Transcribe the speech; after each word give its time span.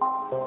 God 0.00 0.40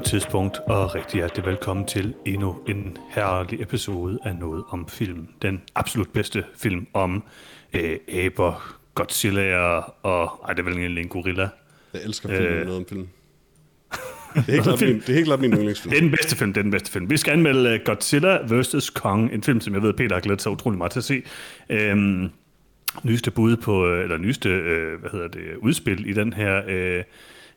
tidspunkt 0.00 0.58
og 0.58 0.94
rigtig 0.94 1.18
hjertelig 1.18 1.46
velkommen 1.46 1.86
til 1.86 2.14
endnu 2.26 2.56
en 2.68 2.96
herlig 3.08 3.62
episode 3.62 4.18
af 4.24 4.36
Noget 4.36 4.64
om 4.68 4.88
Film. 4.88 5.28
Den 5.42 5.62
absolut 5.74 6.12
bedste 6.12 6.44
film 6.56 6.86
om 6.94 7.24
øh, 7.72 7.98
aber, 8.08 8.76
Godzilla 8.94 9.56
og... 10.02 10.40
Ej, 10.44 10.52
det 10.52 10.58
er 10.58 10.64
vel 10.64 10.78
egentlig 10.78 11.02
en 11.02 11.08
gorilla. 11.08 11.48
Jeg 11.94 12.02
elsker 12.04 12.28
film 12.28 12.44
øh, 12.44 12.64
noget 12.64 12.78
om 12.78 12.86
film. 12.88 13.08
Det 14.34 14.44
er 14.48 14.52
helt 14.52 14.62
klart 14.62 14.80
min, 14.86 15.00
det 15.00 15.08
er 15.08 15.12
helt 15.12 15.26
klart 15.26 15.40
min 15.40 15.52
yndlingsfilm. 15.52 15.90
Det 15.90 15.96
er 15.96 16.00
den 16.00 16.10
bedste 16.10 16.36
film, 16.36 16.52
det 16.52 16.60
er 16.60 16.62
den 16.62 16.70
bedste 16.70 16.92
film. 16.92 17.10
Vi 17.10 17.16
skal 17.16 17.32
anmelde 17.32 17.70
øh, 17.70 17.80
Godzilla 17.84 18.38
vs. 18.48 18.90
Kong, 18.90 19.32
en 19.32 19.42
film, 19.42 19.60
som 19.60 19.74
jeg 19.74 19.82
ved, 19.82 19.92
Peter 19.92 20.16
har 20.16 20.20
glædet 20.20 20.42
sig 20.42 20.52
utrolig 20.52 20.78
meget 20.78 20.92
til 20.92 21.00
at 21.00 21.04
se. 21.04 21.22
Øhm, 21.70 22.28
nyeste 23.02 23.30
bud 23.30 23.56
på, 23.56 23.86
øh, 23.88 24.02
eller 24.02 24.18
nyeste, 24.18 24.48
øh, 24.48 25.00
hvad 25.00 25.10
hedder 25.10 25.28
det, 25.28 25.56
udspil 25.58 26.10
i 26.10 26.12
den 26.12 26.32
her, 26.32 26.62
øh, 26.68 27.02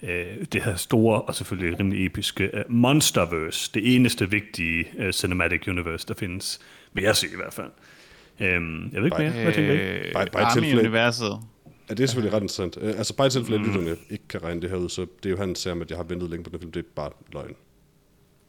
øh, 0.03 0.45
det 0.53 0.63
her 0.63 0.75
store 0.75 1.21
og 1.21 1.35
selvfølgelig 1.35 1.79
rimelig 1.79 2.05
episke 2.05 2.49
øh, 2.53 2.63
Monsterverse, 2.69 3.71
det 3.73 3.95
eneste 3.95 4.29
vigtige 4.31 4.85
øh, 4.97 5.13
cinematic 5.13 5.67
universe, 5.67 6.07
der 6.07 6.13
findes, 6.13 6.59
vil 6.93 7.03
jeg 7.03 7.15
sige 7.15 7.33
i 7.33 7.35
hvert 7.35 7.53
fald. 7.53 7.71
Øhm, 8.39 8.89
jeg 8.93 9.01
ved 9.01 9.05
ikke 9.05 9.17
mere, 9.17 9.43
hvad 9.43 9.53
tænker 9.53 9.73
I? 9.73 9.77
Øh, 9.77 10.11
Army-universet. 10.33 11.39
Ja, 11.89 11.93
det 11.93 12.03
er 12.03 12.07
selvfølgelig 12.07 12.33
ret 12.33 12.41
interessant. 12.41 12.77
Uh, 12.77 12.87
altså 12.87 13.15
bare 13.15 13.27
i 13.27 13.29
tilfælde, 13.29 13.55
at 13.55 13.61
mm. 13.61 13.67
lytterne 13.67 13.97
ikke 14.09 14.27
kan 14.27 14.43
regne 14.43 14.61
det 14.61 14.69
her 14.69 14.77
ud, 14.77 14.89
så 14.89 15.01
det 15.01 15.25
er 15.25 15.29
jo 15.29 15.37
han 15.37 15.55
ser, 15.55 15.81
at 15.81 15.89
jeg 15.89 15.97
har 15.97 16.03
ventet 16.03 16.29
længe 16.29 16.43
på 16.43 16.49
den 16.49 16.59
film. 16.59 16.71
Det 16.71 16.79
er 16.79 16.87
bare 16.95 17.09
løgn. 17.33 17.55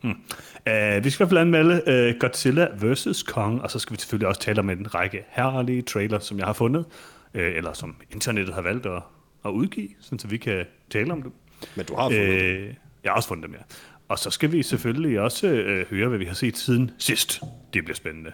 Hmm. 0.03 0.11
Uh, 0.11 1.05
vi 1.05 1.11
skal 1.11 1.25
i 1.25 1.29
hvert 1.29 1.29
fald 1.29 1.39
anmelde 1.39 1.83
uh, 1.87 2.21
Godzilla 2.21 2.69
vs. 2.83 3.23
Kong, 3.23 3.63
og 3.63 3.71
så 3.71 3.79
skal 3.79 3.93
vi 3.97 4.01
selvfølgelig 4.01 4.29
også 4.29 4.41
tale 4.41 4.59
om 4.59 4.71
en 4.71 4.95
række 4.95 5.25
herlige 5.29 5.83
trailer, 5.83 6.19
som 6.19 6.39
jeg 6.39 6.47
har 6.47 6.53
fundet, 6.53 6.85
uh, 7.35 7.41
eller 7.41 7.73
som 7.73 7.97
internettet 8.11 8.55
har 8.55 8.63
valgt 8.63 8.87
at, 8.87 9.03
at 9.45 9.51
udgive, 9.51 9.89
så 10.01 10.27
vi 10.29 10.37
kan 10.37 10.65
tale 10.91 11.13
om 11.13 11.23
dem. 11.23 11.33
Men 11.77 11.87
du 11.87 11.95
har 11.95 12.09
fundet 12.09 12.29
uh, 12.29 12.67
dem? 12.67 12.75
Jeg 13.05 13.11
har 13.11 13.17
også 13.17 13.29
fundet 13.29 13.47
dem, 13.47 13.55
ja. 13.55 13.61
Og 14.09 14.19
så 14.19 14.31
skal 14.31 14.53
vi 14.53 14.63
selvfølgelig 14.63 15.21
også 15.21 15.47
uh, 15.47 15.97
høre, 15.97 16.09
hvad 16.09 16.19
vi 16.19 16.25
har 16.25 16.35
set 16.35 16.57
siden 16.57 16.91
sidst. 16.99 17.41
Det 17.75 17.85
bliver 17.85 17.97
spændende. 17.97 18.33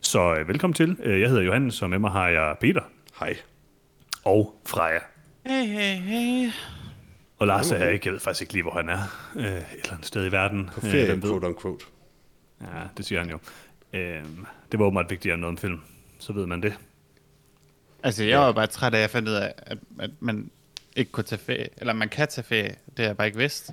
Så 0.00 0.40
uh, 0.40 0.48
velkommen 0.48 0.74
til. 0.74 0.96
Uh, 1.06 1.20
jeg 1.20 1.28
hedder 1.28 1.42
Johannes, 1.42 1.82
og 1.82 1.90
med 1.90 1.98
mig 1.98 2.10
har 2.10 2.28
jeg 2.28 2.56
Peter. 2.60 2.82
Hej 3.20 3.36
og 4.24 4.60
Freja. 4.66 4.98
Hey, 5.46 5.66
hey, 5.66 5.96
hey. 5.96 6.50
Og 7.38 7.46
Lars 7.46 7.70
er 7.70 7.88
ikke, 7.88 8.06
jeg 8.06 8.12
ved 8.12 8.20
faktisk 8.20 8.40
ikke 8.42 8.52
lige, 8.52 8.62
hvor 8.62 8.72
han 8.72 8.88
er. 8.88 9.30
Øh, 9.36 9.44
et 9.44 9.64
eller 9.82 9.92
andet 9.92 10.06
sted 10.06 10.26
i 10.26 10.32
verden. 10.32 10.70
På 10.74 10.80
ferie, 10.80 11.12
øh, 11.12 11.20
quote 11.22 11.46
unquote. 11.46 11.84
Ja, 12.60 12.66
det 12.96 13.06
siger 13.06 13.20
han 13.20 13.30
jo. 13.30 13.38
Øh, 13.92 14.24
det 14.72 14.78
var 14.80 14.84
åbenbart 14.86 15.10
vigtigere 15.10 15.34
end 15.34 15.40
noget 15.40 15.52
om 15.52 15.58
film. 15.58 15.80
Så 16.18 16.32
ved 16.32 16.46
man 16.46 16.62
det. 16.62 16.74
Altså, 18.02 18.24
jeg 18.24 18.38
var 18.38 18.52
bare 18.52 18.66
træt 18.66 18.94
af, 18.94 18.98
at 18.98 19.02
jeg 19.02 19.10
fandt 19.10 19.28
ud 19.28 19.34
af, 19.34 19.54
at, 19.56 19.78
at 19.98 20.10
man 20.20 20.50
ikke 20.96 21.12
kunne 21.12 21.24
tage 21.24 21.40
ferie. 21.40 21.68
Eller 21.76 21.92
man 21.92 22.08
kan 22.08 22.28
tage 22.28 22.44
ferie. 22.44 22.74
Det 22.86 22.98
har 22.98 23.04
jeg 23.04 23.16
bare 23.16 23.26
ikke 23.26 23.38
vidst. 23.38 23.70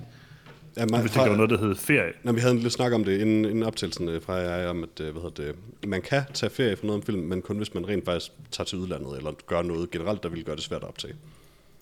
Ja, 0.76 0.86
man, 0.90 1.00
hvis 1.00 1.10
det 1.10 1.20
var 1.20 1.36
noget, 1.36 1.50
der 1.50 1.58
hed 1.58 1.74
ferie. 1.74 2.12
Når 2.22 2.32
vi 2.32 2.40
havde 2.40 2.52
en 2.52 2.58
lille 2.58 2.70
snak 2.70 2.92
om 2.92 3.04
det 3.04 3.20
inden, 3.20 3.44
inden 3.44 3.62
optagelsen 3.62 4.08
øh, 4.08 4.22
fra 4.22 4.34
jeg 4.34 4.68
om, 4.68 4.82
at 4.82 5.00
øh, 5.00 5.12
hvad 5.12 5.22
hedder 5.22 5.52
det, 5.82 5.88
man 5.88 6.02
kan 6.02 6.22
tage 6.34 6.50
ferie 6.50 6.76
for 6.76 6.86
noget 6.86 7.00
om 7.00 7.06
film, 7.06 7.20
men 7.20 7.42
kun 7.42 7.56
hvis 7.56 7.74
man 7.74 7.88
rent 7.88 8.04
faktisk 8.04 8.32
tager 8.50 8.64
til 8.64 8.78
udlandet, 8.78 9.16
eller 9.16 9.32
gør 9.46 9.62
noget 9.62 9.90
generelt, 9.90 10.22
der 10.22 10.28
vil 10.28 10.44
gøre 10.44 10.56
det 10.56 10.64
svært 10.64 10.82
at 10.82 10.88
optage. 10.88 11.14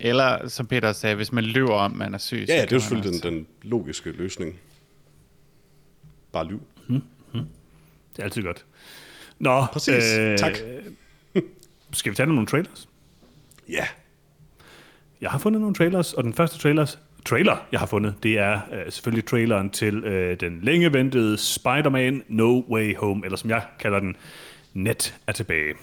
Eller, 0.00 0.48
som 0.48 0.66
Peter 0.66 0.92
sagde, 0.92 1.16
hvis 1.16 1.32
man 1.32 1.44
løber 1.44 1.74
om, 1.74 1.90
man 1.90 2.14
er 2.14 2.18
syg. 2.18 2.44
Ja, 2.48 2.54
ja 2.54 2.62
det 2.62 2.72
er 2.72 2.76
jo 2.76 2.80
selvfølgelig 2.80 3.22
den, 3.22 3.34
den 3.34 3.46
logiske 3.62 4.10
løsning. 4.10 4.60
Bare 6.32 6.46
lyv. 6.46 6.62
Hmm. 6.88 7.02
Hmm. 7.32 7.46
Det 8.12 8.18
er 8.18 8.24
altid 8.24 8.42
godt. 8.42 8.64
Nå, 9.38 9.66
Præcis. 9.72 10.18
Øh, 10.18 10.38
tak. 10.38 10.56
skal 11.92 12.10
vi 12.10 12.16
tage 12.16 12.26
nogle 12.26 12.46
trailers? 12.46 12.88
Ja. 13.68 13.74
Yeah. 13.74 13.86
Jeg 15.20 15.30
har 15.30 15.38
fundet 15.38 15.60
nogle 15.60 15.74
trailers, 15.74 16.12
og 16.12 16.24
den 16.24 16.34
første 16.34 16.58
trailers 16.58 16.98
trailer, 17.26 17.56
jeg 17.72 17.80
har 17.80 17.86
fundet, 17.86 18.14
det 18.22 18.38
er 18.38 18.60
øh, 18.72 18.92
selvfølgelig 18.92 19.24
traileren 19.24 19.70
til 19.70 20.04
øh, 20.04 20.40
den 20.40 20.60
længe 20.62 20.92
ventede 20.92 21.38
Spider-Man 21.38 22.22
No 22.28 22.62
Way 22.70 22.96
Home, 22.96 23.24
eller 23.24 23.36
som 23.36 23.50
jeg 23.50 23.62
kalder 23.78 24.00
den, 24.00 24.16
Net 24.74 25.14
er 25.26 25.32
tilbage. 25.32 25.74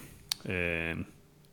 Øh, 0.46 0.96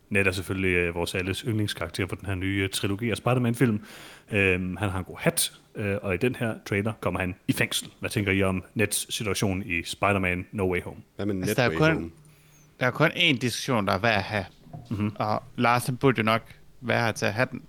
Net 0.09 0.27
er 0.27 0.31
selvfølgelig 0.31 0.75
øh, 0.75 0.95
vores 0.95 1.15
alles 1.15 1.39
yndlingskarakter 1.39 2.05
på 2.05 2.15
den 2.15 2.25
her 2.25 2.35
nye 2.35 2.67
trilogi 2.67 3.09
af 3.09 3.17
Spider-Man-film. 3.17 3.85
Øh, 4.31 4.77
han 4.77 4.89
har 4.89 4.99
en 4.99 5.05
god 5.05 5.17
hat, 5.19 5.51
øh, 5.75 5.97
og 6.01 6.13
i 6.13 6.17
den 6.17 6.35
her 6.35 6.55
trailer 6.65 6.93
kommer 7.01 7.19
han 7.19 7.35
i 7.47 7.53
fængsel. 7.53 7.89
Hvad 7.99 8.09
tænker 8.09 8.31
I 8.31 8.43
om 8.43 8.63
Nets 8.75 9.15
situation 9.15 9.63
i 9.65 9.83
Spider-Man 9.83 10.45
No 10.51 10.71
Way 10.71 10.81
Home? 10.81 10.97
Hvad 11.15 11.25
med 11.25 11.35
altså, 11.35 11.55
der, 11.55 11.69
er 11.69 11.77
kun, 11.77 11.93
home? 11.93 12.11
der 12.79 12.85
er 12.85 12.91
kun 12.91 13.09
én 13.09 13.37
diskussion, 13.37 13.87
der 13.87 13.93
er 13.93 13.97
værd 13.97 14.17
at 14.17 14.23
have. 14.23 14.45
Mm-hmm. 14.89 15.11
Og 15.15 15.43
Lars 15.57 15.89
burde 15.99 16.17
jo 16.17 16.23
nok 16.23 16.41
være 16.81 17.05
her 17.05 17.11
til 17.11 17.25
at 17.25 17.33
have 17.33 17.47
den. 17.51 17.61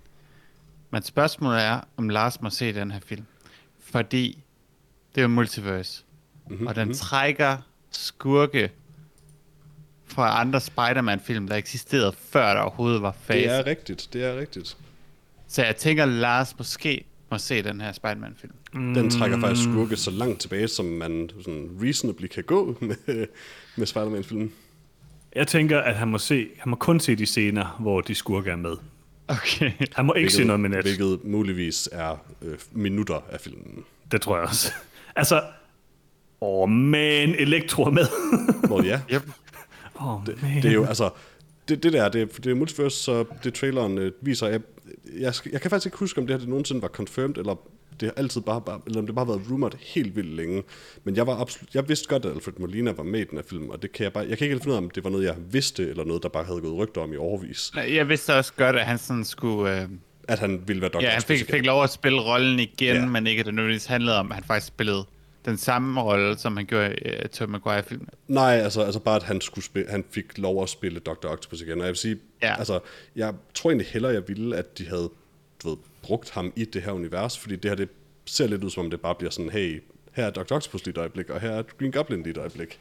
Men 0.93 1.03
spørgsmålet 1.03 1.61
er, 1.61 1.79
om 1.97 2.09
Lars 2.09 2.41
må 2.41 2.49
se 2.49 2.73
den 2.73 2.91
her 2.91 2.99
film. 3.05 3.25
Fordi 3.79 4.43
det 5.15 5.21
er 5.21 5.23
jo 5.23 5.27
multiverse. 5.27 6.03
Mm-hmm. 6.49 6.67
Og 6.67 6.75
den 6.75 6.87
mhm. 6.87 6.93
trækker 6.93 7.57
skurke 7.91 8.71
fra 10.05 10.41
andre 10.41 10.61
Spider-Man-film, 10.61 11.47
der 11.47 11.55
eksisterede 11.55 12.13
før 12.29 12.53
der 12.53 12.61
overhovedet 12.61 13.01
var 13.01 13.15
fase. 13.21 13.39
Det 13.39 13.51
er 13.51 13.65
rigtigt, 13.65 14.09
det 14.13 14.23
er 14.23 14.39
rigtigt. 14.39 14.77
Så 15.47 15.63
jeg 15.63 15.75
tænker, 15.75 16.05
Lars 16.05 16.57
måske 16.57 17.05
må 17.31 17.37
se 17.37 17.63
den 17.63 17.81
her 17.81 17.91
Spider-Man-film. 17.91 18.53
Mm. 18.73 18.93
Den 18.93 19.09
trækker 19.09 19.39
faktisk 19.39 19.69
skurke 19.69 19.95
så 19.95 20.11
langt 20.11 20.41
tilbage, 20.41 20.67
som 20.67 20.85
man 20.85 21.29
sådan 21.41 21.69
reasonably 21.81 22.27
kan 22.27 22.43
gå 22.43 22.77
med, 22.81 23.27
med 23.75 23.85
Spider-Man-filmen. 23.85 24.51
Jeg 25.35 25.47
tænker, 25.47 25.79
at 25.79 25.95
han 25.95 26.07
må, 26.07 26.17
se, 26.17 26.47
han 26.57 26.69
må 26.69 26.75
kun 26.75 26.99
se 26.99 27.15
de 27.15 27.25
scener, 27.25 27.77
hvor 27.79 28.01
de 28.01 28.15
skurke 28.15 28.49
er 28.49 28.55
med. 28.55 28.75
Okay. 29.27 29.71
Han 29.91 30.05
må 30.05 30.13
ikke 30.13 30.23
hvilket, 30.23 30.31
se 30.31 30.43
noget 30.43 30.59
med 30.59 30.69
net. 30.69 30.81
Hvilket 30.81 31.19
muligvis 31.23 31.89
er 31.91 32.25
øh, 32.41 32.57
minutter 32.71 33.21
af 33.29 33.41
filmen. 33.41 33.83
Det 34.11 34.21
tror 34.21 34.37
jeg 34.37 34.47
også. 34.47 34.71
Altså, 35.15 35.35
åh 36.41 36.61
oh 36.61 36.69
man, 36.69 37.35
Elektro 37.35 37.83
er 37.83 37.91
med. 37.91 38.05
Hvor 38.67 38.83
ja. 38.83 39.01
Yep. 39.13 39.29
Oh, 39.95 40.25
det, 40.25 40.37
det, 40.63 40.65
er 40.65 40.73
jo, 40.73 40.85
altså, 40.85 41.09
det, 41.67 41.83
det 41.83 41.93
der, 41.93 42.09
det, 42.09 42.37
det 42.43 42.51
er 42.51 42.55
multiverse, 42.55 42.97
så 42.97 43.25
det 43.43 43.53
traileren 43.53 43.97
øh, 43.97 44.11
viser, 44.21 44.47
jeg, 44.47 44.61
jeg, 45.19 45.33
jeg 45.51 45.61
kan 45.61 45.69
faktisk 45.69 45.85
ikke 45.85 45.97
huske, 45.97 46.21
om 46.21 46.27
det 46.27 46.33
her 46.33 46.39
det 46.39 46.49
nogensinde 46.49 46.81
var 46.81 46.87
confirmed, 46.87 47.37
eller 47.37 47.55
det 47.99 48.07
har 48.07 48.13
altid 48.17 48.41
bare, 48.41 48.61
bare 48.61 48.81
eller 48.87 49.01
det 49.01 49.15
bare 49.15 49.25
har 49.25 49.33
været 49.33 49.51
rumored 49.51 49.73
helt 49.79 50.15
vildt 50.15 50.35
længe. 50.35 50.63
Men 51.03 51.15
jeg 51.15 51.27
var 51.27 51.41
absolut, 51.41 51.75
jeg 51.75 51.89
vidste 51.89 52.07
godt, 52.07 52.25
at 52.25 52.31
Alfred 52.31 52.53
Molina 52.57 52.91
var 52.91 53.03
med 53.03 53.19
i 53.19 53.23
den 53.23 53.37
her 53.37 53.45
film, 53.49 53.69
og 53.69 53.81
det 53.81 53.91
kan 53.91 54.03
jeg 54.03 54.13
bare, 54.13 54.25
jeg 54.29 54.37
kan 54.37 54.45
ikke 54.45 54.53
helt 54.53 54.63
finde 54.63 54.73
ud 54.73 54.77
af, 54.77 54.81
om 54.81 54.89
det 54.89 55.03
var 55.03 55.09
noget, 55.09 55.25
jeg 55.25 55.35
vidste, 55.51 55.89
eller 55.89 56.03
noget, 56.03 56.23
der 56.23 56.29
bare 56.29 56.43
havde 56.43 56.61
gået 56.61 56.77
rygter 56.77 57.01
om 57.01 57.13
i 57.13 57.17
overvis. 57.17 57.71
Jeg 57.75 58.09
vidste 58.09 58.35
også 58.35 58.53
godt, 58.57 58.75
at 58.75 58.85
han 58.85 58.97
sådan 58.97 59.25
skulle... 59.25 59.81
Øh... 59.81 59.87
At 60.27 60.39
han 60.39 60.63
ville 60.67 60.81
være 60.81 60.89
Dr. 60.89 61.01
Ja, 61.01 61.09
han 61.09 61.21
fik, 61.21 61.51
fik 61.51 61.65
lov 61.65 61.83
at 61.83 61.89
spille 61.89 62.21
rollen 62.21 62.59
igen, 62.59 62.95
ja. 62.95 63.05
men 63.05 63.27
ikke 63.27 63.39
at 63.39 63.45
det 63.45 63.53
nødvendigvis 63.53 63.85
handlede 63.85 64.19
om, 64.19 64.31
at 64.31 64.35
han 64.35 64.43
faktisk 64.43 64.67
spillede 64.67 65.05
den 65.45 65.57
samme 65.57 66.01
rolle, 66.01 66.37
som 66.37 66.57
han 66.57 66.65
gjorde 66.65 66.95
i 66.95 67.07
uh, 67.07 67.29
Tom 67.29 67.49
Maguire-filmen. 67.49 68.07
Nej, 68.27 68.53
altså, 68.53 68.81
altså 68.81 68.99
bare, 68.99 69.15
at 69.15 69.23
han, 69.23 69.41
skulle 69.41 69.65
spille, 69.65 69.91
han 69.91 70.05
fik 70.11 70.37
lov 70.37 70.63
at 70.63 70.69
spille 70.69 70.99
Dr. 70.99 71.27
Octopus 71.27 71.61
igen. 71.61 71.71
Og 71.71 71.85
jeg 71.85 71.87
vil 71.87 71.95
sige, 71.95 72.17
ja. 72.41 72.57
altså, 72.57 72.79
jeg 73.15 73.33
tror 73.53 73.69
egentlig 73.69 73.87
hellere, 73.87 74.13
jeg 74.13 74.27
ville, 74.27 74.57
at 74.57 74.77
de 74.77 74.87
havde 74.87 75.09
du 75.63 75.69
ved, 75.69 75.77
brugt 76.03 76.29
ham 76.29 76.53
i 76.55 76.65
det 76.65 76.81
her 76.81 76.91
univers, 76.91 77.37
fordi 77.37 77.55
det 77.55 77.71
her, 77.71 77.75
det 77.75 77.89
ser 78.25 78.47
lidt 78.47 78.63
ud 78.63 78.69
som 78.69 78.85
om 78.85 78.89
det 78.89 79.01
bare 79.01 79.15
bliver 79.15 79.31
sådan, 79.31 79.51
hey, 79.51 79.83
her 80.13 80.25
er 80.25 80.29
Dr. 80.29 80.55
Octopus 80.55 80.85
lige 80.85 80.91
et 80.91 80.97
øjeblik, 80.97 81.29
og 81.29 81.41
her 81.41 81.51
er 81.51 81.63
Green 81.79 81.91
Goblin 81.91 82.23
lige 82.23 82.31
et 82.31 82.37
øjeblik. 82.37 82.79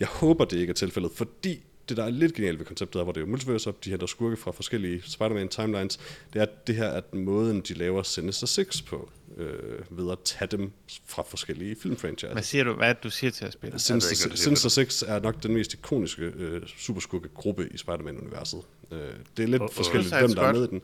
Jeg 0.00 0.08
håber, 0.08 0.44
det 0.44 0.56
ikke 0.56 0.70
er 0.70 0.74
tilfældet, 0.74 1.12
fordi 1.14 1.64
det, 1.88 1.96
der 1.96 2.04
er 2.04 2.10
lidt 2.10 2.34
genialt 2.34 2.58
ved 2.58 2.66
konceptet, 2.66 3.02
hvor 3.02 3.12
det 3.12 3.22
er 3.22 3.26
multiverse, 3.26 3.72
de 3.84 3.90
henter 3.90 4.06
skurke 4.06 4.36
fra 4.36 4.50
forskellige 4.50 5.02
Spider-Man 5.04 5.48
timelines, 5.48 6.00
det 6.32 6.38
er, 6.38 6.42
at 6.42 6.66
det 6.66 6.74
her 6.74 6.86
er 6.86 7.00
måden, 7.12 7.60
de 7.60 7.74
laver 7.74 8.02
Sinister 8.02 8.46
Six 8.46 8.82
på, 8.82 9.10
øh, 9.36 9.98
ved 9.98 10.12
at 10.12 10.18
tage 10.24 10.48
dem 10.56 10.72
fra 11.06 11.22
forskellige 11.28 11.76
filmfranchises. 11.82 12.32
Hvad 12.32 12.42
siger 12.42 12.64
du, 12.64 12.72
hvad 12.72 12.94
du 13.02 13.10
siger 13.10 13.30
til 13.30 13.44
at 13.44 13.52
spille? 13.52 13.78
Sinister, 13.78 14.26
ikke, 14.26 14.38
Sinister 14.38 14.68
Six 14.68 15.02
er 15.02 15.20
nok 15.20 15.42
den 15.42 15.54
mest 15.54 15.74
ikoniske 15.74 16.22
øh, 16.22 16.62
superskurke-gruppe 16.78 17.68
i 17.74 17.76
Spider-Man-universet. 17.76 18.60
Øh, 18.92 18.98
det 19.36 19.42
er 19.42 19.46
lidt 19.46 19.62
oh, 19.62 19.68
forskelligt, 19.72 20.18
hvem 20.18 20.34
der 20.34 20.42
er 20.42 20.52
med 20.52 20.64
i 20.64 20.66
den. 20.66 20.82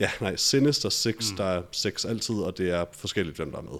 Ja, 0.00 0.10
nej, 0.20 0.36
Sinister 0.36 0.88
Six, 0.88 1.30
mm. 1.30 1.36
der 1.36 1.44
er 1.44 1.62
seks 1.72 2.04
altid, 2.04 2.34
og 2.34 2.58
det 2.58 2.70
er 2.70 2.84
forskelligt, 2.92 3.36
hvem 3.36 3.50
der 3.50 3.58
er 3.58 3.62
med. 3.62 3.78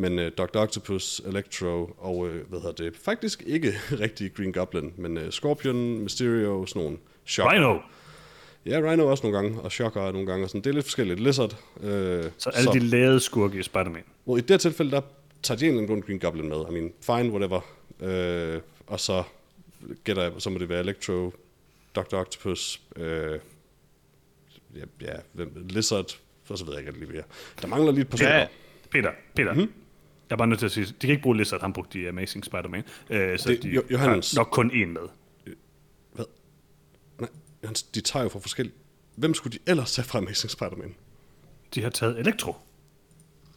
Men 0.00 0.18
øh, 0.18 0.32
Dr. 0.38 0.56
Octopus, 0.56 1.20
Electro 1.26 1.94
og, 1.98 2.16
uh, 2.16 2.48
hvad 2.48 2.60
hedder 2.60 2.84
det, 2.84 2.96
faktisk 2.96 3.42
ikke 3.46 3.72
rigtig 4.04 4.34
Green 4.34 4.52
Goblin, 4.52 4.92
men 4.96 5.16
uh, 5.16 5.30
Scorpion, 5.30 5.98
Mysterio, 5.98 6.66
sådan 6.66 6.82
nogle 6.82 6.98
Shocker. 7.24 7.52
Rhino! 7.52 7.78
Ja, 8.66 8.90
Rhino 8.90 9.06
også 9.06 9.22
nogle 9.22 9.36
gange, 9.38 9.60
og 9.60 9.72
Shocker 9.72 10.12
nogle 10.12 10.26
gange, 10.26 10.44
og 10.44 10.50
sådan. 10.50 10.60
det 10.60 10.70
er 10.70 10.74
lidt 10.74 10.84
forskelligt. 10.84 11.20
Lizard. 11.20 11.56
Uh, 11.76 11.82
så 12.38 12.50
alle 12.50 12.64
så, 12.64 12.70
de 12.72 12.78
lavede 12.78 13.20
skurke 13.20 13.58
i 13.58 13.62
Spider-Man? 13.62 14.02
Hvor 14.24 14.36
i 14.36 14.40
det 14.40 14.50
her 14.50 14.56
tilfælde, 14.56 14.90
der 14.90 15.00
tager 15.42 15.58
de 15.58 15.68
en 15.68 15.86
grund 15.86 16.02
Green 16.02 16.18
Goblin 16.18 16.48
med. 16.48 16.64
I 16.70 16.72
mean, 16.72 16.92
fine, 17.00 17.30
whatever. 17.30 17.60
Uh, 18.00 18.62
og 18.86 19.00
så 19.00 19.22
gætter 20.04 20.22
jeg, 20.22 20.32
så 20.38 20.50
må 20.50 20.58
det 20.58 20.68
være 20.68 20.80
Electro, 20.80 21.32
Dr. 21.94 22.14
Octopus, 22.14 22.80
uh, 22.96 23.02
ja, 23.02 24.84
ja 25.00 25.44
Lizard, 25.54 26.18
for 26.44 26.56
så 26.56 26.64
ved 26.64 26.74
jeg 26.74 26.86
ikke 26.86 26.98
lige 26.98 27.12
mere. 27.12 27.22
Der 27.62 27.68
mangler 27.68 27.92
lige 27.92 28.02
et 28.02 28.08
par 28.08 28.18
ja, 28.24 28.46
Peter, 28.90 29.10
Peter. 29.34 29.52
Mm-hmm. 29.52 29.72
Jeg 30.30 30.34
er 30.34 30.38
bare 30.38 30.48
nødt 30.48 30.58
til 30.58 30.66
at 30.66 30.72
sige, 30.72 30.86
de 30.86 30.92
kan 31.00 31.10
ikke 31.10 31.22
bruge 31.22 31.36
Lizard, 31.36 31.60
han 31.60 31.72
brugte 31.72 31.98
de 31.98 32.08
Amazing 32.08 32.44
Spider-Man. 32.44 32.84
Øh, 33.10 33.38
så 33.38 33.48
Det- 33.48 33.62
de 33.62 33.68
Jo- 33.68 33.82
Johannes. 33.90 34.32
har 34.32 34.38
nok 34.40 34.48
kun 34.52 34.70
én 34.70 34.86
med. 34.86 35.00
Hvad? 36.12 36.24
Nej, 37.20 37.28
Hans, 37.64 37.82
de 37.82 38.00
tager 38.00 38.22
jo 38.22 38.28
fra 38.28 38.38
forskellige... 38.38 38.74
Hvem 39.16 39.34
skulle 39.34 39.58
de 39.58 39.70
ellers 39.70 39.92
tage 39.92 40.06
fra 40.08 40.18
Amazing 40.18 40.50
Spider-Man? 40.50 40.94
De 41.74 41.82
har 41.82 41.90
taget 41.90 42.18
Elektro. 42.18 42.56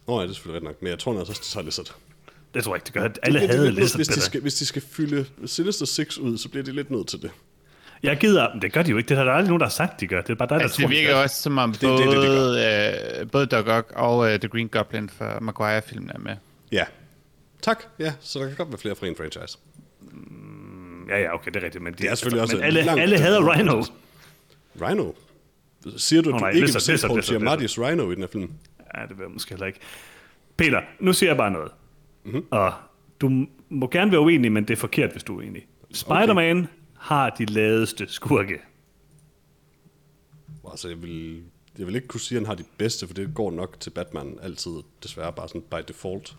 Nå 0.07 0.17
ja, 0.19 0.23
det 0.23 0.29
er 0.29 0.33
selvfølgelig 0.33 0.61
ret 0.61 0.73
nok, 0.73 0.81
men 0.81 0.89
jeg 0.89 0.99
tror 0.99 1.19
altså 1.19 1.31
også, 1.31 1.41
de 1.45 1.49
tager 1.53 1.63
Lizard. 1.65 1.95
Det 2.53 2.63
tror 2.63 2.75
jeg 2.75 2.77
ikke, 2.77 2.85
det 2.85 2.93
gør. 2.93 3.01
Alle 3.23 3.39
Det- 3.39 3.49
det- 3.49 3.55
havde 3.55 3.65
det- 3.67 3.73
Lizard, 3.75 3.97
hvis, 3.97 4.07
de 4.07 4.21
skal, 4.21 4.41
hvis 4.41 4.55
de 4.55 4.65
skal 4.65 4.81
fylde 4.81 5.25
Sinister 5.45 5.85
Six 5.85 6.17
ud, 6.17 6.37
så 6.37 6.49
bliver 6.49 6.63
de 6.63 6.71
lidt 6.71 6.91
nødt 6.91 7.07
til 7.07 7.21
det. 7.21 7.31
Jeg 8.03 8.17
gider, 8.17 8.53
men 8.53 8.61
det 8.61 8.73
gør 8.73 8.83
de 8.83 8.91
jo 8.91 8.97
ikke. 8.97 9.09
Det 9.09 9.17
har 9.17 9.23
der 9.23 9.31
aldrig 9.31 9.47
nogen, 9.47 9.59
der 9.59 9.65
har 9.65 9.71
sagt, 9.71 9.99
de 9.99 10.07
gør. 10.07 10.21
Det 10.21 10.29
er 10.29 10.35
bare 10.35 10.49
dig, 10.49 10.55
der 10.55 10.61
Altså, 10.63 10.81
tror, 10.81 10.87
det 10.87 10.95
de 10.95 11.01
virker 11.01 11.15
gør. 11.15 11.23
også 11.23 11.41
som 11.41 11.57
om 11.57 11.71
det- 11.71 11.81
det 11.81 11.89
er 11.89 12.05
både, 12.05 13.17
det, 13.17 13.21
øh, 13.21 13.31
både 13.31 13.45
Doc 13.45 13.65
Ock 13.67 13.91
og 13.95 14.17
uh, 14.17 14.27
The 14.27 14.47
Green 14.47 14.67
Goblin 14.67 15.09
for 15.09 15.39
Maguire-filmen 15.41 16.09
er 16.09 16.17
med. 16.19 16.35
Ja. 16.73 16.85
Tak. 17.61 17.83
Ja, 17.99 18.13
så 18.19 18.39
der 18.39 18.47
kan 18.47 18.55
godt 18.55 18.69
være 18.69 18.77
flere 18.77 18.95
fra 18.95 19.07
en 19.07 19.15
franchise. 19.15 19.57
Ja, 21.09 21.21
ja, 21.21 21.33
okay, 21.33 21.51
det 21.51 21.55
er 21.55 21.65
rigtigt. 21.65 21.83
Men, 21.83 21.93
de, 21.93 21.97
Det 21.97 22.09
er 22.11 22.15
selvfølgelig 22.15 22.41
også 22.41 22.55
men 22.55 22.63
alle, 22.63 23.01
alle 23.01 23.17
hader 23.17 23.53
Rhino. 23.53 23.83
Rhino? 24.81 25.11
Siger 25.97 26.21
du, 26.21 26.29
at 26.29 26.33
du 26.33 26.39
nej, 26.39 26.49
ikke 26.49 26.65
Lizard, 26.65 26.91
vil 26.91 26.99
se 26.99 27.07
Paul 27.07 27.19
Giamatti's 27.19 27.81
Rhino 27.81 28.11
i 28.11 28.15
den 28.15 28.23
her 28.23 28.27
film? 28.27 28.51
Ja, 28.95 29.01
det 29.01 29.17
vil 29.17 29.23
jeg 29.23 29.31
måske 29.31 29.49
heller 29.49 29.65
ikke. 29.65 29.79
Peter, 30.57 30.81
nu 30.99 31.13
siger 31.13 31.29
jeg 31.29 31.37
bare 31.37 31.51
noget. 31.51 31.71
Mm-hmm. 32.23 32.45
Og 32.51 32.73
du 33.21 33.47
må 33.69 33.87
gerne 33.87 34.11
være 34.11 34.21
uenig, 34.21 34.51
men 34.51 34.63
det 34.63 34.73
er 34.73 34.77
forkert, 34.77 35.11
hvis 35.11 35.23
du 35.23 35.33
er 35.33 35.37
uenig. 35.37 35.67
Spider-Man 35.93 36.57
okay. 36.57 36.67
har 36.97 37.29
de 37.29 37.45
ladeste 37.45 38.07
skurke. 38.07 38.59
Altså, 40.71 40.87
jeg 40.89 41.01
vil, 41.01 41.43
jeg 41.79 41.87
vil 41.87 41.95
ikke 41.95 42.07
kunne 42.07 42.19
sige, 42.19 42.37
at 42.37 42.41
han 42.41 42.47
har 42.47 42.55
de 42.55 42.63
bedste, 42.77 43.07
for 43.07 43.13
det 43.13 43.31
går 43.35 43.51
nok 43.51 43.79
til 43.79 43.89
Batman 43.89 44.39
altid, 44.41 44.71
desværre 45.03 45.33
bare 45.33 45.47
sådan 45.47 45.61
by 45.61 45.77
default. 45.87 46.35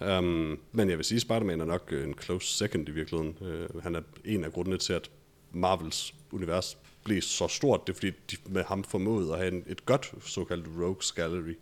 Um, 0.00 0.60
men 0.72 0.90
jeg 0.90 0.98
vil 0.98 1.04
sige, 1.04 1.16
at 1.16 1.22
Spider-Man 1.22 1.60
er 1.60 1.64
nok 1.64 1.88
øh, 1.90 2.08
en 2.08 2.14
close 2.22 2.46
second 2.46 2.88
i 2.88 2.90
virkeligheden. 2.90 3.36
Uh, 3.40 3.82
han 3.82 3.94
er 3.94 4.00
en 4.24 4.44
af 4.44 4.52
grundene 4.52 4.78
til, 4.78 4.92
at 4.92 5.10
Marvels 5.52 6.14
univers 6.30 6.78
blev 7.04 7.22
så 7.22 7.48
stort. 7.48 7.86
Det 7.86 7.92
er 7.92 7.94
fordi, 7.94 8.10
de 8.10 8.36
med 8.46 8.64
ham 8.64 8.84
formåede 8.84 9.32
at 9.32 9.38
have 9.38 9.52
en, 9.52 9.64
et 9.66 9.86
godt 9.86 10.14
såkaldt 10.20 10.66
Rogues 10.78 11.12
Gallery. 11.12 11.58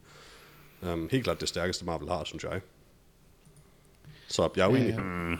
Um, 0.83 1.09
helt 1.11 1.25
klart 1.25 1.41
det 1.41 1.49
stærkeste 1.49 1.85
Marvel 1.85 2.09
har, 2.09 2.25
synes 2.25 2.45
jeg. 2.45 2.61
Så 4.29 4.49
jeg 4.57 4.65
er 4.65 4.69
uenig. 4.69 4.99
Øh, 4.99 5.31
Det 5.31 5.39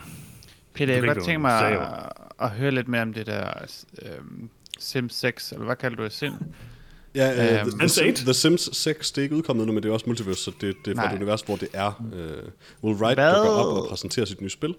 Peter, 0.73 0.93
jeg 0.93 1.01
kunne 1.01 1.13
godt 1.13 1.25
tænke 1.25 1.39
mig 1.39 1.73
du 1.73 1.79
at, 1.79 2.11
at 2.39 2.49
høre 2.49 2.71
lidt 2.71 2.87
mere 2.87 3.01
om 3.01 3.13
det 3.13 3.25
der 3.25 3.65
øh, 4.01 4.19
Sims 4.79 5.15
6, 5.15 5.51
eller 5.51 5.65
hvad 5.65 5.75
kalder 5.75 5.97
du 5.97 6.03
det? 6.03 6.13
Sim? 6.13 6.33
Ja, 7.15 7.31
uh, 7.31 7.59
Øhm, 7.61 7.69
the, 7.69 7.77
the, 7.79 7.85
Sense8? 7.87 8.15
Sim, 8.15 8.25
the 8.25 8.33
Sims 8.33 8.77
6, 8.77 9.11
det 9.11 9.17
er 9.21 9.23
ikke 9.23 9.35
udkommet 9.35 9.67
nu, 9.67 9.73
men 9.73 9.83
det 9.83 9.89
er 9.89 9.93
også 9.93 10.05
multiverse, 10.07 10.43
så 10.43 10.51
det, 10.61 10.75
det 10.85 10.91
er 10.91 10.95
fra 10.95 11.03
Nej. 11.03 11.11
et 11.13 11.15
univers, 11.17 11.41
hvor 11.41 11.55
det 11.55 11.67
er. 11.73 12.01
Uh, 12.01 12.89
Will 12.89 13.01
Wright 13.03 13.19
Hvad? 13.19 13.35
dukker 13.35 13.51
op 13.51 13.83
og 13.83 13.89
præsenterer 13.89 14.25
sit 14.25 14.41
nye 14.41 14.49
spil. 14.49 14.75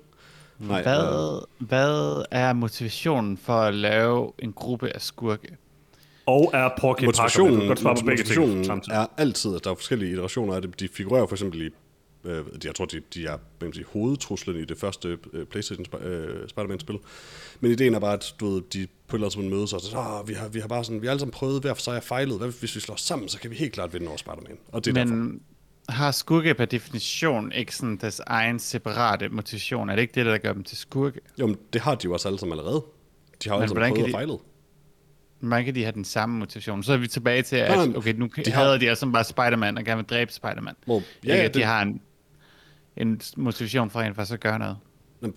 Nej, 0.58 0.78
øh, 0.78 0.84
Hvad, 0.84 1.46
hvad 1.58 2.24
er 2.30 2.52
motivationen 2.52 3.36
for 3.38 3.52
at 3.60 3.74
lave 3.74 4.32
en 4.38 4.52
gruppe 4.52 4.88
af 4.94 5.00
skurke? 5.02 5.56
Og 6.26 6.50
er 6.54 6.68
Porky 6.80 7.04
motivationen, 7.04 7.54
Parker. 7.54 7.66
godt 7.68 7.80
svare 7.80 7.96
på 7.96 8.06
begge 8.06 8.22
ting 8.24 8.66
er 8.90 9.06
altid, 9.16 9.54
at 9.56 9.64
der 9.64 9.70
er 9.70 9.74
forskellige 9.74 10.12
iterationer 10.12 10.54
af 10.54 10.62
det. 10.62 10.80
De 10.80 10.88
figurerer 10.92 11.26
for 11.26 11.34
eksempel 11.34 11.62
i, 11.66 11.70
øh, 12.24 12.44
de- 12.44 12.44
jeg 12.64 12.74
tror, 12.74 12.84
de, 12.84 13.00
de 13.14 13.26
er 13.26 13.38
man 13.60 13.72
siger, 13.72 13.86
hovedtruslen 13.92 14.56
i 14.56 14.64
det 14.64 14.78
første 14.78 15.18
øh, 15.32 15.46
PlayStation 15.46 15.86
øh, 16.02 16.48
Spider-Man-spil. 16.48 16.98
Men 17.60 17.70
ideen 17.72 17.94
er 17.94 17.98
bare, 17.98 18.12
at 18.12 18.34
du 18.40 18.46
ved, 18.54 18.62
de 18.72 18.86
på 19.08 19.16
et 19.16 19.18
eller 19.18 19.26
andet 19.26 19.32
tidspunkt 19.32 19.50
mødes 19.50 19.72
og 19.72 19.80
så, 19.80 19.96
oh, 19.96 20.28
vi 20.28 20.34
har, 20.34 20.48
vi 20.48 20.60
har 20.60 20.68
bare 20.68 20.84
sådan, 20.84 21.00
vi 21.02 21.06
har 21.06 21.10
alle 21.12 21.20
sammen 21.20 21.32
prøvet 21.32 21.60
hver 21.62 21.74
for 21.74 21.80
sig 21.82 21.96
og 21.96 22.02
fejlet. 22.02 22.38
Hvad 22.38 22.48
hvis 22.60 22.74
vi 22.76 22.80
slår 22.80 22.96
sammen, 22.96 23.28
så 23.28 23.38
kan 23.40 23.50
vi 23.50 23.56
helt 23.56 23.72
klart 23.72 23.94
vinde 23.94 24.08
over 24.08 24.16
Spider-Man. 24.16 24.58
Og 24.68 24.84
det 24.84 24.90
er 24.90 24.94
derfor. 24.94 25.14
Men 25.14 25.40
har 25.88 26.10
skurke 26.10 26.54
per 26.54 26.64
definition 26.64 27.52
ikke 27.52 27.76
sådan 27.76 27.96
deres 27.96 28.20
egen 28.26 28.58
separate 28.58 29.28
motivation? 29.28 29.90
Er 29.90 29.94
det 29.94 30.02
ikke 30.02 30.14
det, 30.14 30.26
der 30.26 30.38
gør 30.38 30.52
dem 30.52 30.64
til 30.64 30.76
skurke? 30.76 31.20
Jo, 31.40 31.46
men 31.46 31.56
det 31.72 31.80
har 31.80 31.94
de 31.94 32.04
jo 32.04 32.12
også 32.12 32.28
alle 32.28 32.38
sammen 32.38 32.58
allerede. 32.58 32.84
De 33.44 33.48
har 33.48 33.56
jo 33.56 33.62
alle 33.62 33.68
sammen 33.68 33.82
prøvet 33.82 33.94
kan 33.94 34.02
og 34.02 34.08
de- 34.08 34.12
fejlet. 34.12 34.38
Man 35.44 35.64
kan 35.64 35.74
de 35.74 35.82
have 35.82 35.92
den 35.92 36.04
samme 36.04 36.38
motivation. 36.38 36.82
Så 36.82 36.92
er 36.92 36.96
vi 36.96 37.08
tilbage 37.08 37.42
til, 37.42 37.56
at 37.56 37.96
okay, 37.96 38.12
nu 38.14 38.28
de 38.36 38.42
de 38.42 38.50
har- 38.50 38.64
hader 38.64 38.78
de 38.78 38.88
altså 38.88 39.06
bare 39.10 39.24
Spider-Man 39.24 39.78
og 39.78 39.84
gerne 39.84 39.96
vil 39.96 40.06
dræbe 40.06 40.32
Spider-Man. 40.32 40.74
Well, 40.88 41.04
ja, 41.24 41.28
ikke, 41.32 41.38
ja, 41.40 41.44
at 41.48 41.54
de 41.54 41.58
det- 41.58 41.66
har 41.66 41.82
en, 41.82 42.00
en 42.96 43.20
motivation 43.36 43.90
for 43.90 44.00
en 44.00 44.14
faktisk 44.14 44.34
at 44.34 44.40
gøre 44.40 44.58
noget. 44.58 44.76
Men, 45.20 45.34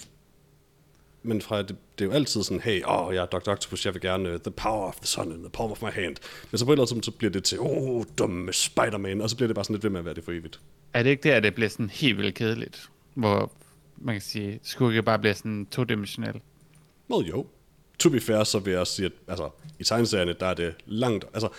men 1.24 1.42
fra, 1.42 1.62
det, 1.62 1.76
det 2.00 2.06
er 2.06 2.06
jo 2.06 2.12
altid 2.12 2.44
sådan, 2.44 2.62
hey, 2.62 2.82
åh, 2.88 3.16
jeg 3.16 3.22
er 3.22 3.26
Dr. 3.26 3.50
Octopus, 3.50 3.86
jeg 3.86 3.94
vil 3.94 4.02
gerne 4.02 4.34
uh, 4.34 4.40
the 4.40 4.52
power 4.52 4.88
of 4.88 4.96
the 4.96 5.08
sun 5.08 5.32
in 5.32 5.40
the 5.40 5.50
palm 5.50 5.72
of 5.72 5.82
my 5.82 5.90
hand. 5.90 6.16
Men 6.52 6.58
så 6.58 6.66
på 6.66 6.72
et 6.72 6.76
eller 6.76 6.92
andet 6.92 7.06
så 7.06 7.12
bliver 7.12 7.32
det 7.32 7.44
til, 7.44 7.60
åh, 7.60 7.68
oh, 7.68 8.04
dumme 8.18 8.54
Spider-Man, 8.54 9.22
og 9.22 9.30
så 9.30 9.36
bliver 9.36 9.48
det 9.48 9.56
bare 9.56 9.66
sådan 9.66 9.74
lidt 9.74 9.84
ved 9.84 9.92
med 9.92 10.00
at 10.00 10.06
være 10.06 10.14
det 10.14 10.24
for 10.24 10.32
evigt. 10.32 10.60
Er 10.94 11.04
det 11.04 11.10
ikke 11.10 11.24
der, 11.24 11.36
at 11.36 11.44
det 11.44 11.56
bliver 11.56 11.70
sådan 11.70 11.90
helt 11.90 12.18
vildt 12.18 12.36
kedeligt? 12.36 12.90
Hvor 13.14 13.52
man 13.98 14.16
kan 14.16 14.22
sige, 14.22 14.60
skurke 14.64 15.02
bare 15.02 15.20
bliver 15.20 15.34
sådan 15.34 15.66
todimensionel. 15.72 16.42
Well, 17.10 17.28
jo. 17.28 17.48
To 18.00 18.10
be 18.10 18.20
fair, 18.20 18.44
så 18.44 18.60
vil 18.60 18.72
jeg 18.72 18.80
også 18.80 18.94
sige, 18.94 19.06
at 19.06 19.12
altså, 19.28 19.50
i 19.80 19.84
tegneserierne, 19.84 20.36
der 20.40 20.46
er 20.46 20.54
det 20.54 20.76
langt, 20.86 21.26
altså, 21.34 21.50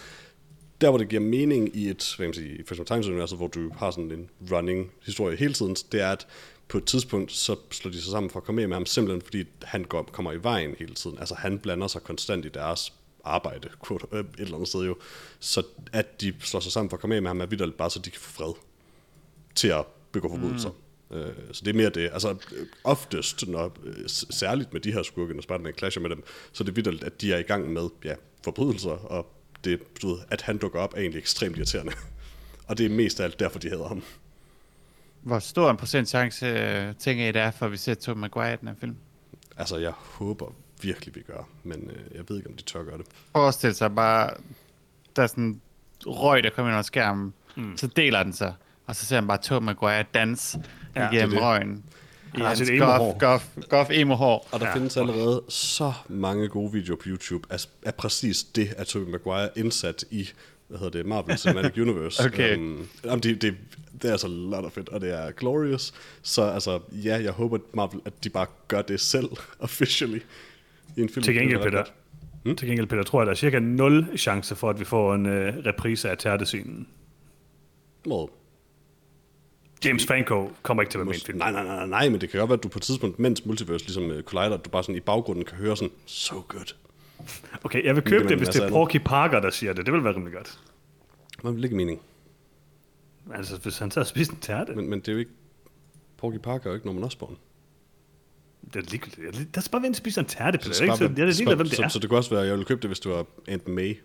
der 0.81 0.88
hvor 0.88 0.99
det 0.99 1.08
giver 1.08 1.23
mening 1.23 1.76
i 1.76 1.88
et, 1.88 2.14
hvad 2.17 2.25
kan 2.25 2.28
man 2.28 2.34
sige, 2.34 2.64
for 2.67 2.75
eksempel 2.75 2.87
tegneserieuniverset, 2.87 3.38
hvor 3.38 3.49
du 3.49 3.70
har 3.78 3.90
sådan 3.90 4.11
en 4.11 4.31
running 4.52 4.90
historie 5.02 5.37
hele 5.37 5.52
tiden, 5.52 5.76
det 5.93 6.00
er, 6.00 6.12
at 6.12 6.26
på 6.69 6.78
et 6.78 6.84
tidspunkt, 6.84 7.32
så 7.32 7.56
slår 7.70 7.90
de 7.90 8.02
sig 8.02 8.11
sammen 8.11 8.31
for 8.31 8.40
at 8.40 8.44
komme 8.44 8.67
med 8.67 8.76
ham, 8.76 8.87
simpelthen 8.87 9.23
fordi 9.23 9.44
han 9.62 9.84
går, 9.84 10.02
kommer 10.02 10.32
i 10.32 10.43
vejen 10.43 10.75
hele 10.78 10.94
tiden. 10.94 11.19
Altså, 11.19 11.34
han 11.34 11.58
blander 11.58 11.87
sig 11.87 12.02
konstant 12.02 12.44
i 12.44 12.49
deres 12.49 12.93
arbejde, 13.25 13.69
quote, 13.87 14.06
øh, 14.12 14.20
et 14.20 14.26
eller 14.38 14.55
andet 14.55 14.69
sted 14.69 14.84
jo. 14.84 14.96
Så 15.40 15.62
at 15.93 16.20
de 16.20 16.34
slår 16.40 16.61
sig 16.61 16.73
sammen 16.73 16.90
for 16.90 16.96
at 16.96 17.00
komme 17.00 17.20
med 17.20 17.28
ham, 17.28 17.40
er 17.40 17.46
vidderligt 17.46 17.76
bare, 17.76 17.90
så 17.90 17.99
de 17.99 18.11
kan 18.11 18.20
få 18.20 18.31
fred 18.31 18.52
til 19.55 19.69
at 19.69 19.84
begå 20.12 20.28
forbrydelser. 20.28 20.70
Mm. 20.70 21.17
Øh, 21.17 21.34
så 21.52 21.62
det 21.64 21.70
er 21.70 21.76
mere 21.76 21.90
det. 21.90 22.11
Altså 22.12 22.31
øh, 22.31 22.67
oftest, 22.84 23.49
når, 23.49 23.76
særligt 24.31 24.73
med 24.73 24.81
de 24.81 24.93
her 24.93 25.02
skurke, 25.02 25.34
når 25.34 25.43
Spider-Man 25.43 25.75
clasher 25.78 26.02
med 26.02 26.11
dem, 26.11 26.23
så 26.52 26.62
er 26.62 26.64
det 26.64 26.76
vidderligt, 26.76 27.05
at 27.05 27.20
de 27.20 27.32
er 27.32 27.38
i 27.38 27.43
gang 27.43 27.73
med 27.73 27.88
ja, 28.05 28.14
forbrydelser, 28.44 28.90
og 28.90 29.35
det, 29.70 30.02
du 30.02 30.08
ved, 30.08 30.18
at 30.30 30.42
han 30.42 30.58
dukker 30.58 30.80
op 30.80 30.94
er 30.94 30.98
egentlig 30.98 31.18
ekstremt 31.18 31.56
irriterende. 31.56 31.92
og 32.68 32.78
det 32.78 32.86
er 32.86 32.90
mest 32.90 33.20
af 33.20 33.24
alt 33.24 33.40
derfor, 33.40 33.58
de 33.58 33.68
hader 33.68 33.88
ham. 33.88 34.02
Hvor 35.22 35.38
stor 35.38 35.70
en 35.70 35.76
procent 35.76 36.08
chance 36.08 36.46
øh, 36.46 36.94
tænker 36.98 37.24
I, 37.24 37.32
det 37.32 37.42
er, 37.42 37.50
for 37.50 37.66
at 37.66 37.72
vi 37.72 37.76
ser 37.76 37.94
Tobey 37.94 38.20
Maguire 38.20 38.52
i 38.54 38.56
den 38.56 38.68
her 38.68 38.74
film? 38.80 38.96
Altså, 39.56 39.76
jeg 39.76 39.90
håber 39.90 40.52
virkelig, 40.82 41.14
vi 41.14 41.20
gør, 41.20 41.48
men 41.64 41.90
øh, 41.90 42.16
jeg 42.16 42.24
ved 42.28 42.36
ikke, 42.36 42.48
om 42.48 42.56
de 42.56 42.62
tør 42.62 42.82
gøre 42.84 42.98
det. 42.98 43.06
Forestil 43.32 43.74
sig 43.74 43.94
bare, 43.94 44.30
der 45.16 45.22
er 45.22 45.26
sådan 45.26 45.60
røg, 46.06 46.44
der 46.44 46.50
kommer 46.50 46.70
ind 46.70 46.74
over 46.74 46.82
skærmen, 46.82 47.34
mm. 47.56 47.76
så 47.76 47.86
deler 47.86 48.22
den 48.22 48.32
sig, 48.32 48.54
og 48.86 48.96
så 48.96 49.06
ser 49.06 49.20
man 49.20 49.28
bare 49.28 49.38
Tobey 49.38 49.64
Maguire 49.64 50.04
danse 50.14 50.62
Ja, 50.96 51.10
igennem 51.10 51.30
det 51.30 51.36
det. 51.36 51.42
røgen. 51.46 51.84
I 52.36 52.40
har 52.40 52.46
hans 52.48 52.58
sit 52.58 52.68
emo-hår. 52.70 53.18
goff, 53.18 53.44
goff, 53.54 53.68
goff 53.68 53.90
emo-hår. 53.92 54.48
Og 54.52 54.60
der 54.60 54.66
Ja. 54.66 54.70
ja, 54.70 54.76
findes 54.76 54.96
allerede 54.96 55.42
så 55.49 55.92
mange 56.08 56.49
gode 56.49 56.72
videoer 56.72 56.96
på 56.96 57.04
YouTube 57.08 57.46
af, 57.50 57.61
af 57.82 57.94
præcis 57.94 58.44
det, 58.44 58.75
at 58.76 58.87
Tobey 58.87 59.11
Maguire 59.11 59.49
indsat 59.56 60.04
i 60.11 60.28
hvad 60.68 60.78
hedder 60.78 60.99
det, 60.99 61.06
Marvel 61.06 61.38
Cinematic 61.42 61.78
Universe. 61.78 62.25
Okay. 62.26 62.56
Um, 62.56 62.88
jamen, 63.04 63.20
det, 63.22 63.42
det, 63.42 63.54
det 64.02 64.08
er 64.08 64.12
altså 64.12 64.28
lot 64.28 64.64
of 64.64 64.76
it, 64.78 64.88
og 64.88 65.00
det 65.00 65.14
er 65.14 65.30
glorious. 65.30 65.94
Så 66.22 66.42
altså, 66.42 66.80
ja, 66.92 67.22
jeg 67.22 67.32
håber, 67.32 67.56
at 67.56 67.62
Marvel, 67.75 68.00
at 68.04 68.12
de 68.25 68.28
bare 68.30 68.46
gør 68.68 68.82
det 68.82 69.00
selv, 69.00 69.28
officially, 69.58 70.18
i 70.96 71.00
en 71.00 71.08
film. 71.08 71.22
Til 71.25 71.34
gengæld, 71.34 71.58
Det 71.61 71.66
er 71.66 71.70
Peter, 71.70 71.84
hmm? 72.44 72.56
til 72.56 72.68
gengæld, 72.68 72.87
Peter, 72.87 73.02
tror 73.02 73.20
jeg, 73.20 73.26
der 73.26 73.32
er 73.32 73.37
cirka 73.37 73.58
0 73.58 74.18
chance 74.18 74.56
for, 74.56 74.70
at 74.70 74.80
vi 74.80 74.84
får 74.84 75.14
en 75.14 75.26
øh, 75.26 75.54
reprise 75.66 76.11
af 76.11 76.18
tærtescenen. 76.18 76.88
godt. 78.04 78.14
Well, 78.14 78.30
James 79.85 80.06
Franco 80.06 80.50
kommer 80.62 80.83
ikke 80.83 80.90
til 80.90 80.99
at 80.99 81.00
være 81.00 81.06
med 81.12 81.14
i 81.16 81.25
film. 81.26 81.38
nej, 81.38 81.52
nej, 81.52 81.64
nej, 81.64 81.87
nej, 81.87 82.09
men 82.09 82.21
det 82.21 82.30
kan 82.30 82.40
godt 82.40 82.49
være, 82.50 82.56
at 82.56 82.62
du 82.62 82.68
på 82.68 82.78
et 82.78 82.83
tidspunkt, 82.83 83.18
mens 83.18 83.45
multiverse 83.47 83.85
ligesom 83.85 84.04
uh, 84.11 84.21
collider, 84.23 84.56
du 84.56 84.71
bare 84.71 84.83
sådan 84.83 84.95
i 84.95 85.00
baggrunden 85.00 85.45
kan 85.45 85.56
høre 85.56 85.76
sådan, 85.76 85.92
so 86.06 86.45
good. 86.49 86.75
Okay, 87.64 87.85
jeg 87.85 87.95
vil 87.97 88.02
Det 88.02 88.11
købe 88.11 88.23
det, 88.23 88.30
man 88.30 88.38
hvis 88.38 88.49
det 88.49 88.62
er 88.62 88.68
Porky 88.71 88.97
Parker, 89.04 89.40
der 89.40 89.50
siger 89.50 89.73
det. 89.73 89.87
Det 89.87 89.95
vil 89.95 90.04
være 90.04 90.14
rimelig 90.14 90.33
godt. 90.35 90.61
Hvad 91.42 91.52
vil 91.52 91.64
ikke 91.64 91.76
mening? 91.76 92.00
Altså, 93.35 93.56
hvis 93.56 93.78
han 93.78 93.90
tager 93.90 94.02
og 94.02 94.06
spiser 94.09 94.33
en 94.33 94.38
tærte, 94.40 94.73
Men, 94.75 94.90
men 94.90 95.00
det 95.00 95.09
er 95.09 95.12
jo 95.12 95.18
ikke... 95.18 95.30
Porky 96.16 96.38
Parker 96.38 96.66
er 96.66 96.71
jo 96.71 96.75
ikke 96.75 96.87
Norman 96.87 97.04
Osborn. 97.04 97.37
det 98.75 98.76
er 98.87 98.90
ligegyldigt. 98.90 99.54
Der 99.54 99.61
skal 99.61 99.71
bare 99.73 99.83
være 99.83 99.88
en, 99.88 99.95
spiser 99.95 100.21
en 100.23 100.26
tærte, 100.28 100.59
Peter. 100.59 100.73
Så 100.73 100.83
Det 100.83 100.88
er 100.88 100.92
ikke 100.92 100.97
sådan, 101.04 101.18
jeg 101.18 101.26
er 101.26 101.33
så- 101.33 101.38
ligeglad, 101.38 101.56
hvem 101.56 101.66
det 101.66 101.76
så, 101.76 101.83
er. 101.83 101.88
Så, 101.88 101.99
det 101.99 102.09
kunne 102.09 102.18
også 102.18 102.30
være, 102.30 102.40
at 102.40 102.47
jeg 102.47 102.54
ville 102.54 102.64
købe 102.66 102.80
det, 102.83 102.88
hvis 102.88 103.00
du 103.00 103.11
var 103.11 103.26
Aunt 103.49 103.68
May. 103.68 103.99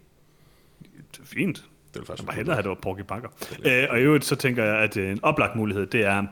Det 1.11 1.19
er 1.21 1.25
fint. 1.25 1.63
Det 1.93 1.99
ville 1.99 2.05
faktisk 2.05 2.21
Jeg 2.21 2.27
vil 2.27 2.35
hellere 2.35 2.55
have, 2.55 2.61
det 2.63 2.69
var 2.69 2.75
Porky 2.75 3.01
Parker. 3.01 3.29
Øh, 3.65 3.87
og 3.89 3.99
i 3.99 4.01
øvrigt, 4.03 4.25
så 4.25 4.35
tænker 4.35 4.63
jeg, 4.63 4.77
at 4.77 4.97
øh, 4.97 5.11
en 5.11 5.19
oplagt 5.23 5.55
mulighed, 5.55 5.85
det 5.87 6.01
er, 6.05 6.25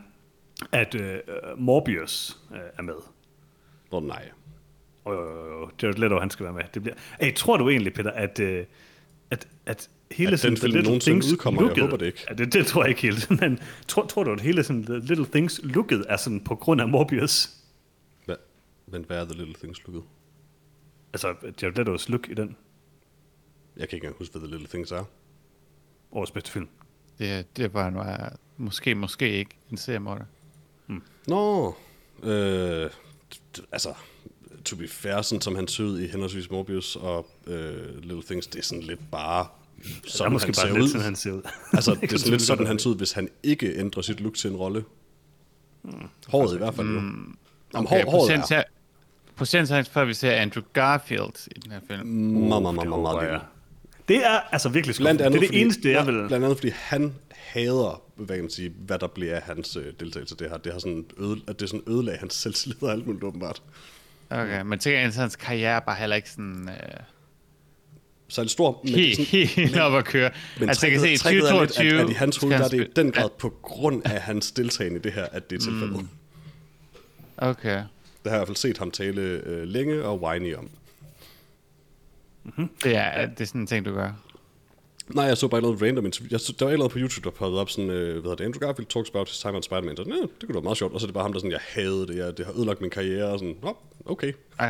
at 0.72 0.96
øh, 0.96 1.20
Morbius 1.58 2.38
øh, 2.54 2.60
er 2.78 2.82
med. 2.82 2.94
Åh 3.92 3.98
oh, 3.98 4.04
nej. 4.08 4.30
Og 5.06 5.14
øh, 5.16 5.70
Jared 5.84 5.96
Leto, 5.96 6.20
han 6.20 6.30
skal 6.30 6.44
være 6.44 6.54
med. 6.54 6.62
Det 6.74 6.82
bliver... 6.84 6.96
Hey, 7.22 7.36
tror 7.36 7.58
du 7.58 7.70
egentlig, 7.70 7.94
Peter, 7.94 8.12
at, 8.12 8.40
øh, 8.40 8.66
at, 9.32 9.48
at 9.66 9.90
hele 10.12 10.28
At 10.28 10.32
den 10.32 10.38
sådan, 10.38 10.56
The 10.56 10.62
film 10.62 10.76
Little 10.76 11.00
Things 11.00 11.32
udkommer? 11.32 11.62
Jeg 11.62 11.70
looket- 11.70 11.82
håber 11.82 11.98
det 11.98 12.06
ikke. 12.06 12.26
Ja, 12.30 12.34
det, 12.34 12.54
det 12.54 12.66
tror 12.68 12.84
jeg 12.84 12.90
ikke 12.90 13.02
helt. 13.02 13.32
Men 13.42 13.60
tror, 13.88 14.06
tror 14.06 14.24
du, 14.24 14.32
at 14.32 14.42
hele 14.42 14.64
sådan, 14.64 14.84
The 14.84 15.00
Little 15.00 15.26
Things 15.26 15.62
looket 15.64 16.06
er 16.10 16.18
sådan 16.18 16.42
på 16.42 16.56
grund 16.56 16.82
af 16.82 16.88
Morbius? 16.90 17.50
Hvad? 18.26 18.36
Men 18.88 19.04
hvad 19.08 19.18
er 19.22 19.26
The 19.26 19.34
Little 19.38 19.56
Things 19.56 19.80
lukket? 19.86 20.04
Altså, 21.14 21.36
Jared 21.62 21.80
Leto's 21.80 22.06
look 22.12 22.30
i 22.30 22.34
den 22.34 22.56
Jeg 23.78 23.90
kan 23.90 23.96
ikke 23.98 24.06
engang 24.06 24.16
huske, 24.18 24.32
hvad 24.32 24.42
The 24.48 24.52
Little 24.52 24.68
Things 24.68 24.92
er. 24.92 25.04
Årets 26.12 26.32
bedste 26.32 26.52
film. 26.52 26.68
Det, 27.20 27.58
det 27.58 27.74
var 27.74 27.90
nu 27.90 28.00
er, 28.00 28.30
måske, 28.58 28.96
måske 28.96 29.32
ikke 29.32 29.52
en 29.72 29.78
seriemorder. 29.78 30.26
Nå, 31.28 31.76
øh, 32.24 32.90
altså, 33.72 33.94
to 34.66 34.76
be 34.76 34.88
fair, 34.88 35.22
sådan 35.22 35.42
som 35.42 35.56
han 35.56 35.68
sød 35.68 36.00
i 36.00 36.08
henholdsvis 36.08 36.50
Morbius 36.52 36.96
og 36.96 37.28
øh, 37.48 37.98
Little 38.04 38.24
Things, 38.24 38.48
det 38.48 38.60
er 38.60 38.64
sådan 38.64 38.84
lidt 38.84 39.12
bare 39.12 39.48
sådan, 40.08 40.32
måske 40.32 40.48
han 40.48 40.54
bare 40.58 40.68
ser 40.68 40.74
lidt 40.74 40.84
ud. 40.84 40.90
sådan, 40.90 41.06
han 41.06 41.16
ser 41.16 41.32
ud. 41.32 41.42
altså, 41.74 41.98
det 42.02 42.14
er 42.14 42.18
sådan 42.18 42.32
lidt 42.32 42.42
sådan, 42.42 42.68
han 42.68 42.80
ser 42.80 42.90
ud, 42.90 42.96
hvis 42.98 43.12
han 43.12 43.30
ikke 43.44 43.80
ændrer 43.80 44.02
sit 44.02 44.20
look 44.20 44.36
til 44.36 44.50
en 44.52 44.58
rolle. 44.58 44.84
Håret 46.28 46.56
i 46.56 46.58
hvert 46.58 46.76
fald 46.76 46.88
jo. 46.88 47.00
Mm, 47.00 47.38
Jamen, 47.74 47.88
Okay, 47.88 48.04
hår, 48.04 48.12
håret 48.12 48.22
procent, 48.22 48.52
er 48.52 48.56
her, 48.56 48.64
procent 49.36 49.88
før 49.88 50.06
vi 50.06 50.14
ser 50.14 50.32
Andrew 50.32 50.64
Garfield 50.74 51.48
i 51.56 51.60
den 51.60 51.72
her 51.72 51.80
film. 51.88 52.08
meget, 52.08 52.62
meget, 52.62 52.76
meget, 52.76 52.80
Det 52.80 52.90
meget, 52.90 53.16
meget. 53.16 53.42
Det 54.10 54.26
er 54.26 54.40
altså 54.52 54.70
virkelig 54.70 54.96
Blandt 54.96 55.20
skuffende. 55.20 55.26
andet, 55.26 55.32
Det 55.34 55.38
er 55.38 55.40
det 55.40 55.48
fordi, 55.50 55.62
eneste, 55.62 55.90
jeg 55.90 56.00
ja, 56.00 56.04
vil... 56.12 56.28
Blandt 56.28 56.46
andet, 56.46 56.58
fordi 56.58 56.72
han 56.76 57.16
hader, 57.32 58.02
hvad 58.16 58.36
kan 58.36 58.44
man 58.44 58.52
sige, 58.52 58.74
hvad 58.78 59.00
der 59.00 59.08
bliver 59.08 59.36
af 59.36 59.42
hans 59.42 59.76
øh, 59.76 59.86
deltagelse 60.00 60.36
i 60.36 60.38
det 60.44 60.50
her. 60.50 60.58
Det 60.58 60.72
har 60.72 60.80
sådan 60.80 61.06
øde, 61.18 61.40
at 61.48 61.60
det 61.60 61.70
sådan 61.70 61.84
ødelag 61.88 62.20
hans 62.20 62.34
selvtillid 62.34 62.84
og 62.84 62.92
alt 62.92 63.06
muligt 63.08 63.24
åbenbart. 63.24 63.62
Okay, 64.30 64.62
men 64.62 64.80
tænker 64.80 65.00
jeg, 65.00 65.12
hans 65.14 65.36
karriere 65.36 65.72
er 65.76 65.80
bare 65.80 65.96
heller 65.96 66.16
ikke 66.16 66.30
sådan 66.30 66.70
øh, 66.70 67.00
Så 68.28 68.42
er 68.42 68.46
det 68.46 68.52
stor, 68.52 68.82
men 68.84 68.94
er 68.94 68.98
helt, 69.06 69.16
sådan, 69.16 69.48
helt 69.48 69.78
op 69.80 69.94
at 69.94 70.06
køre. 70.06 70.32
men 70.60 70.70
altså, 70.70 70.86
jeg 70.88 70.92
kan 70.92 71.02
se, 71.02 71.14
i 71.14 71.18
tricket 71.18 71.44
er 71.44 71.60
lidt, 71.62 71.70
2022... 71.72 72.00
at, 72.00 72.06
at 72.06 72.10
i 72.10 72.14
hans 72.14 72.38
hoved, 72.38 72.54
der 72.54 72.64
er 72.64 72.68
det 72.68 72.82
i 72.88 72.88
den 72.96 73.12
grad 73.12 73.30
på 73.40 73.50
grund 73.62 74.02
af 74.06 74.22
hans 74.22 74.52
deltagende 74.52 75.00
i 75.00 75.02
det 75.02 75.12
her, 75.14 75.26
at 75.32 75.50
det 75.50 75.56
er 75.56 75.60
tilfældet. 75.60 76.00
Mm. 76.02 76.08
Okay. 77.38 77.84
Det 78.24 78.32
har 78.32 78.32
jeg 78.32 78.36
i 78.36 78.40
hvert 78.40 78.48
fald 78.48 78.58
set 78.58 78.78
ham 78.78 78.92
tale 78.92 79.22
øh, 79.22 79.64
længe 79.64 80.04
og 80.04 80.22
whiny 80.22 80.56
om. 80.56 80.70
Det 82.84 82.96
er, 82.96 83.26
det 83.26 83.42
er 83.42 83.46
sådan 83.46 83.62
en 83.62 83.68
ting, 83.68 83.86
du 83.86 83.94
gør. 83.94 84.12
Nej, 85.08 85.26
jeg 85.26 85.38
så 85.38 85.48
bare 85.48 85.62
noget 85.62 85.82
random 85.82 86.06
interview. 86.06 86.28
Jeg 86.32 86.40
så, 86.40 86.54
der 86.60 86.66
var 86.66 86.78
noget 86.78 86.92
på 86.92 86.98
YouTube, 87.00 87.30
der 87.30 87.36
poppede 87.36 87.62
op 87.62 87.70
sådan, 87.70 87.90
øh, 87.90 88.12
hvad 88.12 88.22
hedder 88.22 88.36
det, 88.36 88.44
Andrew 88.46 88.60
Garfield 88.68 88.88
talks 88.90 89.10
about 89.10 89.28
his 89.30 89.40
time 89.40 89.56
on 89.56 89.64
Spider-Man. 89.64 89.98
Så, 89.98 90.04
det 90.04 90.46
kunne 90.46 90.54
være 90.56 90.64
meget 90.64 90.78
sjovt. 90.78 90.94
Og 90.94 91.00
så 91.00 91.06
er 91.06 91.08
det 91.08 91.14
bare 91.14 91.24
ham, 91.24 91.34
der 91.34 91.40
sådan, 91.40 91.52
jeg 91.52 91.60
havde 91.74 92.08
det, 92.08 92.16
jeg, 92.16 92.38
det 92.38 92.46
har 92.46 92.54
ødelagt 92.58 92.82
min 92.82 92.90
karriere. 92.90 93.26
Og 93.26 93.40
sådan, 93.40 93.56
nå, 93.64 93.78
okay. 94.06 94.34
Ja. 94.60 94.66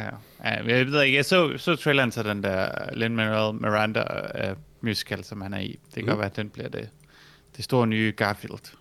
ja. 0.45 0.61
men 0.61 0.69
Jeg 0.69 0.85
ved 0.85 1.01
ikke, 1.03 1.17
jeg 1.17 1.25
så, 1.25 1.53
så 1.57 1.75
traileren 1.75 2.11
til 2.11 2.25
den 2.25 2.43
der 2.43 2.69
Lin-Manuel 2.93 3.61
Miranda 3.61 4.03
uh, 4.51 4.57
musical, 4.81 5.23
som 5.23 5.41
han 5.41 5.53
er 5.53 5.59
i. 5.59 5.79
Det 5.85 5.93
kan 5.93 6.03
Mm. 6.03 6.07
godt 6.07 6.17
være, 6.19 6.29
at 6.29 6.35
den 6.35 6.49
bliver 6.49 6.69
det, 6.69 6.89
det 7.57 7.63
store 7.63 7.87
nye 7.87 8.13
Garfield. 8.17 8.75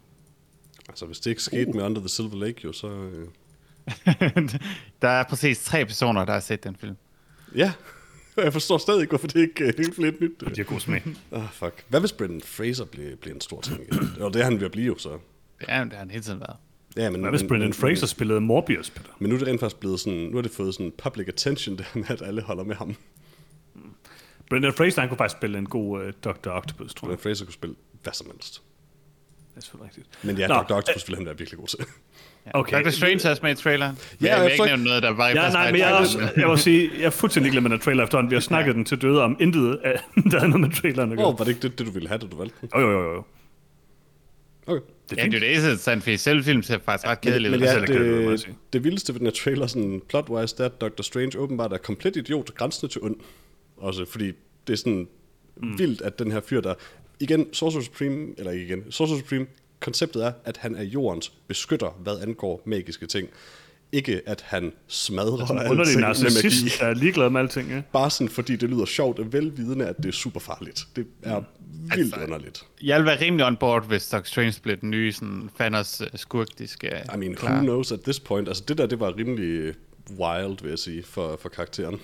Altså, 0.89 1.07
hvis 1.07 1.19
det 1.21 1.31
ikke 1.31 1.43
skete 1.43 1.69
uh. 1.69 1.75
med 1.75 1.85
Under 1.85 2.01
the 2.01 2.09
Silver 2.09 2.37
Lake, 2.47 2.61
jo, 2.65 2.73
så... 2.73 2.89
Øh, 2.89 3.29
der 5.03 5.09
er 5.09 5.25
præcis 5.25 5.65
tre 5.65 5.85
personer, 5.85 6.25
der 6.25 6.33
har 6.33 6.41
set 6.41 6.65
den 6.65 6.77
film. 6.77 6.97
ja, 7.57 7.73
jeg 8.45 8.53
forstår 8.53 8.79
stadig 8.79 9.01
ikke, 9.01 9.11
hvorfor 9.11 9.27
det 9.27 9.41
ikke 9.41 9.65
er 9.65 9.73
helt 9.77 9.99
lidt 9.99 10.21
nyt. 10.21 10.41
De 10.41 10.53
har 10.57 10.65
god 10.65 10.81
smag. 10.81 11.03
Ah, 11.33 11.43
fuck. 11.53 11.85
Hvad 11.89 12.01
hvis 12.01 12.13
Brendan 12.13 12.41
Fraser 12.41 12.85
bliver, 12.85 13.17
bliver 13.17 13.35
en 13.35 13.41
stor 13.41 13.61
ting? 13.61 13.81
Og 14.21 14.35
det 14.35 14.41
er 14.41 14.45
han 14.45 14.59
ved 14.61 14.65
at 14.65 14.73
blive 14.73 14.87
jo, 14.87 14.99
så. 14.99 15.19
Ja, 15.69 15.85
det 15.85 15.93
har 15.93 15.99
han 15.99 16.11
hele 16.11 16.23
tiden 16.23 16.41
været. 16.41 16.57
Ja, 16.97 17.11
men, 17.11 17.21
Hvad 17.21 17.31
hvis 17.31 17.41
men- 17.43 17.49
Brendan 17.49 17.67
men- 17.69 17.75
Fraser 17.75 18.07
spillede 18.07 18.41
Morbius, 18.41 18.91
Peter? 18.91 19.11
Men 19.19 19.29
nu 19.29 19.35
er 19.35 19.39
det 19.39 19.49
rent 19.49 19.61
faktisk 19.61 19.81
blevet 19.81 20.01
sådan, 20.01 20.19
nu 20.19 20.35
har 20.35 20.43
det 20.43 20.51
fået 20.51 20.75
sådan 20.75 20.93
public 21.03 21.29
attention, 21.29 21.77
det 21.79 21.87
med, 21.95 22.05
at 22.09 22.23
alle 22.23 22.43
holder 22.43 22.65
med 22.65 22.75
ham. 22.77 22.95
Brendan 24.51 24.73
Fraser, 24.73 25.01
han 25.01 25.09
kunne 25.09 25.19
faktisk 25.19 25.39
spille 25.39 25.59
en 25.59 25.67
god 25.69 26.03
uh, 26.07 26.11
Dr. 26.25 26.49
Octopus, 26.51 26.95
tror 26.95 27.09
jeg. 27.09 27.19
Brendan 27.19 27.23
Fraser 27.23 27.45
kunne 27.45 27.53
spille 27.55 27.77
hvad 28.03 28.13
som 28.13 28.27
helst. 28.33 28.63
Det 29.59 29.65
er 29.65 29.67
selvfølgelig 29.67 29.97
rigtigt. 29.99 30.25
Men 30.25 30.39
ja, 30.39 30.47
Nå, 30.47 30.55
Dr. 30.55 30.73
Octopus 30.75 31.09
ville 31.09 31.17
han 31.17 31.27
være 31.27 31.39
virkelig 31.39 31.59
god 31.59 31.67
til. 31.69 31.79
Okay. 32.55 32.85
Dr. 32.85 32.91
Strange 32.91 33.27
er 33.27 33.31
også 33.31 33.43
med 33.43 33.51
i 33.53 33.55
traileren. 33.55 33.99
Ja, 34.21 34.27
jeg 34.27 34.37
jeg 34.37 34.45
vil 34.45 34.53
ikke 34.53 34.65
nævne 34.67 34.85
noget, 34.85 35.03
der 35.03 35.11
var 35.11 35.29
i 35.29 35.33
Ja, 35.33 35.51
nej, 35.51 35.71
men 35.73 35.81
jeg, 35.81 35.85
trailer. 35.89 35.99
også, 36.01 36.29
jeg 36.37 36.47
må 36.47 36.57
sige, 36.57 36.91
jeg 36.99 37.05
er 37.05 37.11
fuldstændig 37.11 37.53
glad 37.53 37.63
med 37.63 37.71
den 37.71 37.79
trailer 37.81 38.05
efterhånden. 38.05 38.31
Vi 38.31 38.37
har 38.37 38.41
snakket 38.41 38.75
den 38.75 38.85
til 38.85 39.03
døde 39.03 39.23
om 39.23 39.37
intet, 39.41 39.79
af, 39.85 40.01
der 40.31 40.41
er 40.41 40.47
noget 40.47 40.61
med 40.61 40.71
traileren 40.71 41.19
Åh, 41.19 41.27
oh, 41.29 41.39
var 41.39 41.45
det 41.45 41.49
ikke 41.53 41.63
det, 41.63 41.79
det, 41.79 41.87
du 41.87 41.93
ville 41.93 42.09
have, 42.09 42.19
da 42.19 42.27
du 42.27 42.37
valgte 42.37 42.57
den? 42.61 42.69
Jo, 42.81 42.91
jo, 42.91 43.03
jo, 43.03 43.15
jo. 43.15 43.23
Okay. 44.67 44.81
Det 45.11 45.17
Ja, 45.17 45.23
er 45.27 45.31
det 45.31 45.43
fint. 45.43 45.67
er 45.67 45.71
det 45.71 45.81
sådan, 45.81 46.03
fordi 46.03 46.17
selve 46.17 46.43
filmen 46.43 46.63
ser 46.63 46.79
faktisk 46.85 47.07
ret 47.09 47.21
kedelig 47.21 47.51
Men 47.51 47.61
ud. 47.61 47.65
ja, 47.67 47.73
selv 47.73 47.83
er 47.83 47.87
kedeligt, 47.87 48.15
må 48.15 48.21
jeg 48.23 48.31
det, 48.31 48.41
sige. 48.41 48.55
det 48.73 48.85
vildeste 48.85 49.13
ved 49.15 49.19
den 49.19 49.27
her 49.27 49.33
trailer, 49.35 49.67
sådan 49.67 50.03
plot-wise, 50.09 50.57
det 50.57 50.61
er, 50.61 50.65
at 50.65 50.81
Dr. 50.81 51.03
Strange 51.03 51.39
åbenbart 51.39 51.73
er 51.73 51.79
komplet 51.79 52.17
idiot, 52.17 52.55
grænsende 52.55 52.93
til 52.93 53.01
ond. 53.03 53.17
Også 53.77 54.05
fordi 54.11 54.33
det 54.67 54.73
er 54.73 54.77
sådan 54.77 55.09
mm. 55.57 55.79
vildt, 55.79 56.01
at 56.03 56.19
den 56.19 56.33
her 56.33 56.41
fyr, 56.41 56.61
der... 56.61 56.75
Igen, 57.21 57.47
Sorcerer 57.53 57.83
Supreme, 57.83 58.27
eller 58.39 58.51
ikke 58.51 58.65
igen, 58.65 58.93
Sorcerer 58.93 59.19
Supreme, 59.19 59.47
konceptet 59.81 60.25
er, 60.25 60.33
at 60.45 60.57
han 60.57 60.75
er 60.77 60.83
jordens 60.83 61.33
beskytter, 61.49 61.99
hvad 62.03 62.21
angår 62.23 62.63
magiske 62.65 63.07
ting. 63.07 63.29
Ikke 63.93 64.21
at 64.27 64.41
han 64.47 64.73
smadrer 64.87 65.71
Underlig 65.71 66.05
alting 66.05 66.23
med 66.23 66.43
magi. 66.45 66.73
er 66.81 66.95
ligeglad 66.95 67.31
med 67.31 67.41
alting, 67.41 67.71
ja. 67.71 67.83
Bare 67.93 68.11
sådan, 68.11 68.29
fordi 68.29 68.57
det 68.57 68.71
lyder 68.71 68.85
sjovt 68.85 69.19
og 69.19 69.33
velvidende, 69.33 69.87
at 69.87 69.97
det 69.97 70.07
er 70.07 70.13
super 70.13 70.41
farligt. 70.41 70.87
Det 70.97 71.07
er 71.23 71.43
vildt 71.97 72.15
Altså, 72.15 72.21
underligt. 72.27 72.65
Jeg 72.83 72.99
vil 72.99 73.07
være 73.07 73.21
rimelig 73.21 73.47
on 73.47 73.57
board, 73.57 73.87
hvis 73.87 74.09
Dr. 74.09 74.19
Strange 74.25 74.55
blev 74.63 74.77
den 74.77 74.91
nye 74.91 75.13
sådan, 75.13 75.51
Thanos 75.59 76.01
uh, 76.01 76.07
skurk, 76.15 76.47
de 76.59 76.67
skal 76.67 77.03
I 77.15 77.17
mean, 77.17 77.37
who 77.43 77.63
knows 77.63 77.93
at 77.93 78.01
this 78.01 78.21
point? 78.21 78.49
Altså, 78.49 78.65
det 78.69 78.79
der, 78.79 78.87
det 78.87 79.01
var 79.01 79.17
rimelig 79.17 79.75
wild, 80.19 80.63
vil 80.63 80.69
jeg 80.69 80.79
sige, 80.79 81.03
for, 81.03 81.39
for 81.43 81.49
karakteren. 81.49 82.01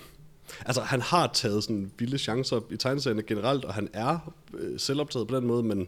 Altså, 0.65 0.81
han 0.81 1.01
har 1.01 1.29
taget 1.33 1.63
sådan 1.63 1.91
vilde 1.97 2.17
chancer 2.17 2.61
i 2.71 2.77
tegneserierne 2.77 3.23
generelt, 3.23 3.65
og 3.65 3.73
han 3.73 3.89
er 3.93 4.33
øh, 4.53 4.79
selvoptaget 4.79 5.27
på 5.27 5.35
den 5.35 5.47
måde, 5.47 5.63
men 5.63 5.87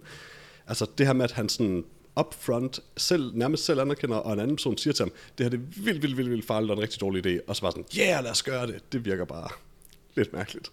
altså, 0.68 0.86
det 0.98 1.06
her 1.06 1.14
med, 1.14 1.24
at 1.24 1.32
han 1.32 1.50
sådan 1.50 1.84
upfront 2.20 2.80
selv, 2.98 3.32
nærmest 3.36 3.66
selv 3.66 3.80
anerkender, 3.80 4.18
og 4.18 4.34
en 4.34 4.40
anden 4.40 4.56
person 4.56 4.78
siger 4.78 4.94
til 4.94 5.04
ham, 5.04 5.12
det 5.38 5.44
her 5.44 5.50
det 5.50 5.60
er 5.60 5.82
vildt, 5.84 6.02
vildt, 6.02 6.18
vildt, 6.18 6.32
vildt 6.32 6.46
farligt 6.46 6.72
og 6.72 6.78
en 6.78 6.84
rigtig 6.84 7.02
dårlig 7.02 7.26
idé, 7.26 7.40
og 7.48 7.56
så 7.56 7.62
bare 7.62 7.72
sådan, 7.72 7.86
yeah, 8.00 8.24
lad 8.24 8.32
os 8.32 8.44
gøre 8.44 8.68
det. 8.68 8.94
Det 8.94 9.06
virker 9.06 9.26
bare 9.26 9.50
lidt 10.16 10.34
mærkeligt. 10.34 10.72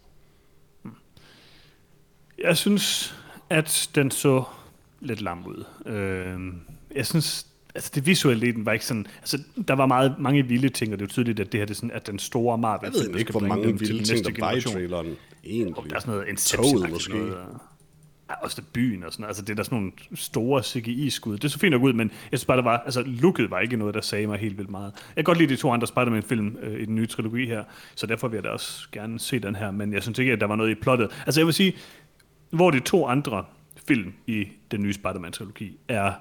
Jeg 2.38 2.56
synes, 2.56 3.14
at 3.50 3.90
den 3.94 4.10
så 4.10 4.44
lidt 5.00 5.20
lam 5.20 5.46
ud. 5.46 5.64
Øh, 5.86 6.54
jeg 6.96 7.06
synes, 7.06 7.46
altså 7.74 7.90
det 7.94 8.06
visuelle 8.06 8.48
i 8.48 8.52
den 8.52 8.66
var 8.66 8.72
ikke 8.72 8.86
sådan, 8.86 9.06
altså 9.20 9.38
der 9.68 9.74
var 9.74 9.86
meget, 9.86 10.14
mange 10.18 10.42
vilde 10.46 10.68
ting, 10.68 10.92
og 10.92 10.98
det 10.98 11.04
er 11.04 11.06
jo 11.06 11.10
tydeligt, 11.12 11.40
at 11.40 11.52
det 11.52 11.60
her 11.60 11.64
det 11.66 11.70
er, 11.74 11.76
sådan, 11.76 11.90
at 11.90 12.06
den 12.06 12.18
store 12.18 12.58
Marvel 12.58 12.90
Jeg 12.94 13.12
ved 13.12 13.18
ikke, 13.18 13.30
hvor 13.30 13.40
mange 13.40 13.78
vilde 13.78 14.04
ting, 14.04 14.24
der 14.24 14.40
var 14.40 14.52
i 14.52 14.60
traileren. 14.60 15.16
Egentlig. 15.44 15.90
Der 15.90 15.96
er 15.96 16.00
sådan 16.00 16.14
noget 16.14 16.28
Inception 16.28 16.72
Toget 16.76 16.90
måske. 16.90 17.12
Noget, 17.18 17.34
og- 17.36 17.60
ja, 18.30 18.34
også 18.42 18.60
det 18.60 18.68
byen 18.72 19.04
og 19.04 19.12
sådan. 19.12 19.26
Altså 19.26 19.42
det 19.42 19.50
er 19.50 19.54
der 19.54 19.62
sådan 19.62 19.78
nogle 19.78 19.92
store 20.14 20.62
CGI-skud. 20.62 21.38
Det 21.38 21.52
så 21.52 21.58
fint 21.58 21.70
nok 21.72 21.82
ud, 21.82 21.92
men 21.92 22.10
jeg 22.32 22.38
synes 22.38 22.44
bare, 22.44 22.56
der 22.56 22.62
var, 22.62 22.78
altså 22.78 23.02
looket 23.06 23.50
var 23.50 23.60
ikke 23.60 23.76
noget, 23.76 23.94
der 23.94 24.00
sagde 24.00 24.26
mig 24.26 24.38
helt 24.38 24.58
vildt 24.58 24.70
meget. 24.70 24.92
Jeg 24.94 25.14
kan 25.16 25.24
godt 25.24 25.38
lide 25.38 25.50
de 25.50 25.56
to 25.60 25.70
andre 25.72 25.86
Spider-Man-film 25.86 26.56
øh, 26.62 26.80
i 26.80 26.84
den 26.84 26.94
nye 26.94 27.06
trilogi 27.06 27.46
her, 27.46 27.64
så 27.94 28.06
derfor 28.06 28.28
vil 28.28 28.36
jeg 28.36 28.44
da 28.44 28.48
også 28.48 28.88
gerne 28.92 29.18
se 29.20 29.38
den 29.38 29.54
her, 29.56 29.70
men 29.70 29.92
jeg 29.92 30.02
synes 30.02 30.18
ikke, 30.18 30.32
at 30.32 30.40
der 30.40 30.46
var 30.46 30.56
noget 30.56 30.70
i 30.70 30.74
plottet. 30.74 31.08
Altså 31.26 31.40
jeg 31.40 31.46
vil 31.46 31.54
sige, 31.54 31.76
hvor 32.50 32.70
de 32.70 32.80
to 32.80 33.06
andre 33.06 33.44
film 33.88 34.12
i 34.26 34.46
den 34.70 34.82
nye 34.82 34.92
Spider-Man-trilogi 34.92 35.78
er 35.88 36.12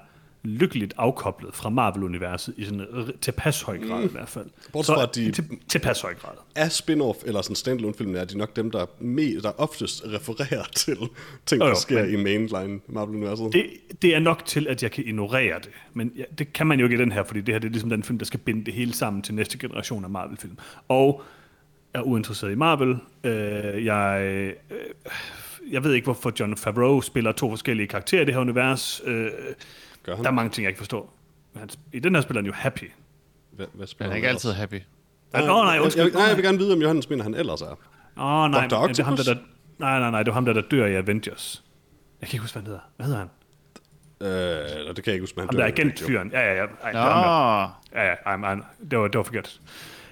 lykkeligt 0.44 0.94
afkoblet 0.96 1.54
fra 1.54 1.68
Marvel-universet 1.70 2.54
i 2.56 2.64
sådan 2.64 2.80
en 2.80 3.12
tilpas 3.20 3.62
høj 3.62 3.78
grad 3.78 3.98
mm. 4.00 4.04
i 4.04 4.10
hvert 4.12 4.28
fald. 4.28 4.46
Bortset 4.72 4.94
fra, 4.94 5.06
de- 5.06 5.30
til, 5.32 5.44
tilpas 5.68 6.00
høj 6.00 6.14
grad. 6.14 6.32
af 6.56 6.68
spin-off 6.68 7.26
eller 7.26 7.42
sådan 7.42 7.56
standalone 7.56 7.94
film 7.94 8.14
er 8.16 8.24
de 8.24 8.38
nok 8.38 8.56
dem, 8.56 8.70
der, 8.70 8.86
me, 9.00 9.40
der 9.40 9.52
oftest 9.60 10.02
refererer 10.06 10.64
til 10.76 10.96
ting, 11.46 11.60
Jo, 11.60 11.64
der 11.66 11.70
jo, 11.70 11.80
sker 11.80 12.02
men- 12.04 12.12
i 12.14 12.22
mainline 12.22 12.80
Marvel-universet. 12.88 13.52
Det, 13.52 13.66
det 14.02 14.14
er 14.14 14.18
nok 14.18 14.44
til, 14.46 14.66
at 14.68 14.82
jeg 14.82 14.90
kan 14.90 15.04
ignorere 15.06 15.58
det. 15.58 15.70
Men 15.92 16.12
ja, 16.16 16.24
det 16.38 16.52
kan 16.52 16.66
man 16.66 16.78
jo 16.80 16.86
ikke 16.86 16.96
i 16.96 16.98
den 17.00 17.12
her, 17.12 17.24
fordi 17.24 17.40
det 17.40 17.54
her 17.54 17.58
det 17.58 17.66
er 17.68 17.72
ligesom 17.72 17.90
den 17.90 18.02
film, 18.02 18.18
der 18.18 18.24
skal 18.26 18.40
binde 18.40 18.64
det 18.64 18.74
hele 18.74 18.92
sammen 18.94 19.22
til 19.22 19.34
næste 19.34 19.58
generation 19.58 20.04
af 20.04 20.10
Marvel-film. 20.10 20.58
Og 20.88 21.22
er 21.94 22.00
uinteresseret 22.02 22.52
i 22.52 22.54
Marvel. 22.54 22.96
Øh, 23.24 23.84
jeg, 23.84 24.20
øh, 24.22 24.52
jeg 25.70 25.84
ved 25.84 25.92
ikke, 25.94 26.04
hvorfor 26.04 26.32
John 26.40 26.56
Favreau 26.56 27.00
spiller 27.00 27.32
to 27.32 27.50
forskellige 27.50 27.86
karakterer 27.86 28.22
i 28.22 28.24
det 28.24 28.34
her 28.34 28.40
univers. 28.40 29.02
Øh, 29.04 29.26
Gør 30.04 30.14
han? 30.14 30.24
der 30.24 30.30
er 30.30 30.34
mange 30.34 30.50
ting, 30.50 30.64
jeg 30.64 30.70
ikke 30.70 30.78
forstår. 30.78 31.16
Men 31.52 31.60
han, 31.60 31.68
I 31.92 31.98
den 31.98 32.14
her 32.14 32.22
spiller 32.22 32.40
han 32.40 32.46
jo 32.46 32.52
happy. 32.52 32.90
Hvad, 33.52 33.66
hvad 33.72 33.86
spiller 33.86 34.12
er 34.12 34.16
ikke 34.16 34.28
altid 34.28 34.52
happy. 34.52 34.80
Åh, 35.34 35.40
oh, 35.40 35.46
nej, 35.46 35.72
jeg, 35.72 35.82
undskyld. 35.82 36.04
jeg, 36.04 36.12
nej, 36.12 36.22
jeg 36.22 36.36
vil 36.36 36.44
gerne 36.44 36.58
vide, 36.58 36.72
om 36.72 36.80
Johannes 36.80 37.10
mener, 37.10 37.22
han 37.22 37.34
ellers 37.34 37.62
er. 37.62 37.66
Åh, 37.66 37.76
oh, 38.16 38.50
nej, 38.50 38.66
Dr. 38.68 38.80
men 38.80 38.88
det 38.88 38.98
er 38.98 39.04
ham, 39.04 39.16
der, 39.16 39.22
Octopus? 39.22 39.26
der, 39.26 39.34
nej, 39.78 39.98
nej, 40.00 40.10
nej, 40.10 40.22
det 40.22 40.26
var 40.26 40.34
ham, 40.34 40.44
der, 40.44 40.52
der 40.52 40.62
dør 40.70 40.86
i 40.86 40.94
Avengers. 40.94 41.64
Jeg 42.20 42.28
kan 42.28 42.36
ikke 42.36 42.42
huske, 42.42 42.54
hvad 42.54 42.62
han 42.62 42.66
hedder. 42.66 42.80
Hvad 42.96 43.06
hedder 43.06 43.18
han? 43.18 43.28
Øh, 44.20 44.28
det 44.28 45.04
kan 45.04 45.06
jeg 45.06 45.14
ikke 45.14 45.22
huske, 45.22 45.36
men 45.36 45.42
han 45.42 45.48
Ham 45.48 45.56
der 45.56 45.66
i 45.66 45.70
agentfyren. 45.70 46.30
Ja, 46.32 46.40
ja, 46.40 46.54
ja. 46.54 46.66
Ej, 46.82 46.92
Nå. 46.92 46.98
Ja, 47.94 48.06
ja, 48.06 48.14
ej, 48.26 48.34
ej, 48.34 48.56
det, 48.90 48.98
var, 48.98 49.08
det 49.08 49.16
var 49.16 49.22
forkert. 49.22 49.60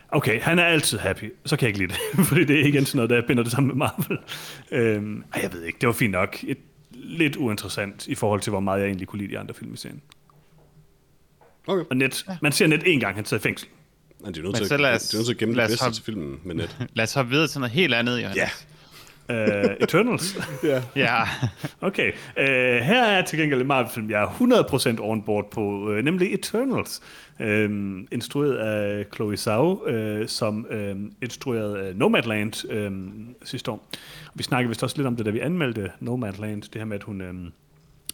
Okay, 0.09 0.41
han 0.41 0.59
er 0.59 0.65
altid 0.65 0.99
happy. 0.99 1.33
Så 1.47 1.57
kan 1.57 1.67
jeg 1.67 1.69
ikke 1.69 1.79
lide 1.79 1.93
det, 1.93 2.27
fordi 2.29 2.45
det 2.45 2.61
er 2.61 2.67
igen 2.67 2.85
sådan 2.85 2.97
noget, 2.97 3.11
der 3.11 3.27
binder 3.27 3.43
det 3.43 3.53
sammen 3.53 3.69
med 3.69 3.77
Marvel. 3.77 4.19
Øhm, 4.71 5.25
ej, 5.35 5.41
jeg 5.43 5.53
ved 5.53 5.63
ikke, 5.63 5.79
det 5.81 5.87
var 5.87 5.93
fint 5.93 6.13
nok. 6.13 6.45
Et, 6.45 6.59
lidt 7.03 7.37
uinteressant 7.37 8.07
i 8.07 8.15
forhold 8.15 8.41
til, 8.41 8.51
hvor 8.51 8.61
meget 8.61 8.81
jeg 8.81 8.87
egentlig 8.87 9.09
kunne 9.09 9.19
lide 9.23 9.33
de 9.33 9.39
andre 9.39 9.55
film 9.55 9.75
i 9.75 9.77
serien. 9.77 10.03
Okay. 11.67 11.85
Og 11.91 11.97
net, 11.97 12.27
man 12.43 12.53
ser 12.53 12.67
net 12.67 12.83
én 12.83 12.99
gang, 13.01 13.15
han 13.17 13.25
sidder 13.25 13.41
i 13.41 13.43
fængsel. 13.43 13.69
Men 14.25 14.35
de 14.35 14.39
er 14.41 14.45
nødt 14.45 14.57
til, 14.57 14.67
så 14.67 14.75
at, 14.75 14.81
lad 14.81 14.95
os- 14.95 15.15
er 15.15 15.17
nødt 15.19 15.27
til 15.27 15.33
at 15.35 15.39
gemme 15.39 15.55
det 15.61 15.69
bedste 15.69 15.91
til 15.93 16.05
filmen 16.05 16.41
med 16.45 16.55
net. 16.55 16.77
lad 16.95 17.03
os 17.05 17.15
hoppe 17.15 17.31
videre 17.31 17.47
til 17.49 17.61
noget 17.61 17.73
helt 17.73 17.95
andet, 17.95 18.13
Johannes. 18.19 18.37
Ja. 18.37 18.49
Uh, 19.31 19.37
Eternals. 19.81 20.37
ja. 20.65 20.83
Ja. 20.97 21.19
Okay, 21.81 22.13
uh, 22.13 22.45
her 22.85 23.05
er 23.05 23.25
til 23.25 23.39
gengæld 23.39 23.61
en 23.61 23.67
Marvel-film, 23.67 24.11
jeg 24.11 24.23
er 24.23 24.97
100% 24.97 25.01
on 25.01 25.23
board 25.23 25.51
på, 25.51 25.61
uh, 25.61 25.97
nemlig 25.97 26.35
Eternals. 26.35 27.01
Um, 27.41 28.09
instrueret 28.13 28.57
af 28.57 29.07
Chloe 29.15 29.37
Zhao, 29.37 29.83
uh, 29.89 30.27
som 30.27 30.67
um, 30.71 31.13
instruerede 31.23 31.91
uh, 31.91 31.99
Nomadland 31.99 32.73
um, 32.87 33.35
sidste 33.45 33.71
år. 33.71 33.89
Vi 34.35 34.43
snakkede 34.43 34.69
vist 34.69 34.83
også 34.83 34.97
lidt 34.97 35.07
om 35.07 35.17
det, 35.17 35.27
da 35.27 35.31
vi 35.31 35.39
anmeldte 35.39 35.91
Nomadland, 36.01 36.63
det 36.63 36.75
her 36.75 36.85
med, 36.85 36.97
at 36.97 37.03
hun 37.03 37.21
um, 37.21 37.53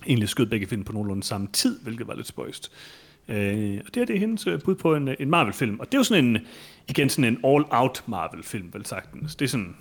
egentlig 0.06 0.28
skød 0.28 0.46
begge 0.46 0.66
film 0.66 0.84
på 0.84 0.92
nogenlunde 0.92 1.22
samme 1.22 1.48
tid, 1.52 1.80
hvilket 1.82 2.08
var 2.08 2.14
lidt 2.14 2.26
spøjst. 2.26 2.72
Øh, 3.28 3.80
og 3.86 3.94
det 3.94 3.96
her 3.96 4.04
det 4.04 4.16
er 4.16 4.20
hendes 4.20 4.48
bud 4.64 4.74
på 4.74 4.94
en, 4.94 5.08
en 5.18 5.30
Marvel-film. 5.30 5.80
Og 5.80 5.86
det 5.86 5.94
er 5.94 5.98
jo 5.98 6.04
sådan 6.04 6.24
en, 6.24 6.38
igen 6.88 7.08
sådan 7.08 7.24
en 7.24 7.40
all-out 7.44 8.04
Marvel-film, 8.06 8.70
vel 8.72 8.86
sagtens. 8.86 9.36
Det 9.36 9.44
er 9.44 9.48
sådan, 9.48 9.76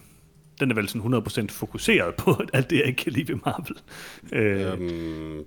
den 0.60 0.72
er 0.72 0.76
vel 0.76 0.90
sådan 0.90 1.14
100% 1.14 1.48
fokuseret 1.50 2.16
på 2.16 2.42
alt 2.54 2.70
det, 2.70 2.78
jeg 2.78 2.86
ikke 2.86 3.04
kan 3.04 3.12
lide 3.14 3.28
ved 3.34 3.40
Marvel. 3.46 3.76
Øh, 4.32 4.74
Øhm, 4.82 5.44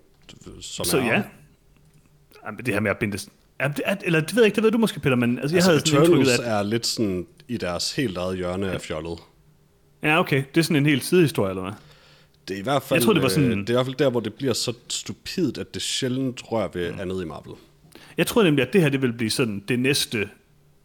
som 0.61 0.85
så 0.85 0.99
ja. 0.99 1.23
Jamen, 2.47 2.67
det 2.67 2.75
her 2.75 2.81
med 2.81 2.91
at 2.91 2.99
binde... 2.99 3.19
Er, 3.59 3.97
eller 4.05 4.21
det 4.21 4.35
ved 4.37 4.43
jeg 4.43 4.47
ikke, 4.47 4.57
det 4.57 4.65
ved 4.65 4.71
du 4.71 4.79
måske, 4.79 5.01
Peter, 5.01 5.17
men 5.17 5.39
altså, 5.39 5.57
jeg 5.57 5.59
Altså, 5.59 5.71
havde 5.71 5.87
sådan 5.87 6.03
Eternals 6.23 6.39
af... 6.39 6.59
er 6.59 6.63
lidt 6.63 6.87
sådan 6.87 7.27
i 7.49 7.57
deres 7.57 7.93
helt 7.93 8.17
eget 8.17 8.37
hjørne 8.37 8.71
af 8.73 8.81
fjollet. 8.81 9.19
Ja, 10.03 10.19
okay. 10.21 10.43
Det 10.55 10.61
er 10.61 10.65
sådan 10.65 10.77
en 10.77 10.87
helt 10.87 11.05
sidehistorie, 11.05 11.51
eller 11.51 11.63
hvad? 11.63 11.73
Det 12.49 12.55
er 12.55 12.59
i 12.61 12.63
hvert 12.63 12.83
fald, 12.83 12.99
Jeg 12.99 13.05
troede, 13.05 13.15
det 13.17 13.23
var 13.23 13.29
sådan- 13.29 13.51
øh, 13.53 13.57
det 13.59 13.69
er 13.69 13.73
i 13.73 13.77
hvert 13.77 13.87
fald 13.87 13.97
der, 13.97 14.11
hvor 14.11 14.21
det 14.21 14.35
bliver 14.35 14.53
så 14.53 14.73
stupidt, 14.89 15.59
at 15.59 15.75
det 15.75 15.83
sjældent 15.83 16.53
rører 16.53 16.69
ved 16.75 16.93
Mm. 16.93 17.01
andet 17.01 17.23
i 17.23 17.25
Marvel. 17.27 17.53
Jeg 18.17 18.27
troede 18.27 18.47
nemlig, 18.49 18.67
at 18.67 18.73
det 18.73 18.83
her 18.83 18.89
det 18.89 19.03
ville 19.03 19.17
blive 19.17 19.31
sådan 19.31 19.63
det 19.69 19.79
næste... 19.81 20.29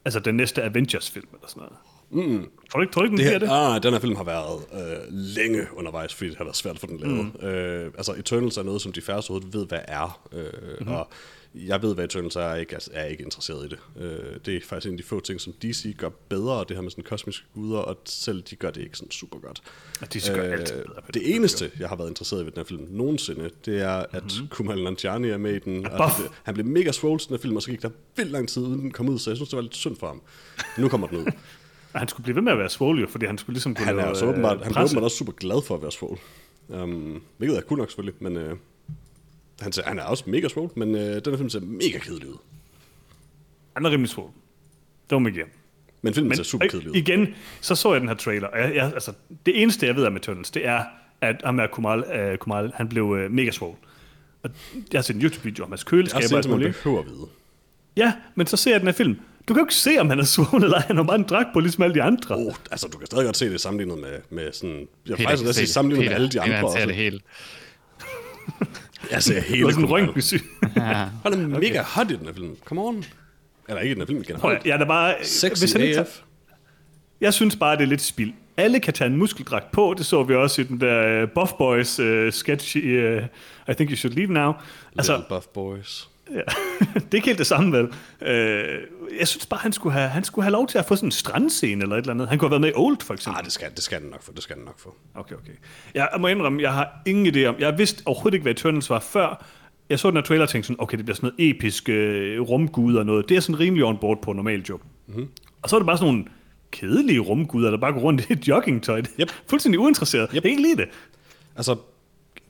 Altså 0.06 0.20
den 0.20 0.36
næste 0.36 0.64
Avengers-film, 0.64 1.28
eller 1.34 1.48
sådan 1.48 1.60
noget. 1.62 1.76
Mm. 2.10 2.50
Tror 2.72 2.80
du 2.80 2.82
ikke, 2.82 2.94
tror 2.94 3.02
du 3.02 3.06
ikke 3.06 3.18
den 3.18 3.34
Det 3.34 3.42
det? 3.42 3.50
ah, 3.52 3.84
den 3.84 3.94
her 3.94 4.00
film 4.00 4.16
har 4.16 4.24
været 4.24 4.62
øh, 4.74 4.98
længe 5.12 5.68
undervejs, 5.76 6.14
fordi 6.14 6.30
det 6.30 6.38
har 6.38 6.44
været 6.44 6.56
svært 6.56 6.80
få 6.80 6.88
den 6.88 6.98
lavet. 6.98 7.32
Mm. 7.42 7.48
Øh, 7.48 7.92
altså, 7.98 8.14
Eternals 8.14 8.58
er 8.58 8.64
noget, 8.64 8.82
som 8.82 8.92
de 8.92 9.02
færreste 9.02 9.30
overhovedet 9.30 9.54
ved, 9.60 9.68
hvad 9.68 9.80
er. 9.88 10.22
Øh, 10.32 10.44
mm-hmm. 10.44 10.94
Og 10.94 11.08
jeg 11.56 11.82
ved, 11.82 11.96
hvad 11.96 12.06
Eternals 12.06 12.36
er, 12.36 12.42
og 12.42 12.52
er 12.52 12.56
ikke, 12.56 12.74
altså, 12.74 12.90
er 12.94 13.06
ikke 13.06 13.24
interesseret 13.24 13.66
i 13.66 13.68
det. 13.68 13.80
Øh, 14.04 14.40
det 14.46 14.56
er 14.56 14.60
faktisk 14.64 14.88
en 14.88 14.94
af 14.94 14.98
de 14.98 15.04
få 15.04 15.20
ting, 15.20 15.42
som 15.42 15.54
DC 15.54 15.96
gør 15.98 16.10
bedre, 16.30 16.66
det 16.68 16.78
her 16.78 16.82
med 16.82 16.92
sådan 16.92 17.04
kosmiske 17.04 17.46
guder, 17.54 17.80
og 17.80 17.98
selv 18.06 18.42
de 18.42 18.56
gør 18.56 18.72
det 18.72 18.82
ikke 18.82 18.98
sådan 18.98 19.12
super 19.12 19.40
godt. 19.40 19.62
Og 20.02 20.14
de 20.14 20.22
skal 20.22 20.36
gøre 20.36 20.52
altid 20.52 20.76
bedre 20.76 21.02
på 21.06 21.12
det 21.12 21.36
eneste, 21.36 21.72
jeg 21.80 21.90
har 21.90 21.96
været 21.96 22.10
interesseret 22.10 22.42
i 22.42 22.46
ved 22.46 22.52
den 22.52 22.60
her 22.60 22.66
film 22.66 22.88
nogensinde, 22.90 23.50
det 23.66 23.82
er, 23.82 24.06
at 24.12 24.24
mm-hmm. 24.24 24.48
Kumail 24.48 24.84
Nanjiani 24.84 25.30
er 25.30 25.38
med 25.38 25.54
i 25.56 25.60
den. 25.60 25.86
Og 25.86 26.10
han, 26.10 26.22
blev, 26.22 26.32
han 26.44 26.54
blev 26.54 26.66
mega 26.66 26.92
swole 26.92 27.20
til 27.20 27.30
den 27.30 27.36
her 27.36 27.42
film, 27.42 27.56
og 27.56 27.62
så 27.62 27.70
gik 27.70 27.82
der 27.82 27.90
vildt 28.16 28.32
lang 28.32 28.50
tid, 28.50 28.62
uden 28.64 28.80
den 28.80 28.92
kom 28.92 29.10
ud, 29.10 29.20
så 29.20 29.30
jeg 29.30 29.38
synes, 29.38 29.50
det 29.50 29.56
var 29.58 29.64
lidt 29.64 29.76
synd 29.76 29.96
for 29.96 30.08
ham. 30.08 30.22
Nu 30.78 30.90
kommer 30.90 31.08
den 31.08 31.18
ud. 31.18 31.26
Og 31.96 32.02
han 32.02 32.08
skulle 32.08 32.24
blive 32.24 32.36
ved 32.36 32.42
med 32.42 32.52
at 32.52 32.58
være 32.58 32.70
svål, 32.70 33.00
jo, 33.00 33.08
fordi 33.08 33.26
han 33.26 33.38
skulle 33.38 33.54
ligesom 33.54 33.76
kunne 33.76 33.86
Han 33.86 34.00
er 34.00 34.04
også 34.04 34.26
øh, 34.26 34.32
åbenbart, 34.32 34.64
han 34.64 34.78
åbenbart 34.78 35.04
også 35.04 35.18
super 35.18 35.32
glad 35.32 35.66
for 35.68 35.76
at 35.76 35.82
være 35.82 35.92
svål. 35.92 36.20
Um, 36.68 37.22
hvilket 37.38 37.58
er 37.58 37.62
cool 37.62 37.78
nok 37.78 37.90
selvfølgelig, 37.90 38.24
men 38.24 38.38
uh, 38.38 38.58
han, 39.60 39.72
ser, 39.72 39.84
han 39.84 40.00
er 40.00 40.04
også 40.04 40.24
mega 40.28 40.48
svål, 40.48 40.72
men 40.76 40.96
uh, 40.96 41.02
den 41.02 41.22
her 41.26 41.38
film 41.38 41.50
ser 41.50 41.60
mega 41.60 42.00
kedelig 42.00 42.30
ud. 42.30 42.38
Han 43.76 43.86
er 43.86 43.92
rimelig 43.92 44.10
svål. 44.10 44.30
Det 45.10 45.22
man 45.22 45.32
give 45.32 45.44
ham. 45.44 45.52
Men 46.02 46.14
filmen 46.14 46.30
Men 46.30 46.36
ser 46.36 46.44
super 46.44 46.68
kedelig 46.68 46.92
ud. 46.92 46.96
igen, 46.96 47.28
så 47.62 47.76
så 47.76 47.92
jeg 47.92 48.02
den 48.02 48.10
her 48.10 48.16
trailer, 48.16 48.48
og 48.48 48.60
jeg, 48.60 48.76
jeg, 48.76 48.94
altså, 48.94 49.14
det 49.46 49.62
eneste, 49.62 49.86
jeg 49.86 49.96
ved 49.96 50.06
om 50.06 50.16
Eternals, 50.16 50.52
det 50.52 50.66
er, 50.66 50.84
at 51.22 51.42
ham 51.44 51.60
her 51.60 51.68
Kumal, 51.68 52.32
uh, 52.32 52.38
Kumal 52.38 52.72
han 52.76 52.90
blev 52.90 53.04
uh, 53.04 53.32
mega 53.32 53.52
svål. 53.52 53.76
Og 54.44 54.50
jeg 54.94 54.98
har 54.98 55.04
set 55.04 55.16
en 55.16 55.22
YouTube-video 55.22 55.64
om 55.64 55.72
hans 55.72 55.84
Det 55.84 56.14
er 56.14 56.16
også 56.16 56.42
det, 56.42 56.50
man 56.50 56.60
behøver 56.60 57.00
at 57.00 57.06
vide. 57.06 57.28
Ja, 57.98 58.14
men 58.36 58.48
så 58.48 58.58
ser 58.58 58.72
jeg 58.72 58.80
den 58.80 58.88
her 58.88 58.94
film. 58.94 59.20
Du 59.48 59.54
kan 59.54 59.62
jo 59.62 59.66
ikke 59.66 59.74
se, 59.76 59.98
om 60.00 60.10
han 60.10 60.20
er 60.20 60.24
svål 60.24 60.64
eller 60.64 60.78
ej. 60.78 60.84
Han 60.88 60.96
har 60.98 61.04
bare 61.04 61.16
en 61.16 61.24
dragt 61.24 61.48
på, 61.54 61.60
ligesom 61.60 61.84
alle 61.84 61.96
de 61.96 62.02
andre. 62.02 62.36
Oh, 62.36 62.54
altså, 62.72 62.88
du 62.88 62.98
kan 62.98 63.06
stadig 63.08 63.26
godt 63.26 63.38
se 63.38 63.50
det 63.50 63.62
sammenlignet 63.62 64.00
med, 64.00 64.20
med 64.30 64.52
sådan... 64.54 64.88
Jeg 65.08 65.18
Peter 65.18 65.30
faktisk 65.30 65.54
sige 65.54 65.68
sammenlignet 65.68 66.06
med 66.06 66.10
Peter- 66.10 66.16
alle 66.16 66.30
de 66.30 66.42
andre 66.42 66.56
Peter, 66.70 66.80
han 66.80 66.88
det 66.88 66.96
hele. 66.96 67.20
Jeg 69.12 69.24
ser 69.24 69.34
Det 69.34 69.44
hele 69.44 69.64
var 69.64 69.70
sådan 69.72 69.84
en 69.84 69.88
Kumail. 69.88 70.06
røntgensyg. 70.06 70.42
Han 71.24 71.34
er 71.34 71.38
mega 71.60 71.82
hot 71.82 72.12
i 72.12 72.16
den 72.16 72.26
her 72.26 72.34
film. 72.34 72.56
Come 72.66 72.82
on. 72.82 73.04
Eller 73.70 73.82
ikke 73.82 73.92
i 73.92 73.94
den 73.94 74.02
her 74.02 74.06
film 74.08 74.24
generelt. 74.24 74.60
at- 74.60 74.66
Jeg 74.66 74.74
er 74.74 74.78
da 74.78 74.84
bare... 74.86 75.16
Sexy 75.24 75.62
hvis 75.62 75.72
han 75.74 75.82
ikke 75.82 75.94
tager- 75.94 76.02
AF. 76.06 76.20
Jeg 77.22 77.34
synes 77.34 77.56
bare, 77.56 77.76
det 77.76 77.82
er 77.84 77.88
lidt 77.88 78.02
spild. 78.02 78.34
Alle 78.58 78.80
kan 78.80 78.94
tage 78.94 79.10
en 79.10 79.18
muskeldragt 79.18 79.72
på. 79.72 79.96
Det 79.98 80.06
så 80.06 80.24
vi 80.24 80.36
også 80.36 80.62
i 80.62 80.64
den 80.66 80.82
der 80.82 81.24
uh, 81.24 81.30
Buff 81.30 81.52
Boys 81.58 82.00
uh, 82.00 82.32
sketch 82.32 82.78
i 82.78 82.98
uh, 82.98 83.22
I 83.70 83.74
Think 83.74 83.90
You 83.92 83.96
Should 83.96 84.16
Leave 84.16 84.32
Now. 84.34 84.54
Altså, 84.98 85.12
Little 85.14 85.26
buff 85.30 85.46
boys. 85.48 86.10
ja. 86.32 86.36
det 86.94 87.02
er 87.12 87.16
ikke 87.16 87.26
helt 87.28 87.40
det 87.40 87.48
samme, 87.48 87.78
vel? 87.78 87.86
Uh, 88.22 88.95
jeg 89.20 89.28
synes 89.28 89.46
bare, 89.46 89.60
han 89.60 89.74
skulle, 89.74 89.94
have, 89.94 90.10
han 90.10 90.24
skulle 90.24 90.44
have 90.44 90.52
lov 90.52 90.68
til 90.68 90.78
at 90.78 90.86
få 90.86 90.96
sådan 90.96 91.08
en 91.08 91.12
strandscene 91.12 91.82
eller 91.84 91.96
et 91.96 92.00
eller 92.00 92.14
andet. 92.14 92.30
Han 92.30 92.38
kunne 92.38 92.46
have 92.46 92.52
været 92.52 92.62
med 92.62 92.70
i 92.70 92.74
Old, 92.76 92.98
for 93.02 93.14
eksempel. 93.14 93.40
Ah, 93.40 93.44
det 93.44 93.54
skal, 93.54 93.72
det 93.76 93.84
skal 93.84 94.02
den 94.02 94.10
nok 94.10 94.24
få. 94.24 94.32
Det 94.36 94.44
skal 94.44 94.56
den 94.56 94.66
nok 94.66 94.80
få. 94.80 94.96
Okay, 95.16 95.36
okay. 95.36 95.52
Jeg 95.94 96.10
må 96.20 96.28
indrømme, 96.28 96.62
jeg 96.62 96.74
har 96.74 97.02
ingen 97.06 97.36
idé 97.36 97.46
om... 97.46 97.56
Jeg 97.60 97.78
vidste 97.78 98.04
overhovedet 98.06 98.34
ikke, 98.34 98.44
hvad 98.44 98.52
Eternals 98.52 98.90
var 98.90 99.00
før. 99.00 99.46
Jeg 99.90 100.00
så 100.00 100.08
den 100.08 100.18
her 100.18 100.24
trailer 100.24 100.44
og 100.44 100.50
tænkte 100.50 100.68
sådan, 100.68 100.82
okay, 100.82 100.98
det 100.98 101.06
bliver 101.06 101.16
sådan 101.16 101.32
noget 101.38 101.56
episk 101.56 101.90
øh, 101.90 102.42
rumgud 102.42 102.96
og 102.96 103.06
noget. 103.06 103.30
Det 103.30 103.38
er 103.38 103.42
sådan 103.42 103.60
rimelig 103.60 103.86
on 103.86 103.98
board 103.98 104.22
på 104.22 104.34
normalt 104.34 104.70
job. 104.70 104.82
Mm-hmm. 105.08 105.28
Og 105.62 105.70
så 105.70 105.76
er 105.76 105.80
det 105.80 105.88
bare 105.88 105.98
sådan 105.98 106.14
nogle 106.14 106.26
kedelige 106.72 107.20
rumguder, 107.20 107.72
der 107.72 107.78
bare 107.78 107.94
går 107.94 108.00
rundt 108.00 108.30
i 108.30 108.34
et 108.34 108.48
joggingtøj. 108.48 109.02
Yep. 109.20 109.32
Fuldstændig 109.50 109.80
uinteresseret. 109.80 110.28
Yep. 110.30 110.34
Jeg 110.34 110.42
kan 110.42 110.52
ikke 110.52 110.64
lide 110.64 110.78
det. 110.78 110.88
Altså, 111.56 111.76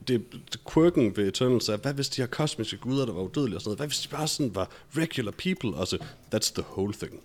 det, 0.08 0.24
quirken 0.72 1.16
ved 1.16 1.28
Eternals 1.28 1.68
er, 1.68 1.76
hvad 1.76 1.94
hvis 1.94 2.08
de 2.08 2.22
her 2.22 2.26
kosmiske 2.26 2.76
guder, 2.76 3.06
der 3.06 3.12
var 3.12 3.22
udødelige 3.22 3.56
og 3.56 3.60
sådan 3.60 3.68
noget, 3.68 3.78
hvad 3.78 3.86
hvis 3.86 3.98
de 4.00 4.08
bare 4.08 4.28
sådan 4.28 4.54
var 4.54 4.70
regular 4.96 5.30
people? 5.32 5.80
Altså, 5.80 5.96
that's 6.34 6.52
the 6.54 6.62
whole 6.70 6.94
thing. 6.94 7.20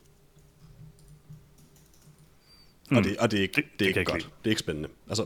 Mm. 2.91 2.97
Og, 2.97 3.03
det, 3.03 3.17
og 3.17 3.31
det 3.31 3.37
er 3.37 3.41
ikke, 3.41 3.55
det, 3.55 3.65
Det- 3.79 3.87
er 3.89 3.93
det 3.93 3.99
ikke 3.99 4.11
godt. 4.11 4.23
Det 4.23 4.45
er 4.45 4.49
ikke 4.49 4.59
spændende. 4.59 4.89
Altså, 5.07 5.23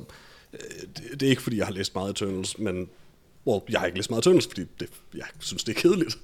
øh, 0.54 0.60
det, 0.98 1.20
det 1.20 1.24
er 1.26 1.30
ikke, 1.30 1.42
fordi 1.42 1.58
jeg 1.58 1.66
har 1.66 1.74
læst 1.74 1.96
meget 1.96 2.10
Eternals, 2.10 2.58
men 2.60 2.90
well, 3.48 3.62
jeg 3.70 3.80
har 3.80 3.86
ikke 3.88 3.98
læst 4.00 4.10
meget 4.10 4.22
Eternals, 4.26 4.48
fordi 4.48 4.62
det, 4.80 4.90
jeg 5.16 5.26
synes, 5.40 5.64
det 5.64 5.78
er 5.78 5.82
kedeligt. 5.82 6.18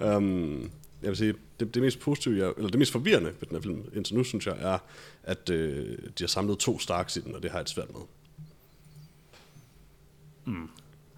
Um, 0.00 0.70
jeg 1.02 1.08
vil 1.10 1.16
sige, 1.16 1.34
det, 1.60 1.74
det 1.74 1.82
mest 1.82 2.00
positive, 2.00 2.38
jeg, 2.46 2.52
eller 2.56 2.70
det 2.70 2.78
mest 2.78 2.92
forvirrende 2.92 3.30
ved 3.40 3.46
den 3.48 3.56
her 3.56 3.62
film 3.62 3.84
indtil 3.94 4.16
nu, 4.16 4.24
synes 4.24 4.46
jeg, 4.46 4.56
er, 4.60 4.78
at 5.22 5.50
øh, 5.50 5.98
de 5.98 6.22
har 6.22 6.26
samlet 6.26 6.58
to 6.58 6.78
Starks 6.78 7.16
i 7.16 7.20
den, 7.20 7.34
og 7.34 7.42
det 7.42 7.50
har 7.50 7.58
jeg 7.58 7.62
et 7.62 7.68
svært 7.68 7.92
med. 7.92 8.00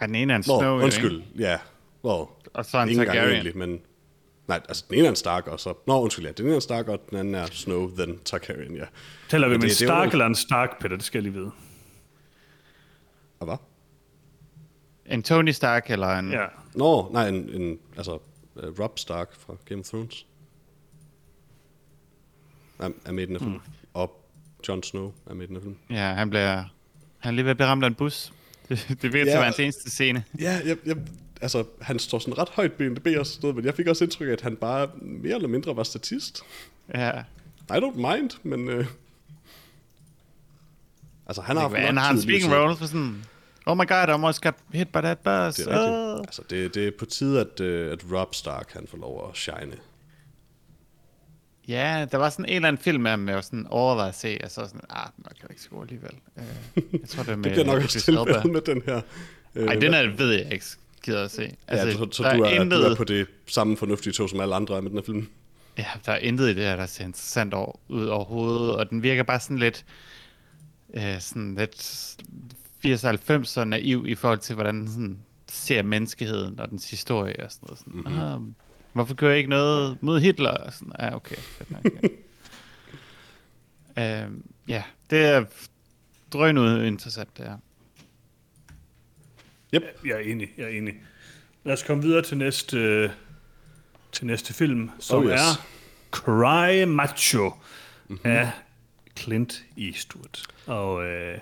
Og 0.01 0.07
den 0.09 0.15
ene 0.15 0.33
er 0.33 0.37
en 0.37 0.45
Nå, 0.47 0.59
Snow, 0.61 0.81
undskyld, 0.83 1.17
ikke? 1.17 1.29
ja. 1.39 1.59
Well, 2.05 2.27
Og 2.55 2.65
så 2.65 2.79
en 2.83 2.89
ikke 2.89 3.01
engang 3.01 3.17
Targaryen. 3.17 3.35
egentlig, 3.35 3.57
men... 3.59 3.81
Nej, 4.49 4.61
altså 4.69 4.85
den 4.89 4.99
ene 4.99 5.07
er 5.07 5.11
en 5.11 5.17
Stark, 5.17 5.47
og 5.47 5.61
så... 5.61 5.75
Nå, 5.87 6.01
undskyld, 6.03 6.27
ja. 6.27 6.33
Den 6.33 6.45
ene 6.45 6.53
er 6.53 6.57
en 6.57 6.61
Stark, 6.61 6.89
og 6.89 7.01
den 7.11 7.19
anden 7.19 7.35
er 7.35 7.47
Snow, 7.47 7.91
then 7.97 8.19
Targaryen, 8.25 8.77
ja. 8.77 8.85
Taler 9.29 9.49
vi 9.49 9.55
med 9.57 9.63
en 9.65 9.69
det- 9.71 9.79
det 9.79 9.85
er 9.85 9.87
Stark 9.89 10.13
eller 10.13 10.27
en 10.27 10.35
Stark, 10.35 10.79
Peter? 10.81 10.97
Det 10.97 11.05
skal 11.05 11.19
jeg 11.19 11.23
lige 11.23 11.33
vide. 11.41 11.51
Og 13.41 13.45
hvad? 13.47 13.57
En 15.07 15.23
Tony 15.23 15.51
Stark 15.51 15.91
eller 15.91 16.09
en... 16.19 16.31
Ja. 16.33 16.47
Nå, 16.75 17.11
nej, 17.13 17.29
en, 17.29 17.35
en 17.63 17.79
altså 17.97 18.15
uh, 18.15 18.81
Rob 18.81 18.99
Stark 18.99 19.35
fra 19.35 19.55
Game 19.65 19.81
of 19.81 19.87
Thrones. 19.87 20.27
Er, 22.79 22.91
er 23.07 23.13
med 23.13 23.23
i 23.23 23.27
den 23.27 23.35
her 23.35 23.39
film. 23.41 23.53
Mm. 23.53 23.61
Og 23.95 24.25
Jon 24.69 24.83
Snow 24.83 25.13
er 25.31 25.35
med 25.35 25.45
i 25.45 25.47
den 25.47 25.57
her 25.57 25.63
film. 25.63 25.77
Ja, 25.91 26.13
han 26.15 26.31
bliver... 26.31 26.65
Han 27.19 27.33
er 27.33 27.35
lige 27.35 27.45
ved 27.45 27.51
at 27.51 27.57
blive 27.57 27.67
ramt 27.69 27.85
af 27.85 27.89
en 27.89 27.95
bus. 27.95 28.33
Det, 28.71 28.97
det 29.03 29.13
virker 29.13 29.19
Ja. 29.19 29.25
til 29.25 29.31
at 29.31 29.35
være 29.35 29.45
hans 29.45 29.59
eneste 29.61 29.91
scene. 29.91 30.25
Ja, 30.41 30.61
jeg, 30.65 30.77
jeg, 30.87 30.97
altså, 31.41 31.65
han 31.81 31.99
står 31.99 32.19
sådan 32.19 32.39
ret 32.39 32.49
højt 32.49 32.73
IMDb 32.81 33.07
og 33.19 33.27
sådan 33.27 33.41
noget, 33.43 33.57
men 33.57 33.65
jeg 33.65 33.75
fik 33.75 33.87
også 33.87 34.05
indtryk 34.05 34.29
af, 34.29 34.33
at 34.33 34.41
han 34.41 34.57
bare 34.57 34.89
mere 35.03 35.35
eller 35.35 35.49
mindre 35.49 35.77
var 35.77 35.83
statist. 35.83 36.43
Ja. 36.95 37.11
I 37.71 37.73
don't 37.79 37.97
mind, 37.97 38.31
men... 38.43 38.69
Øh, 38.69 38.87
altså, 41.27 41.43
han 41.43 41.57
har 41.57 41.69
haft 41.69 41.75
Han 41.83 41.97
har 41.97 42.11
en 42.13 42.23
speaking 42.23 42.55
role 42.55 42.77
for 42.77 42.87
sådan... 42.87 43.25
Oh 43.67 43.77
my 43.77 43.87
god, 43.89 44.09
I 44.09 44.11
almost 44.11 44.43
got 44.43 44.55
hit 44.73 44.89
by 44.89 44.99
that 44.99 45.19
bus. 45.19 45.25
Det 45.25 45.67
er 45.67 45.71
rigtigt. 45.71 45.71
Oh. 45.71 46.19
Altså, 46.19 46.43
det, 46.51 46.75
det 46.75 46.87
er 46.87 46.91
på 46.99 47.05
tide, 47.05 47.41
at, 47.41 47.61
uh, 47.61 47.93
at 47.93 48.05
Rob 48.13 48.35
Stark 48.35 48.73
han 48.73 48.87
får 48.91 48.99
lov 48.99 49.29
at 49.31 49.37
shine. 49.37 49.73
Ja, 51.71 52.07
der 52.13 52.19
var 52.19 52.31
sådan 52.31 52.45
en 52.45 52.55
eller 52.55 52.69
anden 52.69 52.83
film 52.83 53.03
med 53.03 53.11
ham, 53.11 53.29
jeg 53.29 53.35
var 53.35 53.41
sådan 53.43 53.67
overvejet 53.71 54.09
at 54.09 54.15
se, 54.15 54.39
og 54.45 54.51
så 54.51 54.61
sådan, 54.67 54.81
ah, 54.91 55.07
den 55.17 55.25
var 55.25 55.49
ikke 55.51 55.63
så 55.63 55.69
god 55.71 55.83
alligevel. 55.83 56.11
Uh, 56.37 56.83
jeg 57.01 57.09
tror, 57.09 57.23
det 57.23 57.33
er 57.33 57.37
med 57.37 57.45
Det 57.45 57.53
bliver 57.53 57.65
nok 57.65 57.83
også 57.83 58.01
tilfældet 58.01 58.53
med 58.53 58.61
den 58.61 58.83
her. 58.87 59.01
Øh, 59.55 59.67
Ej, 59.69 59.75
den 59.75 59.95
er, 59.95 60.17
ved 60.17 60.31
jeg 60.33 60.53
ikke 60.53 60.65
gider 61.03 61.25
at 61.25 61.31
se. 61.31 61.57
Altså, 61.69 61.87
ja, 61.87 61.93
så, 61.93 62.09
så 62.13 62.23
du, 62.23 62.43
er, 62.43 62.49
intet, 62.49 62.79
du 62.79 62.85
er 62.85 62.95
på 62.95 63.05
det 63.05 63.27
samme 63.47 63.77
fornuftige 63.77 64.13
tog, 64.13 64.31
som 64.31 64.41
alle 64.41 64.55
andre 64.55 64.77
er 64.77 64.81
med 64.81 64.91
den 64.91 64.99
her 64.99 65.05
film. 65.05 65.29
Ja, 65.79 65.87
der 66.07 66.13
er 66.13 66.19
intet 66.19 66.45
i 66.49 66.55
det 66.55 66.65
her, 66.65 66.77
der 66.77 66.87
ser 66.87 67.05
interessant 67.05 67.55
over, 67.55 67.79
ud 67.89 68.07
overhovedet, 68.07 68.75
og 68.77 68.91
den 68.91 69.03
virker 69.03 69.23
bare 69.23 69.41
sådan 69.41 69.59
lidt, 69.59 69.85
øh, 70.95 71.21
sådan 71.21 71.55
lidt 71.55 71.77
80-90'er 72.87 73.65
naiv 73.65 74.05
i 74.09 74.15
forhold 74.15 74.39
til, 74.39 74.55
hvordan 74.55 74.75
den 74.81 74.89
sådan 74.89 75.19
ser 75.49 75.83
menneskeheden 75.83 76.61
og 76.61 76.71
dens 76.71 76.91
historie 76.91 77.45
og 77.45 77.53
sådan 77.53 77.67
noget. 77.67 77.79
Sådan, 77.79 77.93
Mhm. 77.95 78.05
mm-hmm. 78.07 78.21
ah, 78.21 78.41
hvorfor 78.93 79.15
gør 79.15 79.29
jeg 79.29 79.39
ikke 79.39 79.51
noget 79.51 79.99
mod 80.01 80.21
Hitler? 80.21 80.51
Og 80.51 80.73
sådan, 80.73 80.93
ja, 80.99 81.17
okay. 81.17 81.37
fedt 81.37 81.71
nok, 81.71 81.85
ja. 83.97 84.25
øh, 84.25 84.31
ja, 84.69 84.83
det 85.11 85.25
er 85.25 85.45
drøgnet 86.33 86.85
interessant, 86.85 87.39
det 87.39 87.45
her. 87.45 87.57
Yep. 89.75 89.83
Jeg 90.05 90.13
er 90.13 90.19
enig, 90.19 90.49
jeg 90.57 90.65
er 90.65 90.69
enig. 90.69 90.95
Lad 91.65 91.73
os 91.73 91.83
komme 91.83 92.03
videre 92.03 92.23
til 92.23 92.37
næste, 92.37 92.79
øh, 92.79 93.11
til 94.13 94.27
næste 94.27 94.55
film, 94.55 94.91
som 94.99 95.19
Oh, 95.19 95.25
yes. 95.25 95.41
er 95.41 95.67
Cry 96.11 96.83
Macho 96.85 97.53
mm-hmm. 98.09 98.31
af 98.31 98.51
Clint 99.19 99.65
Eastwood. 99.79 100.47
Og 100.67 101.05
øh, 101.05 101.39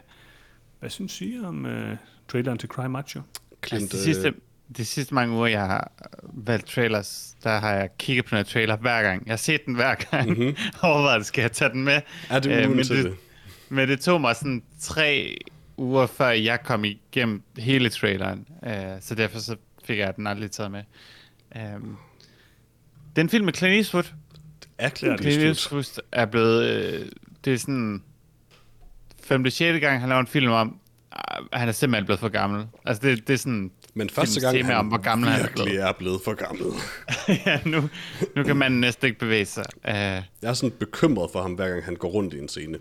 hvad 0.78 0.90
synes 0.90 1.20
I 1.20 1.40
om 1.44 1.66
øh, 1.66 1.96
traileren 2.28 2.58
til 2.58 2.68
Cry 2.68 2.86
Macho? 2.86 3.22
Clint, 3.66 3.82
altså, 3.82 3.96
de, 3.96 4.02
sidste, 4.02 4.34
de 4.76 4.84
sidste 4.84 5.14
mange 5.14 5.34
uger, 5.36 5.46
jeg 5.46 5.60
har 5.60 5.92
valgt 6.22 6.66
trailers, 6.66 7.34
der 7.44 7.58
har 7.60 7.72
jeg 7.72 7.88
kigget 7.98 8.24
på 8.24 8.30
den 8.30 8.36
her 8.36 8.44
trailer 8.44 8.76
hver 8.76 9.02
gang. 9.02 9.26
Jeg 9.26 9.32
har 9.32 9.36
set 9.36 9.66
den 9.66 9.74
hver 9.74 9.94
gang. 9.94 10.28
Mm-hmm. 10.28 10.56
Overvejet, 10.82 11.26
skal 11.26 11.42
jeg 11.42 11.52
tage 11.52 11.70
den 11.70 11.84
med? 11.84 12.00
Er 12.30 12.38
det 12.40 12.64
Øh, 12.64 12.70
men 12.70 12.84
til 12.84 13.04
det? 13.04 13.16
Men 13.68 13.88
det 13.88 14.00
tog 14.00 14.20
mig 14.20 14.36
sådan 14.36 14.62
tre 14.80 15.36
uger, 15.76 16.06
før 16.06 16.28
jeg 16.28 16.62
kom 16.62 16.84
igennem 16.84 17.42
hele 17.58 17.88
traileren. 17.90 18.46
Uh, 18.62 18.72
så 19.00 19.14
derfor 19.14 19.38
så 19.38 19.56
fik 19.84 19.98
jeg 19.98 20.16
den 20.16 20.26
aldrig 20.26 20.50
taget 20.50 20.70
med. 20.70 20.82
Um, 21.56 21.98
Det 23.10 23.18
er 23.18 23.20
en 23.20 23.28
film 23.28 23.44
med 23.44 23.52
Clint 23.52 23.74
Eastwood. 23.74 24.02
Det 24.60 24.68
er 24.78 24.88
Clint 24.88 25.20
Clint 25.20 25.42
Eastwood. 25.42 26.00
Er 26.12 26.26
blevet... 26.26 26.64
Øh, 26.64 27.06
det 27.44 27.52
er 27.52 27.58
sådan... 27.58 28.02
Femte, 29.22 29.50
sjette 29.50 29.80
gang, 29.80 30.00
han 30.00 30.08
laver 30.08 30.20
en 30.20 30.26
film 30.26 30.52
om, 30.52 30.80
ah, 31.12 31.44
han 31.52 31.68
er 31.68 31.72
simpelthen 31.72 32.04
blevet 32.04 32.20
for 32.20 32.28
gammel. 32.28 32.66
Altså, 32.84 33.08
det, 33.08 33.28
det 33.28 33.34
er 33.34 33.38
sådan... 33.38 33.70
Men 33.98 34.10
første 34.10 34.40
gang, 34.40 34.66
han 34.66 34.76
om, 34.76 34.86
hvor 34.88 34.98
gammel 34.98 35.28
han 35.28 35.40
er 35.40 35.42
virkelig 35.42 35.64
blevet. 35.64 35.88
er 35.88 35.92
blevet 35.92 36.20
for 36.24 36.34
gammel. 36.34 36.66
ja, 37.46 37.60
nu, 37.64 37.88
nu 38.36 38.42
kan 38.42 38.56
man 38.56 38.72
næsten 38.72 39.06
ikke 39.06 39.18
bevæge 39.18 39.46
sig. 39.46 39.64
Uh, 39.84 39.94
Jeg 39.94 40.24
er 40.42 40.52
sådan 40.52 40.76
bekymret 40.78 41.30
for 41.30 41.42
ham, 41.42 41.52
hver 41.52 41.68
gang 41.68 41.84
han 41.84 41.96
går 41.96 42.08
rundt 42.08 42.34
i 42.34 42.38
en 42.38 42.48
scene. 42.48 42.78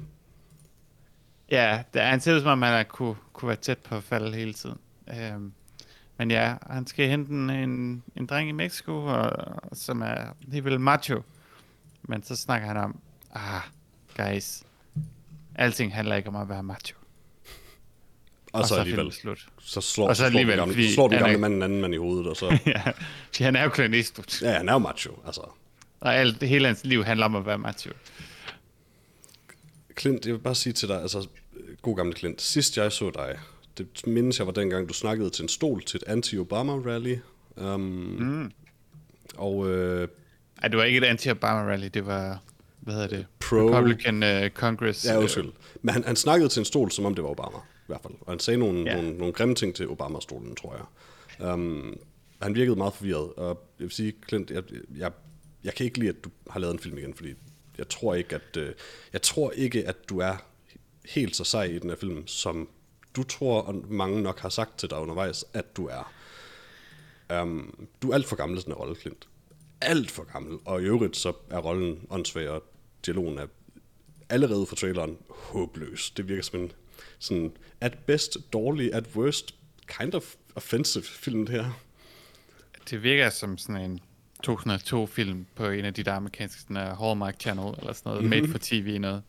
ja, 1.51 1.83
det 1.93 2.01
er, 2.01 2.05
han 2.05 2.19
ser 2.21 2.35
ud 2.35 2.39
som 2.39 2.49
om, 2.49 2.61
han 2.61 2.73
er, 2.73 2.83
kunne, 2.83 3.15
kunne 3.33 3.47
være 3.47 3.57
tæt 3.57 3.77
på 3.77 3.95
at 3.95 4.03
falde 4.03 4.37
hele 4.37 4.53
tiden. 4.53 4.77
Uh, 5.07 5.51
men 6.17 6.31
ja, 6.31 6.53
han 6.69 6.87
skal 6.87 7.09
hente 7.09 7.31
en, 7.31 7.49
en, 7.49 8.03
en 8.15 8.25
dreng 8.25 8.49
i 8.49 8.51
Mexico, 8.51 9.05
og, 9.05 9.31
som 9.73 10.01
er 10.01 10.17
helt 10.51 10.65
vildt 10.65 10.81
macho. 10.81 11.21
Men 12.03 12.23
så 12.23 12.35
snakker 12.35 12.67
han 12.67 12.77
om, 12.77 12.99
ah, 13.33 13.61
guys, 14.17 14.63
alting 15.55 15.95
handler 15.95 16.15
ikke 16.15 16.29
om 16.29 16.35
at 16.35 16.49
være 16.49 16.63
macho. 16.63 16.96
Og, 18.61 18.67
så, 18.67 18.75
er 18.75 18.79
alligevel, 18.79 19.11
slut. 19.13 19.47
så 19.61 19.81
slår, 19.81 20.07
Og 20.09 20.15
så 20.15 20.23
så 20.23 20.29
slår, 20.29 20.39
den 20.39 20.49
alligevel, 20.49 20.57
gamle, 20.57 20.87
så 20.89 20.93
slår 20.93 21.07
den 21.07 21.17
han 21.17 21.25
er- 21.25 21.29
gamle 21.31 21.41
mand 21.41 21.53
en 21.53 21.63
anden 21.63 21.81
mand 21.81 21.93
i 21.93 21.97
hovedet, 21.97 22.27
og 22.27 22.35
så... 22.37 22.45
ja, 22.65 22.81
fordi 23.25 23.43
han 23.43 23.55
er 23.55 23.63
jo 23.63 23.69
Clint 23.75 23.95
Eastwood. 23.95 24.41
Ja, 24.41 24.57
han 24.57 24.69
er 24.69 24.73
jo 24.73 24.79
macho, 24.79 25.19
altså. 25.25 25.41
Og 25.99 26.15
alt, 26.15 26.43
hele 26.43 26.67
hans 26.67 26.83
liv 26.85 27.03
handler 27.03 27.25
om 27.25 27.35
at 27.35 27.45
være 27.45 27.57
macho. 27.57 27.91
Clint, 29.99 30.25
jeg 30.25 30.33
vil 30.33 30.39
bare 30.39 30.55
sige 30.55 30.73
til 30.73 30.87
dig, 30.87 31.01
altså, 31.01 31.27
god 31.81 31.97
gamle 31.97 32.13
Clint, 32.13 32.41
sidst 32.41 32.77
jeg 32.77 32.91
så 32.91 33.09
dig, 33.09 33.39
det 33.77 33.87
mindes 34.07 34.37
jeg 34.39 34.47
var 34.47 34.53
dengang, 34.53 34.89
du 34.89 34.93
snakkede 34.93 35.29
til 35.29 35.43
en 35.43 35.49
stol 35.49 35.83
til 35.83 35.97
et 35.97 36.13
anti-Obama-rally. 36.13 37.17
Um, 37.63 37.79
mm. 37.79 38.51
Og 39.37 39.67
øh, 39.69 40.07
Ej, 40.61 40.67
det 40.67 40.77
var 40.77 40.83
ikke 40.83 40.97
et 40.97 41.03
anti-Obama-rally, 41.03 41.87
det 41.87 42.05
var, 42.05 42.39
hvad 42.79 42.93
hedder 42.93 43.07
det? 43.07 43.25
Pro- 43.45 43.77
Republican 43.77 44.43
uh, 44.43 44.49
Congress. 44.49 45.05
ja, 45.05 45.13
øh, 45.13 45.19
undskyld. 45.19 45.51
Men 45.81 45.93
han, 45.93 46.03
han 46.03 46.15
snakkede 46.15 46.49
til 46.49 46.59
en 46.59 46.65
stol, 46.65 46.91
som 46.91 47.05
om 47.05 47.15
det 47.15 47.23
var 47.23 47.29
Obama, 47.29 47.57
hvert 47.87 48.01
fald. 48.01 48.13
Og 48.21 48.31
han 48.31 48.39
sagde 48.39 48.57
nogle, 48.59 48.83
Ja. 48.83 48.95
nogle, 48.95 49.17
nogle 49.17 49.33
grimme 49.33 49.55
ting 49.55 49.75
til 49.75 49.89
Obama-stolen, 49.89 50.55
tror 50.55 50.75
jeg. 50.75 51.53
Um, 51.53 51.99
han 52.41 52.55
virkede 52.55 52.75
meget 52.75 52.93
forvirret, 52.93 53.33
og 53.33 53.47
jeg 53.79 53.83
vil 53.83 53.91
sige, 53.91 54.13
Clint, 54.27 54.51
jeg, 54.51 54.63
jeg, 54.97 55.11
jeg 55.63 55.73
kan 55.73 55.85
ikke 55.85 55.99
lide, 55.99 56.09
at 56.09 56.23
du 56.23 56.29
har 56.49 56.59
lavet 56.59 56.73
en 56.73 56.79
film 56.79 56.97
igen, 56.97 57.13
fordi 57.13 57.33
jeg 57.77 57.89
tror 57.89 58.15
ikke, 58.15 58.35
at, 58.35 58.57
øh, 58.57 58.73
jeg 59.13 59.21
tror 59.21 59.51
ikke, 59.51 59.87
at 59.87 60.09
du 60.09 60.19
er 60.19 60.35
helt 61.05 61.35
så 61.35 61.43
sej 61.43 61.63
i 61.63 61.79
den 61.79 61.89
her 61.89 61.97
film, 61.97 62.27
som 62.27 62.69
du 63.15 63.23
tror, 63.23 63.61
og 63.61 63.75
mange 63.89 64.21
nok 64.21 64.39
har 64.39 64.49
sagt 64.49 64.79
til 64.79 64.89
dig 64.89 64.99
undervejs, 64.99 65.45
at 65.53 65.77
du 65.77 65.87
er. 65.87 66.13
Um, 67.41 67.87
du 68.01 68.09
er 68.09 68.13
alt 68.15 68.25
for 68.25 68.35
gammel 68.35 68.63
den 68.63 68.71
her 68.71 68.77
rolle, 68.79 68.95
Clint. 68.95 69.27
Alt 69.81 70.11
for 70.11 70.23
gammel. 70.23 70.59
Og 70.65 70.81
i 70.81 70.85
øvrigt 70.85 71.17
så 71.17 71.33
er 71.49 71.57
rollen 71.57 72.07
åndssvag, 72.09 72.49
og 72.49 72.63
dialogen 73.05 73.37
er 73.37 73.47
allerede 74.29 74.65
fra 74.65 74.75
traileren 74.75 75.17
håbløs. 75.29 76.11
Det 76.11 76.27
virker 76.29 76.43
som 76.43 76.59
en 76.59 76.71
sådan 77.19 77.51
at 77.81 77.97
best 77.97 78.37
dårlig, 78.53 78.93
at 78.93 79.15
worst 79.15 79.55
kind 79.87 80.13
of 80.13 80.35
offensive 80.55 81.03
film, 81.03 81.45
det 81.45 81.55
her. 81.55 81.71
Det 82.89 83.03
virker 83.03 83.29
som 83.29 83.57
sådan 83.57 83.81
en 83.81 83.99
2002-film 84.47 85.45
på 85.55 85.65
en 85.69 85.85
af 85.85 85.93
de 85.93 86.03
der 86.03 86.13
amerikanske 86.13 86.61
sådan, 86.61 86.77
uh, 86.77 86.99
Hallmark 86.99 87.39
Channel, 87.39 87.75
eller 87.79 87.93
sådan 87.93 88.09
noget, 88.09 88.23
mm-hmm. 88.23 88.41
made 88.41 88.51
for 88.51 88.59
TV 88.61 88.97
noget. 88.99 89.23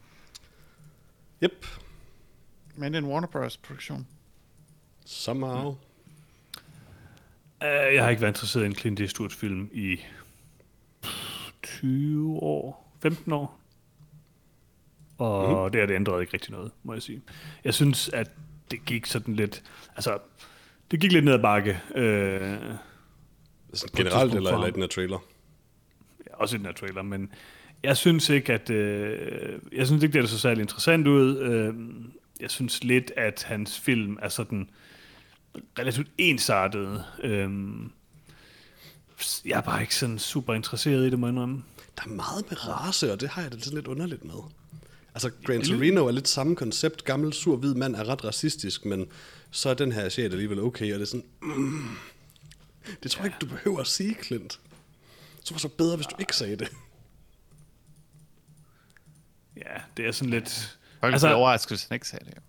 Yep, 1.43 1.67
Men 2.77 2.93
det 2.93 2.99
er 2.99 3.03
en 3.03 3.13
Warner 3.13 3.29
Bros. 3.29 3.57
produktion. 3.57 4.07
somehow. 5.05 5.69
Uh, 5.69 5.77
jeg 7.95 8.03
har 8.03 8.11
ikke 8.11 8.23
været 8.23 8.31
interesseret 8.31 8.63
i 8.63 8.67
en 8.67 8.75
Clint 8.75 9.01
Eastwood-film 9.01 9.71
i 9.73 10.01
pff, 11.03 11.51
20 11.63 12.37
år, 12.37 12.95
15 13.03 13.33
år. 13.33 13.58
Og 15.19 15.65
mm. 15.65 15.73
det 15.73 15.81
har 15.81 15.87
det 15.87 15.95
ændret 15.95 16.21
ikke 16.21 16.35
rigtig 16.35 16.51
noget, 16.53 16.73
må 16.83 16.93
jeg 16.93 17.03
sige. 17.03 17.23
Jeg 17.65 17.75
synes, 17.75 18.09
at 18.09 18.31
det 18.71 18.85
gik 18.85 19.07
sådan 19.07 19.35
lidt... 19.35 19.63
Altså, 19.97 20.19
det 20.91 21.01
gik 21.01 21.13
lidt 21.13 21.25
ned 21.25 21.33
ad 21.33 21.39
bakke. 21.39 21.81
Øh, 21.95 22.59
Sådan 23.75 24.05
generelt, 24.05 24.35
eller, 24.35 24.53
eller 24.53 24.67
i 24.67 24.71
den 24.71 24.81
her 24.81 24.89
trailer. 24.89 25.19
ja, 26.27 26.37
også 26.37 26.57
i 26.57 26.59
den 26.59 26.67
her 26.67 26.73
trailer, 26.73 27.03
men 27.03 27.33
jeg 27.83 27.97
synes 27.97 28.29
ikke, 28.29 28.53
at... 28.53 28.71
Øh, 28.71 29.59
jeg 29.73 29.87
synes 29.87 30.03
ikke, 30.03 30.13
det 30.13 30.23
er 30.23 30.27
så 30.27 30.39
særlig 30.39 30.61
interessant 30.61 31.07
ud. 31.07 31.39
Øh, 31.39 31.75
jeg 32.41 32.51
synes 32.51 32.85
lidt, 32.85 33.13
at 33.17 33.45
hans 33.49 33.81
film 33.81 34.19
er 34.23 34.29
sådan 34.29 34.71
relativt 35.79 36.09
ensartet. 36.19 37.05
Øh, 37.23 37.51
jeg 39.45 39.57
er 39.57 39.61
bare 39.61 39.81
ikke 39.81 39.95
sådan 39.95 40.19
super 40.19 40.55
interesseret 40.55 41.07
i 41.07 41.11
det, 41.11 41.19
må 41.19 41.27
jeg 41.27 41.33
indrømme. 41.33 41.63
Der 41.97 42.03
er 42.05 42.15
meget 42.15 42.45
med 42.49 42.69
race, 42.69 43.13
og 43.13 43.21
det 43.21 43.29
har 43.29 43.43
jeg 43.43 43.53
det 43.53 43.75
lidt 43.75 43.87
underligt 43.87 44.25
med. 44.25 44.35
Altså, 45.19 45.31
Gran 45.45 45.63
Torino 45.63 46.07
er 46.07 46.11
lidt 46.11 46.29
samme 46.29 46.57
koncept. 46.57 47.05
Gammel, 47.05 47.33
sur, 47.33 47.57
hvid 47.57 47.75
mand 47.75 47.97
er 47.97 48.09
ret 48.09 48.25
racistisk, 48.25 48.85
men 48.85 49.07
så 49.51 49.69
er 49.69 49.75
den 49.75 49.93
her 49.93 50.05
asiat 50.05 50.33
alligevel 50.33 50.61
okay, 50.61 50.93
og 50.93 50.99
det 50.99 51.05
er 51.05 51.07
sådan... 51.07 51.27
Mm, 51.43 51.89
det 53.03 53.11
tror 53.11 53.23
jeg 53.23 53.27
ikke, 53.27 53.37
du 53.41 53.47
behøver 53.47 53.81
at 53.81 53.87
sige, 53.87 54.17
Clint. 54.25 54.61
Så 55.45 55.55
var 55.55 55.59
så 55.59 55.69
bedre, 55.69 55.97
hvis 55.97 56.07
du 56.07 56.17
ikke 56.19 56.37
sagde 56.37 56.57
det. 56.57 56.69
Ja, 59.57 59.81
det 59.97 60.07
er 60.07 60.13
sådan 60.13 60.31
lidt... 60.31 60.79
Folk 61.01 61.13
altså, 61.13 61.29
blev 61.29 61.37
overrasket, 61.37 61.71
hvis 61.71 61.85
han 61.85 61.95
ikke 61.95 62.09
sagde 62.09 62.25
det. 62.25 62.37
jo. 62.37 62.41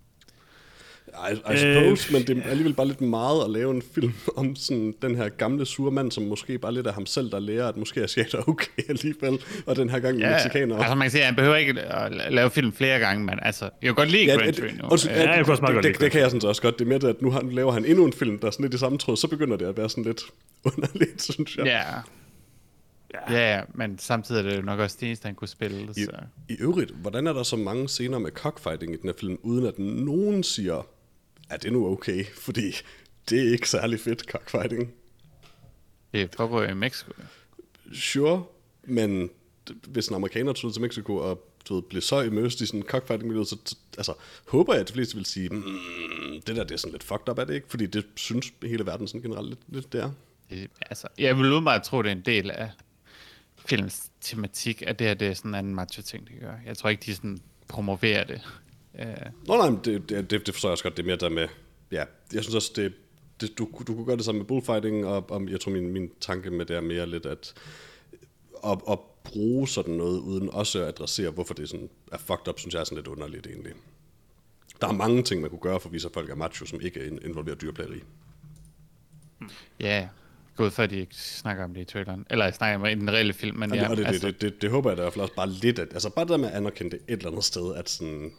I, 1.31 1.33
I 1.53 1.57
suppose, 1.57 2.07
øh, 2.09 2.13
men 2.13 2.27
det 2.27 2.37
er 2.45 2.49
alligevel 2.49 2.73
bare 2.73 2.87
lidt 2.87 3.01
meget 3.01 3.43
at 3.43 3.49
lave 3.51 3.71
en 3.75 3.81
film 3.95 4.13
om 4.37 4.55
sådan 4.55 4.93
den 5.01 5.15
her 5.15 5.29
gamle 5.29 5.65
sure 5.65 5.91
mand, 5.91 6.11
som 6.11 6.23
måske 6.23 6.57
bare 6.57 6.73
lidt 6.73 6.87
af 6.87 6.93
ham 6.93 7.05
selv, 7.05 7.31
der 7.31 7.39
lærer, 7.39 7.67
at 7.67 7.77
måske 7.77 8.03
asiater 8.03 8.37
er 8.37 8.49
okay 8.49 8.83
alligevel, 8.89 9.39
og 9.65 9.75
den 9.75 9.89
her 9.89 9.99
gang 9.99 10.19
ja, 10.19 10.31
mexikanere. 10.31 10.77
altså 10.79 10.95
man 10.95 11.05
kan 11.05 11.11
sige, 11.11 11.21
at 11.21 11.25
han 11.25 11.35
behøver 11.35 11.55
ikke 11.55 11.81
at 11.81 12.33
lave 12.33 12.49
film 12.49 12.73
flere 12.73 12.99
gange, 12.99 13.25
men 13.25 13.39
altså, 13.41 13.63
jeg 13.65 13.71
kan 13.87 13.95
godt 13.95 14.11
lide 14.11 14.25
Ja, 14.25 14.35
Gran 14.35 14.47
det, 14.47 14.55
Torino. 14.55 14.85
Øh, 14.93 14.99
ja, 15.05 15.29
jeg 15.29 15.37
det, 15.37 15.45
kunne 15.45 15.53
også 15.53 15.61
meget 15.61 15.75
det, 15.75 15.75
godt 15.75 15.83
det, 15.83 15.91
lide 15.91 16.03
det, 16.03 16.11
kan 16.11 16.21
jeg 16.21 16.31
sådan 16.31 16.49
også 16.49 16.61
godt. 16.61 16.79
Det 16.79 16.85
er 16.85 16.89
mere 16.89 16.99
det, 16.99 17.07
at 17.07 17.21
nu 17.21 17.31
har- 17.31 17.41
laver 17.51 17.71
han 17.71 17.85
endnu 17.85 18.05
en 18.05 18.13
film, 18.13 18.39
der 18.39 18.47
er 18.47 18.51
sådan 18.51 18.63
lidt 18.63 18.73
i 18.73 18.77
samme 18.77 18.97
tråd, 18.97 19.17
så 19.17 19.27
begynder 19.27 19.57
det 19.57 19.65
at 19.65 19.77
være 19.77 19.89
sådan 19.89 20.03
lidt 20.03 20.21
underligt, 20.75 21.21
synes 21.21 21.57
jeg. 21.57 21.65
Ja. 21.65 21.81
Ja, 23.29 23.55
ja, 23.55 23.61
men 23.75 23.99
samtidig 23.99 24.39
er 24.45 24.49
det 24.49 24.57
jo 24.57 24.61
nok 24.61 24.79
også 24.79 24.97
det 24.99 25.05
eneste, 25.07 25.25
han 25.25 25.35
kunne 25.35 25.47
spille. 25.47 25.87
I, 25.97 26.03
Så. 26.03 26.11
I 26.49 26.53
øvrigt, 26.59 26.91
hvordan 27.01 27.27
er 27.27 27.33
der 27.33 27.43
så 27.43 27.55
mange 27.55 27.89
scener 27.89 28.19
med 28.19 28.31
cockfighting 28.31 28.93
i 28.93 28.97
den 28.97 29.09
her 29.09 29.13
film, 29.19 29.37
uden 29.43 29.65
at 29.65 29.79
nogen 29.79 30.43
siger, 30.43 30.87
er 31.49 31.57
det 31.57 31.73
nu 31.73 31.87
okay? 31.87 32.25
Fordi 32.25 32.71
det 33.29 33.47
er 33.47 33.51
ikke 33.51 33.69
særlig 33.69 33.99
fedt, 33.99 34.21
cockfighting. 34.31 34.93
Det 36.13 36.35
foregår 36.35 36.63
i 36.63 36.73
Mexico. 36.73 37.11
Sure, 37.93 38.43
men 38.83 39.29
hvis 39.87 40.07
en 40.07 40.15
amerikaner 40.15 40.53
tog 40.53 40.73
til 40.73 40.81
Mexico 40.81 41.15
og 41.15 41.45
du 41.69 41.75
ved, 41.75 41.81
blev 41.81 42.01
så 42.01 42.21
immersed 42.21 42.61
i 42.61 42.65
sådan 42.65 42.79
en 42.79 42.85
cockfighting 42.85 43.27
miljø, 43.31 43.43
så 43.43 43.57
så- 43.65 43.75
altså, 43.97 44.13
håber 44.47 44.73
jeg, 44.73 44.81
at 44.81 44.87
de 44.87 44.93
fleste 44.93 45.15
vil 45.15 45.25
sige, 45.25 45.49
mm, 45.49 45.63
det 46.47 46.55
der 46.55 46.63
det 46.63 46.71
er 46.71 46.77
sådan 46.77 46.91
lidt 46.91 47.03
fucked 47.03 47.29
up, 47.29 47.37
er 47.39 47.43
det 47.43 47.53
ikke? 47.55 47.67
Fordi 47.69 47.85
det 47.85 48.05
synes 48.15 48.53
hele 48.63 48.85
verden 48.85 49.07
sådan 49.07 49.21
generelt 49.21 49.49
lidt, 49.49 49.59
lidt 49.67 49.93
det 49.93 50.01
er. 50.01 50.11
Det, 50.49 50.69
altså, 50.81 51.07
jeg 51.17 51.35
vil 51.37 51.45
umiddelbart 51.45 51.83
tro, 51.83 52.01
det 52.01 52.07
er 52.07 52.11
en 52.15 52.21
del 52.21 52.51
af 52.51 52.71
filmens 53.65 54.09
tematik, 54.21 54.83
at 54.87 54.99
det 54.99 55.07
her 55.07 55.13
det 55.13 55.27
er 55.27 55.33
sådan 55.33 55.51
en 55.51 55.55
anden 55.55 55.75
macho 55.75 56.01
ting, 56.01 56.27
de 56.27 56.33
gør. 56.33 56.53
Jeg 56.65 56.77
tror 56.77 56.89
ikke, 56.89 57.03
de 57.05 57.15
sådan 57.15 57.39
promoverer 57.67 58.23
det. 58.23 58.41
Uh, 58.93 59.01
Nå 59.47 59.57
nej, 59.57 59.69
men 59.69 59.79
det, 59.85 60.09
det, 60.09 60.31
det, 60.31 60.45
det 60.45 60.53
forstår 60.53 60.69
jeg 60.69 60.71
også 60.71 60.83
godt, 60.83 60.97
det 60.97 61.03
er 61.03 61.07
mere 61.07 61.15
der 61.17 61.29
med, 61.29 61.47
ja, 61.91 62.03
jeg 62.33 62.43
synes 62.43 62.55
også, 62.55 62.71
det, 62.75 62.93
det 63.41 63.57
du, 63.57 63.69
du 63.87 63.95
kunne 63.95 64.05
gøre 64.05 64.17
det 64.17 64.25
samme 64.25 64.39
med 64.39 64.47
bullfighting, 64.47 65.05
og, 65.05 65.31
og 65.31 65.49
jeg 65.49 65.59
tror, 65.59 65.71
min, 65.71 65.93
min 65.93 66.11
tanke 66.21 66.49
med 66.51 66.65
det 66.65 66.75
er 66.75 66.81
mere 66.81 67.05
lidt, 67.07 67.25
at 67.25 67.53
at, 68.65 68.81
at 68.89 68.99
bruge 69.23 69.67
sådan 69.67 69.93
noget, 69.93 70.19
uden 70.19 70.49
også 70.53 70.81
at 70.81 70.87
adressere, 70.87 71.31
hvorfor 71.31 71.53
det 71.53 71.69
sådan 71.69 71.89
er 72.11 72.17
fucked 72.17 72.47
up, 72.47 72.59
synes 72.59 72.73
jeg 72.73 72.79
er 72.79 72.83
sådan 72.83 72.95
lidt 72.95 73.07
underligt 73.07 73.47
egentlig. 73.47 73.73
Der 74.81 74.87
er 74.87 74.91
mange 74.91 75.23
ting, 75.23 75.41
man 75.41 75.49
kunne 75.49 75.59
gøre 75.59 75.79
for 75.79 75.89
at 75.89 75.93
vise, 75.93 76.07
at 76.07 76.13
folk 76.13 76.29
er 76.29 76.35
macho, 76.35 76.65
som 76.65 76.81
ikke 76.81 77.07
in- 77.07 77.19
involverer 77.25 77.55
dyrplageri. 77.55 77.99
ja, 79.79 80.07
gå 80.55 80.65
ud 80.65 80.71
for, 80.71 80.83
at 80.83 80.89
de 80.89 80.97
ikke 80.97 81.15
snakker 81.15 81.63
om 81.63 81.73
det 81.73 81.81
i 81.81 81.85
traileren. 81.85 82.25
Eller 82.29 82.45
jeg 82.45 82.53
snakker 82.53 82.79
om 82.79 82.85
i 82.85 82.95
den 82.95 83.11
reelle 83.11 83.33
film, 83.33 83.57
men 83.57 83.73
Ja, 83.73 83.89
ja, 83.89 83.95
det, 83.95 84.05
altså, 84.05 84.27
det, 84.27 84.41
det, 84.41 84.53
det, 84.53 84.61
det, 84.61 84.69
håber 84.71 84.89
jeg 84.89 84.97
da 84.97 85.01
i 85.01 85.03
hvert 85.03 85.13
fald 85.13 85.23
også 85.23 85.35
bare 85.35 85.49
lidt, 85.49 85.79
at, 85.79 85.87
altså 85.93 86.09
bare 86.09 86.25
det 86.25 86.31
der 86.31 86.37
med 86.37 86.47
at 86.49 86.53
anerkende 86.55 86.91
det 86.91 86.99
et 87.07 87.17
eller 87.17 87.31
andet 87.31 87.43
sted, 87.43 87.75
at 87.75 87.89
sådan, 87.89 88.31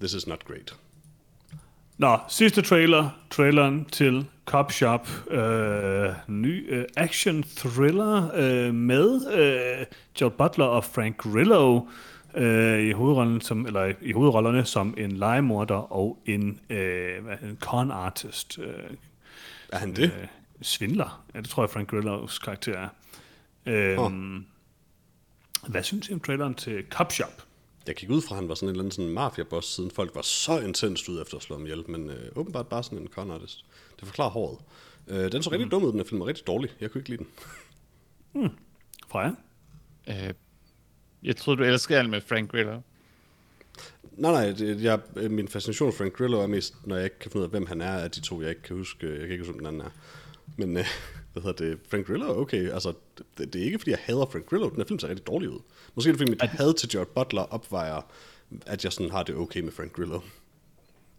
this 0.00 0.12
is 0.14 0.26
not 0.26 0.44
great. 0.44 0.76
Nå, 1.98 2.18
sidste 2.28 2.62
trailer. 2.62 3.10
Traileren 3.30 3.84
til 3.84 4.26
Cop 4.44 4.72
Shop. 4.72 5.08
Øh, 5.30 6.12
ny 6.28 6.72
øh, 6.74 6.84
action 6.96 7.42
thriller 7.42 8.30
øh, 8.34 8.74
med 8.74 9.32
øh, 9.32 9.86
Joel 10.20 10.32
Butler 10.38 10.64
og 10.64 10.84
Frank 10.84 11.16
Grillo 11.16 11.80
øh, 12.34 12.80
i 12.80 12.92
hovedrollen 12.92 13.40
som 13.40 13.66
eller 13.66 13.92
i 14.00 14.12
hovedrollerne 14.12 14.64
som 14.64 14.94
en 14.98 15.12
legemorder 15.12 15.92
og 15.92 16.22
en 16.26 16.60
øh, 16.70 16.78
det, 16.78 17.56
con 17.60 17.90
artist. 17.90 18.58
Øh, 18.58 18.74
Er 19.72 19.78
han 19.78 19.96
det? 19.96 20.02
øh, 20.20 20.26
svindler. 20.62 21.24
Ja, 21.34 21.40
det 21.40 21.48
tror 21.48 21.62
jeg 21.62 21.70
Frank 21.70 21.90
Grillos 21.90 22.38
karakter 22.38 22.78
er. 22.78 22.88
Øh, 23.66 23.98
Åh. 23.98 24.12
Hvad 25.68 25.82
synes 25.82 26.08
I 26.08 26.12
om 26.12 26.20
traileren 26.20 26.54
til 26.54 26.84
Cop 26.90 27.12
Shop? 27.12 27.42
Jeg 27.88 27.96
gik 27.96 28.10
ud 28.10 28.22
fra, 28.22 28.34
at 28.34 28.40
han 28.40 28.48
var 28.48 28.54
sådan 28.54 28.68
en 28.68 28.70
eller 28.70 28.82
anden 28.82 28.92
sådan 28.92 29.10
mafia-boss, 29.10 29.74
siden 29.74 29.90
folk 29.90 30.14
var 30.14 30.22
så 30.22 30.60
intenst 30.60 31.08
ud 31.08 31.22
efter 31.22 31.36
at 31.36 31.42
slå 31.42 31.56
ham 31.56 31.66
ihjel, 31.66 31.90
men 31.90 32.10
øh, 32.10 32.30
åbenbart 32.36 32.66
bare 32.66 32.82
sådan 32.82 32.98
en 32.98 33.08
con 33.08 33.30
artist. 33.30 33.64
Det 34.00 34.08
forklarer 34.08 34.30
håret. 34.30 34.58
Øh, 35.08 35.32
den 35.32 35.42
så 35.42 35.50
rigtig 35.50 35.70
dum 35.70 35.84
ud, 35.84 35.92
den 35.92 36.00
her 36.00 36.06
film, 36.06 36.20
og 36.20 36.26
rigtig 36.26 36.46
dårlig. 36.46 36.70
Jeg 36.80 36.90
kunne 36.90 37.00
ikke 37.00 37.10
lide 37.10 37.24
den. 38.34 38.50
Freja? 39.10 39.30
Øh, 40.08 40.34
jeg 41.22 41.36
troede, 41.36 41.58
du 41.58 41.64
elskede 41.64 41.98
alt 41.98 42.10
med 42.10 42.20
Frank 42.20 42.50
Grillo. 42.50 42.80
Nej, 44.12 44.32
nej, 44.32 44.52
det, 44.52 44.82
jeg, 44.82 45.00
min 45.30 45.48
fascination 45.48 45.92
for 45.92 45.96
Frank 45.96 46.12
Grillo 46.12 46.40
er 46.40 46.46
mest, 46.46 46.74
når 46.86 46.96
jeg 46.96 47.04
ikke 47.04 47.18
kan 47.18 47.30
finde 47.30 47.40
ud 47.40 47.44
af, 47.44 47.50
hvem 47.50 47.66
han 47.66 47.80
er 47.80 47.92
af 47.92 48.10
de 48.10 48.20
to, 48.20 48.40
jeg 48.40 48.50
ikke 48.50 48.62
kan 48.62 48.76
huske. 48.76 49.10
Jeg 49.10 49.20
kan 49.20 49.30
ikke 49.30 49.44
huske, 49.44 49.52
hvem 49.52 49.58
den 49.58 49.66
anden 49.66 49.80
er. 49.80 49.90
Men, 50.56 50.76
øh, 50.76 50.86
hvad 51.40 51.52
hedder 51.52 51.64
det? 51.64 51.78
Frank 51.90 52.06
Grillo, 52.06 52.40
okay. 52.40 52.70
Altså, 52.70 52.92
det, 53.38 53.52
det, 53.52 53.60
er 53.60 53.64
ikke, 53.64 53.78
fordi 53.78 53.90
jeg 53.90 53.98
hader 54.02 54.26
Frank 54.32 54.46
Grillo. 54.46 54.68
Den 54.68 54.76
her 54.76 54.84
film 54.84 54.98
ser 54.98 55.08
rigtig 55.08 55.26
dårlig 55.26 55.50
ud. 55.50 55.60
Måske 55.94 56.08
er 56.08 56.12
det, 56.12 56.18
fordi 56.20 56.30
mit 56.30 56.42
had 56.42 56.74
til 56.74 56.90
Jared 56.94 57.06
Butler 57.06 57.42
opvejer, 57.42 58.00
at 58.66 58.84
jeg 58.84 58.92
sådan 58.92 59.10
har 59.10 59.22
det 59.22 59.34
okay 59.34 59.60
med 59.60 59.72
Frank 59.72 59.92
Grillo. 59.92 60.20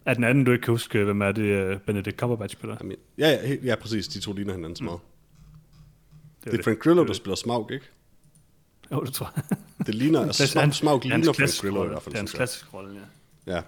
Er 0.06 0.14
den 0.14 0.24
anden, 0.24 0.44
du 0.44 0.52
ikke 0.52 0.62
kan 0.62 0.72
huske, 0.72 1.04
hvem 1.04 1.22
er 1.22 1.32
det, 1.32 1.74
uh, 1.74 1.80
Benedict 1.80 2.16
Cumberbatch 2.16 2.56
spiller? 2.56 2.76
I 2.80 2.84
mean, 2.84 2.98
ja, 3.18 3.30
ja, 3.30 3.56
ja, 3.64 3.74
præcis. 3.74 4.08
De 4.08 4.20
to 4.20 4.32
ligner 4.32 4.52
hinanden 4.52 4.76
så 4.76 4.84
meget. 4.84 5.00
Mm. 5.00 6.44
Det, 6.44 6.52
det 6.52 6.58
er 6.58 6.62
Frank 6.62 6.78
Grillo, 6.78 7.04
der 7.04 7.12
spiller 7.12 7.36
Smaug, 7.36 7.70
ikke? 7.72 7.86
Jo, 8.92 9.00
det 9.00 9.14
tror 9.14 9.32
jeg. 9.36 9.58
Det 9.86 9.94
ligner, 9.94 10.20
altså 10.26 10.46
Smaug, 10.46 10.74
Smaug 10.74 11.00
ligner 11.02 11.32
Frank 11.32 11.50
Grillo 11.60 11.84
i 11.84 11.88
hvert 11.88 12.02
fald. 12.02 12.12
Det 12.12 12.18
er 12.18 12.22
hans 12.22 12.32
klassiske 12.32 12.68
rolle, 12.74 13.00
ja. 13.46 13.54
Ja. 13.54 13.62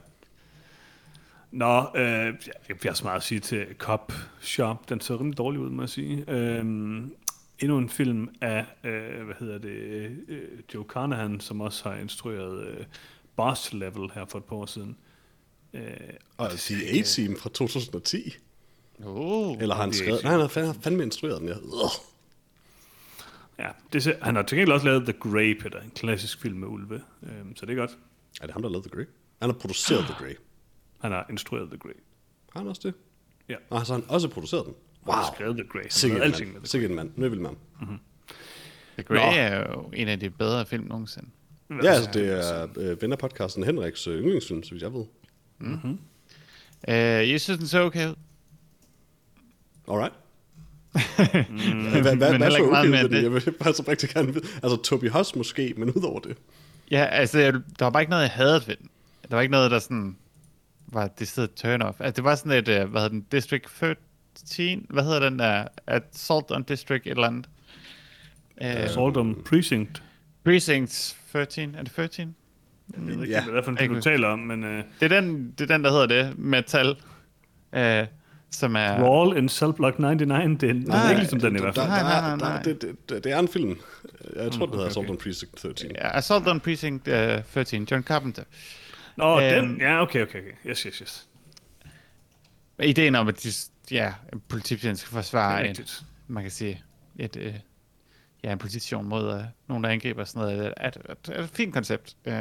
Nå, 1.52 1.86
øh, 1.94 2.34
jeg 2.68 2.78
bliver 2.80 2.94
så 2.94 3.04
meget 3.04 3.16
at 3.16 3.22
sige 3.22 3.40
til 3.40 3.66
Cop 3.78 4.12
Shop. 4.40 4.88
Den 4.88 5.00
ser 5.00 5.20
rimelig 5.20 5.38
dårlig 5.38 5.60
ud, 5.60 5.70
må 5.70 5.82
jeg 5.82 5.88
sige. 5.88 6.24
Øh, 6.30 6.58
endnu 7.58 7.78
en 7.78 7.88
film 7.88 8.28
af, 8.40 8.64
øh, 8.84 9.24
hvad 9.24 9.34
hedder 9.38 9.58
det, 9.58 9.70
øh, 10.28 10.48
Joe 10.74 10.84
Carnahan, 10.88 11.40
som 11.40 11.60
også 11.60 11.88
har 11.88 11.96
instrueret 11.96 12.66
øh, 12.66 12.84
Boss 13.36 13.72
Level 13.72 14.10
her 14.14 14.24
for 14.26 14.38
et 14.38 14.44
par 14.44 14.56
år 14.56 14.66
siden. 14.66 14.96
Øh, 15.74 15.82
og 16.36 16.50
det 16.50 16.58
siger 16.58 17.00
A-Team 17.00 17.36
fra 17.36 17.50
2010. 17.50 18.34
Oh, 19.04 19.56
Eller 19.60 19.74
har 19.74 19.82
han 19.82 19.92
skrevet? 19.92 20.22
Nej, 20.22 20.30
han 20.32 20.40
har 20.40 20.48
fandme, 20.48 20.74
fandme 20.82 21.02
instrueret 21.02 21.40
den, 21.40 21.48
ja. 21.48 21.54
Ja, 23.58 23.68
det, 23.92 24.16
han 24.22 24.36
har 24.36 24.42
til 24.42 24.58
gengæld 24.58 24.72
også 24.72 24.86
lavet 24.86 25.02
The 25.04 25.12
Grey, 25.12 25.60
Peter, 25.60 25.80
en 25.80 25.90
klassisk 25.90 26.40
film 26.40 26.58
med 26.58 26.68
ulve, 26.68 27.00
øhm, 27.22 27.56
så 27.56 27.66
det 27.66 27.72
er 27.72 27.76
godt. 27.76 27.90
Er 28.40 28.46
det 28.46 28.52
ham, 28.52 28.62
der 28.62 28.68
har 28.68 28.72
lavet 28.72 28.84
The 28.84 28.96
Grey? 28.96 29.06
Han 29.40 29.50
har 29.50 29.58
produceret 29.58 30.04
The 30.04 30.14
Grey. 30.18 30.34
Han 31.02 31.12
har 31.12 31.26
instrueret 31.30 31.68
The 31.68 31.78
Grey. 31.78 31.92
Har 32.52 32.60
han 32.60 32.68
også 32.68 32.80
det? 32.84 32.94
Ja. 33.48 33.54
Og 33.70 33.86
så 33.86 33.92
har 33.92 34.00
han 34.00 34.10
også 34.10 34.28
produceret 34.28 34.66
den? 34.66 34.74
Wow. 35.06 35.14
Han 35.14 35.24
har 35.24 35.32
skrevet 35.34 35.56
The 35.56 35.68
Grey. 35.68 35.86
Sikkert 35.88 36.22
alting 36.22 36.52
mand. 36.52 36.66
Sikkert 36.66 36.90
mand. 36.90 37.10
Nu 37.16 37.28
vil 37.28 37.40
man. 37.40 37.56
Mm-hmm. 37.80 37.98
The 38.94 39.02
Grey 39.02 39.16
Nå. 39.16 39.22
er 39.22 39.72
jo 39.72 39.90
en 39.94 40.08
af 40.08 40.20
de 40.20 40.30
bedre 40.30 40.66
film 40.66 40.84
nogensinde. 40.84 41.28
Ja, 41.82 41.92
altså, 41.92 42.10
det 42.12 42.28
er 42.28 42.68
øh, 42.76 43.02
vennerpodcasten 43.02 43.64
Henriks 43.64 44.06
øh, 44.06 44.22
yndlingsfilm, 44.22 44.62
så 44.62 44.70
vidt 44.70 44.82
jeg 44.82 44.92
ved. 44.92 45.04
Mm-hmm. 45.58 45.98
Uh, 46.88 46.94
jeg 46.94 47.40
synes, 47.40 47.58
den 47.58 47.66
så 47.66 47.82
okay 47.82 48.08
ud. 48.08 48.14
Alright. 49.88 50.14
mm, 51.50 51.90
hvad 52.02 52.16
hvad, 52.16 52.38
hvad 52.38 52.50
så 52.50 52.62
okay 52.62 53.04
ud 53.04 53.08
det? 53.08 53.22
Jeg 53.22 53.32
vil 53.32 53.52
bare 53.52 53.74
så 53.74 53.84
rigtig 53.88 54.08
gerne 54.08 54.34
vide. 54.34 54.46
Altså, 54.62 54.76
Toby 54.82 55.10
Huss 55.10 55.36
måske, 55.36 55.74
men 55.76 55.90
udover 55.90 56.20
det. 56.20 56.36
Ja, 56.90 57.04
altså, 57.04 57.38
der 57.78 57.84
var 57.84 57.90
bare 57.90 58.02
ikke 58.02 58.10
noget, 58.10 58.22
jeg 58.22 58.30
havde 58.30 58.62
ved 58.66 58.76
den. 58.76 58.88
Der 59.30 59.34
var 59.34 59.42
ikke 59.42 59.52
noget, 59.52 59.70
der 59.70 59.78
sådan 59.78 60.16
var 60.92 61.08
det 61.18 61.28
sted 61.28 61.48
turn 61.48 61.82
off. 61.82 62.00
Altså, 62.00 62.16
det 62.16 62.24
var 62.24 62.34
sådan 62.34 62.52
et, 62.52 62.68
øh, 62.68 62.90
hvad 62.90 63.00
hedder 63.00 63.08
den, 63.08 63.26
District 63.32 63.64
13, 64.34 64.86
hvad 64.90 65.04
hedder 65.04 65.20
den 65.20 65.38
der, 65.38 65.66
Assault 65.86 66.50
on 66.50 66.62
District 66.62 67.06
et 67.06 67.10
eller 67.10 67.26
andet. 67.26 67.48
Assault 68.56 69.16
on 69.16 69.42
Precinct. 69.44 70.02
Precinct 70.44 71.16
13, 71.32 71.74
er 71.74 71.82
det 71.82 71.92
13? 71.92 72.34
Jeg 72.92 73.06
ved 73.06 73.22
ikke, 73.22 73.34
ja. 73.34 73.44
hvad 73.44 73.52
det 73.52 73.58
er 73.58 73.64
for 73.64 73.82
en 73.82 73.94
du 73.94 74.00
taler 74.00 74.28
om, 74.28 74.38
men... 74.38 74.64
Uh... 74.64 74.70
Det, 74.70 74.84
er 75.00 75.08
den, 75.20 75.54
det 75.58 75.70
er 75.70 75.74
den, 75.74 75.84
der 75.84 75.90
hedder 75.90 76.06
det, 76.06 76.38
Metal. 76.38 76.96
Uh, 77.76 78.06
som 78.50 78.76
er... 78.76 79.02
Wall 79.02 79.36
in 79.38 79.48
Cell 79.48 79.72
Block 79.72 79.98
99, 79.98 80.60
det 80.60 80.70
er, 80.70 80.74
nej, 80.74 80.82
det 80.82 81.04
er 81.04 81.08
ikke 81.08 81.20
ligesom 81.20 81.40
den 81.40 81.56
i 81.56 81.60
hvert 81.60 81.74
fald. 81.74 81.86
Nej, 81.86 82.02
nej, 82.02 82.36
nej, 82.36 82.36
nej. 82.36 82.62
Det, 82.62 82.82
det, 83.08 83.24
det 83.24 83.32
er 83.32 83.38
en 83.38 83.48
film. 83.48 83.78
Jeg 84.36 84.52
tror, 84.52 84.66
mm, 84.66 84.72
det 84.72 84.80
hedder 84.80 84.84
okay, 84.84 84.86
Assault 84.86 85.10
on 85.10 85.16
Precinct 85.16 85.56
13. 85.56 85.90
Ja, 85.94 86.16
Assault 86.18 86.48
on 86.48 86.60
Precinct 86.60 87.08
uh, 87.08 87.14
13, 87.54 87.88
John 87.90 88.02
Carpenter. 88.02 88.42
Nå, 89.16 89.36
um, 89.36 89.40
den, 89.40 89.80
ja, 89.80 90.02
okay, 90.02 90.22
okay, 90.22 90.40
okay. 90.40 90.52
Yes, 90.66 90.82
yes, 90.82 90.96
yes. 90.98 91.28
Ideen 92.82 93.14
om, 93.14 93.28
at 93.28 93.42
de, 93.42 93.48
ja, 93.94 94.14
en 94.32 94.42
politibetjent 94.48 94.98
skal 94.98 95.10
forsvare 95.10 95.68
en, 95.68 95.76
man 96.26 96.42
kan 96.42 96.50
sige, 96.50 96.82
et, 97.18 97.36
uh, 97.36 97.54
ja, 98.44 98.52
en 98.52 98.58
position 98.58 99.08
mod 99.08 99.34
uh, 99.34 99.42
nogen, 99.68 99.84
der 99.84 99.90
angriber 99.90 100.24
sådan 100.24 100.42
noget, 100.42 100.66
er, 100.66 100.90
er, 101.08 101.14
er 101.28 101.42
et 101.42 101.50
fint 101.50 101.74
koncept. 101.74 102.16
Uh, 102.26 102.34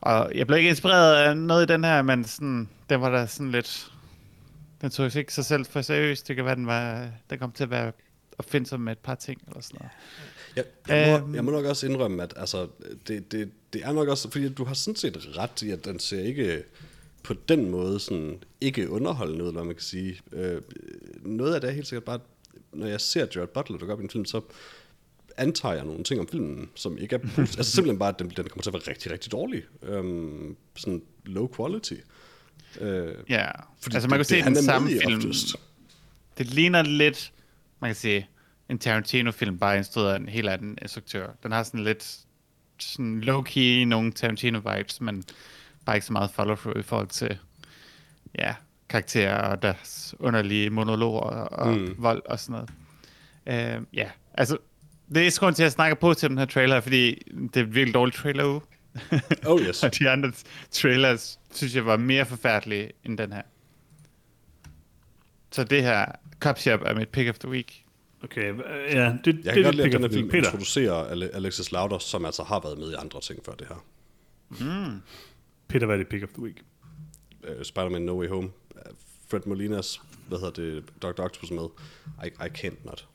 og 0.00 0.32
jeg 0.34 0.46
blev 0.46 0.58
ikke 0.58 0.70
inspireret 0.70 1.16
af 1.16 1.36
noget 1.36 1.70
i 1.70 1.72
den 1.72 1.84
her, 1.84 2.02
men 2.02 2.24
sådan, 2.24 2.68
den 2.90 3.00
var 3.00 3.10
der 3.10 3.26
sådan 3.26 3.50
lidt... 3.50 3.90
Den 4.80 4.90
tog 4.90 5.16
ikke 5.16 5.34
sig 5.34 5.44
selv 5.44 5.64
for 5.66 5.82
seriøst. 5.82 6.28
Det 6.28 6.36
kan 6.36 6.44
være, 6.44 6.54
den, 6.54 6.66
var, 6.66 7.08
den 7.30 7.38
kom 7.38 7.52
til 7.52 7.64
at 7.64 7.70
være 7.70 7.92
opfindsom 8.38 8.80
med 8.80 8.92
et 8.92 8.98
par 8.98 9.14
ting 9.14 9.42
eller 9.48 9.60
sådan 9.60 9.78
noget. 9.80 9.92
Ja, 10.56 10.62
jeg, 10.88 11.20
må, 11.20 11.26
um, 11.26 11.34
jeg 11.34 11.44
må 11.44 11.50
nok 11.50 11.64
også 11.64 11.86
indrømme, 11.86 12.22
at 12.22 12.34
altså, 12.36 12.68
det, 13.08 13.32
det, 13.32 13.50
det 13.72 13.84
er 13.84 13.92
nok 13.92 14.08
også, 14.08 14.30
fordi 14.30 14.48
du 14.48 14.64
har 14.64 14.74
sådan 14.74 14.96
set 14.96 15.38
ret 15.38 15.62
i, 15.62 15.70
at 15.70 15.84
den 15.84 15.98
ser 15.98 16.20
ikke 16.20 16.62
på 17.22 17.34
den 17.48 17.70
måde 17.70 18.00
sådan, 18.00 18.42
ikke 18.60 18.90
underholdende 18.90 19.44
ud, 19.44 19.52
hvad 19.52 19.64
man 19.64 19.74
kan 19.74 19.82
sige. 19.82 20.20
Øh, 20.32 20.62
noget 21.22 21.54
af 21.54 21.60
det 21.60 21.70
er 21.70 21.74
helt 21.74 21.86
sikkert 21.86 22.04
bare, 22.04 22.20
når 22.72 22.86
jeg 22.86 23.00
ser 23.00 23.26
Jared 23.34 23.48
Butler 23.48 23.78
dukke 23.78 23.92
op 23.92 24.00
i 24.00 24.04
en 24.04 24.10
film, 24.10 24.24
så 24.24 24.40
antager 25.36 25.74
jeg 25.74 25.84
nogle 25.84 26.04
ting 26.04 26.20
om 26.20 26.28
filmen, 26.28 26.70
som 26.74 26.98
ikke 26.98 27.16
er... 27.16 27.18
altså 27.38 27.64
simpelthen 27.64 27.98
bare, 27.98 28.08
at 28.08 28.18
den, 28.18 28.30
den 28.36 28.44
kommer 28.48 28.62
til 28.62 28.70
at 28.70 28.74
være 28.74 28.82
rigtig, 28.88 29.12
rigtig 29.12 29.32
dårlig. 29.32 29.62
Øhm, 29.82 30.56
sådan 30.76 31.02
low 31.24 31.48
quality. 31.56 31.94
Øh, 32.80 33.14
ja, 33.28 33.46
fordi 33.80 33.96
altså 33.96 34.08
man 34.08 34.18
kan 34.18 34.24
se 34.24 34.42
den 34.42 34.56
samme 34.56 34.88
film. 34.88 35.16
Oftest. 35.16 35.56
Det 36.38 36.46
ligner 36.46 36.82
lidt, 36.82 37.32
man 37.80 37.88
kan 37.88 37.96
sige, 37.96 38.28
en 38.68 38.78
Tarantino-film, 38.78 39.58
bare 39.58 39.76
instrueret 39.76 40.12
af 40.12 40.18
en 40.18 40.28
helt 40.28 40.48
anden 40.48 40.78
instruktør. 40.82 41.28
Den 41.42 41.52
har 41.52 41.62
sådan 41.62 41.84
lidt 41.84 42.18
sådan 42.78 43.20
low-key 43.20 43.84
nogle 43.86 44.12
Tarantino-vibes, 44.12 45.00
men 45.00 45.24
bare 45.84 45.96
ikke 45.96 46.06
så 46.06 46.12
meget 46.12 46.30
follow-through 46.30 46.78
i 46.78 46.82
forhold 46.82 47.08
til 47.08 47.38
ja, 48.38 48.54
karakterer 48.88 49.50
og 49.50 49.62
deres 49.62 50.14
underlige 50.18 50.70
monologer 50.70 51.20
og 51.30 51.76
mm. 51.76 51.94
vold 51.98 52.22
og 52.26 52.40
sådan 52.40 52.66
noget. 53.46 53.78
Uh, 53.78 53.96
ja, 53.96 54.10
altså, 54.34 54.58
det 55.14 55.26
er 55.26 55.30
sgu 55.30 55.50
til 55.50 55.62
at 55.62 55.72
snakke 55.72 55.96
på 55.96 56.14
til 56.14 56.28
den 56.28 56.38
her 56.38 56.44
trailer, 56.44 56.80
fordi 56.80 57.22
det 57.54 57.56
er 57.56 57.60
et 57.60 57.74
virkelig 57.74 57.94
dårligt 57.94 58.16
trailer 58.16 58.44
uge. 58.44 58.60
oh 59.46 59.60
yes. 59.60 59.82
og 59.84 59.98
de 59.98 60.10
andre 60.10 60.32
trailers, 60.70 61.40
synes 61.52 61.74
jeg, 61.74 61.86
var 61.86 61.96
mere 61.96 62.26
forfærdelige 62.26 62.90
end 63.04 63.18
den 63.18 63.32
her. 63.32 63.42
Så 65.50 65.64
det 65.64 65.82
her, 65.82 66.06
Cop 66.40 66.58
Shop 66.58 66.80
er 66.86 66.94
mit 66.94 67.08
pick 67.08 67.28
of 67.28 67.38
the 67.38 67.48
week. 67.48 67.83
Okay, 68.24 68.44
ja, 68.44 68.50
det, 68.50 68.64
jeg 68.94 69.16
det, 69.24 69.44
kan 69.44 69.54
det 69.54 69.64
godt 69.64 69.74
lide, 69.74 69.86
at 69.86 69.92
den 69.92 70.02
her 70.02 70.08
film 70.08 70.28
Peter. 70.28 70.44
introducerer 70.44 71.28
Alexis 71.34 71.72
Lauder, 71.72 71.98
som 71.98 72.24
altså 72.24 72.42
har 72.42 72.60
været 72.60 72.78
med 72.78 72.90
i 72.90 72.94
andre 72.94 73.20
ting 73.20 73.44
før 73.44 73.52
det 73.54 73.66
her. 73.68 73.84
Mm. 74.48 75.00
Peter, 75.68 75.86
hvad 75.86 75.96
er 75.96 75.98
det 75.98 76.08
pick 76.08 76.22
of 76.22 76.28
the 76.28 76.42
week? 76.42 76.62
Uh, 77.48 77.62
Spider-Man 77.62 78.02
No 78.02 78.20
Way 78.20 78.28
Home. 78.28 78.50
Uh, 78.70 78.80
Fred 79.30 79.40
Molinas, 79.46 80.00
hvad 80.28 80.38
hedder 80.38 80.52
det, 80.52 80.84
Dr. 81.02 81.22
Octopus 81.22 81.50
med. 81.50 81.64
I, 82.24 82.26
I 82.26 82.48
can't 82.58 82.84
not. 82.84 83.08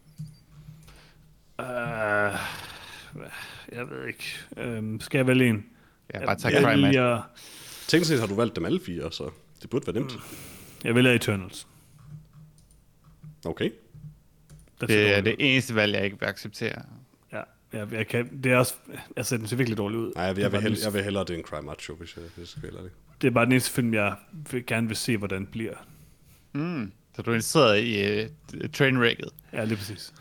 Uh, 1.60 1.66
jeg 3.72 3.90
ved 3.90 4.08
ikke. 4.08 4.78
Um, 4.78 5.00
skal 5.00 5.18
jeg 5.18 5.28
vælge 5.28 5.50
en? 5.50 5.66
Ja, 6.14 6.26
bare 6.26 6.36
tak 6.36 6.54
jeg 6.54 6.68
vælger... 6.68 7.22
Tænk 7.88 8.06
set 8.06 8.20
har 8.20 8.28
du 8.28 8.36
valgt 8.36 8.56
dem 8.56 8.66
alle 8.66 8.80
fire, 8.80 9.12
så 9.12 9.30
det 9.62 9.70
burde 9.70 9.88
være 9.88 9.94
nemt. 9.94 10.16
Mm. 10.16 10.22
Jeg 10.84 10.96
vælger 10.96 11.12
Eternals. 11.12 11.68
Okay. 13.46 13.72
Det 14.82 15.18
er 15.18 15.22
det 15.22 15.36
eneste 15.40 15.76
valg, 15.76 15.96
jeg 15.96 16.06
ikke 16.06 16.20
vil 16.20 16.26
acceptere. 16.26 16.82
Ja, 17.34 17.42
jeg, 17.74 17.88
jeg 17.92 18.08
kan, 18.08 18.44
det 18.44 18.52
er 18.52 18.58
også, 18.58 18.74
altså 19.16 19.38
den 19.38 19.48
ser 19.48 19.56
virkelig 19.56 19.78
dårlig 19.78 20.00
ud. 20.00 20.12
Nej, 20.16 20.26
jeg, 20.26 20.38
jeg, 20.38 20.52
vil, 20.52 20.62
hellere, 20.62 20.82
jeg 20.84 20.94
vil 20.94 21.04
hellere, 21.04 21.24
det 21.24 21.30
er 21.30 21.38
en 21.38 21.44
Cry 21.44 21.60
Macho, 21.64 21.96
hvis 21.96 22.16
jeg, 22.16 22.24
hvis 22.36 22.56
jeg 22.56 22.62
skal 22.62 22.84
det. 22.84 22.92
Det 23.22 23.28
er 23.28 23.32
bare 23.32 23.46
den 23.46 23.52
eneste 23.52 23.72
film, 23.72 23.94
jeg 23.94 24.16
vil, 24.52 24.66
gerne 24.66 24.88
vil 24.88 24.98
se, 24.98 25.18
hvordan 25.18 25.42
det 25.42 25.50
bliver. 25.50 25.74
Mm. 26.54 26.92
Så 27.16 27.22
du 27.22 27.32
er 27.32 27.36
interesseret 27.36 27.84
i 27.84 28.24
uh, 28.24 28.70
trainwrecket? 28.74 29.30
Ja, 29.54 29.64
lige 29.64 29.78
præcis. 29.78 30.14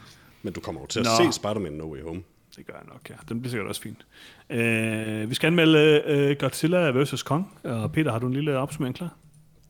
Men 0.42 0.52
du 0.52 0.60
kommer 0.60 0.80
jo 0.80 0.86
til 0.86 1.00
at 1.00 1.06
Nå. 1.20 1.32
se 1.32 1.36
Spider-Man 1.36 1.72
No 1.72 1.92
Way 1.92 2.02
Home. 2.02 2.22
Det 2.56 2.66
gør 2.66 2.74
jeg 2.74 2.82
nok, 2.88 3.10
ja. 3.10 3.14
Den 3.28 3.40
bliver 3.40 3.50
sikkert 3.50 3.68
også 3.68 3.82
fint. 3.82 4.06
Uh, 4.50 5.30
vi 5.30 5.34
skal 5.34 5.46
anmelde 5.46 6.02
uh, 6.30 6.36
Godzilla 6.38 6.90
vs. 6.90 7.22
Kong. 7.22 7.52
Og 7.62 7.92
Peter, 7.92 8.12
har 8.12 8.18
du 8.18 8.26
en 8.26 8.32
lille 8.32 8.56
opsummering 8.58 8.96
klar? 8.96 9.16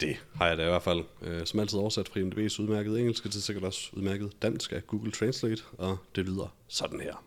Det 0.01 0.17
har 0.35 0.47
jeg 0.47 0.59
da 0.59 0.63
i 0.63 0.69
hvert 0.69 0.83
fald. 0.83 1.05
Uh, 1.21 1.45
som 1.45 1.61
altid 1.61 1.79
oversat 1.79 2.09
fra 2.09 2.21
IMDb's 2.21 2.63
udmærket 2.63 2.99
engelsk, 2.99 3.31
til 3.31 3.43
sikkert 3.43 3.65
også 3.65 3.91
udmærket 3.93 4.43
dansk 4.43 4.73
af 4.73 4.87
Google 4.87 5.11
Translate, 5.11 5.63
og 5.79 5.97
det 6.15 6.25
lyder 6.25 6.57
sådan 6.69 7.01
her. 7.01 7.25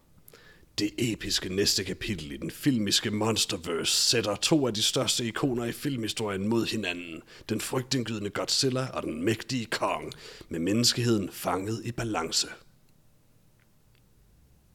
Det 0.79 0.91
episke 0.97 1.55
næste 1.55 1.83
kapitel 1.83 2.31
i 2.31 2.37
den 2.37 2.51
filmiske 2.51 3.11
Monsterverse 3.11 3.95
sætter 3.95 4.35
to 4.35 4.67
af 4.67 4.73
de 4.73 4.81
største 4.81 5.25
ikoner 5.25 5.65
i 5.65 5.71
filmhistorien 5.71 6.47
mod 6.47 6.65
hinanden. 6.65 7.21
Den 7.49 7.61
frygtindgydende 7.61 8.29
Godzilla 8.29 8.87
og 8.93 9.03
den 9.03 9.23
mægtige 9.23 9.65
Kong, 9.65 10.13
med 10.49 10.59
menneskeheden 10.59 11.29
fanget 11.31 11.81
i 11.85 11.91
balance 11.91 12.47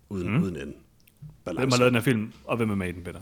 uden, 0.09 0.37
mm. 0.37 0.43
uden 0.43 0.57
en 0.57 0.75
balance. 1.45 1.61
Hvem 1.61 1.71
har 1.71 1.79
lavet 1.79 1.93
den 1.93 1.95
her 1.95 2.05
film, 2.05 2.33
og 2.45 2.57
hvem 2.57 2.71
er 2.71 2.75
med 2.75 2.89
i 2.89 2.93
den, 2.93 3.05
Peter? 3.05 3.21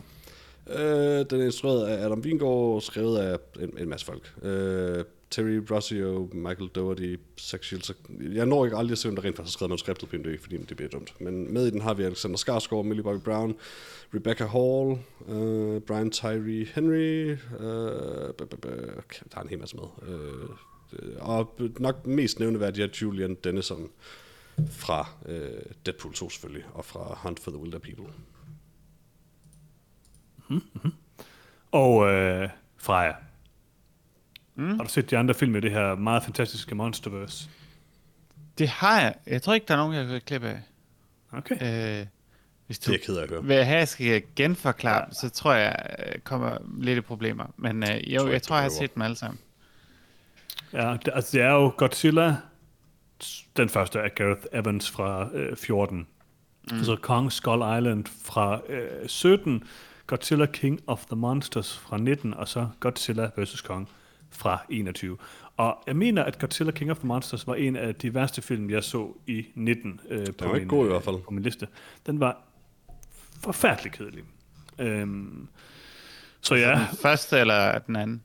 Øh, 0.69 1.25
den 1.29 1.41
er 1.41 1.45
instrueret 1.45 1.87
af 1.87 2.05
Adam 2.05 2.19
Wingård, 2.19 2.81
skrevet 2.81 3.17
af 3.17 3.37
en, 3.59 3.77
en 3.77 3.89
masse 3.89 4.05
folk. 4.05 4.33
Øh, 4.43 5.03
Terry 5.31 5.61
Rossio, 5.71 6.29
Michael 6.33 6.69
Doherty, 6.69 7.15
Zach 7.39 7.73
Jeg 8.33 8.45
når 8.45 8.65
ikke 8.65 8.77
aldrig 8.77 8.91
at 8.91 8.97
se, 8.97 9.09
om 9.09 9.15
der 9.15 9.23
rent 9.23 9.35
faktisk 9.35 9.53
har 9.53 9.57
skrevet 9.57 9.69
manuskriptet 9.69 10.09
på 10.09 10.15
IMDb, 10.15 10.41
fordi 10.41 10.57
det 10.57 10.77
bliver 10.77 10.89
dumt. 10.89 11.21
Men 11.21 11.53
med 11.53 11.67
i 11.67 11.71
den 11.71 11.81
har 11.81 11.93
vi 11.93 12.03
Alexander 12.03 12.37
Skarsgård, 12.37 12.85
Millie 12.85 13.03
Bobby 13.03 13.23
Brown, 13.23 13.55
Rebecca 14.13 14.45
Hall, 14.45 14.99
øh, 15.29 15.81
Brian 15.81 16.11
Tyree 16.11 16.65
Henry, 16.75 17.31
øh, 17.59 18.33
b- 18.33 18.49
b- 18.49 18.55
b- 18.61 18.65
der 19.31 19.37
er 19.37 19.41
en 19.41 19.49
hel 19.49 19.59
masse 19.59 19.75
med. 19.75 19.85
Øh, 20.09 20.49
og 21.19 21.55
nok 21.79 22.07
mest 22.07 22.39
nævneværdig 22.39 22.83
er 22.83 22.87
Julian 23.01 23.35
Dennison 23.43 23.89
fra 24.69 25.09
øh, 25.25 25.61
Deadpool 25.85 26.13
2 26.13 26.29
selvfølgelig, 26.29 26.63
og 26.73 26.85
fra 26.85 27.19
Hunt 27.23 27.39
for 27.39 27.51
the 27.51 27.59
Wilder 27.59 27.79
People. 27.79 28.05
Og 31.71 32.09
øh, 32.11 32.49
Freja, 32.77 33.11
mm. 34.55 34.75
har 34.75 34.83
du 34.83 34.89
set 34.89 35.11
de 35.11 35.17
andre 35.17 35.33
film 35.33 35.55
i 35.55 35.59
det 35.59 35.71
her 35.71 35.95
meget 35.95 36.23
fantastiske 36.23 36.75
Monsterverse? 36.75 37.49
Det 38.57 38.67
har 38.69 39.01
jeg. 39.01 39.15
Jeg 39.27 39.41
tror 39.41 39.53
ikke, 39.53 39.65
der 39.67 39.73
er 39.73 39.77
nogen, 39.77 39.95
jeg 39.95 40.05
har 40.07 40.19
klip 40.19 40.43
af. 40.43 40.59
Okay. 41.31 41.55
Øh, 42.01 42.05
hvis 42.67 42.79
Det 42.79 42.87
du 42.87 42.91
er 42.91 42.95
jeg 42.95 43.01
ked 43.05 43.17
af 43.17 43.23
at 43.23 43.29
høre. 43.29 43.43
vil 43.43 43.63
have, 43.63 43.77
jeg 43.77 43.87
skal 43.87 44.23
genforklare, 44.35 45.05
ja. 45.07 45.13
så 45.13 45.29
tror 45.29 45.53
jeg, 45.53 45.85
jeg 46.13 46.23
kommer 46.23 46.57
lidt 46.79 46.97
i 46.97 47.01
problemer. 47.01 47.45
Men 47.57 47.83
øh, 47.83 47.89
jo, 47.89 47.93
Tror 47.95 47.97
jeg, 47.97 48.21
ikke, 48.21 48.33
jeg 48.33 48.41
du 48.41 48.45
tror, 48.47 48.55
jeg 48.55 48.63
har 48.63 48.69
set 48.69 48.95
dem 48.95 49.01
alle 49.01 49.15
sammen. 49.17 49.39
Ja, 50.73 50.97
det, 51.05 51.11
altså 51.13 51.37
det 51.37 51.45
er 51.45 51.51
jo 51.51 51.73
Godzilla, 51.77 52.35
den 53.57 53.69
første 53.69 53.99
er 53.99 54.07
Gareth 54.09 54.41
Evans 54.53 54.91
fra 54.91 55.29
øh, 55.33 55.57
14. 55.57 56.07
Mm. 56.71 56.83
Så 56.83 56.95
Kong 57.01 57.31
Skull 57.31 57.77
Island 57.77 58.05
fra 58.25 58.61
øh, 58.69 59.07
17, 59.07 59.63
Godzilla 60.07 60.45
King 60.45 60.79
of 60.87 61.05
the 61.05 61.15
Monsters 61.15 61.77
fra 61.77 61.97
19, 61.97 62.33
og 62.33 62.47
så 62.47 62.67
Godzilla 62.79 63.29
vs. 63.37 63.61
Kong 63.61 63.89
fra 64.31 64.65
21. 64.69 65.17
Og 65.57 65.77
jeg 65.87 65.95
mener, 65.95 66.23
at 66.23 66.39
Godzilla 66.39 66.71
King 66.71 66.91
of 66.91 66.97
the 66.97 67.07
Monsters 67.07 67.47
var 67.47 67.55
en 67.55 67.75
af 67.75 67.95
de 67.95 68.13
værste 68.13 68.41
film, 68.41 68.69
jeg 68.69 68.83
så 68.83 69.13
i 69.27 69.45
19 69.55 69.99
øh, 70.09 70.25
på, 70.37 70.45
var 70.47 70.55
ikke 70.55 70.59
min, 70.59 70.67
god 70.67 70.83
i 70.83 70.85
øh, 70.85 70.91
hvert 70.91 71.03
fald. 71.03 71.15
på 71.23 71.31
min 71.31 71.43
liste. 71.43 71.67
Den 72.05 72.19
var 72.19 72.41
forfærdelig 73.43 73.91
kedelig. 73.91 74.23
Øhm, 74.79 75.47
så 76.41 76.55
ja, 76.55 76.69
Den 76.91 76.97
første 77.01 77.39
eller 77.39 77.79
den 77.79 77.95
anden? 77.95 78.23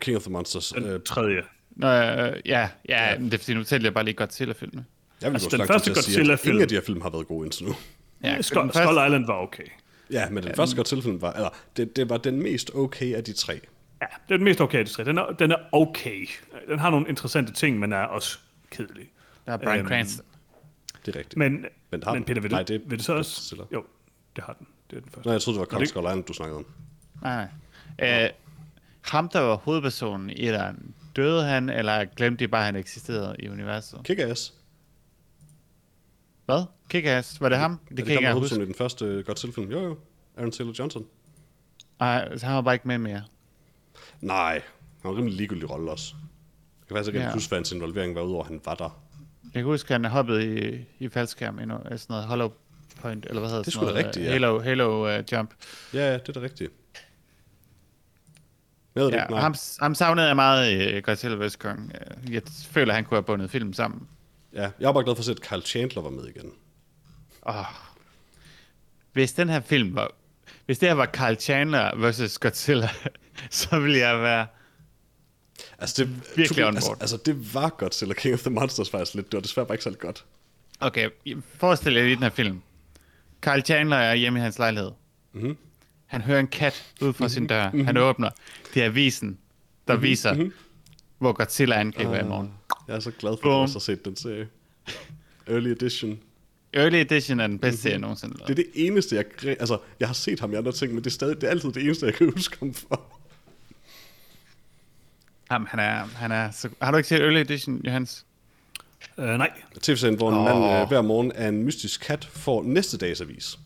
King 0.00 0.16
of 0.16 0.22
the 0.22 0.32
Monsters. 0.32 0.68
den 0.68 0.84
Øh, 0.84 1.00
tredje. 1.04 1.42
Nå, 1.70 1.86
øh, 1.86 1.92
ja, 1.94 2.32
ja, 2.44 2.68
ja, 2.88 3.16
det 3.18 3.34
er 3.34 3.38
fordi, 3.38 3.54
nu 3.54 3.64
tæller 3.64 3.86
jeg 3.86 3.94
bare 3.94 4.04
lige 4.04 4.14
Godzilla-filmene. 4.14 4.84
jeg 5.22 5.30
vil 5.30 5.34
Altså, 5.34 5.46
altså, 5.46 5.56
den 5.58 5.66
første 5.66 5.90
Godzilla-film- 5.90 6.48
ingen 6.50 6.62
af 6.62 6.68
de 6.68 6.74
her 6.74 6.82
film 6.82 7.00
har 7.00 7.10
været 7.10 7.26
gode 7.26 7.44
indtil 7.46 7.66
nu. 7.66 7.74
Ja, 8.22 8.42
Skull, 8.42 8.70
Skull 8.70 9.06
Island 9.06 9.26
var 9.26 9.34
okay. 9.34 9.62
Ja, 10.10 10.30
men 10.30 10.42
den 10.44 10.54
første 10.54 10.76
Godzilla-film 10.76 11.20
var, 11.22 11.32
eller 11.32 11.48
det, 11.76 11.96
det 11.96 12.08
var 12.08 12.16
den 12.16 12.42
mest 12.42 12.70
okay 12.74 13.14
af 13.14 13.24
de 13.24 13.32
tre. 13.32 13.60
Ja, 14.00 14.06
det 14.28 14.34
er 14.34 14.36
den 14.36 14.44
mest 14.44 14.60
okay 14.60 14.78
af 14.78 14.84
de 14.86 14.92
tre. 14.92 15.04
Den 15.04 15.18
er, 15.18 15.26
den 15.26 15.50
er 15.50 15.56
okay. 15.72 16.26
Den 16.68 16.78
har 16.78 16.90
nogle 16.90 17.08
interessante 17.08 17.52
ting, 17.52 17.78
men 17.78 17.92
er 17.92 18.02
også 18.02 18.38
kedelig. 18.70 19.10
Der 19.46 19.52
er 19.52 19.56
Brian 19.56 19.78
Øhm, 19.78 19.88
Cranston. 19.88 20.26
Det 21.06 21.14
er 21.14 21.18
rigtigt. 21.18 21.36
Men, 21.36 21.66
Men 21.90 22.02
har 22.02 22.14
men? 22.14 22.24
Peter, 22.24 22.40
vil, 22.40 22.50
Nej, 22.50 22.62
det, 22.62 22.82
vil 22.86 22.98
det 22.98 23.06
så 23.06 23.12
også... 23.14 23.40
Godzilla. 23.40 23.64
Jo, 23.72 23.84
det 24.36 24.44
har 24.44 24.52
den. 24.52 24.66
Det 24.90 24.96
er 24.96 25.00
den 25.00 25.10
første. 25.10 25.28
Nå, 25.28 25.32
jeg 25.32 25.40
troede, 25.42 25.58
det 25.58 25.60
var 25.60 25.76
Kong 25.76 25.88
Skull 25.88 26.22
du 26.28 26.32
snakkede 26.32 26.56
om. 26.56 26.66
Nej, 27.22 27.46
nej. 27.98 28.24
Øh, 28.24 28.30
ham, 29.00 29.28
der 29.28 29.40
var 29.40 29.56
hovedpersonen 29.56 30.30
i 30.30 30.46
den, 30.46 30.94
døde 31.16 31.44
han, 31.44 31.70
eller 31.70 32.04
glemte 32.04 32.44
de 32.44 32.48
bare, 32.48 32.60
at 32.60 32.66
han 32.66 32.76
eksisterede 32.76 33.36
i 33.38 33.48
universet? 33.48 34.10
Kick-Ass. 34.10 34.52
Hvad? 36.46 36.64
Kick-Ass? 36.94 37.40
Var 37.40 37.48
det 37.48 37.58
ham? 37.58 37.78
Det, 37.88 37.96
Det 37.96 38.02
er 38.02 38.06
kan 38.06 38.14
jeg 38.14 38.22
det 38.22 38.28
ikke 38.28 38.40
huske. 38.40 38.62
i 38.62 38.66
den 38.66 38.74
første 38.74 39.22
Godzilla-film. 39.26 39.70
Jo, 39.70 39.80
jo. 39.84 39.96
Aaron 40.36 40.50
Taylor 40.52 40.74
Johnson. 40.78 41.04
Nej, 42.00 42.38
så 42.38 42.46
han 42.46 42.54
var 42.54 42.60
bare 42.62 42.74
ikke 42.74 42.88
med 42.88 42.98
mere. 42.98 43.22
Nej, 44.20 44.52
han 44.52 44.62
var 45.04 45.10
en 45.10 45.16
rimelig 45.16 45.36
ligegyldig 45.36 45.70
rolle 45.70 45.90
også. 45.90 46.14
Jeg 46.80 46.88
kan 46.88 46.96
faktisk 46.96 47.14
ikke 47.14 47.20
Ja. 47.26 47.32
huske, 47.32 47.48
hvad 47.48 47.58
hans 47.58 47.72
involvering 47.72 48.14
var, 48.14 48.20
udover 48.22 48.42
at 48.44 48.48
han 48.48 48.60
var 48.64 48.74
der. 48.74 49.02
Jeg 49.44 49.52
kan 49.52 49.64
huske, 49.64 49.94
at 49.94 50.00
han 50.00 50.10
hoppede 50.10 50.70
i, 50.78 50.84
i 51.04 51.08
faldskærm 51.08 51.58
i 51.58 51.64
noget, 51.64 52.00
sådan 52.00 52.14
noget 52.14 52.24
hollow 52.26 52.52
point, 53.00 53.26
eller 53.26 53.40
hvad 53.40 53.48
hedder 53.50 53.62
Det 53.62 53.66
er 53.68 53.70
sgu 53.72 53.80
da 53.86 53.90
noget, 53.90 54.04
rigtigt, 54.06 54.22
øh, 54.22 54.26
ja. 54.26 54.32
Halo, 54.32 54.60
Halo 54.60 55.18
uh, 55.18 55.24
jump. 55.32 55.54
Ja, 55.94 55.98
ja, 56.12 56.12
det 56.18 56.28
er 56.28 56.32
da 56.32 56.40
rigtigt. 56.40 56.72
Jeg 58.94 59.02
ved 59.04 59.10
det 59.10 59.16
Ja, 59.16 59.22
ikke, 59.22 59.32
nej. 59.32 59.40
ham, 59.40 59.54
ham 59.80 59.94
savnede 59.94 60.26
jeg 60.26 60.36
meget 60.36 60.72
i 60.96 61.00
Godzilla 61.00 61.46
vs. 61.46 61.56
Kong. 61.56 61.92
Øh, 62.26 62.34
Jeg 62.34 62.42
føler, 62.70 62.92
at 62.92 62.94
han 62.94 63.04
kunne 63.04 63.16
have 63.16 63.22
bundet 63.22 63.50
film 63.50 63.72
sammen. 63.72 64.08
Ja, 64.56 64.70
jeg 64.80 64.88
er 64.88 64.92
bare 64.92 65.04
glad 65.04 65.16
for 65.16 65.20
at 65.20 65.24
se, 65.24 65.30
at 65.32 65.40
Kyle 65.40 65.62
Chandler 65.62 66.02
var 66.02 66.10
med 66.10 66.24
igen. 66.28 66.52
Oh. 67.42 67.54
Hvis 69.12 69.32
den 69.32 69.48
her 69.48 69.60
film 69.60 69.94
var... 69.94 70.10
Hvis 70.66 70.78
det 70.78 70.88
her 70.88 70.94
var 70.94 71.06
Carl 71.06 71.36
Chandler 71.36 71.96
versus 71.96 72.38
Godzilla, 72.38 72.88
så 73.50 73.78
ville 73.80 73.98
jeg 73.98 74.22
være... 74.22 74.46
Altså, 75.78 76.04
det, 76.04 76.32
Virkelig 76.36 76.66
on 76.66 76.74
altså, 76.74 76.88
board. 76.90 77.00
altså, 77.00 77.16
det 77.26 77.54
var 77.54 77.68
Godzilla 77.68 78.14
King 78.14 78.34
of 78.34 78.40
the 78.40 78.50
Monsters 78.50 78.90
faktisk 78.90 79.14
lidt. 79.14 79.26
Det 79.32 79.36
var 79.36 79.42
desværre 79.42 79.66
bare 79.66 79.74
ikke 79.74 79.84
særlig 79.84 80.00
godt. 80.00 80.24
Okay, 80.80 81.08
forestil 81.54 81.92
jer 81.94 82.02
lige 82.02 82.14
den 82.14 82.22
her 82.22 82.30
film. 82.30 82.62
Carl 83.42 83.62
Chandler 83.62 83.96
er 83.96 84.14
hjemme 84.14 84.38
i 84.38 84.42
hans 84.42 84.58
lejlighed. 84.58 84.90
Mhm. 85.32 85.56
Han 86.06 86.20
hører 86.20 86.40
en 86.40 86.46
kat 86.48 86.84
ud 87.00 87.12
fra 87.12 87.28
sin 87.28 87.46
dør. 87.46 87.84
Han 87.84 87.96
åbner. 87.96 88.30
Det 88.74 88.82
er 88.82 88.86
avisen, 88.86 89.38
der 89.88 89.94
Mhm, 89.94 90.02
viser, 90.02 90.50
hvor 91.18 91.32
Godzilla 91.32 91.80
angriber 91.80 92.20
i 92.20 92.24
morgen. 92.24 92.50
Jeg 92.88 92.96
er 92.96 93.00
så 93.00 93.10
glad 93.10 93.30
for, 93.42 93.48
at 93.48 93.52
du 93.54 93.60
også 93.60 93.74
har 93.74 93.80
set 93.80 94.04
den 94.04 94.16
serie. 94.16 94.48
Early 95.46 95.68
Edition. 95.70 96.18
Early 96.74 96.96
Edition 96.96 97.40
er 97.40 97.46
den 97.46 97.58
bedste 97.58 97.76
Mhm. 97.76 97.82
serie 97.82 97.98
nogensinde. 97.98 98.34
Det 98.34 98.50
er 98.50 98.54
det 98.54 98.66
eneste, 98.74 99.16
jeg... 99.16 99.24
Altså, 99.44 99.78
jeg 100.00 100.08
har 100.08 100.12
set 100.14 100.40
ham 100.40 100.52
i 100.52 100.56
andre 100.56 100.72
ting, 100.72 100.92
men 100.94 101.04
det 101.04 101.06
er, 101.06 101.14
stadig, 101.14 101.36
det 101.40 101.44
er 101.46 101.50
altid 101.50 101.72
det 101.72 101.82
eneste, 101.84 102.06
jeg 102.06 102.14
kan 102.14 102.32
huske 102.36 102.56
ham 102.60 102.74
for. 102.74 103.02
Jamen, 105.52 105.68
han 105.70 105.80
er, 105.80 106.04
han 106.16 106.32
er 106.32 106.50
så... 106.50 106.68
Har 106.82 106.90
du 106.90 106.96
ikke 106.96 107.08
set 107.08 107.20
Early 107.20 107.36
Edition, 107.40 107.80
Johans? 107.84 108.24
Uh, 109.18 109.24
nej. 109.24 109.50
TV-serien, 109.82 110.16
hvor 110.16 110.28
en 110.28 110.34
Åh. 110.36 110.44
mand 110.44 110.82
øh, 110.82 110.88
hver 110.88 111.02
morgen 111.02 111.32
af 111.32 111.48
en 111.48 111.62
mystisk 111.64 112.00
kat 112.00 112.24
får 112.24 112.62
næste 112.62 112.98
dags 112.98 113.20
avis. 113.20 113.58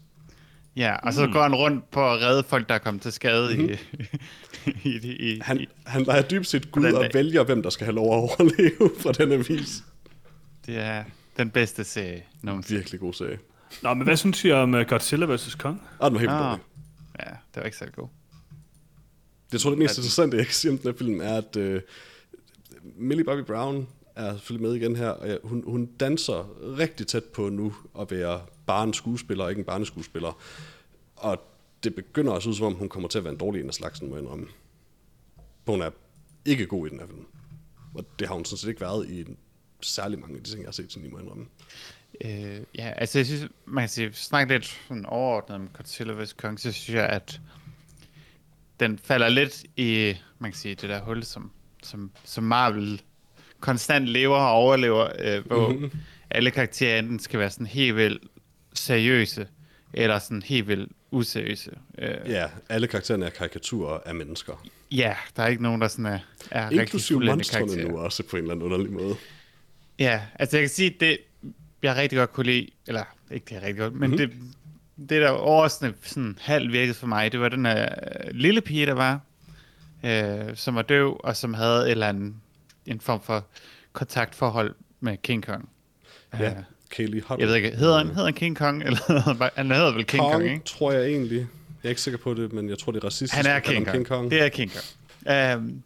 Ja, 0.81 0.97
og 0.97 1.13
så 1.15 1.27
går 1.27 1.43
han 1.43 1.55
rundt 1.55 1.91
på 1.91 2.13
at 2.13 2.21
redde 2.21 2.43
folk, 2.43 2.69
der 2.69 2.75
er 2.75 2.79
kommet 2.79 3.03
til 3.03 3.13
skade 3.13 3.57
mm-hmm. 3.57 3.77
i, 4.67 4.71
i, 4.89 4.97
i, 4.99 5.33
i, 5.33 5.41
Han, 5.43 5.67
han 5.87 6.03
leger 6.03 6.23
dybt 6.23 6.47
set 6.47 6.71
Gud 6.73 6.85
og 6.85 7.03
dag. 7.03 7.11
vælger, 7.15 7.45
hvem 7.45 7.63
der 7.63 7.71
skal 7.71 7.85
have 7.85 7.95
lov 7.95 8.07
at 8.07 8.19
overleve 8.19 8.91
fra 9.03 9.13
den 9.13 9.33
avis. 9.33 9.85
Det 10.67 10.79
er 10.79 11.05
den 11.37 11.51
bedste 11.51 11.85
serie 11.85 12.23
nogensinde. 12.43 12.79
Virkelig 12.79 13.01
god 13.01 13.13
serie. 13.13 13.39
Nå, 13.83 13.95
men 13.95 14.05
hvad 14.05 14.17
synes 14.17 14.45
I 14.45 14.51
om 14.51 14.75
uh, 14.75 14.81
Godzilla 14.81 15.35
vs. 15.35 15.55
Kong? 15.55 15.83
Og 15.99 16.11
den 16.11 16.15
var 16.15 16.21
helt 16.21 16.31
Ah. 16.33 16.51
dårlig. 16.51 16.65
Ja, 17.21 17.31
det 17.31 17.57
var 17.57 17.63
ikke 17.63 17.77
så 17.77 17.87
god. 17.97 18.09
Jeg 19.53 19.61
tror, 19.61 19.71
det 19.71 19.79
mest 19.79 19.99
interessante, 19.99 20.37
jeg 20.37 20.47
kan 20.47 20.55
sige 20.55 20.71
om 20.71 20.79
den 20.79 20.91
her 20.91 20.99
film, 20.99 21.21
er, 21.21 21.37
at 21.37 21.57
uh, 21.57 21.81
Millie 22.97 23.25
Bobby 23.25 23.41
Brown 23.47 23.89
er 24.17 24.33
selvfølgelig 24.33 24.69
med 24.69 24.77
igen 24.77 24.97
her, 24.97 25.09
og 25.09 25.29
ja, 25.29 25.37
hun, 25.45 25.63
hun 25.67 25.87
danser 26.01 26.51
rigtig 26.79 27.07
tæt 27.07 27.25
på 27.25 27.49
nu 27.49 27.75
at 28.01 28.11
være 28.11 28.41
bare 28.71 28.85
en 28.85 28.95
skuespiller, 28.95 29.45
og 29.45 29.51
ikke 29.51 29.61
en 29.61 29.67
barneskuespiller. 29.67 30.39
Og 31.17 31.43
det 31.85 31.95
begynder 31.95 32.33
også 32.33 32.49
ud 32.49 32.55
som 32.55 32.67
om, 32.67 32.75
hun 32.75 32.89
kommer 32.89 33.09
til 33.09 33.19
at 33.19 33.25
være 33.25 33.33
en 33.33 33.39
dårlig 33.39 33.61
en 33.61 33.69
af 33.69 33.75
slagsen, 33.75 34.09
må 34.09 34.15
jeg 34.15 34.23
indrømme. 34.23 34.47
Hun 35.67 35.83
er 35.83 35.91
ikke 36.45 36.67
god 36.67 36.87
i 36.87 36.91
den 36.91 36.99
her 36.99 37.07
film. 37.07 37.27
Og 37.95 38.05
det 38.19 38.27
har 38.29 38.35
hun 38.35 38.45
sådan 38.45 38.59
set 38.59 38.69
ikke 38.69 38.81
været 38.81 39.11
i 39.11 39.25
særlig 39.81 40.19
mange 40.19 40.37
af 40.37 40.43
de 40.43 40.51
ting, 40.51 40.61
jeg 40.61 40.67
har 40.67 40.73
set, 40.73 40.93
sådan 40.93 41.09
i 41.09 41.11
må 41.13 41.19
indrømme. 41.19 41.47
Øh, 42.25 42.61
ja, 42.79 42.91
altså 42.97 43.19
jeg 43.19 43.27
synes, 43.27 43.49
man 43.67 43.83
kan 43.83 43.89
sige, 43.89 44.13
snakke 44.13 44.55
lidt 44.55 44.81
sådan 44.89 45.07
overordnet 45.07 45.55
om 45.55 45.69
Godzilla 45.69 46.23
vs. 46.23 46.33
Kong, 46.33 46.61
så 46.61 46.73
synes 46.73 46.97
jeg, 46.97 47.09
at 47.09 47.41
den 48.81 48.99
falder 48.99 49.29
lidt 49.29 49.65
i, 49.77 50.15
man 50.39 50.51
kan 50.51 50.59
sige, 50.59 50.75
det 50.75 50.89
der 50.89 51.03
hul, 51.03 51.25
som, 51.25 51.51
som, 51.83 52.11
som 52.25 52.45
Marvel 52.45 53.03
konstant 53.61 54.07
lever 54.07 54.37
og 54.37 54.51
overlever, 54.51 55.09
øh, 55.19 55.47
hvor 55.47 55.69
mm-hmm. 55.69 55.91
alle 56.31 56.51
karakterer 56.51 56.99
enten 56.99 57.19
skal 57.19 57.41
være 57.41 57.51
sådan 57.51 57.67
helt 57.67 57.97
vildt 57.97 58.25
seriøse, 58.75 59.49
eller 59.93 60.19
sådan 60.19 60.43
helt 60.43 60.69
vildt 60.69 60.93
useriøse. 61.11 61.71
Øh, 61.99 62.15
Ja, 62.27 62.47
alle 62.69 62.87
karaktererne 62.87 63.27
er 63.27 63.31
karikaturer 63.31 63.99
af 64.07 64.15
mennesker. 64.15 64.65
ja, 64.91 65.17
der 65.37 65.43
er 65.43 65.47
ikke 65.47 65.63
nogen, 65.63 65.81
der 65.81 65.89
sådan 65.89 66.07
er, 66.07 66.19
er 66.51 66.65
rigtig 66.67 66.81
Inklusive 66.81 67.17
fuldendte 67.17 67.37
monstrene 67.37 67.67
karakterer. 67.67 67.89
nu 67.89 67.99
også 67.99 68.23
på 68.23 68.37
en 68.37 68.43
eller 68.43 68.55
anden 68.55 68.65
underlig 68.73 68.93
måde. 68.93 69.17
Ja, 69.99 70.23
altså 70.35 70.57
jeg 70.57 70.63
kan 70.63 70.71
sige, 70.71 70.97
det 71.01 71.19
jeg 71.83 71.97
rigtig 71.97 72.19
godt 72.19 72.33
kunne 72.33 72.47
lide, 72.47 72.69
eller 72.87 73.05
ikke 73.31 73.45
det 73.45 73.53
jeg 73.53 73.63
rigtig 73.63 73.79
godt, 73.79 73.95
men 73.95 74.11
mm-hmm. 74.11 74.31
det, 74.99 75.09
det 75.09 75.23
der 75.23 75.29
overraskende 75.31 75.95
sådan 76.03 76.39
halvt 76.41 76.73
virkede 76.73 76.95
for 76.95 77.07
mig, 77.07 77.33
det 77.33 77.41
var 77.41 77.49
den 77.49 77.67
her 77.67 77.89
øh, 78.25 78.31
lille 78.35 78.61
pige, 78.61 78.87
der 78.87 78.93
var, 78.93 79.21
øh, 80.05 80.57
som 80.57 80.75
var 80.75 80.83
døv, 80.83 81.21
og 81.25 81.37
som 81.37 81.55
havde 81.55 81.83
et 81.85 81.91
eller 81.91 82.09
andet, 82.09 82.35
en 82.87 83.01
form 83.01 83.23
for 83.23 83.47
kontaktforhold 83.93 84.75
med 85.01 85.17
King 85.23 85.47
Kong. 85.47 85.69
Ja, 86.39 86.55
Kaylee 86.91 87.21
Huddle. 87.21 87.41
jeg 87.41 87.49
ved 87.49 87.55
ikke, 87.55 87.77
hedder 87.77 87.99
han, 87.99 88.07
hedder 88.07 88.25
han 88.25 88.35
King 88.35 88.57
Kong, 88.57 88.83
eller 88.87 89.51
han, 89.57 89.71
hedder 89.71 89.93
vel 89.95 90.05
King 90.07 90.21
Kong, 90.23 90.33
Kong, 90.33 90.45
ikke? 90.45 90.65
tror 90.65 90.93
jeg 90.93 91.07
egentlig. 91.07 91.39
Jeg 91.39 91.49
er 91.85 91.89
ikke 91.89 92.01
sikker 92.01 92.19
på 92.19 92.35
det, 92.35 92.53
men 92.53 92.69
jeg 92.69 92.79
tror, 92.79 92.93
det 92.93 93.01
er 93.03 93.05
racistisk. 93.07 93.35
Han 93.35 93.47
er 93.47 93.59
King 93.61 93.85
Kong. 93.85 93.95
King 93.95 94.07
Kong. 94.07 94.31
Det 94.31 94.43
er 94.45 94.49
King 94.49 94.73
Kong. 94.73 95.57
Um, 95.57 95.83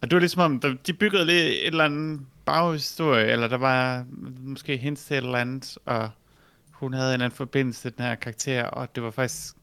og 0.00 0.10
det 0.10 0.16
var 0.16 0.20
ligesom 0.20 0.40
om, 0.42 0.78
de 0.86 0.92
byggede 0.92 1.24
lige 1.26 1.60
et 1.60 1.66
eller 1.66 1.84
andet 1.84 2.20
baghistorie, 2.44 3.26
eller 3.26 3.48
der 3.48 3.56
var 3.56 4.04
måske 4.44 4.76
hints 4.76 5.04
til 5.04 5.16
et 5.16 5.24
eller 5.24 5.38
andet, 5.38 5.78
og 5.84 6.10
hun 6.70 6.92
havde 6.92 7.08
en 7.08 7.12
eller 7.12 7.24
anden 7.24 7.36
forbindelse 7.36 7.82
til 7.82 7.92
den 7.96 8.04
her 8.04 8.14
karakter, 8.14 8.64
og 8.64 8.94
det 8.94 9.02
var 9.02 9.10
faktisk... 9.10 9.54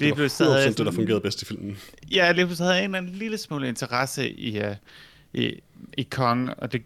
det 0.00 0.06
var 0.08 0.14
100% 0.14 0.16
pludselig 0.16 0.48
havde 0.48 0.60
jeg 0.62 0.68
det, 0.68 0.78
der 0.78 0.84
sådan- 0.84 0.94
fungerede 0.96 1.20
bedst 1.20 1.42
i 1.42 1.44
filmen. 1.44 1.76
Ja, 2.10 2.32
lige 2.32 2.46
pludselig 2.46 2.64
havde 2.66 2.76
jeg 2.76 2.84
en 2.84 2.90
eller 2.94 2.98
anden 2.98 3.14
lille 3.14 3.38
smule 3.38 3.68
interesse 3.68 4.30
i, 4.30 4.60
uh, 4.60 4.66
i, 5.32 5.60
i 5.96 6.02
Kong, 6.02 6.50
og 6.58 6.72
det 6.72 6.82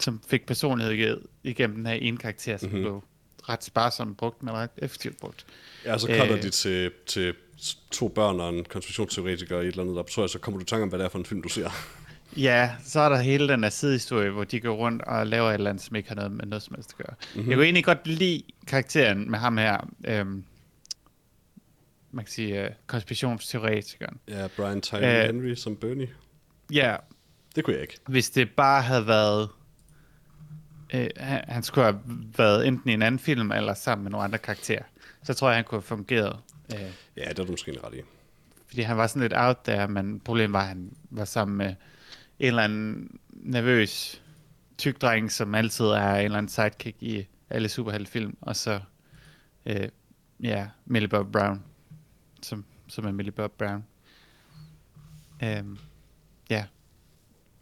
som 0.00 0.20
fik 0.28 0.46
personlighed 0.46 1.20
igennem 1.44 1.76
den 1.76 1.86
her 1.86 1.94
ene 1.94 2.16
karakter, 2.16 2.56
som 2.56 2.68
mm-hmm. 2.68 2.82
blev 2.82 3.02
ret 3.48 3.64
sparsomt 3.64 4.16
brugt, 4.16 4.42
men 4.42 4.54
ret 4.54 4.70
effektivt 4.78 5.20
brugt. 5.20 5.46
Ja, 5.84 5.98
så 5.98 6.06
kommer 6.06 6.36
øh, 6.36 6.42
de 6.42 6.50
til, 6.50 6.90
til 7.06 7.34
to 7.90 8.08
børn 8.08 8.40
og 8.40 8.54
en 8.54 8.64
konspirationsteoretiker 8.64 9.56
i 9.56 9.60
et 9.60 9.66
eller 9.66 9.82
andet, 9.82 9.96
der 9.96 10.02
tror 10.02 10.22
jeg, 10.22 10.30
så 10.30 10.38
kommer 10.38 10.58
du 10.58 10.62
i 10.62 10.66
tanke 10.66 10.82
om, 10.82 10.88
hvad 10.88 10.98
det 10.98 11.04
er 11.04 11.08
for 11.08 11.18
en 11.18 11.24
film, 11.24 11.42
du 11.42 11.48
ser. 11.48 11.70
Ja, 12.36 12.70
så 12.84 13.00
er 13.00 13.08
der 13.08 13.16
hele 13.16 13.48
den 13.48 13.62
der 13.62 13.68
sidehistorie, 13.68 14.30
hvor 14.30 14.44
de 14.44 14.60
går 14.60 14.74
rundt 14.74 15.02
og 15.02 15.26
laver 15.26 15.48
et 15.48 15.54
eller 15.54 15.70
andet, 15.70 15.84
som 15.84 15.96
ikke 15.96 16.08
har 16.08 16.16
noget 16.16 16.32
med 16.32 16.46
noget 16.46 16.62
som 16.62 16.74
helst 16.74 16.90
at 16.98 17.06
gøre. 17.06 17.16
Mm-hmm. 17.34 17.50
Jeg 17.50 17.56
kunne 17.56 17.64
egentlig 17.64 17.84
godt 17.84 18.06
lide 18.06 18.42
karakteren 18.66 19.30
med 19.30 19.38
ham 19.38 19.58
her, 19.58 19.88
øhm, 20.04 20.44
man 22.10 22.24
kan 22.24 22.32
sige, 22.32 22.64
uh, 22.64 22.70
konspirationsteoretikeren. 22.86 24.20
Ja, 24.28 24.48
Brian 24.56 24.80
Tyree 24.80 25.28
uh, 25.28 25.34
Henry 25.34 25.54
som 25.54 25.76
Bernie. 25.76 26.08
Ja. 26.72 26.96
Det 27.56 27.64
kunne 27.64 27.74
jeg 27.74 27.82
ikke. 27.82 27.98
Hvis 28.08 28.30
det 28.30 28.50
bare 28.50 28.82
havde 28.82 29.06
været 29.06 29.48
øh, 30.94 31.08
han 31.48 31.62
skulle 31.62 31.84
have 31.84 32.00
været 32.36 32.66
enten 32.66 32.90
i 32.90 32.94
en 32.94 33.02
anden 33.02 33.18
film, 33.18 33.52
eller 33.52 33.74
sammen 33.74 34.02
med 34.02 34.10
nogle 34.10 34.24
andre 34.24 34.38
karakterer. 34.38 34.82
Så 35.22 35.34
tror 35.34 35.48
jeg, 35.48 35.56
han 35.56 35.64
kunne 35.64 35.76
have 35.76 35.82
fungeret. 35.82 36.38
Øh, 36.74 36.80
ja, 37.16 37.28
det 37.28 37.38
er 37.38 37.44
du 37.44 37.50
måske 37.50 37.78
ret 37.84 37.94
i. 37.94 38.00
Fordi 38.66 38.82
han 38.82 38.96
var 38.96 39.06
sådan 39.06 39.22
lidt 39.22 39.32
out 39.36 39.66
der, 39.66 39.86
men 39.86 40.20
problemet 40.20 40.52
var, 40.52 40.60
at 40.60 40.68
han 40.68 40.92
var 41.10 41.24
sammen 41.24 41.56
med 41.56 41.74
en 42.38 42.46
eller 42.46 42.62
anden 42.62 43.18
nervøs 43.30 44.22
tyk 44.78 45.02
dreng, 45.02 45.32
som 45.32 45.54
altid 45.54 45.84
er 45.84 46.14
en 46.14 46.24
eller 46.24 46.38
anden 46.38 46.48
sidekick 46.48 47.02
i 47.02 47.26
alle 47.50 47.68
superheltefilm, 47.68 48.36
og 48.40 48.56
så 48.56 48.80
øh, 49.66 49.88
ja, 50.42 50.66
Millie 50.84 51.08
Bob 51.08 51.32
Brown, 51.32 51.62
som, 52.42 52.64
som 52.88 53.06
er 53.06 53.12
Millie 53.12 53.32
Bob 53.32 53.52
Brown. 53.52 53.84
Øhm, 55.42 55.78
ja. 56.50 56.64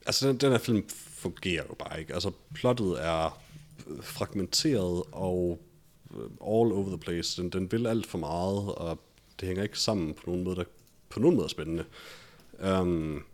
Altså, 0.06 0.28
den, 0.28 0.36
den 0.36 0.50
her 0.50 0.58
film 0.58 0.88
fungerer 1.24 1.64
jo 1.68 1.74
bare 1.74 2.00
ikke. 2.00 2.14
Altså, 2.14 2.30
plottet 2.54 3.04
er 3.04 3.40
øh, 3.86 4.02
fragmenteret 4.02 5.02
og 5.12 5.60
øh, 6.10 6.24
all 6.24 6.72
over 6.72 6.88
the 6.88 6.98
place. 6.98 7.42
Den, 7.42 7.50
den 7.50 7.72
vil 7.72 7.86
alt 7.86 8.06
for 8.06 8.18
meget, 8.18 8.74
og 8.74 8.98
det 9.40 9.46
hænger 9.48 9.62
ikke 9.62 9.78
sammen 9.78 10.14
på 10.14 10.22
nogen 10.26 10.44
måde, 10.44 10.56
der 10.56 10.64
på 11.08 11.20
nogen 11.20 11.36
måde 11.36 11.44
er 11.44 11.48
spændende. 11.48 11.84
Um, 12.80 13.24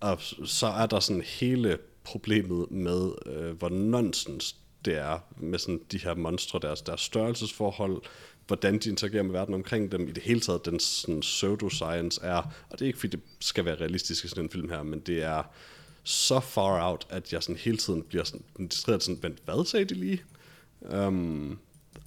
og 0.00 0.18
så 0.44 0.66
er 0.66 0.86
der 0.86 1.00
sådan 1.00 1.22
hele 1.22 1.78
problemet 2.04 2.70
med, 2.70 3.12
øh, 3.26 3.58
hvor 3.58 3.68
nonsens 3.68 4.56
det 4.84 4.98
er 4.98 5.18
med 5.36 5.58
sådan 5.58 5.80
de 5.92 5.98
her 5.98 6.14
monstre, 6.14 6.58
deres, 6.62 6.82
deres 6.82 7.00
størrelsesforhold, 7.00 8.02
hvordan 8.46 8.78
de 8.78 8.88
interagerer 8.88 9.22
med 9.22 9.32
verden 9.32 9.54
omkring 9.54 9.92
dem, 9.92 10.08
i 10.08 10.12
det 10.12 10.22
hele 10.22 10.40
taget 10.40 10.64
den 10.64 10.80
sådan 10.80 11.20
pseudoscience 11.20 12.20
er, 12.22 12.36
og 12.70 12.78
det 12.78 12.82
er 12.82 12.86
ikke 12.86 12.98
fordi 12.98 13.16
det 13.16 13.24
skal 13.40 13.64
være 13.64 13.74
realistisk 13.74 14.24
i 14.24 14.28
sådan 14.28 14.44
en 14.44 14.50
film 14.50 14.68
her, 14.68 14.82
men 14.82 15.00
det 15.00 15.22
er 15.22 15.42
så 16.06 16.40
far 16.40 16.90
out, 16.90 17.06
at 17.10 17.32
jeg 17.32 17.42
sådan 17.42 17.56
hele 17.56 17.76
tiden 17.76 18.02
bliver 18.02 18.24
sådan 18.24 18.42
distraheret 18.58 19.02
sådan, 19.02 19.22
vent, 19.22 19.38
hvad 19.44 19.66
sagde 19.66 19.84
de 19.84 19.94
lige? 19.94 20.22
Um, 20.80 21.58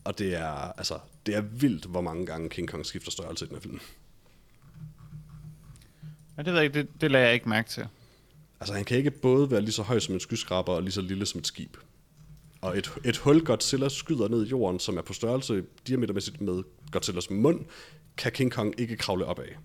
og 0.04 0.20
det 0.20 0.36
er, 0.36 0.52
altså, 0.78 1.00
det 1.26 1.36
er 1.36 1.42
vildt, 1.42 1.86
hvor 1.86 2.02
mange 2.02 2.26
gange 2.26 2.50
King 2.50 2.70
Kong 2.70 2.86
skifter 2.86 3.12
størrelse 3.12 3.46
i 3.46 3.48
den 3.48 3.56
her 3.56 3.62
film. 3.62 3.80
Ja, 6.38 6.44
det 6.44 6.54
ved 6.54 6.62
jeg 6.62 6.74
det, 6.74 6.88
det 7.02 7.12
lader 7.12 7.26
jeg 7.26 7.34
ikke 7.34 7.50
mærke 7.50 7.70
til. 7.70 7.88
Altså, 8.60 8.74
han 8.74 8.86
kan 8.86 8.98
ikke 8.98 9.12
både 9.12 9.52
være 9.52 9.62
lige 9.62 9.72
så 9.72 9.84
høj 9.84 10.00
som 10.00 10.14
en 10.14 10.20
skyskraber 10.20 10.74
og 10.74 10.82
lige 10.82 10.92
så 10.92 11.02
lille 11.02 11.26
som 11.26 11.40
et 11.40 11.48
skib. 11.48 11.78
Og 12.62 12.78
et, 12.78 12.92
et 13.06 13.18
hul 13.18 13.46
Godzilla 13.46 13.90
skyder 13.90 14.28
ned 14.28 14.46
i 14.46 14.50
jorden, 14.50 14.80
som 14.80 14.98
er 14.98 15.02
på 15.02 15.14
størrelse 15.14 15.64
diametermæssigt 15.88 16.42
med 16.42 16.64
Godzillas 16.92 17.30
mund, 17.30 17.66
kan 18.18 18.32
King 18.32 18.52
Kong 18.52 18.80
ikke 18.80 18.98
kravle 18.98 19.26
op 19.26 19.40
af. 19.40 19.58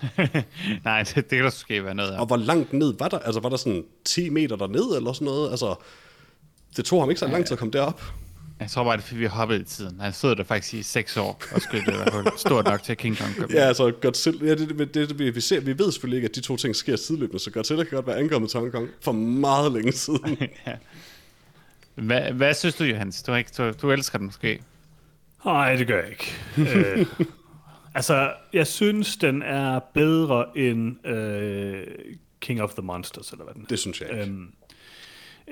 Nej, 0.84 1.02
det, 1.02 1.14
det 1.14 1.28
kan 1.28 1.38
der 1.38 1.44
måske 1.44 1.84
være 1.84 1.94
noget 1.94 2.10
af. 2.10 2.20
Og 2.20 2.26
hvor 2.26 2.36
langt 2.36 2.72
ned 2.72 2.94
var 2.98 3.08
der? 3.08 3.18
Altså, 3.18 3.40
var 3.40 3.48
der 3.48 3.56
sådan 3.56 3.84
10 4.04 4.28
meter 4.28 4.56
derned, 4.56 4.96
eller 4.96 5.12
sådan 5.12 5.26
noget? 5.26 5.50
Altså, 5.50 5.74
det 6.76 6.84
tog 6.84 7.02
ham 7.02 7.10
ikke 7.10 7.20
så 7.20 7.26
lang 7.26 7.46
tid 7.46 7.52
at 7.52 7.58
komme 7.58 7.72
derop. 7.72 8.02
Jeg 8.60 8.70
tror 8.70 8.84
bare, 8.84 8.96
det 8.96 9.02
er, 9.02 9.06
fordi 9.06 9.18
vi 9.18 9.26
hoppede 9.26 9.60
i 9.60 9.64
tiden. 9.64 10.00
Han 10.00 10.12
stod 10.12 10.36
der 10.36 10.44
faktisk 10.44 10.74
i 10.74 10.82
6 10.82 11.16
år 11.16 11.42
og 11.52 11.60
skulle 11.60 11.84
det 11.86 11.94
være 11.94 12.32
stort 12.36 12.64
nok 12.64 12.82
til, 12.82 12.92
at 12.92 12.98
King 12.98 13.18
Kong 13.18 13.36
kom. 13.36 13.50
Ja, 13.50 13.60
altså 13.60 13.92
Godzilla, 14.02 14.46
ja, 14.46 14.54
det, 14.54 14.78
det, 14.78 14.94
det, 14.94 15.34
vi, 15.34 15.40
ser, 15.40 15.60
vi 15.60 15.78
ved 15.78 15.92
selvfølgelig 15.92 16.16
ikke, 16.16 16.28
at 16.28 16.34
de 16.34 16.40
to 16.40 16.56
ting 16.56 16.76
sker 16.76 16.96
sideløbende, 16.96 17.42
så 17.42 17.50
Godzilla 17.50 17.84
kan 17.84 17.96
godt 17.96 18.06
være 18.06 18.18
ankommet 18.18 18.50
til 18.50 18.60
Hong 18.60 18.72
Kong 18.72 18.88
for 19.00 19.12
meget 19.12 19.72
længe 19.72 19.92
siden. 19.92 20.38
ja. 20.66 20.72
hvad, 21.94 22.32
hvad 22.32 22.54
synes 22.54 22.74
du, 22.74 22.84
Johannes? 22.84 23.22
Du, 23.22 23.34
ikke, 23.34 23.50
du, 23.58 23.72
du 23.82 23.90
elsker 23.90 24.18
den 24.18 24.26
måske? 24.26 24.62
Nej, 25.44 25.76
det 25.76 25.86
gør 25.86 26.02
jeg 26.02 26.10
ikke. 26.10 26.32
øh, 26.96 27.06
Altså, 27.98 28.32
jeg 28.52 28.66
synes, 28.66 29.16
den 29.16 29.42
er 29.42 29.78
bedre 29.78 30.58
end 30.58 31.06
øh, 31.06 31.86
King 32.40 32.62
of 32.62 32.74
the 32.74 32.82
Monsters, 32.82 33.32
eller 33.32 33.44
hvad 33.44 33.54
den 33.54 33.62
er. 33.62 33.66
Det 33.66 33.78
synes 33.78 34.00
jeg 34.00 34.10
ikke. 34.10 34.22
Øhm, 34.22 34.52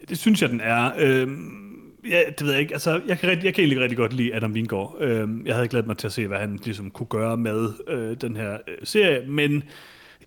det 0.09 0.19
synes 0.19 0.43
jeg, 0.43 0.51
den 0.51 0.61
er. 0.61 0.93
Øhm, 0.99 1.81
ja, 2.09 2.23
det 2.39 2.47
ved 2.47 2.53
jeg 2.53 2.61
ikke. 2.61 2.73
Altså, 2.73 3.01
jeg 3.07 3.19
kan, 3.19 3.29
rigtig, 3.29 3.45
jeg 3.45 3.55
kan 3.55 3.63
egentlig 3.63 3.81
rigtig 3.81 3.97
godt 3.97 4.13
lide 4.13 4.35
Adam 4.35 4.53
Wingård. 4.53 4.97
Øhm, 5.01 5.47
jeg 5.47 5.55
havde 5.55 5.69
glædet 5.69 5.87
mig 5.87 5.97
til 5.97 6.07
at 6.07 6.13
se, 6.13 6.27
hvad 6.27 6.39
han 6.39 6.57
ligesom 6.65 6.91
kunne 6.91 7.07
gøre 7.07 7.37
med 7.37 7.73
øh, 7.89 8.17
den 8.21 8.37
her 8.37 8.59
øh, 8.69 8.79
serie, 8.85 9.27
men 9.27 9.63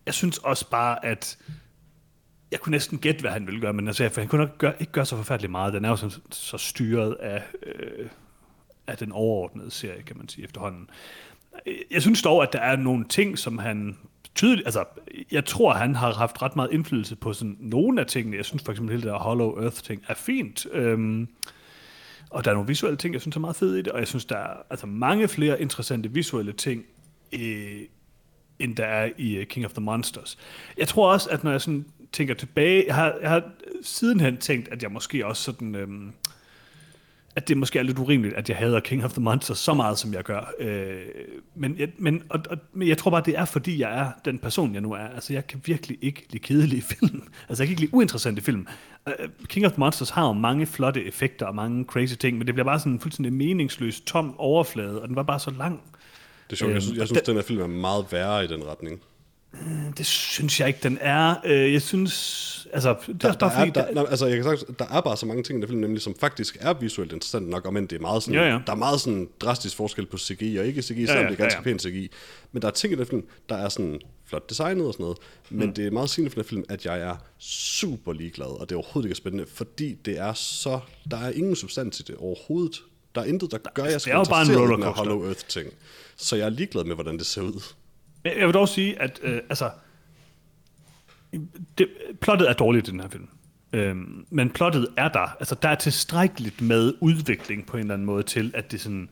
jeg 0.06 0.14
synes 0.14 0.38
også 0.38 0.70
bare, 0.70 1.06
at 1.06 1.38
jeg 2.52 2.60
kunne 2.60 2.72
næsten 2.72 2.98
gætte, 2.98 3.22
hvad 3.22 3.32
han 3.32 3.46
ville 3.46 3.62
gøre, 3.62 3.74
men 3.74 3.88
altså, 3.88 4.10
for 4.10 4.22
han 4.22 4.28
kunne 4.28 4.42
nok 4.42 4.58
gøre, 4.58 4.74
ikke 4.80 4.92
gøre 4.92 5.06
så 5.06 5.16
forfærdeligt 5.16 5.52
meget. 5.52 5.74
Den 5.74 5.86
er 5.86 5.90
jo 5.90 5.96
så, 5.96 6.20
så 6.32 6.58
styret 6.58 7.14
af, 7.14 7.44
øh, 7.64 8.08
af 8.88 8.98
den 8.98 9.12
overordnede 9.12 9.72
serie, 9.72 10.02
kan 10.02 10.18
man 10.18 10.30
sige, 10.30 10.44
efterhånden 10.44 10.90
jeg 11.92 12.02
synes 12.02 12.22
dog, 12.22 12.44
at 12.44 12.54
der 12.54 12.60
er 12.60 12.76
nogle 12.76 13.06
ting, 13.10 13.40
som 13.40 13.58
han 13.58 13.98
tydeligt, 14.36 14.68
altså, 14.68 14.84
jeg 15.32 15.46
tror, 15.46 15.74
han 15.74 15.96
har 15.96 16.14
haft 16.14 16.42
ret 16.42 16.56
meget 16.56 16.72
indflydelse 16.72 17.16
på 17.16 17.34
sådan 17.34 17.58
nogle 17.60 18.02
af 18.02 18.08
tingene. 18.08 18.38
Jeg 18.38 18.46
synes 18.46 18.64
for 18.64 18.72
eksempel, 18.72 18.92
hele 18.92 19.04
det 19.04 19.12
der 19.12 19.18
Hollow 19.18 19.62
Earth-ting 19.62 20.04
er 20.08 20.14
fint. 20.14 20.66
Øhm, 20.72 21.28
og 22.30 22.46
der 22.46 22.52
er 22.52 22.56
nogle 22.56 22.68
visuelle 22.68 22.98
ting, 22.98 23.14
jeg 23.14 23.22
synes 23.22 23.36
er 23.36 23.40
meget 23.40 23.56
fede 23.56 23.80
i 23.80 23.82
det, 23.82 23.94
og 23.94 24.00
jeg 24.00 24.08
synes, 24.08 24.26
der 24.26 24.38
er 24.38 24.54
altså, 24.70 24.86
mange 24.86 25.28
flere 25.28 25.62
interessante 25.62 26.12
visuelle 26.12 26.54
ting, 26.54 26.86
øh, 27.34 27.82
end 28.60 28.76
der 28.76 28.86
er 28.86 29.10
i 29.18 29.36
øh, 29.36 29.46
King 29.46 29.66
of 29.66 29.72
the 29.72 29.82
Monsters. 29.82 30.38
Jeg 30.78 30.88
tror 30.88 31.12
også, 31.12 31.30
at 31.30 31.44
når 31.44 31.52
jeg 31.52 31.62
sådan 31.62 31.86
tænker 32.12 32.34
tilbage, 32.34 32.84
jeg 32.88 32.96
har, 32.96 33.16
jeg 33.22 33.30
har 33.30 33.44
sidenhen 33.82 34.38
tænkt, 34.38 34.68
at 34.68 34.84
jeg 34.84 34.92
måske 34.92 35.26
også 35.26 35.44
sådan... 35.44 35.76
Øhm, 35.76 36.14
at 37.40 37.48
det 37.48 37.58
måske 37.58 37.80
er 37.80 37.84
lidt 37.84 38.00
urimeligt, 38.00 38.36
at 38.36 38.50
jeg 38.50 38.58
hader 38.58 38.80
King 38.80 39.06
of 39.06 39.12
the 39.12 39.22
Monsters 39.22 39.58
så 39.58 39.74
meget, 39.74 39.98
som 39.98 40.14
jeg 40.14 40.24
gør. 40.24 40.52
Øh, 40.60 40.98
men, 41.56 41.76
jeg, 41.80 41.90
men, 41.98 42.24
og, 42.30 42.40
og, 42.50 42.58
men 42.74 42.88
jeg 42.88 42.98
tror 42.98 43.12
bare, 43.12 43.24
det 43.26 43.38
er, 43.38 43.46
fordi 43.46 43.80
jeg 43.80 44.00
er 44.00 44.12
den 44.26 44.40
person, 44.40 44.74
jeg 44.74 44.82
nu 44.82 44.92
er. 44.92 45.08
Altså, 45.16 45.34
jeg 45.34 45.48
kan 45.48 45.62
virkelig 45.66 45.98
ikke 46.02 46.26
lide 46.30 46.44
kedelige 46.44 46.82
film. 47.00 47.24
Altså, 47.50 47.64
jeg 47.64 47.68
kan 47.68 47.70
ikke 47.70 47.82
lide 47.82 47.94
uinteressante 47.94 48.42
film. 48.42 48.68
Uh, 49.08 49.14
King 49.48 49.66
of 49.66 49.72
the 49.72 49.80
Monsters 49.80 50.10
har 50.10 50.28
jo 50.28 50.34
mange 50.34 50.66
flotte 50.66 51.06
effekter 51.06 51.46
og 51.46 51.56
mange 51.56 51.86
crazy 51.86 52.16
ting, 52.16 52.38
men 52.38 52.48
det 52.48 52.56
bliver 52.56 52.66
bare 52.66 52.80
sådan 52.80 52.92
en 52.92 53.00
fuldstændig 53.00 53.34
meningsløs, 53.34 54.02
tom 54.02 54.36
overflade, 54.40 55.02
og 55.02 55.08
den 55.08 55.16
var 55.16 55.24
bare 55.24 55.40
så 55.40 55.52
lang. 55.58 55.82
Det 56.48 56.54
er 56.54 56.58
sjovt, 56.58 56.74
jeg 56.74 56.82
synes, 56.82 56.98
jeg 56.98 57.08
synes 57.08 57.22
den, 57.22 57.26
den 57.26 57.36
her 57.36 57.44
film 57.44 57.62
er 57.62 57.68
meget 57.68 58.06
værre 58.12 58.44
i 58.44 58.48
den 58.48 58.68
retning. 58.68 59.02
Øh, 59.54 59.98
det 59.98 60.06
synes 60.06 60.60
jeg 60.60 60.68
ikke, 60.68 60.80
den 60.84 60.98
er. 61.02 61.36
Øh, 61.46 61.74
jeg 61.74 61.82
synes, 61.82 62.68
altså, 62.74 62.96
det 63.08 63.22
der, 63.22 63.30
er 63.30 63.34
bare 63.34 63.50
der 63.50 63.56
fordi... 63.56 63.80
Er, 63.80 63.86
der, 63.86 63.94
der, 63.94 64.06
altså, 64.06 64.26
jeg 64.26 64.36
kan 64.36 64.44
sagt, 64.44 64.80
der 64.80 64.86
er 64.86 65.02
bare 65.02 65.18
så 65.18 65.26
mange 65.26 65.44
ting 65.44 65.60
i 65.60 65.62
den 65.62 65.70
film, 65.70 65.80
nemlig, 65.80 66.02
som 66.02 66.16
faktisk 66.20 66.58
er 66.60 66.74
visuelt 66.74 67.12
interessant 67.12 67.50
nok, 67.50 67.66
og 67.66 67.74
men 67.74 67.88
det 67.88 67.96
er 67.96 68.00
meget 68.00 68.24
sådan, 68.24 68.40
ja, 68.40 68.48
ja. 68.48 68.60
der 68.68 68.74
er 68.74 68.78
meget 68.78 69.02
sådan 69.02 69.30
drastisk 69.40 69.76
forskel 69.76 70.06
på 70.06 70.18
CGI 70.18 70.58
og 70.58 70.66
ikke 70.66 70.82
CGI, 70.82 71.06
selvom 71.06 71.08
ja, 71.08 71.22
ja, 71.22 71.28
det 71.28 71.34
er 71.34 71.36
ganske 71.36 71.58
ja, 71.58 71.70
ja. 71.70 71.72
pænt 71.72 71.82
CGI. 71.82 72.12
Men 72.52 72.62
der 72.62 72.68
er 72.68 72.72
ting 72.72 72.94
i 72.94 72.96
den 72.96 73.06
film, 73.06 73.24
der 73.50 73.56
er 73.56 73.70
sådan 73.70 74.00
flot 74.26 74.50
designet 74.50 74.88
og 74.88 74.94
sådan 74.94 75.04
noget, 75.04 75.18
men 75.50 75.68
mm. 75.68 75.74
det 75.74 75.88
er 75.88 75.92
meget 75.92 76.10
sigende 76.10 76.32
for 76.32 76.42
den 76.42 76.50
film, 76.50 76.64
at 76.70 76.86
jeg 76.86 77.00
er 77.00 77.16
super 77.40 78.14
ligeglad, 78.14 78.60
og 78.60 78.70
det 78.70 78.76
er 78.76 78.80
overhovedet 78.80 79.08
ikke 79.10 79.16
spændende, 79.16 79.46
fordi 79.54 79.94
det 79.94 80.20
er 80.20 80.34
så, 80.34 80.80
der 81.12 81.18
er 81.18 81.32
ingen 81.32 81.56
substans 81.56 82.00
i 82.00 82.04
det 82.04 82.16
overhovedet. 82.16 82.82
Der 83.16 83.22
er 83.22 83.26
intet, 83.26 83.52
der 83.52 83.58
gør, 83.74 83.84
at 83.84 83.92
jeg 83.92 84.02
skal 84.02 84.14
er 84.16 84.24
bare 84.24 84.42
en 84.42 84.72
den 84.72 84.84
her 84.84 84.90
Hollow 84.90 85.26
Earth 85.26 85.46
ting. 85.48 85.70
Så 86.16 86.36
jeg 86.36 86.46
er 86.46 86.50
ligeglad 86.50 86.84
med, 86.84 86.96
hvordan 86.96 87.18
det 87.18 87.26
ser 87.26 87.42
ud. 87.42 87.62
Jeg 88.24 88.48
vil 88.48 88.54
dog 88.54 88.70
sige, 88.70 89.02
at 89.02 89.20
øh, 89.24 89.42
altså, 89.50 89.70
det, 91.78 91.88
plottet 92.22 92.50
er 92.50 92.54
dårligt 92.54 92.88
i 92.88 92.92
den 92.92 93.00
her 93.00 93.10
film. 93.10 93.28
Øhm, 93.74 94.26
men 94.30 94.50
plottet 94.50 94.88
er 94.98 95.08
der. 95.08 95.36
Altså, 95.40 95.56
der 95.56 95.70
er 95.70 95.76
tilstrækkeligt 95.76 96.62
med 96.62 96.94
udvikling 97.00 97.66
på 97.66 97.78
en 97.78 97.82
eller 97.82 97.94
anden 97.94 98.06
måde 98.06 98.24
til, 98.24 98.52
at 98.56 98.72
det 98.72 98.82
sådan... 98.82 99.10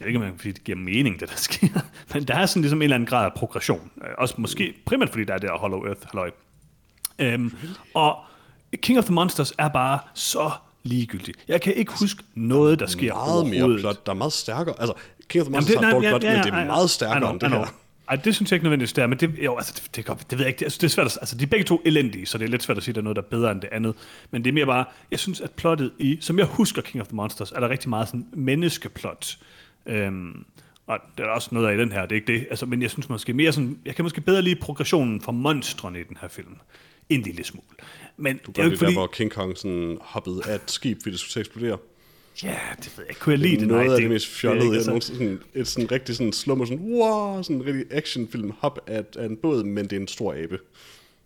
Jeg 0.00 0.06
ved 0.06 0.06
ikke, 0.06 0.18
om 0.18 0.24
man 0.24 0.38
kan 0.38 0.52
det 0.52 0.64
giver 0.64 0.78
mening, 0.78 1.20
det 1.20 1.28
der 1.28 1.36
sker. 1.36 1.80
Men 2.14 2.24
der 2.24 2.34
er 2.34 2.46
sådan 2.46 2.62
ligesom 2.62 2.78
en 2.78 2.82
eller 2.82 2.94
anden 2.94 3.06
grad 3.06 3.24
af 3.24 3.32
progression. 3.32 3.90
Øh, 4.02 4.10
også 4.18 4.34
måske 4.38 4.74
primært, 4.84 5.10
fordi 5.10 5.24
der 5.24 5.34
er 5.34 5.38
det 5.38 5.48
der 5.48 5.58
Hollow 5.58 5.84
Earth, 5.84 6.00
halløj. 6.12 6.30
Øhm, 7.18 7.56
og 7.94 8.18
King 8.76 8.98
of 8.98 9.04
the 9.04 9.14
Monsters 9.14 9.52
er 9.58 9.68
bare 9.68 9.98
så 10.14 10.50
ligegyldig. 10.82 11.34
Jeg 11.48 11.60
kan 11.60 11.74
ikke 11.74 11.92
huske 12.00 12.22
noget, 12.34 12.80
der 12.80 12.86
sker 12.86 13.14
meget 13.14 13.46
mere 13.46 13.78
plot, 13.78 14.06
der 14.06 14.12
er 14.12 14.16
meget 14.16 14.32
stærkere. 14.32 14.74
Altså, 14.78 14.94
King 15.28 15.42
of 15.42 15.46
the 15.46 15.52
Monsters 15.52 15.74
Jamen, 15.74 15.82
det, 15.82 15.86
har 15.86 15.92
dårligt 15.92 16.10
plot, 16.10 16.24
ja, 16.24 16.30
ja, 16.30 16.44
men 16.44 16.54
det 16.54 16.60
er 16.60 16.64
meget 16.64 16.90
stærkere 16.90 17.30
end 17.30 17.40
det 17.40 17.50
her. 17.50 17.66
Ej, 18.08 18.16
det 18.16 18.34
synes 18.34 18.50
jeg 18.50 18.56
ikke 18.56 18.64
nødvendigvis, 18.64 18.92
det 18.92 19.02
er, 19.02 19.06
men 19.06 19.18
det, 19.18 19.38
jo, 19.44 19.56
altså, 19.56 19.72
det, 19.76 19.96
det, 19.96 20.06
det, 20.06 20.30
det 20.30 20.38
ved 20.38 20.44
jeg 20.44 20.48
ikke. 20.48 20.58
Det, 20.58 20.64
altså, 20.64 20.78
det 20.80 20.84
er 20.86 20.88
svært 20.88 21.06
at, 21.06 21.18
altså, 21.20 21.36
de 21.36 21.42
er 21.42 21.48
begge 21.48 21.64
to 21.64 21.82
elendige, 21.84 22.26
så 22.26 22.38
det 22.38 22.44
er 22.44 22.48
lidt 22.48 22.62
svært 22.62 22.76
at 22.76 22.82
sige, 22.82 22.92
at 22.92 22.94
der 22.94 23.00
er 23.00 23.04
noget, 23.04 23.16
der 23.16 23.22
er 23.22 23.26
bedre 23.26 23.52
end 23.52 23.60
det 23.60 23.68
andet. 23.72 23.94
Men 24.30 24.44
det 24.44 24.50
er 24.50 24.54
mere 24.54 24.66
bare, 24.66 24.84
jeg 25.10 25.18
synes, 25.18 25.40
at 25.40 25.50
plottet 25.50 25.92
i, 25.98 26.18
som 26.20 26.38
jeg 26.38 26.46
husker 26.46 26.82
King 26.82 27.00
of 27.00 27.06
the 27.06 27.16
Monsters, 27.16 27.52
er 27.52 27.60
der 27.60 27.68
rigtig 27.68 27.88
meget 27.88 28.08
sådan 28.08 28.26
menneskeplot. 28.32 29.38
Øhm, 29.86 30.44
og 30.86 30.98
der 31.18 31.24
er 31.24 31.28
også 31.28 31.48
noget 31.52 31.68
af 31.68 31.74
i 31.74 31.78
den 31.78 31.92
her, 31.92 32.02
det 32.02 32.12
er 32.12 32.16
ikke 32.16 32.32
det. 32.32 32.46
Altså, 32.50 32.66
men 32.66 32.82
jeg 32.82 32.90
synes 32.90 33.08
måske 33.08 33.32
mere 33.32 33.52
sådan, 33.52 33.78
jeg 33.84 33.94
kan 33.94 34.04
måske 34.04 34.20
bedre 34.20 34.42
lide 34.42 34.56
progressionen 34.56 35.20
fra 35.20 35.32
monstrene 35.32 36.00
i 36.00 36.02
den 36.02 36.16
her 36.20 36.28
film, 36.28 36.56
en 37.08 37.22
lille 37.22 37.44
smule. 37.44 37.66
Men 38.16 38.40
du 38.46 38.50
det 38.50 38.58
er 38.58 38.62
jo 38.62 38.70
ikke 38.70 38.78
fordi... 38.78 38.92
der, 38.92 38.98
hvor 38.98 39.06
King 39.06 39.30
Kong 39.30 39.58
sådan 39.58 39.98
hoppede 40.00 40.42
af 40.48 40.54
et 40.54 40.70
skib, 40.70 40.98
fordi 41.02 41.12
det 41.12 41.20
skulle 41.20 41.40
eksplodere. 41.40 41.78
Ja, 42.42 42.58
det 42.76 42.98
ved 42.98 43.04
jeg. 43.08 43.16
Kunne 43.16 43.32
jeg 43.32 43.38
lide 43.38 43.60
det? 43.60 43.68
Noget 43.68 43.92
af 43.92 44.00
det 44.00 44.10
mest 44.10 44.26
fjollede, 44.26 44.66
jeg 44.66 44.74
altså. 44.74 45.12
sådan, 45.14 45.40
et 45.54 45.68
sådan 45.68 45.90
rigtig 45.90 46.16
sådan 46.16 46.32
slummer, 46.32 46.64
sådan, 46.64 46.80
wow, 46.80 47.42
sådan 47.42 47.56
en 47.56 47.66
rigtig 47.66 47.84
actionfilm 47.90 48.52
hop 48.58 48.78
af, 48.86 49.04
af 49.18 49.24
en 49.24 49.36
båd, 49.36 49.64
men 49.64 49.84
det 49.84 49.92
er 49.92 50.00
en 50.00 50.08
stor 50.08 50.34
abe. 50.34 50.58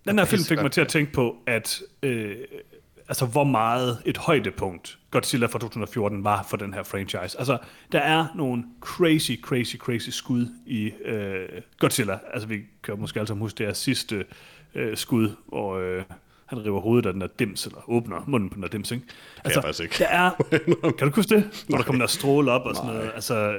Den 0.04 0.18
her 0.18 0.24
film 0.24 0.44
fik 0.44 0.62
mig 0.62 0.72
til 0.72 0.80
at 0.80 0.88
tænke 0.88 1.12
på, 1.12 1.36
at 1.46 1.82
øh, 2.02 2.36
altså, 3.08 3.26
hvor 3.26 3.44
meget 3.44 4.02
et 4.04 4.16
højdepunkt 4.16 4.98
Godzilla 5.10 5.46
fra 5.46 5.58
2014 5.58 6.24
var 6.24 6.46
for 6.50 6.56
den 6.56 6.74
her 6.74 6.82
franchise. 6.82 7.38
Altså, 7.38 7.58
der 7.92 8.00
er 8.00 8.26
nogle 8.34 8.64
crazy, 8.80 9.32
crazy, 9.42 9.76
crazy 9.76 10.08
skud 10.08 10.46
i 10.66 10.92
øh, 11.04 11.48
Godzilla. 11.78 12.18
Altså, 12.32 12.48
vi 12.48 12.60
kan 12.82 13.00
måske 13.00 13.20
altså 13.20 13.34
huske 13.34 13.58
det 13.58 13.66
her 13.66 13.72
sidste 13.72 14.24
øh, 14.74 14.96
skud, 14.96 15.30
hvor 15.48 15.78
øh, 15.78 16.02
han 16.50 16.66
river 16.66 16.80
hovedet 16.80 17.06
af 17.06 17.12
den 17.12 17.20
der 17.20 17.28
dims, 17.38 17.66
eller 17.66 17.90
åbner 17.90 18.24
munden 18.26 18.50
på 18.50 18.54
den 18.54 18.62
der 18.62 18.68
dims, 18.68 18.90
ikke? 18.90 19.04
Altså, 19.44 19.60
kan 19.60 19.84
ikke. 19.84 19.94
der 19.98 20.06
er... 20.06 20.30
kan 20.98 21.08
du 21.08 21.14
huske 21.14 21.34
det? 21.34 21.64
Hvor 21.68 21.76
der 21.76 21.84
kommer 21.84 22.02
der 22.02 22.06
stråle 22.06 22.50
op 22.50 22.66
og 22.66 22.76
sådan 22.76 22.90
Nej. 22.90 22.96
noget. 22.96 23.12
Altså, 23.14 23.56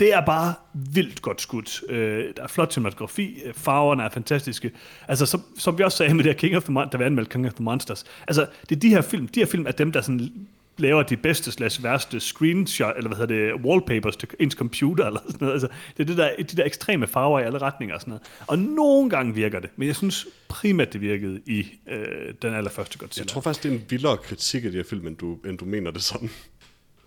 det 0.00 0.14
er 0.14 0.20
bare 0.20 0.54
vildt 0.74 1.22
godt 1.22 1.40
skudt. 1.40 1.82
Øh, 1.88 2.24
der 2.36 2.42
er 2.42 2.46
flot 2.46 2.72
cinematografi, 2.72 3.42
farverne 3.54 4.02
er 4.02 4.08
fantastiske. 4.08 4.70
Altså, 5.08 5.26
som, 5.26 5.42
som 5.58 5.78
vi 5.78 5.82
også 5.82 5.98
sagde 5.98 6.14
med 6.14 6.24
det 6.24 6.32
her 6.32 6.38
King 6.38 6.56
of 6.56 6.62
the 6.64 6.72
Monsters, 6.72 6.90
der 6.92 6.98
var 6.98 7.04
anmeldt 7.04 7.30
King 7.30 7.46
of 7.46 7.54
the 7.54 7.64
Monsters. 7.64 8.04
Altså, 8.26 8.46
det 8.68 8.76
er 8.76 8.80
de 8.80 8.88
her 8.88 9.00
film, 9.00 9.28
de 9.28 9.40
her 9.40 9.46
film 9.46 9.66
er 9.66 9.72
dem, 9.72 9.92
der 9.92 10.00
sådan 10.00 10.46
laver 10.78 11.02
de 11.02 11.16
bedste 11.16 11.52
slags 11.52 11.82
værste 11.82 12.20
screenshot, 12.20 12.96
eller 12.96 13.08
hvad 13.08 13.18
hedder 13.18 13.54
det, 13.54 13.64
wallpapers 13.64 14.16
til 14.16 14.28
ens 14.40 14.54
computer, 14.54 15.06
eller 15.06 15.20
sådan 15.26 15.38
noget. 15.40 15.52
Altså, 15.52 15.68
det 15.96 16.02
er 16.02 16.06
det 16.06 16.16
der, 16.16 16.30
de 16.36 16.56
der 16.56 16.64
ekstreme 16.64 17.06
farver 17.06 17.40
i 17.40 17.42
alle 17.42 17.58
retninger 17.58 17.94
og 17.94 18.00
sådan 18.00 18.10
noget. 18.10 18.22
Og 18.46 18.58
nogle 18.58 19.10
gange 19.10 19.34
virker 19.34 19.60
det, 19.60 19.70
men 19.76 19.88
jeg 19.88 19.96
synes 19.96 20.26
primært, 20.48 20.92
det 20.92 21.00
virkede 21.00 21.40
i 21.46 21.66
øh, 21.88 22.34
den 22.42 22.54
allerførste 22.54 22.98
Godzilla. 22.98 23.24
Jeg 23.24 23.28
tror 23.28 23.40
faktisk, 23.40 23.62
det 23.62 23.68
er 23.72 23.74
en 23.74 23.84
vildere 23.88 24.16
kritik 24.16 24.64
af 24.64 24.70
de 24.70 24.76
her 24.76 24.84
film, 24.84 25.06
end 25.06 25.16
du, 25.16 25.38
end 25.46 25.58
du 25.58 25.64
mener 25.64 25.90
det 25.90 26.02
sådan. 26.02 26.30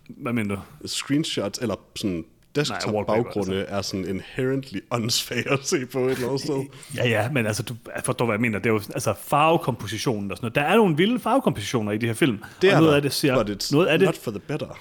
Hvad 0.10 0.34
mener 0.34 0.56
du? 0.56 0.88
Screenshots, 0.88 1.60
eller 1.60 1.76
sådan 1.96 2.26
desktop-baggrunde 2.56 3.60
altså. 3.60 3.76
er 3.76 3.82
sådan 3.82 4.08
inherently 4.08 4.80
unfair 4.92 5.52
at 5.52 5.60
se 5.64 5.86
på 5.86 6.00
et 6.00 6.12
eller 6.12 6.28
andet 6.28 6.42
sted. 6.42 6.64
Ja, 6.96 7.08
ja, 7.08 7.30
men 7.32 7.46
altså, 7.46 7.64
du 7.64 7.76
forstår, 8.06 8.26
hvad 8.26 8.34
jeg 8.34 8.42
mener. 8.42 8.60
Det 8.60 8.70
er 8.70 8.74
jo 8.74 8.82
altså 8.94 9.14
farvekompositionen 9.28 10.32
og 10.32 10.38
sådan 10.38 10.46
noget. 10.46 10.56
Der 10.56 10.62
er 10.74 10.78
nogle 10.78 10.98
vilde 10.98 11.20
farvekompositioner 11.20 11.92
i 11.92 11.98
de 11.98 12.06
her 12.06 12.14
film. 12.14 12.44
Det 12.62 12.70
er 12.70 12.76
og 12.76 12.82
noget 12.82 12.92
der, 12.92 12.96
af 12.96 13.02
det 13.02 13.14
ser, 13.14 13.44
but 13.44 13.64
it's 13.64 13.74
noget 13.74 13.88
af 13.88 14.00
det, 14.00 14.06
not 14.06 14.18
for 14.18 14.32
the 14.32 14.40
better. 14.40 14.80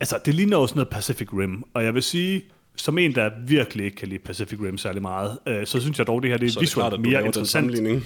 Altså, 0.00 0.18
det 0.24 0.34
ligner 0.34 0.56
også 0.56 0.74
noget 0.74 0.88
Pacific 0.88 1.28
Rim, 1.32 1.64
og 1.74 1.84
jeg 1.84 1.94
vil 1.94 2.02
sige, 2.02 2.44
som 2.76 2.98
en, 2.98 3.14
der 3.14 3.30
virkelig 3.46 3.84
ikke 3.84 3.96
kan 3.96 4.08
lide 4.08 4.18
Pacific 4.18 4.58
Rim 4.62 4.78
særlig 4.78 5.02
meget, 5.02 5.38
øh, 5.46 5.66
så 5.66 5.80
synes 5.80 5.98
jeg 5.98 6.06
dog, 6.06 6.22
det 6.22 6.30
her 6.30 6.38
det 6.38 6.56
er 6.56 6.60
visuelt 6.60 7.00
mere 7.00 7.26
interessant. 7.26 8.04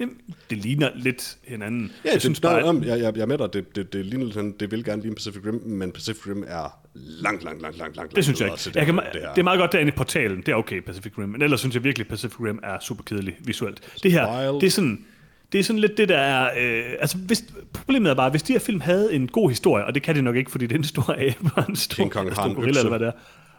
Jamen, 0.00 0.16
det 0.50 0.58
ligner 0.58 0.90
lidt 0.94 1.38
hinanden. 1.44 1.92
Ja, 2.04 2.08
jeg 2.08 2.14
det, 2.14 2.22
synes 2.22 2.40
bare, 2.40 2.62
om, 2.62 2.84
jeg, 2.84 3.00
jeg, 3.00 3.16
jeg 3.16 3.22
er 3.22 3.26
med 3.26 3.38
dig, 3.38 3.52
det, 3.52 3.76
det, 3.76 3.92
det, 3.92 4.06
ligner 4.06 4.26
lidt, 4.26 4.60
det 4.60 4.70
vil 4.70 4.84
gerne 4.84 5.02
ligne 5.02 5.14
Pacific 5.14 5.46
Rim, 5.46 5.62
men 5.66 5.92
Pacific 5.92 6.26
Rim 6.26 6.44
er 6.46 6.79
langt, 7.02 7.44
langt, 7.44 7.62
langt, 7.62 7.78
langt, 7.78 7.96
langt 7.96 8.16
Det 8.16 8.24
synes 8.24 8.40
jeg 8.40 8.48
ikke. 8.48 8.56
Det, 8.64 8.76
jeg 8.76 8.86
kan, 8.86 8.96
det, 8.96 9.04
det, 9.12 9.38
er 9.38 9.42
meget 9.42 9.58
godt 9.58 9.72
derinde 9.72 9.92
i 9.92 9.96
portalen, 9.96 10.36
det 10.36 10.48
er 10.48 10.54
okay 10.54 10.80
Pacific 10.80 11.12
Rim, 11.18 11.28
men 11.28 11.42
ellers 11.42 11.60
synes 11.60 11.74
jeg 11.74 11.84
virkelig, 11.84 12.08
Pacific 12.08 12.40
Rim 12.40 12.60
er 12.62 12.78
super 12.80 13.02
kedelig 13.04 13.36
visuelt. 13.40 13.80
Det 14.02 14.12
her, 14.12 14.52
det 14.52 14.66
er 14.66 14.70
sådan, 14.70 15.04
det 15.52 15.58
er 15.58 15.64
sådan 15.64 15.80
lidt 15.80 15.96
det, 15.96 16.08
der 16.08 16.18
er... 16.18 16.50
Øh, 16.58 16.84
altså, 17.00 17.16
hvis, 17.16 17.44
problemet 17.72 18.10
er 18.10 18.14
bare, 18.14 18.30
hvis 18.30 18.42
de 18.42 18.52
her 18.52 18.60
film 18.60 18.80
havde 18.80 19.14
en 19.14 19.28
god 19.28 19.48
historie, 19.48 19.86
og 19.86 19.94
det 19.94 20.02
kan 20.02 20.16
de 20.16 20.22
nok 20.22 20.36
ikke, 20.36 20.50
fordi 20.50 20.66
det 20.66 20.74
er 20.74 20.78
en 20.78 20.84
stor 20.84 21.14
abe 21.18 21.50
og 21.56 21.64
en 21.68 21.76
stor, 21.76 21.94
King 21.94 22.12
Kong 22.12 22.28
en 22.28 22.54
gorilla, 22.54 22.78
eller 22.78 22.88
hvad 22.88 22.98
det 22.98 23.08
er. 23.08 23.12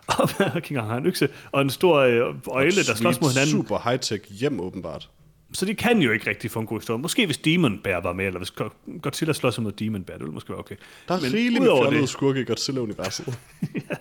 Og 0.08 0.30
King 0.64 0.80
Kong 0.80 0.92
har 0.92 0.98
en 0.98 1.06
økse, 1.06 1.30
og 1.52 1.62
en 1.62 1.70
stor 1.70 1.98
øh, 1.98 2.36
øjle, 2.48 2.76
der 2.76 2.96
slås 2.96 3.22
mod 3.22 3.30
hinanden. 3.30 3.52
super 3.52 3.78
high-tech 3.78 4.34
hjem, 4.40 4.60
åbenbart. 4.60 5.10
Så 5.54 5.66
de 5.66 5.76
kan 5.76 6.02
jo 6.02 6.12
ikke 6.12 6.30
rigtig 6.30 6.52
få 6.52 6.60
en 6.60 6.66
god 6.66 6.80
historie. 6.80 7.02
Måske 7.02 7.26
hvis 7.26 7.38
Demon 7.38 7.80
Bear 7.84 8.02
var 8.02 8.14
med, 8.14 8.26
eller 8.26 8.40
hvis 8.40 8.54
Godzilla 9.02 9.34
slår 9.34 9.50
sig 9.50 9.64
mod 9.64 9.72
Demon 9.72 10.04
Bear, 10.04 10.18
det 10.18 10.24
ville 10.26 10.34
måske 10.34 10.50
være 10.50 10.60
okay. 10.60 10.76
Der 11.08 11.14
er 11.14 11.24
rigeligt 11.34 11.64
med 11.64 11.70
fjollede 11.70 12.08
skurke 12.08 12.42
i 12.42 12.44
Godzilla-universet. 12.44 13.40
ja. 13.76 13.96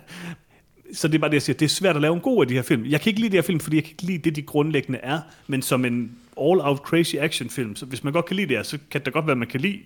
Så 0.93 1.07
det 1.07 1.15
er 1.15 1.19
bare 1.19 1.29
det, 1.29 1.33
jeg 1.35 1.41
siger. 1.41 1.57
Det 1.57 1.65
er 1.65 1.69
svært 1.69 1.95
at 1.95 2.01
lave 2.01 2.13
en 2.13 2.21
god 2.21 2.43
af 2.43 2.47
de 2.47 2.53
her 2.53 2.61
film. 2.61 2.85
Jeg 2.85 3.01
kan 3.01 3.09
ikke 3.09 3.19
lide 3.19 3.31
de 3.31 3.37
her 3.37 3.41
film, 3.41 3.59
fordi 3.59 3.75
jeg 3.75 3.83
kan 3.83 3.91
ikke 3.91 4.03
lide 4.03 4.17
det, 4.17 4.35
de 4.35 4.41
grundlæggende 4.41 4.99
er. 5.03 5.19
Men 5.47 5.61
som 5.61 5.85
en 5.85 6.11
all-out 6.41 6.77
crazy 6.77 7.15
action 7.15 7.49
film, 7.49 7.75
så 7.75 7.85
hvis 7.85 8.03
man 8.03 8.13
godt 8.13 8.25
kan 8.25 8.35
lide 8.35 8.47
det 8.47 8.57
her, 8.57 8.63
så 8.63 8.77
kan 8.91 9.01
det 9.05 9.13
godt 9.13 9.25
være, 9.25 9.31
at 9.31 9.37
man 9.37 9.47
kan 9.47 9.61
lide 9.61 9.79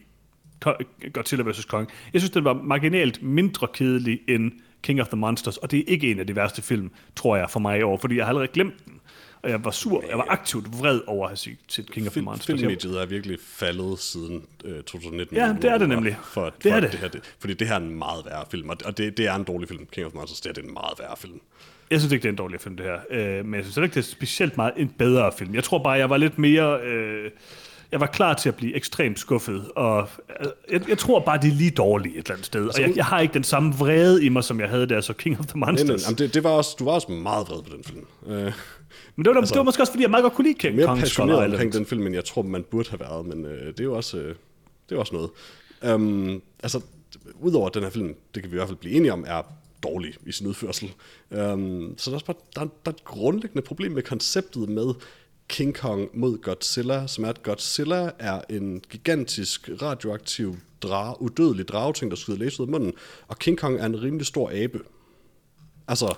Godzilla 1.14 1.50
vs. 1.50 1.66
Kong. 1.66 1.90
Jeg 2.14 2.22
synes, 2.22 2.32
den 2.32 2.44
var 2.44 2.54
marginalt 2.54 3.24
mindre 3.24 3.68
kedelig 3.74 4.20
end 4.28 4.52
King 4.82 5.02
of 5.02 5.08
the 5.08 5.18
Monsters, 5.18 5.58
og 5.58 5.72
det 5.72 5.80
er 5.80 5.84
ikke 5.88 6.12
en 6.12 6.20
af 6.20 6.28
de 6.28 6.36
værste 6.36 6.62
film, 6.62 6.92
tror 7.16 7.36
jeg, 7.36 7.50
for 7.50 7.60
mig 7.60 7.80
i 7.80 7.82
år, 7.82 7.98
fordi 7.98 8.16
jeg 8.16 8.26
har 8.26 8.30
allerede 8.30 8.48
glemt 8.54 8.86
den 8.86 8.94
og 9.46 9.52
jeg 9.52 9.66
var 9.66 9.72
sur, 9.72 10.04
jeg 10.10 10.18
var 10.18 10.26
aktivt 10.30 10.80
vred 10.80 11.02
over 11.08 11.26
at 11.26 11.30
have 11.30 11.56
set 11.68 11.92
King 11.92 12.08
of 12.08 12.14
the 12.14 12.22
Monsters. 12.22 12.60
Filmmediet 12.60 13.02
er 13.02 13.06
virkelig 13.06 13.38
faldet 13.42 14.00
siden 14.00 14.46
øh, 14.66 14.84
2019. 14.84 15.38
Ja, 15.38 15.56
det 15.62 15.72
er 15.72 15.78
det 15.78 15.90
nemlig. 15.90 16.18
For, 16.24 16.46
det 16.46 16.54
for 16.62 16.70
er 16.70 16.80
det. 16.80 16.92
det 16.92 17.00
her, 17.00 17.08
det, 17.08 17.36
fordi 17.40 17.54
det 17.54 17.68
her 17.68 17.76
er 17.76 17.80
en 17.80 17.96
meget 17.96 18.26
værre 18.26 18.44
film, 18.52 18.70
og 18.70 18.98
det, 18.98 19.18
det 19.18 19.28
er 19.28 19.36
en 19.36 19.44
dårlig 19.44 19.68
film. 19.68 19.86
King 19.92 20.06
of 20.06 20.12
the 20.12 20.18
Monsters, 20.18 20.42
det 20.42 20.50
er, 20.50 20.54
det 20.54 20.64
er 20.64 20.68
en 20.68 20.74
meget 20.74 21.00
værre 21.00 21.18
film. 21.18 21.42
Jeg 21.92 22.00
synes 22.00 22.14
ikke, 22.14 22.24
det 22.24 22.28
er 22.28 22.32
en 22.34 22.38
dårlig 22.38 22.62
film, 22.62 22.78
det 22.78 22.86
her. 22.86 23.00
Øh, 23.10 23.46
men 23.46 23.54
jeg 23.54 23.64
synes 23.64 23.78
ikke, 23.78 23.94
det 23.94 23.98
er 23.98 24.12
specielt 24.12 24.58
meget 24.58 24.74
en 24.78 24.90
bedre 24.98 25.32
film. 25.38 25.56
Jeg 25.56 25.64
tror 25.64 25.84
bare, 25.84 25.94
jeg 25.94 26.10
var 26.10 26.18
lidt 26.18 26.38
mere... 26.38 26.82
Øh, 26.82 27.32
jeg 27.92 28.00
var 28.00 28.08
klar 28.08 28.34
til 28.34 28.50
at 28.50 28.56
blive 28.56 28.76
ekstremt 28.76 29.20
skuffet, 29.20 29.72
og 29.76 30.10
øh, 30.40 30.48
jeg, 30.72 30.90
jeg 30.90 30.98
tror 30.98 31.20
bare, 31.20 31.38
det 31.42 31.48
er 31.48 31.56
lige 31.56 31.72
dårligt 31.72 32.16
et 32.16 32.20
eller 32.20 32.32
andet 32.32 32.46
sted. 32.46 32.68
Og 32.68 32.82
jeg, 32.82 32.94
jeg 32.96 33.06
har 33.06 33.20
ikke 33.20 33.34
den 33.34 33.44
samme 33.44 33.74
vrede 33.74 34.26
i 34.26 34.30
mig, 34.30 34.44
som 34.44 34.60
jeg 34.60 34.70
havde 34.70 34.86
der, 34.86 35.02
så 35.02 35.14
King 35.14 35.40
of 35.40 35.46
the 35.46 35.60
Monsters. 35.60 35.88
Nej, 35.88 36.12
nej, 36.12 36.18
det, 36.18 36.34
det 36.34 36.44
var 36.44 36.50
også, 36.50 36.76
du 36.80 36.86
var 36.86 36.92
også 36.92 37.12
meget 37.12 37.48
vred 37.50 37.64
på 37.64 37.70
den 37.76 37.84
film. 37.84 38.06
Øh. 38.28 38.54
Men 39.16 39.26
det 39.26 39.34
var, 39.34 39.40
altså, 39.40 39.54
det 39.54 39.60
var 39.60 39.64
måske 39.64 39.84
også, 39.84 39.94
fordi 39.94 40.04
jeg 40.04 40.12
meget 40.12 40.24
godt 40.24 40.34
kunne 40.34 40.48
lide 40.48 40.60
King 40.60 40.76
Mere 40.76 40.86
Kong 40.86 41.00
passioneret 41.00 41.52
omkring 41.52 41.74
den 41.74 41.86
film, 41.86 42.06
end 42.06 42.16
jeg 42.16 42.26
tror, 42.26 42.42
man 42.42 42.64
burde 42.64 42.90
have 42.90 43.00
været, 43.00 43.26
men 43.26 43.46
øh, 43.46 43.68
det 43.68 43.80
er 43.80 43.84
jo 43.84 43.96
også, 43.96 44.18
øh, 44.18 44.36
det 44.90 44.96
er 44.96 45.00
også 45.00 45.16
noget. 45.16 45.30
Um, 45.94 46.42
altså, 46.64 46.82
udover 47.40 47.70
den 47.70 47.84
her 47.84 47.90
film, 47.90 48.16
det 48.36 48.44
kan 48.44 48.52
vi 48.52 48.56
i 48.56 48.58
hvert 48.58 48.68
fald 48.68 48.78
blive 48.78 48.96
enige 48.96 49.14
om, 49.14 49.26
er 49.28 49.42
dårlig 49.84 50.14
i 50.26 50.32
sin 50.32 50.48
udførsel. 50.48 50.94
Um, 51.32 51.94
så 51.98 52.12
der 52.12 52.12
er 52.12 52.16
også 52.16 52.26
bare 52.26 52.36
der, 52.56 52.62
der 52.62 52.92
er 52.92 52.96
et 52.96 53.04
grundlæggende 53.04 53.62
problem 53.62 53.92
med 53.92 54.04
konceptet 54.04 54.70
med 54.70 54.94
King 55.48 55.76
Kong 55.76 56.10
mod 56.14 56.38
Godzilla, 56.38 57.08
som 57.08 57.24
er, 57.24 57.30
at 57.30 57.44
Godzilla 57.44 58.12
er 58.20 58.42
en 58.50 58.82
gigantisk 58.90 59.70
radioaktiv 59.82 60.56
drage, 60.82 61.22
udødelig 61.22 61.68
drageting, 61.68 62.12
der 62.12 62.18
skyder 62.18 62.38
læs 62.38 62.60
ud 62.60 62.66
af 62.66 62.72
munden, 62.72 62.94
og 63.28 63.40
King 63.40 63.58
Kong 63.58 63.80
er 63.80 63.86
en 63.86 64.02
rimelig 64.02 64.26
stor 64.26 64.52
abe. 64.54 64.80
Altså, 65.88 66.16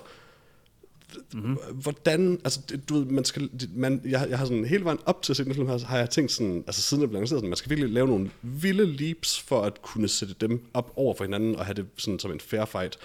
mm-hmm. 1.34 1.56
hvordan, 1.72 2.40
altså, 2.44 2.60
du 2.88 2.98
ved, 2.98 3.04
man 3.04 3.24
skal, 3.24 3.50
man, 3.74 4.00
jeg, 4.04 4.26
jeg 4.30 4.38
har 4.38 4.46
sådan 4.46 4.64
hele 4.64 4.84
vejen 4.84 4.98
op 5.06 5.22
til 5.22 5.32
at 5.32 5.36
se 5.36 5.44
den 5.44 5.54
film 5.54 5.68
her, 5.68 5.86
har 5.86 5.98
jeg 5.98 6.10
tænkt 6.10 6.32
sådan, 6.32 6.64
altså 6.66 6.82
siden 6.82 7.00
jeg 7.00 7.08
blev 7.08 7.20
lanceret, 7.20 7.38
sådan, 7.38 7.50
man 7.50 7.56
skal 7.56 7.70
virkelig 7.70 7.90
lave 7.90 8.06
nogle 8.06 8.30
vilde 8.42 8.86
leaps, 8.86 9.40
for 9.40 9.62
at 9.62 9.82
kunne 9.82 10.08
sætte 10.08 10.34
dem 10.40 10.64
op 10.74 10.92
over 10.96 11.14
for 11.14 11.24
hinanden, 11.24 11.56
og 11.56 11.66
have 11.66 11.74
det 11.74 11.86
sådan 11.96 12.18
som 12.18 12.32
en 12.32 12.40
fair 12.40 12.64
fight. 12.64 12.98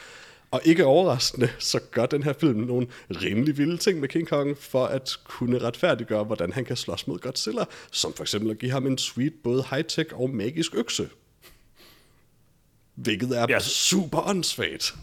Og 0.52 0.62
ikke 0.64 0.86
overraskende, 0.86 1.50
så 1.60 1.80
gør 1.92 2.06
den 2.06 2.24
her 2.24 2.34
film 2.34 2.60
nogle 2.60 2.88
rimelig 3.10 3.58
vilde 3.58 3.78
ting 3.78 4.00
med 4.00 4.10
King 4.10 4.28
Kong, 4.28 4.58
for 4.58 4.86
at 4.86 5.18
kunne 5.24 5.60
retfærdiggøre, 5.60 6.24
hvordan 6.24 6.54
han 6.54 6.66
kan 6.66 6.78
slås 6.78 7.08
mod 7.08 7.20
Godzilla, 7.20 7.66
som 7.92 8.14
for 8.14 8.24
eksempel 8.24 8.52
at 8.52 8.60
give 8.60 8.72
ham 8.72 8.88
en 8.88 8.98
sweet, 8.98 9.34
både 9.44 9.64
high-tech 9.70 10.14
og 10.14 10.30
magisk 10.30 10.76
økse. 10.76 11.10
Hvilket 12.96 13.38
er 13.38 13.46
ja. 13.50 13.60
super 13.60 14.30
åndssvagt. 14.30 14.96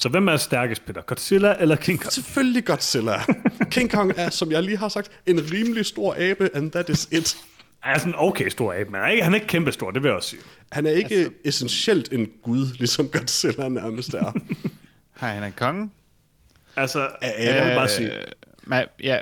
Så 0.00 0.08
hvem 0.08 0.28
er 0.28 0.36
stærkest, 0.36 0.86
Peter? 0.86 1.02
Godzilla 1.02 1.54
eller 1.60 1.76
King 1.76 2.00
Kong? 2.00 2.12
Selvfølgelig 2.12 2.64
Godzilla. 2.64 3.18
King 3.74 3.90
Kong 3.90 4.12
er, 4.16 4.30
som 4.30 4.52
jeg 4.52 4.62
lige 4.62 4.76
har 4.76 4.88
sagt, 4.88 5.10
en 5.26 5.52
rimelig 5.52 5.86
stor 5.86 6.14
abe, 6.18 6.50
and 6.54 6.70
that 6.72 6.88
is 6.88 7.08
it. 7.12 7.36
Han 7.80 7.94
er 7.94 7.98
sådan 7.98 8.12
en 8.12 8.18
okay 8.18 8.48
stor 8.48 8.74
abe, 8.74 8.90
men 8.90 8.94
han 8.94 9.04
er 9.04 9.10
ikke, 9.10 9.24
han 9.24 9.32
er 9.32 9.34
ikke 9.34 9.46
kæmpe 9.46 9.72
stor, 9.72 9.90
det 9.90 10.02
vil 10.02 10.08
jeg 10.08 10.16
også 10.16 10.28
sige. 10.28 10.42
Han 10.72 10.86
er 10.86 10.90
ikke 10.90 11.14
altså... 11.14 11.32
essentielt 11.44 12.12
en 12.12 12.30
gud, 12.42 12.66
ligesom 12.78 13.08
Godzilla 13.08 13.68
nærmest 13.68 14.14
er. 14.14 14.32
Hej, 15.20 15.34
han 15.34 15.42
er 15.42 15.50
konge. 15.50 15.90
Altså, 16.76 17.08
ja, 17.22 17.54
jeg 17.54 17.66
vil 17.66 17.74
bare 17.74 17.88
sige... 17.88 18.12
Men, 18.62 18.84
ja, 19.02 19.18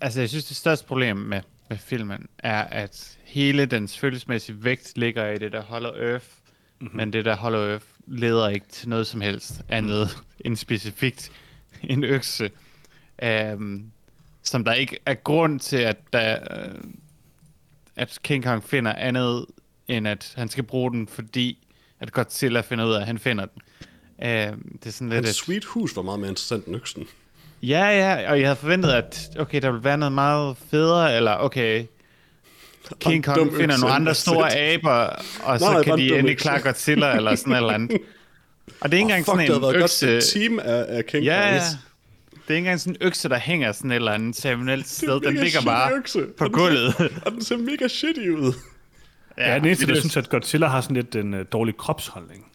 altså, 0.00 0.20
jeg 0.20 0.28
synes, 0.28 0.44
det 0.44 0.56
største 0.56 0.86
problem 0.86 1.16
med, 1.16 1.40
med 1.68 1.78
filmen 1.78 2.26
er, 2.38 2.64
at 2.64 3.18
hele 3.24 3.66
dens 3.66 3.98
følelsesmæssige 3.98 4.64
vægt 4.64 4.92
ligger 4.96 5.30
i 5.30 5.38
det 5.38 5.52
der 5.52 5.62
Hollow 5.62 5.92
Earth, 5.92 6.26
mm-hmm. 6.80 6.96
men 6.96 7.12
det 7.12 7.24
der 7.24 7.36
Hollow 7.36 7.70
Earth 7.70 7.84
leder 8.06 8.48
ikke 8.48 8.66
til 8.68 8.88
noget 8.88 9.06
som 9.06 9.20
helst 9.20 9.62
andet 9.68 10.08
mm. 10.16 10.24
end 10.44 10.56
specifikt 10.56 11.32
en 11.82 12.04
økse, 12.04 12.50
um, 13.54 13.92
som 14.42 14.64
der 14.64 14.72
ikke 14.72 14.98
er 15.06 15.14
grund 15.14 15.60
til, 15.60 15.76
at, 15.76 15.96
der, 16.12 16.38
uh, 16.66 16.90
at 17.96 18.18
King 18.22 18.44
Kong 18.44 18.64
finder 18.64 18.92
andet, 18.92 19.46
end 19.88 20.08
at 20.08 20.32
han 20.36 20.48
skal 20.48 20.64
bruge 20.64 20.90
den, 20.90 21.08
fordi 21.08 21.66
at 22.00 22.12
Godzilla 22.12 22.60
finder 22.60 22.84
ud 22.84 22.92
af, 22.92 23.00
at 23.00 23.06
han 23.06 23.18
finder 23.18 23.46
den. 23.46 23.62
Uh, 24.18 24.26
det 24.26 24.86
er 24.86 24.90
sådan 24.90 25.08
lidt 25.08 25.14
Hans 25.14 25.28
et... 25.28 25.34
sweet 25.34 25.64
hus 25.64 25.96
var 25.96 26.02
meget 26.02 26.20
mere 26.20 26.30
interessant 26.30 26.66
end 26.66 26.76
øksen. 26.76 27.06
Ja, 27.62 27.84
ja, 27.84 28.30
og 28.30 28.40
jeg 28.40 28.48
havde 28.48 28.56
forventet, 28.56 28.90
at 28.90 29.30
okay, 29.38 29.62
der 29.62 29.70
ville 29.70 29.84
være 29.84 29.98
noget 29.98 30.12
meget 30.12 30.56
federe, 30.56 31.16
eller 31.16 31.36
okay, 31.36 31.86
King 33.00 33.24
Kong 33.24 33.56
finder 33.56 33.76
nogle 33.76 33.94
andre 33.94 34.14
store 34.14 34.56
aber, 34.74 34.90
og 35.42 35.58
så 35.60 35.72
Nej, 35.72 35.82
kan 35.82 35.98
de 35.98 36.18
endelig 36.18 36.38
klare 36.38 36.60
Godzilla, 36.60 37.16
eller 37.16 37.34
sådan 37.34 37.50
noget 37.50 37.62
eller 37.62 37.74
andet. 37.74 37.98
Og 38.80 38.90
det 38.92 38.96
er 38.96 38.98
ikke 38.98 39.02
engang 39.02 39.26
sådan 39.26 39.40
en 39.40 39.74
økse... 39.82 40.06
Godt 40.12 40.24
team 40.34 40.58
af, 40.58 40.84
af 40.88 41.06
King 41.06 41.24
ja, 41.24 41.48
ja. 41.54 41.54
Det 41.54 42.54
er 42.54 42.54
ikke 42.54 42.56
engang 42.58 42.80
sådan 42.80 42.96
en 43.00 43.06
økse, 43.06 43.28
der 43.28 43.38
hænger 43.38 43.72
sådan 43.72 43.90
et 43.90 43.94
eller 43.94 44.12
andet 44.12 44.36
ceremonielt 44.36 44.88
sted. 44.88 45.20
Den 45.20 45.34
ligger 45.34 45.60
bare 45.62 45.92
økse. 45.94 46.18
på 46.38 46.44
Og 46.44 46.50
den 46.50 46.58
gulvet. 46.58 46.94
Ser, 46.98 47.08
og 47.26 47.32
den 47.32 47.44
ser 47.44 47.56
mega 47.56 47.88
shitty 47.88 48.20
ud. 48.20 48.52
Ja, 49.38 49.54
den 49.54 49.64
eneste, 49.64 49.86
det 49.86 49.88
der 49.88 49.96
er- 49.96 50.00
synes, 50.00 50.16
at 50.16 50.28
Godzilla 50.28 50.66
har 50.66 50.80
sådan 50.80 50.96
lidt 50.96 51.16
en 51.16 51.34
uh, 51.34 51.40
dårlig 51.52 51.76
kropsholdning. 51.76 52.46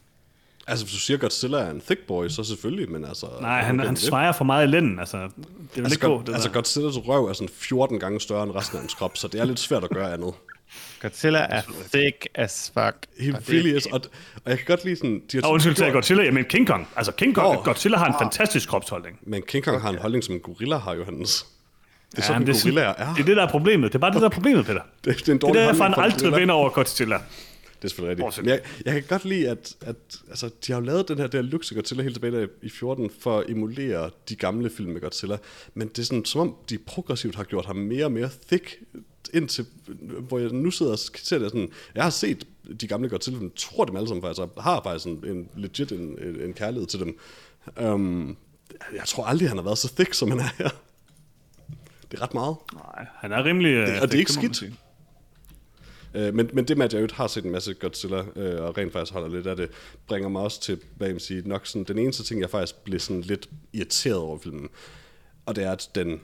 Altså, 0.67 0.85
hvis 0.85 0.93
du 0.93 0.99
siger, 0.99 1.17
Godzilla 1.17 1.57
er 1.57 1.69
en 1.71 1.81
thick 1.81 1.99
boy, 2.07 2.27
så 2.27 2.43
selvfølgelig, 2.43 2.91
men 2.91 3.05
altså... 3.05 3.25
Nej, 3.41 3.61
han, 3.61 3.79
han 3.79 3.89
det- 3.89 3.99
svejer 3.99 4.31
for 4.31 4.45
meget 4.45 4.67
i 4.67 4.71
lænden. 4.71 4.99
Altså, 4.99 5.17
det 5.17 5.31
vil 5.75 5.81
Altså, 5.83 5.95
ikke 5.95 6.07
gå, 6.07 6.17
God, 6.17 6.23
det 6.23 6.33
altså. 6.33 6.49
Godzillas 6.49 6.97
røv 7.07 7.25
er 7.25 7.33
sådan 7.33 7.49
14 7.55 7.99
gange 7.99 8.21
større 8.21 8.43
end 8.43 8.51
resten 8.55 8.77
af 8.77 8.81
hans 8.81 8.93
krop, 8.93 9.17
så 9.17 9.27
det 9.27 9.41
er 9.41 9.45
lidt 9.45 9.59
svært 9.59 9.83
at 9.83 9.89
gøre 9.89 10.13
andet. 10.13 10.33
Godzilla 11.01 11.39
er 11.49 11.61
thick 11.93 12.27
as 12.35 12.71
fuck. 12.73 12.95
He 13.19 13.33
og 13.33 13.39
det- 13.39 13.49
really 13.49 13.77
is, 13.77 13.85
og, 13.85 14.01
og 14.45 14.49
jeg 14.49 14.57
kan 14.57 14.65
godt 14.67 14.85
lide 14.85 14.95
sådan... 14.95 15.21
De 15.31 15.37
har 15.37 15.43
Og 15.47 15.51
undskyld, 15.53 15.75
sagde 15.75 15.93
Godzilla. 15.93 16.23
Jeg 16.23 16.33
mener 16.33 16.49
King 16.49 16.67
Kong. 16.67 16.87
Altså 16.95 17.11
King 17.11 17.35
Kong, 17.35 17.57
Åh. 17.57 17.63
Godzilla 17.65 17.97
har 17.97 18.05
en 18.07 18.15
fantastisk 18.21 18.69
kropsholdning. 18.69 19.19
Men 19.21 19.41
King 19.47 19.63
Kong 19.63 19.81
har 19.81 19.89
en 19.89 19.97
holdning, 19.97 20.23
som 20.23 20.35
en 20.35 20.41
gorilla 20.41 20.77
har, 20.77 20.93
Johannes. 20.95 21.45
Det 22.11 22.17
er 22.17 22.23
sådan, 22.23 22.41
ja, 22.47 22.51
det, 22.53 22.61
gorillaer 22.63 22.93
er. 22.97 23.13
det 23.13 23.21
er 23.21 23.25
det, 23.25 23.37
der 23.37 23.43
er 23.45 23.49
problemet. 23.51 23.91
Det 23.93 23.95
er 23.95 23.99
bare 23.99 24.11
det, 24.13 24.21
der 24.21 24.25
er 24.27 24.31
problemet, 24.31 24.65
Peter. 24.65 24.81
Det, 25.05 25.17
det 25.17 25.27
er 25.27 25.31
en 25.31 25.33
Det 25.33 25.41
dårlig 25.41 25.59
er 25.61 25.65
derfor, 25.65 25.83
han 25.83 25.93
holdning 25.93 26.13
for 26.13 26.19
en 26.19 26.25
aldrig 26.27 26.41
vinder 26.41 26.55
over 26.55 26.69
Godzilla. 26.69 27.17
Det 27.85 27.91
er 27.91 27.95
selvfølgelig 27.95 28.25
rigtigt. 28.25 28.45
Men 28.45 28.49
jeg, 28.49 28.61
jeg 28.85 28.93
kan 28.93 29.03
godt 29.09 29.25
lide, 29.25 29.49
at, 29.49 29.75
at 29.81 29.95
altså, 30.29 30.49
de 30.67 30.71
har 30.71 30.79
jo 30.79 30.85
lavet 30.85 31.07
den 31.07 31.17
her 31.17 31.27
der 31.27 31.41
Luxe 31.41 31.75
Godzilla 31.75 32.03
helt 32.03 32.15
tilbage 32.15 32.47
i 32.61 32.69
14 32.69 33.09
for 33.19 33.39
at 33.39 33.49
emulere 33.49 34.09
de 34.29 34.35
gamle 34.35 34.69
film 34.69 34.91
med 34.91 35.01
Godzilla. 35.01 35.37
Men 35.73 35.87
det 35.87 35.99
er 35.99 36.03
sådan, 36.03 36.25
som 36.25 36.41
om 36.41 36.55
de 36.69 36.77
progressivt 36.77 37.35
har 37.35 37.43
gjort 37.43 37.65
ham 37.65 37.75
mere 37.75 38.05
og 38.05 38.11
mere 38.11 38.29
thick 38.47 38.79
indtil, 39.33 39.65
hvor 40.27 40.39
jeg 40.39 40.49
nu 40.49 40.71
sidder 40.71 40.91
og 40.91 40.99
ser 40.99 41.39
det 41.39 41.51
sådan, 41.51 41.71
jeg 41.95 42.03
har 42.03 42.09
set 42.09 42.47
de 42.81 42.87
gamle 42.87 43.09
Godzilla, 43.09 43.39
men 43.39 43.51
tror 43.55 43.85
dem 43.85 43.95
alle 43.95 44.07
sammen 44.07 44.21
faktisk, 44.21 44.41
og 44.55 44.63
har 44.63 44.81
faktisk 44.83 45.05
en, 45.05 45.23
en 45.25 45.49
legit 45.55 45.91
en, 45.91 45.99
en, 45.99 46.41
en 46.41 46.53
kærlighed 46.53 46.87
til 46.87 46.99
dem. 46.99 47.19
Um, 47.81 48.37
jeg 48.95 49.03
tror 49.05 49.25
aldrig, 49.25 49.49
han 49.49 49.57
har 49.57 49.63
været 49.63 49.77
så 49.77 49.95
thick, 49.95 50.13
som 50.13 50.31
han 50.31 50.39
er 50.39 50.49
her. 50.57 50.69
Det 52.11 52.19
er 52.19 52.23
ret 52.23 52.33
meget. 52.33 52.55
Nej, 52.73 53.05
han 53.15 53.31
er 53.31 53.45
rimelig... 53.45 53.71
øh, 53.71 53.87
og 54.01 54.07
det 54.07 54.13
er 54.13 54.19
ikke 54.19 54.31
skidt. 54.31 54.63
Øh, 56.15 56.33
men, 56.33 56.49
men 56.53 56.65
det 56.67 56.77
med, 56.77 56.85
at 56.85 56.93
jeg 56.93 57.01
jo 57.01 57.07
har 57.13 57.27
set 57.27 57.45
en 57.45 57.51
masse 57.51 57.73
Godzilla, 57.73 58.23
øh, 58.35 58.61
og 58.63 58.77
rent 58.77 58.93
faktisk 58.93 59.13
holder 59.13 59.29
lidt 59.35 59.47
af 59.47 59.55
det, 59.55 59.69
bringer 60.07 60.29
mig 60.29 60.41
også 60.41 60.61
til, 60.61 60.79
hvad 60.97 61.07
jeg 61.07 61.13
vil 61.13 61.21
sige, 61.21 61.41
nok 61.45 61.67
sådan, 61.67 61.83
den 61.83 61.97
eneste 61.97 62.23
ting, 62.23 62.41
jeg 62.41 62.49
faktisk 62.49 62.75
blev 62.83 62.99
sådan 62.99 63.21
lidt 63.21 63.49
irriteret 63.73 64.17
over 64.17 64.39
filmen, 64.39 64.69
og 65.45 65.55
det 65.55 65.63
er, 65.63 65.71
at 65.71 65.89
den, 65.95 66.21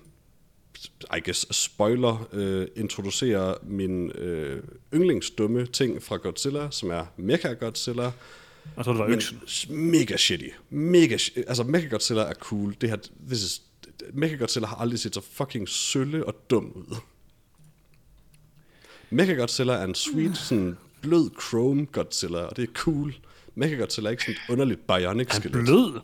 I 1.17 1.19
guess, 1.25 1.55
spoiler, 1.55 2.27
øh, 2.33 2.67
introducerer 2.75 3.55
min 3.63 4.11
øh, 4.11 4.63
yndlingsdumme 4.93 5.65
ting 5.65 6.03
fra 6.03 6.15
Godzilla, 6.15 6.67
som 6.71 6.89
er 6.89 7.05
Mecha 7.17 7.53
Godzilla, 7.53 8.11
Og 8.75 8.85
så 8.85 8.91
det 8.91 8.99
var 8.99 9.07
øksen. 9.07 9.41
mega 9.69 10.17
shitty. 10.17 10.47
Mega 10.69 11.15
sh- 11.15 11.43
altså, 11.47 11.63
Mecha 11.63 11.87
Godzilla 11.87 12.21
er 12.21 12.33
cool. 12.33 12.75
Det 12.81 12.89
her, 12.89 12.97
this 13.27 13.43
is, 13.43 13.61
Mecha 14.13 14.35
Godzilla 14.35 14.67
har 14.67 14.75
aldrig 14.75 14.99
set 14.99 15.13
så 15.15 15.21
fucking 15.31 15.69
sølle 15.69 16.25
og 16.25 16.35
dum 16.49 16.71
ud. 16.75 16.95
Mecha 19.11 19.33
Godzilla 19.33 19.73
er 19.73 19.83
en 19.83 19.95
sweet, 19.95 20.37
sådan 20.37 20.77
blød 21.01 21.29
chrome 21.49 21.85
Godzilla, 21.85 22.39
og 22.39 22.55
det 22.55 22.63
er 22.69 22.73
cool. 22.73 23.13
Mecha 23.55 23.75
Godzilla 23.75 24.07
er 24.09 24.11
ikke 24.11 24.23
sådan 24.23 24.35
et 24.35 24.49
underligt 24.53 24.87
bionic 24.87 25.31
Han 25.31 25.41
skelet. 25.41 25.65
blød. 25.65 25.99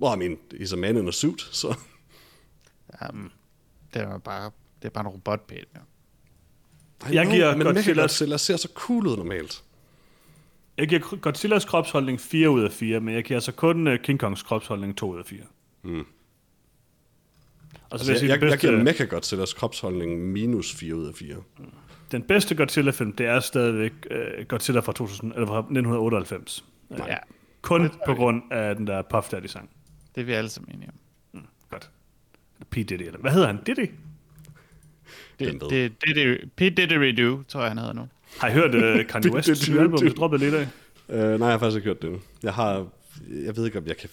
Well, 0.00 0.22
I 0.22 0.28
mean, 0.28 0.38
he's 0.54 0.72
a 0.72 0.76
man 0.76 0.96
in 0.96 1.08
a 1.08 1.10
suit, 1.10 1.48
så... 1.52 1.76
Um, 3.12 3.30
det 3.94 4.02
er 4.02 4.18
bare, 4.18 4.50
det 4.82 4.88
er 4.88 4.90
bare 4.90 5.04
en 5.04 5.08
robot, 5.08 5.46
Peter. 5.46 5.62
I 7.10 7.14
Jeg 7.14 7.24
know, 7.24 7.34
giver 7.34 7.56
men 7.56 7.66
Mecha 7.74 7.92
Godzilla- 7.92 8.00
Godzilla 8.00 8.36
ser 8.36 8.56
så 8.56 8.68
cool 8.74 9.06
ud 9.06 9.16
normalt. 9.16 9.62
Jeg 10.78 10.88
giver 10.88 11.16
Godzillas 11.16 11.64
kropsholdning 11.64 12.20
4 12.20 12.50
ud 12.50 12.62
af 12.64 12.72
4, 12.72 13.00
men 13.00 13.14
jeg 13.14 13.24
giver 13.24 13.36
altså 13.36 13.52
kun 13.52 13.86
uh, 13.88 13.94
King 14.02 14.18
Kongs 14.20 14.42
kropsholdning 14.42 14.96
2 14.96 15.10
ud 15.12 15.18
af 15.18 15.24
4. 15.26 15.40
Mm. 15.82 15.98
Og 16.00 16.04
så 16.04 16.06
Altså, 17.90 18.06
jeg 18.06 18.12
jeg, 18.12 18.18
sige, 18.20 18.32
jeg, 18.32 18.50
jeg 18.50 18.58
giver 18.58 18.82
Mecha 18.82 19.04
Godzillas 19.04 19.52
kropsholdning 19.52 20.20
minus 20.32 20.74
4 20.74 20.94
ud 20.94 21.06
af 21.06 21.14
4. 21.14 21.36
den 22.12 22.22
bedste 22.22 22.54
Godzilla-film, 22.54 23.12
det 23.12 23.26
er 23.26 23.40
stadigvæk 23.40 23.92
uh, 24.10 24.46
Godzilla 24.48 24.80
fra, 24.80 24.92
2000, 24.92 25.32
eller 25.32 25.46
fra 25.46 25.58
1998. 25.58 26.64
Ja, 26.90 27.16
Kun 27.62 27.90
på 28.06 28.14
grund 28.14 28.42
af 28.50 28.76
den 28.76 28.86
der 28.86 29.02
Puff 29.02 29.28
Daddy-sang. 29.28 29.70
det 30.14 30.20
er 30.20 30.24
vi 30.24 30.32
alle 30.32 30.50
sammen 30.50 30.74
enige 30.74 30.88
om. 30.88 30.94
Godt. 31.70 31.90
P. 32.70 32.74
Diddy, 32.74 32.92
eller 33.02 33.18
hvad 33.18 33.32
hedder 33.32 33.46
han? 33.46 33.58
Diddy? 33.66 33.90
Det, 35.38 35.60
det, 35.70 35.92
det, 36.06 36.16
det, 36.16 36.50
P. 36.56 36.60
Didgeridoo, 36.60 37.42
tror 37.48 37.60
jeg, 37.60 37.70
han 37.70 37.78
hedder 37.78 37.92
nu. 37.92 38.08
Har 38.40 38.48
I 38.48 38.52
hørt 38.52 38.74
uh, 39.00 39.06
Kanye. 39.06 39.30
West's 39.30 39.66
Diddy. 39.66 39.70
nye 39.72 39.80
album, 39.80 39.98
der 40.00 40.10
droppede 40.10 40.44
lidt 40.44 40.54
af? 40.54 40.68
Uh, 41.08 41.14
nej, 41.16 41.24
jeg 41.24 41.38
har 41.46 41.58
faktisk 41.58 41.76
ikke 41.76 41.86
hørt 41.86 42.02
det. 42.02 42.20
Jeg 42.42 42.54
har... 42.54 42.86
Jeg 43.30 43.56
ved 43.56 43.66
ikke, 43.66 43.78
om 43.78 43.86
jeg 43.86 43.96
kan... 43.96 44.08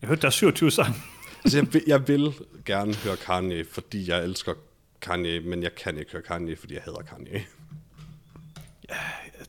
Jeg 0.00 0.08
hørte, 0.08 0.20
der 0.20 0.26
er 0.26 0.30
27 0.30 0.70
sange. 0.70 0.94
Altså, 1.44 1.58
jeg 1.58 1.72
vil, 1.74 1.82
jeg 1.86 2.08
vil 2.08 2.32
gerne 2.64 2.94
høre 2.94 3.16
Kanye, 3.16 3.64
fordi 3.72 4.10
jeg 4.10 4.24
elsker 4.24 4.52
Kanye, 5.00 5.40
men 5.40 5.62
jeg 5.62 5.74
kan 5.74 5.98
ikke 5.98 6.12
høre 6.12 6.22
Kanye, 6.22 6.56
fordi 6.56 6.74
jeg 6.74 6.82
hader 6.82 7.02
Kanye. 7.02 7.46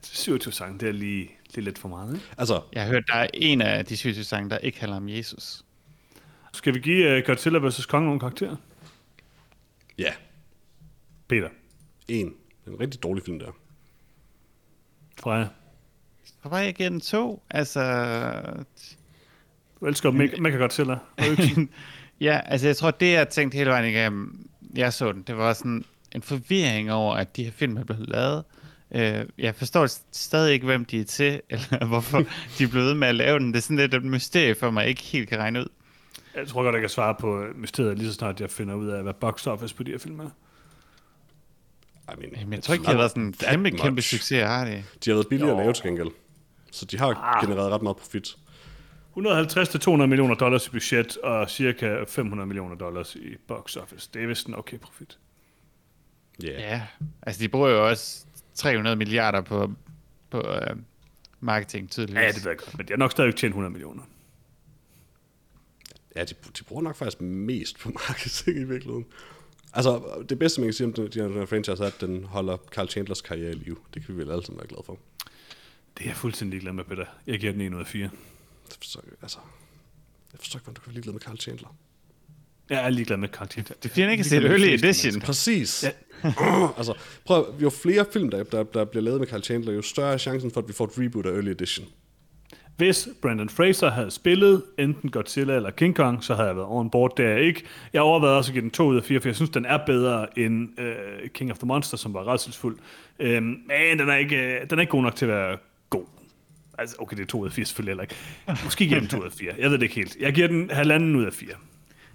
27 0.01 0.53
sange, 0.53 0.79
det 0.79 0.87
er 0.87 0.91
lige, 0.93 1.31
lige 1.55 1.65
lidt 1.65 1.77
for 1.77 1.89
meget, 1.89 2.13
ikke? 2.15 2.25
Altså, 2.37 2.61
Jeg 2.73 2.83
har 2.83 2.89
hørt, 2.89 3.03
der 3.07 3.15
er 3.15 3.27
en 3.33 3.61
af 3.61 3.85
de 3.85 3.97
syge 3.97 4.23
sange, 4.23 4.49
der 4.49 4.57
ikke 4.57 4.79
handler 4.79 4.97
om 4.97 5.09
Jesus. 5.09 5.63
Skal 6.53 6.73
vi 6.73 6.79
give 6.79 7.17
uh, 7.17 7.23
Godzilla 7.25 7.59
vs. 7.67 7.85
Kong 7.85 8.05
nogle 8.05 8.19
karakterer? 8.19 8.55
ja, 9.97 10.13
Peter, 11.27 11.49
en. 12.07 12.33
En 12.67 12.79
rigtig 12.79 13.03
dårlig 13.03 13.23
film 13.23 13.39
der. 13.39 13.51
Freja, 15.19 15.47
var 16.43 16.59
jeg 16.59 16.75
giver 16.75 16.89
den 16.89 17.01
to. 17.01 17.43
Altså, 17.49 17.81
du 19.79 19.85
elsker 19.85 20.11
Mega, 20.11 20.57
Godzilla. 20.57 20.97
ja, 22.27 22.41
altså 22.45 22.67
jeg 22.67 22.77
tror, 22.77 22.91
det 22.91 23.11
jeg 23.11 23.29
tænkte 23.29 23.55
hele 23.55 23.69
vejen 23.69 23.85
igennem, 23.85 24.49
jeg 24.77 24.93
så 24.93 25.11
den, 25.11 25.21
det 25.21 25.37
var 25.37 25.53
sådan 25.53 25.85
en 26.15 26.21
forvirring 26.21 26.91
over, 26.91 27.15
at 27.15 27.35
de 27.35 27.43
her 27.43 27.51
film 27.51 27.77
er 27.77 27.83
blevet 27.83 28.09
lavet. 28.09 28.43
Øh, 28.91 29.25
jeg 29.37 29.55
forstår 29.55 29.87
stadig 30.11 30.53
ikke, 30.53 30.65
hvem 30.65 30.85
de 30.85 30.99
er 30.99 31.05
til, 31.05 31.41
eller 31.49 31.85
hvorfor 31.85 32.23
de 32.57 32.63
er 32.63 32.67
blevet 32.67 32.97
med 32.97 33.07
at 33.07 33.15
lave 33.15 33.39
den. 33.39 33.47
Det 33.47 33.57
er 33.57 33.61
sådan 33.61 33.77
lidt 33.77 33.93
et 33.93 34.03
mysterie 34.03 34.55
for 34.55 34.71
mig, 34.71 34.81
jeg 34.81 34.89
ikke 34.89 35.01
helt 35.03 35.29
kan 35.29 35.37
regne 35.39 35.59
ud. 35.59 35.67
Jeg 36.35 36.47
tror 36.47 36.63
godt, 36.63 36.73
jeg 36.73 36.81
kan 36.81 36.89
svare 36.89 37.15
på 37.19 37.45
mysteriet 37.55 37.97
lige 37.97 38.07
så 38.07 38.13
snart 38.13 38.41
jeg 38.41 38.49
finder 38.49 38.75
ud 38.75 38.87
af, 38.87 39.03
hvad 39.03 39.13
box 39.13 39.47
office 39.47 39.75
på 39.75 39.83
de 39.83 39.91
her 39.91 39.97
film 39.97 40.19
er. 40.19 40.29
I 42.13 42.15
mean, 42.19 42.33
Jamen, 42.39 42.53
jeg 42.53 42.63
tror 42.63 42.73
ikke, 42.73 42.81
det 42.83 42.89
har 42.91 42.97
været 42.97 43.11
sådan 43.11 43.23
en 43.23 43.33
kæmpe, 43.33 43.71
kæmpe 43.71 44.01
succes, 44.01 44.43
har 44.43 44.65
det. 44.65 44.83
De 45.05 45.09
har 45.09 45.15
været 45.15 45.27
billige 45.27 45.51
at 45.51 45.57
lave 45.57 45.73
til 45.73 45.83
gengæld. 45.83 46.07
Så 46.71 46.85
de 46.85 46.97
har 46.97 47.07
Ah. 47.07 47.47
genereret 47.47 47.71
ret 47.71 47.81
meget 47.81 47.97
profit. 47.97 48.37
150-200 49.17 50.05
millioner 50.05 50.35
dollars 50.35 50.67
i 50.67 50.69
budget 50.69 51.17
og 51.17 51.49
cirka 51.49 52.03
500 52.07 52.47
millioner 52.47 52.75
dollars 52.75 53.15
i 53.15 53.35
box 53.47 53.75
office. 53.75 54.09
Det 54.13 54.23
er 54.23 54.27
vist 54.27 54.47
en 54.47 54.55
okay 54.55 54.77
profit. 54.77 55.19
Yeah. 56.43 56.61
Ja, 56.61 56.81
altså 57.21 57.43
de 57.43 57.49
bruger 57.49 57.69
jo 57.69 57.89
også 57.89 58.25
300 58.53 58.95
milliarder 58.95 59.41
på, 59.41 59.71
på 60.29 60.39
uh, 60.39 60.77
marketing, 61.39 61.89
tydeligvis. 61.89 62.21
Ja, 62.21 62.31
det 62.31 62.45
ved 62.45 62.51
jeg 62.51 62.57
godt, 62.57 62.77
men 62.77 62.87
det 62.87 62.93
er 62.93 62.97
nok 62.97 63.11
stadig 63.11 63.35
tjent 63.35 63.51
100 63.51 63.71
millioner. 63.71 64.03
Ja, 66.15 66.23
de, 66.23 66.33
de 66.57 66.63
bruger 66.63 66.83
nok 66.83 66.95
faktisk 66.95 67.21
mest 67.21 67.79
på 67.79 67.89
marketing 68.07 68.57
i 68.57 68.63
virkeligheden. 68.63 69.05
Altså, 69.73 70.23
det 70.29 70.39
bedste, 70.39 70.61
man 70.61 70.67
kan 70.67 70.73
sige 70.73 70.87
om 70.87 70.93
den, 70.93 71.07
den 71.07 71.33
her 71.33 71.45
franchise, 71.45 71.83
er, 71.83 71.87
at 71.87 72.01
den 72.01 72.23
holder 72.23 72.57
Carl 72.71 72.87
Chandlers 72.87 73.21
karriere 73.21 73.51
i 73.51 73.55
live. 73.55 73.77
Det 73.93 74.05
kan 74.05 74.15
vi 74.15 74.21
vel 74.21 74.31
alle 74.31 74.45
sammen 74.45 74.59
være 74.59 74.67
glade 74.67 74.83
for. 74.85 74.99
Det 75.97 76.03
er 76.03 76.09
jeg 76.09 76.15
fuldstændig 76.15 76.61
glad 76.61 76.73
med, 76.73 76.83
Peter. 76.83 77.05
Jeg 77.27 77.39
giver 77.39 77.51
den 77.51 77.61
1 77.61 77.73
ud 77.73 77.79
af 77.79 77.87
4. 77.87 78.09
Jeg 78.69 78.77
forstår, 78.81 79.01
altså, 79.21 79.37
jeg 80.33 80.39
forstår 80.39 80.59
ikke, 80.59 80.63
hvordan 80.63 80.75
du 80.75 80.81
kan 80.81 80.89
være 80.89 80.93
ligeglad 80.93 81.13
med 81.13 81.21
Carl 81.21 81.37
Chandler. 81.37 81.75
Jeg 82.69 82.85
er 82.85 82.89
ligeglad 82.89 83.17
med 83.17 83.29
karakter. 83.29 83.61
Det 83.63 83.85
er 83.85 83.89
fordi, 83.89 84.01
han 84.01 84.11
ikke 84.11 84.23
har 84.23 84.29
set 84.29 84.43
Early 84.43 84.67
Edition. 84.67 85.21
Præcis. 85.21 85.83
Ja. 85.83 85.91
Altså, 86.77 86.93
prøv, 87.25 87.53
jo 87.61 87.69
flere 87.69 88.05
film, 88.13 88.29
der, 88.29 88.43
der, 88.43 88.63
der 88.63 88.85
bliver 88.85 89.03
lavet 89.03 89.19
med 89.19 89.27
Carl 89.27 89.41
Chandler, 89.41 89.73
jo 89.73 89.81
større 89.81 90.13
er 90.13 90.17
chancen 90.17 90.51
for, 90.51 90.61
at 90.61 90.67
vi 90.67 90.73
får 90.73 90.85
et 90.85 90.91
reboot 90.97 91.25
af 91.25 91.31
Early 91.31 91.49
Edition. 91.49 91.87
Hvis 92.77 93.09
Brandon 93.21 93.49
Fraser 93.49 93.89
havde 93.89 94.11
spillet 94.11 94.63
enten 94.79 95.11
Godzilla 95.11 95.55
eller 95.55 95.71
King 95.71 95.95
Kong, 95.95 96.23
så 96.23 96.35
havde 96.35 96.47
jeg 96.47 96.55
været 96.55 96.67
on 96.69 96.89
board. 96.89 97.17
Det 97.17 97.25
er 97.25 97.29
jeg 97.29 97.41
ikke. 97.41 97.63
Jeg 97.93 98.01
overvejede 98.01 98.37
også 98.37 98.51
at 98.51 98.53
give 98.53 98.61
den 98.61 98.71
2 98.71 98.87
ud 98.87 98.97
af 98.97 99.03
4, 99.03 99.21
for 99.21 99.27
jeg 99.29 99.35
synes, 99.35 99.49
den 99.49 99.65
er 99.65 99.79
bedre 99.85 100.39
end 100.39 100.79
øh, 100.79 101.29
King 101.33 101.51
of 101.51 101.57
the 101.57 101.67
Monster, 101.67 101.97
som 101.97 102.13
var 102.13 102.27
redselsfuld. 102.27 102.77
Øhm, 103.19 103.43
men 103.43 103.99
den 103.99 104.09
er, 104.09 104.15
ikke, 104.15 104.35
øh, 104.35 104.69
den 104.69 104.79
er 104.79 104.81
ikke 104.81 104.91
god 104.91 105.03
nok 105.03 105.15
til 105.15 105.25
at 105.25 105.31
være. 105.31 105.57
Altså, 106.77 106.95
okay, 106.99 107.17
det 107.17 107.23
er 107.23 107.27
2 107.27 107.39
ud 107.41 107.45
af 107.47 107.51
4 107.53 107.65
selvfølgelig 107.65 107.91
heller 107.91 108.03
ikke. 108.03 108.15
Måske 108.63 108.85
giver 108.85 108.95
jeg 108.95 109.01
den 109.01 109.09
2 109.09 109.19
ud 109.19 109.25
af 109.25 109.31
4. 109.31 109.53
Jeg 109.57 109.69
ved 109.71 109.77
det 109.77 109.83
ikke 109.83 109.95
helt. 109.95 110.15
Jeg 110.19 110.33
giver 110.33 110.47
den 110.47 110.69
halvanden 110.69 111.15
ud 111.15 111.25
af 111.25 111.33
4. 111.33 111.49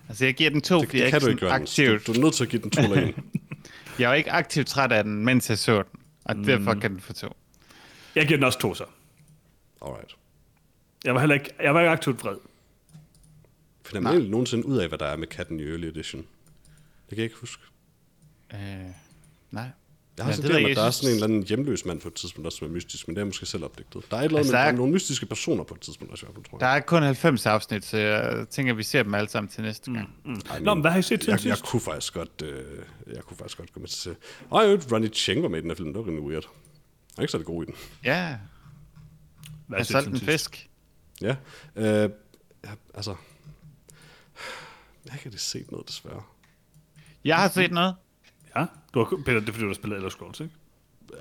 Altså 0.08 0.24
jeg 0.24 0.34
giver 0.34 0.50
den 0.50 0.60
to, 0.60 0.80
Det, 0.80 0.88
fordi 0.88 0.98
det 0.98 1.04
jeg, 1.04 1.12
kan 1.12 1.20
du 1.20 1.26
ikke 1.26 1.32
ikke 1.34 1.40
gøre. 1.40 1.66
sådan 1.66 1.86
Du, 1.86 1.92
aktivt, 1.94 2.06
du 2.06 2.20
er 2.20 2.24
nødt 2.24 2.34
til 2.34 2.44
at 2.44 2.50
give 2.50 2.62
den 2.62 2.70
to 2.70 2.82
eller 2.82 3.00
en. 3.06 3.14
jeg 3.98 4.08
var 4.08 4.14
ikke 4.14 4.32
aktivt 4.32 4.66
træt 4.66 4.92
af 4.92 5.04
den, 5.04 5.24
mens 5.24 5.50
jeg 5.50 5.58
så 5.58 5.82
den. 5.82 6.00
Og 6.24 6.36
derfor 6.36 6.74
kan 6.74 6.90
den 6.90 7.00
få 7.00 7.12
to. 7.12 7.36
Jeg 8.14 8.26
giver 8.26 8.36
den 8.36 8.44
også 8.44 8.58
2 8.58 8.74
så. 8.74 8.84
Alright. 9.82 10.16
Jeg 11.04 11.14
var 11.14 11.20
heller 11.20 11.34
ikke, 11.34 11.50
jeg 11.62 11.74
var 11.74 11.80
ikke 11.80 11.90
aktivt 11.90 12.22
vred. 12.24 12.36
Finder 13.86 14.00
man 14.00 14.12
egentlig 14.12 14.30
nogensinde 14.30 14.66
ud 14.66 14.78
af, 14.78 14.88
hvad 14.88 14.98
der 14.98 15.06
er 15.06 15.16
med 15.16 15.26
katten 15.26 15.60
i 15.60 15.62
Early 15.62 15.86
Edition? 15.86 16.20
Det 16.20 17.08
kan 17.08 17.16
jeg 17.18 17.24
ikke 17.24 17.36
huske. 17.36 17.62
Øh, 18.54 18.58
nej. 19.50 19.68
Jeg 20.16 20.24
har 20.24 20.32
Ja, 20.32 20.36
ja, 20.36 20.42
det 20.42 20.50
der, 20.50 20.58
jeg, 20.58 20.70
at 20.70 20.76
der 20.76 20.82
er 20.82 20.86
jeg 20.86 20.94
sådan 20.94 21.08
en 21.10 21.14
eller 21.14 21.26
anden 21.26 21.42
hjemløs 21.42 21.84
mand 21.84 22.00
på 22.00 22.08
et 22.08 22.14
tidspunkt, 22.14 22.46
også, 22.46 22.58
som 22.58 22.68
er 22.68 22.72
mystisk, 22.72 23.08
men 23.08 23.16
det 23.16 23.20
er 23.20 23.24
måske 23.24 23.46
selv 23.46 23.64
opdigtet. 23.64 24.02
Der 24.10 24.16
er 24.16 24.20
et 24.20 24.24
eller 24.24 24.38
andet 24.38 24.38
Altså, 24.38 24.52
med 24.52 24.58
der 24.58 24.64
er- 24.66 24.70
der 24.70 24.76
nogle 24.78 24.92
mystiske 24.92 25.26
personer 25.26 25.64
på 25.64 25.74
et 25.74 25.80
tidspunkt, 25.80 26.12
også, 26.12 26.26
i 26.26 26.28
hvert 26.28 26.34
fald, 26.34 26.44
tror 26.50 26.58
Der 26.58 26.66
jeg. 26.66 26.76
er 26.76 26.80
kun 26.80 27.02
90 27.02 27.46
afsnit, 27.46 27.84
så 27.84 27.96
jeg 27.96 28.46
tænker, 28.50 28.74
vi 28.74 28.82
ser 28.82 29.02
dem 29.02 29.14
alle 29.14 29.28
sammen 29.28 29.48
til 29.50 29.62
næste 29.62 29.92
gang. 29.92 30.08
Mm. 30.24 30.40
Ej, 30.50 30.58
Nå, 30.60 30.74
men 30.74 30.80
hvad 30.80 30.90
har 30.90 30.98
I 30.98 31.02
set 31.02 31.20
til 31.20 31.26
jeg, 31.30 31.32
jeg, 31.46 31.56
sidst? 31.56 31.64
kunne 31.70 31.80
faktisk 31.80 32.14
godt, 32.14 32.42
øh, 32.44 32.64
jeg 33.14 33.22
kunne 33.22 33.36
faktisk 33.36 33.58
godt 33.58 33.76
med 33.76 33.88
til 33.88 34.10
at 34.10 34.16
se. 34.16 34.20
Og 34.50 34.64
jo, 34.64 34.80
Ronnie 34.92 35.08
Cheng 35.10 35.42
var 35.42 35.48
med 35.48 35.58
i 35.58 35.62
den 35.62 35.70
her 35.70 35.76
film, 35.76 35.88
det 35.92 35.98
var 35.98 36.06
rimelig 36.06 36.22
weird. 36.28 36.44
Han 36.44 36.52
er 37.18 37.22
ikke 37.22 37.32
så 37.32 37.38
god 37.38 37.62
i 37.62 37.66
den. 37.66 37.74
Ja, 38.04 38.36
Hvad 39.66 39.78
har 39.78 39.86
jeg 39.94 40.02
siden 40.02 40.14
en 40.14 40.20
fisk. 40.20 40.68
Ja, 41.20 41.36
øh, 41.76 42.10
ja, 42.64 42.70
altså... 42.94 43.14
Jeg 45.04 45.12
har 45.12 45.20
ikke 45.26 45.38
set 45.38 45.70
noget, 45.70 45.88
desværre. 45.88 46.22
Jeg 47.24 47.36
har 47.36 47.48
set 47.48 47.72
noget. 47.72 47.94
Ja, 48.95 49.01
du 49.01 49.05
har, 49.05 49.16
Peter, 49.24 49.40
det 49.40 49.49
er 49.49 49.53
fordi, 49.53 49.62
du 49.62 49.66
har 49.68 49.74
spillet 49.74 49.97
Elder 49.97 50.09
Scrolls, 50.11 50.40
ikke? 50.40 50.53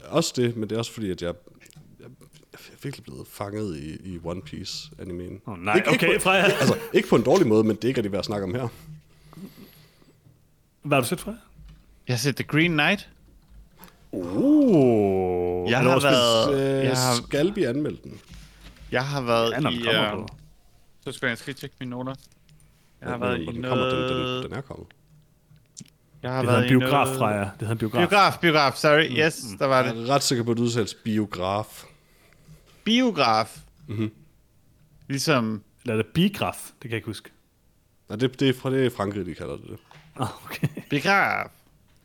Også 0.09 0.33
det, 0.35 0.57
men 0.57 0.69
det 0.69 0.75
er 0.75 0.79
også 0.79 0.91
fordi, 0.91 1.11
at 1.11 1.21
jeg, 1.21 1.33
jeg, 1.59 1.67
jeg 1.99 2.07
er 2.53 2.57
virkelig 2.83 3.03
blevet 3.03 3.27
fanget 3.27 3.77
i, 3.77 4.13
i 4.13 4.19
One 4.23 4.41
Piece 4.41 4.91
animeen. 4.99 5.41
Åh, 5.47 5.57
nej, 5.59 5.75
Ikke- 5.75 5.91
ikke 5.91 6.05
okay, 6.07 6.17
på- 6.17 6.23
Freja. 6.23 6.43
Altså, 6.61 6.77
ikke 6.93 7.09
på 7.09 7.15
en 7.15 7.23
dårlig 7.23 7.47
måde, 7.47 7.63
men 7.63 7.75
det 7.75 7.83
er 7.83 7.87
ikke 7.87 7.97
rigtig 7.97 8.11
værd 8.11 8.19
at 8.19 8.25
snakke 8.25 8.43
om 8.43 8.53
her. 8.55 8.67
Hvad 10.81 10.97
har 10.97 11.01
du 11.01 11.07
set, 11.07 11.19
Freja? 11.19 11.37
Jeg 12.07 12.13
har 12.13 12.17
set 12.19 12.35
The 12.35 12.43
Green 12.45 12.71
Knight. 12.71 13.09
Uh, 14.11 15.71
Jeg 15.71 15.79
har 15.79 15.99
spillet- 15.99 16.03
været- 16.03 16.79
Øh, 16.79 16.85
jeg 16.85 16.97
har- 16.97 17.23
Skal 17.27 17.55
vi 17.55 17.63
anmelde 17.63 17.97
den? 18.03 18.19
Jeg 18.91 19.07
har 19.07 19.21
været 19.21 19.51
Ja, 19.51 19.69
i... 19.69 20.17
øh, 20.17 20.27
så 21.03 21.11
skal 21.11 21.27
jeg 21.27 21.37
skal 21.37 21.51
lige 21.51 21.59
tjekke 21.59 21.75
mine 21.79 21.89
noter. 21.89 22.13
Jeg 23.01 23.09
har 23.09 23.17
Når- 23.17 23.25
været 23.27 23.41
i 23.41 23.45
den 23.45 23.63
kommer, 23.63 23.85
den, 23.85 23.99
noget... 23.99 24.43
den, 24.43 24.51
den 24.51 24.57
er 24.57 24.61
kommet. 24.61 24.87
Jeg 26.23 26.31
har 26.31 26.39
Det 26.41 26.47
været 26.47 26.63
en 26.63 26.79
biograf, 26.79 27.05
noget... 27.05 27.17
Freja. 27.19 27.39
Det 27.39 27.49
hedder 27.59 27.71
en 27.71 27.77
biograf. 27.77 28.09
Biograf, 28.09 28.39
biograf, 28.41 28.75
sorry. 28.75 29.17
Yes, 29.25 29.41
der 29.59 29.65
var 29.65 29.83
Jeg 29.83 29.95
det. 29.95 30.09
er 30.09 30.13
ret 30.13 30.23
sikker 30.23 30.43
på, 30.43 30.51
at 30.51 30.57
det 30.57 30.63
udtales 30.63 30.93
biograf. 30.93 31.83
Biograf. 32.83 33.57
Ligesom... 35.07 35.63
Eller 35.83 35.93
er 35.93 35.97
det 36.03 36.05
bigraf? 36.13 36.55
Det 36.65 36.81
kan 36.81 36.89
jeg 36.89 36.95
ikke 36.97 37.05
huske. 37.07 37.29
Nej, 38.09 38.17
det, 38.17 38.39
det 38.39 38.49
er 38.49 38.53
fra 38.53 38.69
det 38.71 38.85
er 38.85 38.89
Frankrig, 38.89 39.25
de 39.25 39.35
kalder 39.35 39.55
det 39.57 39.65
det. 39.69 39.77
Ah, 40.15 40.27
okay. 40.45 40.67
Biograf. 40.89 41.49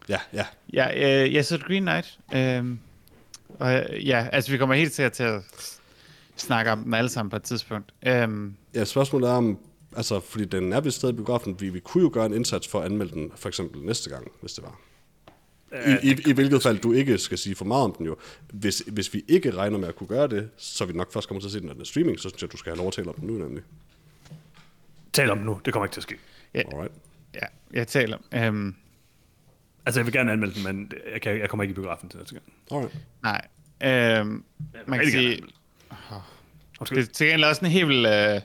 Ja, 0.09 0.19
ja. 0.33 0.45
Ja, 0.73 1.25
øh, 1.25 1.35
jeg 1.35 1.45
så 1.45 1.57
The 1.59 1.67
Green 1.67 1.83
Knight. 1.83 2.19
Øhm, 2.35 2.79
og 3.59 3.75
øh, 3.75 4.09
ja, 4.09 4.27
altså 4.33 4.51
vi 4.51 4.59
kommer 4.59 4.75
helt 4.75 4.95
sikkert 4.95 5.13
til 5.13 5.23
at 5.23 5.43
snakke 6.37 6.73
om 6.73 6.83
dem 6.83 6.95
alle 6.95 7.09
sammen 7.11 7.31
på 7.31 7.37
et 7.37 7.43
tidspunkt. 7.43 7.93
Øhm, 8.07 8.55
Ja, 8.75 8.85
spørgsmålet 8.85 9.31
er 9.31 9.35
om, 9.35 9.59
altså, 9.97 10.21
fordi 10.21 10.45
den 10.45 10.73
er 10.73 10.81
vist 10.81 10.97
stadig 10.97 11.13
i 11.13 11.17
biografen, 11.17 11.61
vi, 11.61 11.69
vi 11.69 11.81
kunne 11.81 12.03
jo 12.03 12.11
gøre 12.13 12.27
en 12.27 12.35
indsats 12.35 12.69
for 12.69 12.79
at 12.81 12.85
anmelde 12.85 13.13
den, 13.13 13.33
for 13.37 13.49
eksempel 13.49 13.83
næste 13.83 14.11
gang, 14.11 14.31
hvis 14.41 14.53
det 14.53 14.65
var. 14.65 14.81
I, 15.87 16.09
i, 16.11 16.17
I 16.27 16.33
hvilket 16.33 16.63
fald 16.63 16.79
du 16.79 16.93
ikke 16.93 17.19
skal 17.19 17.39
sige 17.39 17.55
for 17.55 17.65
meget 17.65 17.85
om 17.85 17.95
den 17.99 18.07
jo. 18.07 18.17
Hvis, 18.53 18.83
hvis 18.87 19.15
vi 19.15 19.25
ikke 19.29 19.51
regner 19.51 19.79
med 19.79 19.89
at 19.89 19.97
kunne 19.97 20.07
gøre 20.07 20.29
det, 20.29 20.51
så 20.57 20.85
vi 20.85 20.93
nok 20.93 21.13
først 21.13 21.29
kommer 21.29 21.41
til 21.41 21.49
at 21.49 21.53
se 21.53 21.59
den, 21.59 21.67
når 21.67 21.73
den 21.73 21.83
er 21.83 21.87
streaming, 21.87 22.19
så 22.21 22.29
synes 22.29 22.43
jeg, 22.43 22.53
du 22.53 22.57
skal 22.57 22.71
have 22.71 22.79
lov 22.79 22.87
at 22.87 22.93
tale 22.93 23.09
om 23.09 23.15
den 23.15 23.27
nu 23.27 23.33
nemlig. 23.33 23.63
Tal 25.13 25.31
om 25.31 25.37
det 25.39 25.47
nu. 25.47 25.61
Det 25.65 25.73
kommer 25.73 25.85
ikke 25.87 25.95
til 25.95 26.01
at 26.01 26.03
ske. 26.03 26.15
ja, 26.55 26.63
Alright. 26.73 26.93
ja, 27.35 27.47
jeg 27.73 27.89
taler. 27.89 28.19
Øhm, 28.35 28.75
Altså, 29.87 30.01
jeg 30.01 30.07
vil 30.07 30.13
gerne 30.13 30.33
anmelde 30.33 30.55
den, 30.55 30.65
men 30.65 30.93
jeg, 31.13 31.21
kan, 31.23 31.39
jeg 31.39 31.49
kommer 31.49 31.65
ikke 31.65 31.73
i 31.73 31.75
biografen 31.75 32.09
til 32.09 32.19
næste 32.19 32.35
gang. 32.35 32.45
Alright. 32.71 32.97
nej. 33.23 33.47
Øhm, 34.21 34.45
man 34.87 34.99
kan 35.01 35.11
sige, 35.11 35.43
Undskyld. 36.81 36.99
det 36.99 37.09
er 37.09 37.13
til 37.13 37.27
gengæld 37.27 37.45
også 37.45 37.65
en 37.65 37.71
helt 37.71 38.07
øh, 38.07 38.41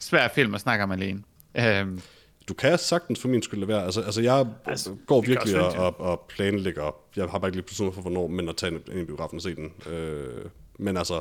svær 0.00 0.28
film 0.28 0.54
at 0.54 0.60
snakke 0.60 0.84
om 0.84 0.90
alene. 0.92 1.22
Øhm, 1.58 2.00
Du 2.48 2.54
kan 2.54 2.78
sagtens 2.78 3.20
for 3.20 3.28
min 3.28 3.42
skyld 3.42 3.64
være. 3.66 3.84
Altså, 3.84 4.00
altså 4.00 4.22
jeg 4.22 4.46
Altså, 4.66 4.96
går 5.06 5.20
virkelig 5.20 5.60
og, 5.60 5.72
og, 5.72 6.00
og 6.00 6.24
planlægger. 6.28 6.94
Jeg 7.16 7.24
har 7.30 7.38
bare 7.38 7.48
ikke 7.48 7.56
lige 7.56 7.66
besluttet 7.66 7.94
for, 7.94 8.00
hvornår, 8.02 8.26
men 8.26 8.48
at 8.48 8.56
tage 8.56 8.72
ind 8.90 9.00
i 9.00 9.04
biografen 9.04 9.36
og 9.36 9.42
se 9.42 9.54
den. 9.54 9.72
Øh, 9.92 10.44
men 10.78 10.96
altså, 10.96 11.20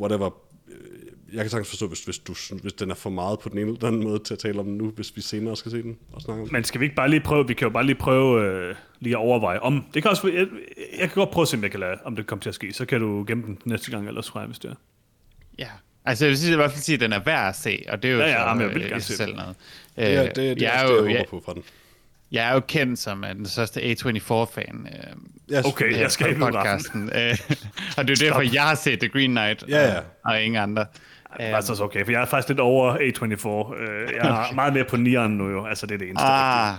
whatever. 0.00 0.30
Øh, 0.68 1.34
Jeg 1.34 1.40
kan 1.44 1.50
sagtens 1.50 1.68
forstå, 1.68 1.86
hvis, 1.88 2.04
hvis, 2.04 2.18
du, 2.18 2.34
hvis 2.62 2.72
den 2.72 2.90
er 2.90 2.94
for 2.94 3.10
meget 3.10 3.38
på 3.38 3.48
den 3.48 3.58
ene 3.58 3.66
eller 3.66 3.78
den 3.78 3.86
anden 3.88 4.02
måde 4.04 4.18
til 4.18 4.34
at 4.34 4.38
tale 4.38 4.58
om 4.60 4.64
den 4.66 4.78
nu, 4.78 4.90
hvis 4.90 5.16
vi 5.16 5.20
senere 5.20 5.56
skal 5.56 5.70
se 5.70 5.82
den 5.82 5.98
og 6.12 6.20
snakke 6.22 6.42
om 6.42 6.48
den. 6.48 6.52
Men 6.52 6.64
skal 6.64 6.80
vi 6.80 6.84
ikke 6.84 6.96
bare 6.96 7.10
lige 7.10 7.20
prøve, 7.20 7.46
vi 7.48 7.54
kan 7.54 7.66
jo 7.66 7.72
bare 7.72 7.86
lige 7.86 7.96
prøve 7.96 8.44
øh, 8.44 8.74
lige 9.00 9.12
at 9.16 9.18
overveje 9.20 9.58
om, 9.58 9.84
det 9.94 10.02
kan 10.02 10.10
også, 10.10 10.28
jeg, 10.28 10.46
jeg 10.98 11.08
kan 11.10 11.14
godt 11.14 11.30
prøve 11.30 11.42
at 11.42 11.48
se, 11.48 11.56
om, 11.56 11.62
jeg 11.62 11.70
kan 11.70 11.80
lade, 11.80 11.96
om 12.04 12.16
det 12.16 12.26
kommer 12.26 12.40
til 12.42 12.48
at 12.48 12.54
ske, 12.54 12.72
så 12.72 12.84
kan 12.86 13.00
du 13.00 13.24
gemme 13.26 13.46
den 13.46 13.58
næste 13.64 13.90
gang 13.90 14.08
ellers 14.08 14.30
fra, 14.30 14.46
hvis 14.46 14.58
det 14.58 14.70
er. 14.70 14.74
ja. 15.58 15.68
Altså 16.04 16.24
jeg 16.24 16.30
vil 16.30 16.38
sige, 16.38 16.52
i 16.52 16.56
hvert 16.56 16.70
fald 16.70 16.82
sige, 16.82 16.94
at 16.94 17.00
den 17.00 17.12
er 17.12 17.18
værd 17.18 17.48
at 17.48 17.56
se, 17.56 17.84
og 17.88 18.02
det 18.02 18.10
er 18.10 18.14
jo 18.14 18.20
Ja, 18.20 18.26
ja, 18.26 18.32
så, 18.34 18.38
jamen, 18.48 18.62
jeg 18.66 18.74
vil 18.74 18.82
øh, 18.82 18.88
gerne 18.88 19.00
se 19.00 19.16
selv 19.16 19.34
noget. 19.36 19.56
Det 19.96 20.14
er, 20.16 20.22
Øh, 20.22 20.28
det, 20.28 20.36
det, 20.36 20.62
jeg 20.62 20.68
er 20.68 20.78
er 20.78 20.82
også 20.82 20.94
det, 20.94 21.00
jo, 21.00 21.06
jeg 21.06 21.12
jeg, 21.14 21.24
håber 21.30 21.40
på 21.40 21.42
fra 21.46 21.54
den. 21.54 21.62
jeg 22.32 22.48
er 22.48 22.54
jo 22.54 22.60
kendt 22.60 22.98
som 22.98 23.24
øh, 23.24 23.34
den 23.34 23.46
største 23.46 23.80
A24-fan. 23.80 24.88
Øh, 24.92 25.16
Ja, 25.50 25.62
Okay, 25.68 25.98
jeg 26.00 26.10
skal 26.10 26.30
i 26.30 26.34
biografen. 26.34 27.08
podcasten. 27.08 27.10
Øh, 27.14 27.38
og 27.96 28.08
det 28.08 28.22
er 28.22 28.26
jo 28.26 28.30
derfor, 28.30 28.54
jeg 28.54 28.62
har 28.62 28.74
set 28.74 29.00
The 29.00 29.08
Green 29.08 29.30
Knight, 29.30 29.64
Ja, 29.68 29.86
ja. 29.92 29.96
Og, 29.98 30.02
og 30.24 30.42
ingen 30.42 30.62
andre. 30.62 30.86
Det 31.36 31.46
er 31.46 31.50
faktisk 31.52 31.70
også 31.70 31.84
okay, 31.84 32.04
for 32.04 32.12
jeg 32.12 32.20
er 32.20 32.26
faktisk 32.26 32.48
lidt 32.48 32.60
over 32.60 32.94
A24. 32.94 33.80
Øh, 33.82 34.08
jeg 34.14 34.22
har 34.22 34.52
meget 34.60 34.72
mere 34.72 34.84
på 34.84 34.96
Nieren 34.96 35.32
nu 35.32 35.48
jo, 35.50 35.66
altså 35.66 35.86
det 35.86 35.94
er 35.94 35.98
det 35.98 36.08
eneste. 36.08 36.24
Ah, 36.26 36.74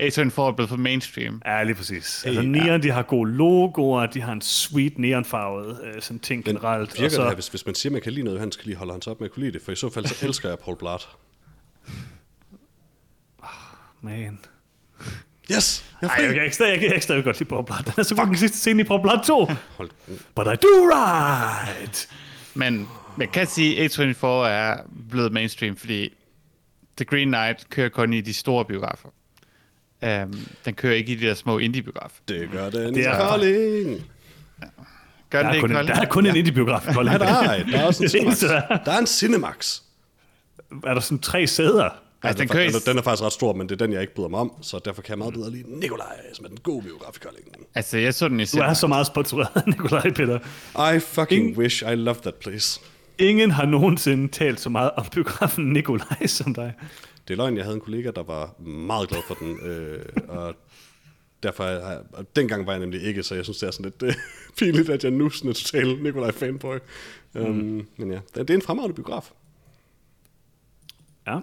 A24 0.00 0.40
er 0.40 0.52
blevet 0.52 0.68
for 0.68 0.76
mainstream. 0.76 1.42
Ja, 1.46 1.62
lige 1.62 1.74
præcis. 1.74 2.24
Altså, 2.26 2.42
Neon, 2.42 2.82
de 2.82 2.90
har 2.90 3.02
gode 3.02 3.30
logoer, 3.32 4.06
de 4.06 4.20
har 4.20 4.32
en 4.32 4.40
sweet 4.40 4.98
neonfarvet 4.98 5.80
øh, 5.84 6.02
sådan 6.02 6.18
ting 6.20 6.42
Men 6.46 6.54
generelt. 6.56 6.92
virker 6.94 7.04
og 7.06 7.10
så, 7.10 7.20
det 7.20 7.28
her, 7.28 7.34
hvis, 7.34 7.48
hvis 7.48 7.66
man 7.66 7.74
siger, 7.74 7.92
man 7.92 8.02
kan 8.02 8.12
lide 8.12 8.24
noget, 8.24 8.40
han 8.40 8.52
skal 8.52 8.66
lige 8.66 8.76
holde 8.76 8.92
hans 8.92 9.06
op 9.06 9.20
med 9.20 9.28
at 9.28 9.32
kunne 9.34 9.42
lide 9.42 9.52
det, 9.52 9.62
for 9.62 9.72
i 9.72 9.76
så 9.76 9.90
fald 9.90 10.06
så 10.06 10.14
elsker 10.26 10.48
jeg 10.48 10.58
Paul 10.58 10.76
Blart. 10.76 11.08
Man. 14.02 14.38
Yes! 15.52 15.84
Jeg 16.02 16.06
er 16.06 16.10
Ej, 16.10 16.24
jeg 16.24 16.34
kan 16.34 16.44
ikke, 16.44 16.64
jeg 16.84 16.92
kan 16.92 17.02
stadig 17.02 17.24
godt 17.24 17.38
lide 17.38 17.48
Paul 17.48 17.64
Blart. 17.66 17.84
Den 17.84 17.92
er 17.96 18.02
så 18.02 18.14
god 18.14 18.26
den 18.26 18.36
sidste 18.36 18.58
scene 18.58 18.80
i 18.80 18.84
Paul 18.84 19.02
Blart 19.02 19.24
2. 19.26 19.44
Hold, 19.76 19.90
But 20.34 20.46
I 20.46 20.56
do 20.56 20.90
right. 20.92 22.08
Men 22.54 22.88
man 23.16 23.28
kan 23.28 23.46
sige, 23.46 23.80
at 23.84 23.98
A24 23.98 24.26
er 24.26 24.76
blevet 25.10 25.32
mainstream, 25.32 25.76
fordi 25.76 26.14
The 26.96 27.04
Green 27.04 27.28
Knight 27.28 27.70
kører 27.70 27.88
kun 27.88 28.12
i 28.12 28.20
de 28.20 28.34
store 28.34 28.64
biografer. 28.64 29.08
Um, 30.02 30.46
den 30.64 30.74
kører 30.74 30.94
ikke 30.94 31.12
i 31.12 31.14
de 31.14 31.26
der 31.26 31.34
små 31.34 31.58
indie-biografer. 31.58 32.20
det 32.28 32.48
gør 32.52 32.70
den 32.70 32.94
Det 32.94 33.06
er- 33.06 33.28
Kolding! 33.28 34.02
Gør 35.30 35.42
Der 35.42 35.48
er, 35.48 35.52
det 35.52 35.60
kun 35.60 35.70
ikke, 35.70 35.80
en, 35.80 35.86
der 35.88 35.94
er 35.94 36.04
kun 36.04 36.26
en 36.26 36.36
indie-biograf 36.36 36.88
i 36.90 36.92
Kolding. 36.92 37.12
Ja, 37.12 37.18
der 37.18 37.26
er, 37.26 37.64
der 37.64 37.78
er 37.78 37.86
også 37.86 38.02
en 38.02 38.08
Cinemax. 38.18 38.40
der 38.40 38.52
er. 38.68 38.78
Der 38.84 38.92
er 38.92 38.98
en 38.98 39.06
Cinemax. 39.06 39.80
Er 40.86 40.94
der 40.94 41.00
sådan 41.00 41.18
tre 41.18 41.46
sæder? 41.46 41.88
Altså, 42.22 42.38
den 42.42 42.48
den, 42.48 42.54
kører 42.54 42.64
er, 42.66 42.78
den 42.86 42.98
er 42.98 43.02
faktisk 43.02 43.22
ret 43.24 43.32
stor, 43.32 43.52
men 43.52 43.68
det 43.68 43.80
er 43.80 43.86
den, 43.86 43.92
jeg 43.92 44.00
ikke 44.00 44.14
bryder 44.14 44.28
mig 44.28 44.40
om, 44.40 44.52
så 44.62 44.80
derfor 44.84 45.02
kan 45.02 45.10
jeg 45.10 45.18
meget 45.18 45.34
bedre 45.34 45.50
lide 45.50 45.78
Nikolaj, 45.80 46.06
som 46.34 46.44
er 46.44 46.48
den 46.48 46.58
gode 46.62 46.82
biograf 46.82 47.16
i 47.16 47.18
Kolding. 47.22 47.46
Altså, 47.74 47.98
jeg 47.98 48.14
så 48.14 48.28
den 48.28 48.40
i 48.40 48.44
Du 48.44 48.58
er 48.58 48.74
så 48.74 48.86
meget 48.86 49.06
sponsoreret, 49.06 49.66
Nikolaj 49.66 50.10
Peter. 50.10 50.38
I 50.96 50.98
fucking 51.00 51.42
Ingen- 51.44 51.58
wish 51.58 51.82
I 51.82 51.94
loved 51.94 52.22
that 52.22 52.34
place. 52.34 52.80
Ingen 53.18 53.50
har 53.50 53.66
nogensinde 53.66 54.28
talt 54.28 54.60
så 54.60 54.68
meget 54.70 54.90
om 54.96 55.04
biografen 55.12 55.64
Nikolaj 55.72 56.26
som 56.26 56.54
dig. 56.54 56.72
Det 57.30 57.34
er 57.38 57.42
løgn, 57.42 57.56
jeg 57.56 57.64
havde 57.64 57.74
en 57.74 57.80
kollega, 57.80 58.10
der 58.10 58.22
var 58.22 58.60
meget 58.60 59.08
glad 59.08 59.20
for 59.26 59.34
den, 59.34 59.60
øh, 59.60 60.04
og 60.28 60.54
derfor 61.42 61.64
har 61.64 61.70
jeg, 61.70 62.00
og 62.12 62.36
dengang 62.36 62.66
var 62.66 62.72
jeg 62.72 62.80
nemlig 62.80 63.02
ikke, 63.02 63.22
så 63.22 63.34
jeg 63.34 63.44
synes, 63.44 63.58
det 63.58 63.66
er 63.66 63.70
sådan 63.70 63.84
lidt 63.84 64.02
øh, 64.02 64.14
pinligt, 64.58 64.90
at 64.90 65.04
jeg 65.04 65.12
nu 65.12 65.30
sådan 65.30 65.50
er 65.50 65.54
total 65.54 66.02
Nikolaj 66.02 66.32
fanboy. 66.32 66.78
Mm. 67.32 67.40
Um, 67.40 67.88
men 67.96 68.12
ja, 68.12 68.20
det, 68.34 68.48
det 68.48 68.50
er 68.50 68.54
en 68.54 68.62
fremragende 68.62 68.94
biograf. 68.94 69.30
Ja. 71.26 71.40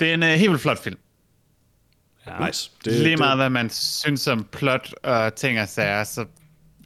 Det 0.00 0.10
er 0.10 0.14
en 0.14 0.22
uh, 0.22 0.28
helt 0.28 0.50
vildt 0.50 0.62
flot 0.62 0.78
film. 0.78 0.98
ja. 2.26 2.46
Nice. 2.46 2.70
Det, 2.84 2.92
Lige 2.92 3.16
meget, 3.16 3.38
hvad 3.38 3.50
man 3.50 3.70
synes 3.70 4.28
om 4.28 4.44
plot 4.52 4.94
og 5.02 5.34
ting 5.34 5.60
og 5.60 5.68
sager, 5.68 6.04
så 6.04 6.26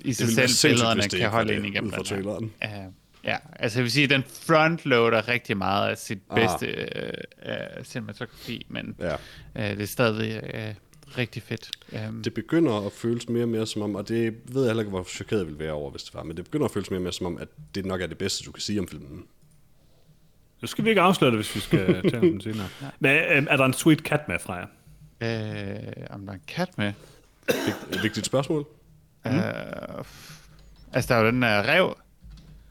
i 0.00 0.12
sig 0.12 0.50
selv 0.50 0.72
billederne 0.72 1.02
det 1.02 1.18
kan 1.20 1.30
holde 1.30 1.48
det, 1.48 1.56
ind 1.56 1.66
igennem 1.66 1.88
ud 1.88 1.96
fra 1.96 2.02
traileren. 2.02 2.52
Ja, 3.26 3.36
altså 3.58 3.78
jeg 3.78 3.82
vil 3.82 3.92
sige, 3.92 4.04
at 4.04 4.10
den 4.10 4.24
frontloader 4.46 5.28
rigtig 5.28 5.56
meget 5.56 5.88
af 5.90 5.98
sit 5.98 6.18
Ah. 6.30 6.36
bedste 6.36 6.88
uh, 7.78 7.84
cinematografi, 7.84 8.66
men 8.68 8.96
Ja. 9.00 9.14
uh, 9.14 9.76
det 9.76 9.82
er 9.82 9.86
stadig 9.86 10.42
uh, 10.54 11.16
rigtig 11.18 11.42
fedt. 11.42 11.70
Um, 12.08 12.22
Det 12.22 12.34
begynder 12.34 12.86
at 12.86 12.92
føles 12.92 13.28
mere 13.28 13.44
og 13.44 13.48
mere 13.48 13.66
som 13.66 13.82
om, 13.82 13.94
og 13.94 14.08
det 14.08 14.34
ved 14.48 14.62
jeg 14.62 14.68
heller 14.70 14.80
ikke, 14.82 14.90
hvor 14.90 15.04
chokeret 15.04 15.38
jeg 15.38 15.46
ville 15.46 15.58
være 15.60 15.72
over, 15.72 15.90
hvis 15.90 16.02
det 16.02 16.14
var, 16.14 16.22
men 16.22 16.36
det 16.36 16.44
begynder 16.44 16.64
at 16.66 16.72
føles 16.72 16.90
mere 16.90 16.98
og 16.98 17.02
mere 17.02 17.12
som 17.12 17.26
om, 17.26 17.38
at 17.38 17.48
det 17.74 17.86
nok 17.86 18.00
er 18.00 18.06
det 18.06 18.18
bedste, 18.18 18.44
du 18.44 18.52
kan 18.52 18.60
sige 18.60 18.80
om 18.80 18.88
filmen. 18.88 19.24
Nu 20.62 20.68
skal 20.68 20.84
vi 20.84 20.88
ikke 20.88 21.00
afsløre 21.02 21.30
det, 21.30 21.38
hvis 21.38 21.54
vi 21.54 21.60
skal 21.60 21.86
tale 22.10 22.18
om 22.18 22.30
den 22.30 22.40
senere. 22.40 22.68
Men 23.00 23.10
øh, 23.16 23.46
er 23.50 23.56
der 23.56 23.64
en 23.64 23.72
sweet 23.72 23.98
cat 23.98 24.20
med 24.28 24.38
fra 24.38 24.54
jer? 24.54 24.66
uh, 25.20 26.14
om 26.14 26.20
der 26.26 26.32
er 26.32 26.36
en 26.36 26.42
kat 26.46 26.78
med. 26.78 26.92
Et 27.92 28.02
vigtigt 28.02 28.26
spørgsmål. 28.26 28.66
Mm. 29.24 29.30
Uh, 29.36 29.42
altså, 30.92 31.08
der 31.08 31.14
er 31.14 31.20
jo 31.24 31.26
den 31.30 31.42
der 31.42 31.68
rev. 31.68 31.96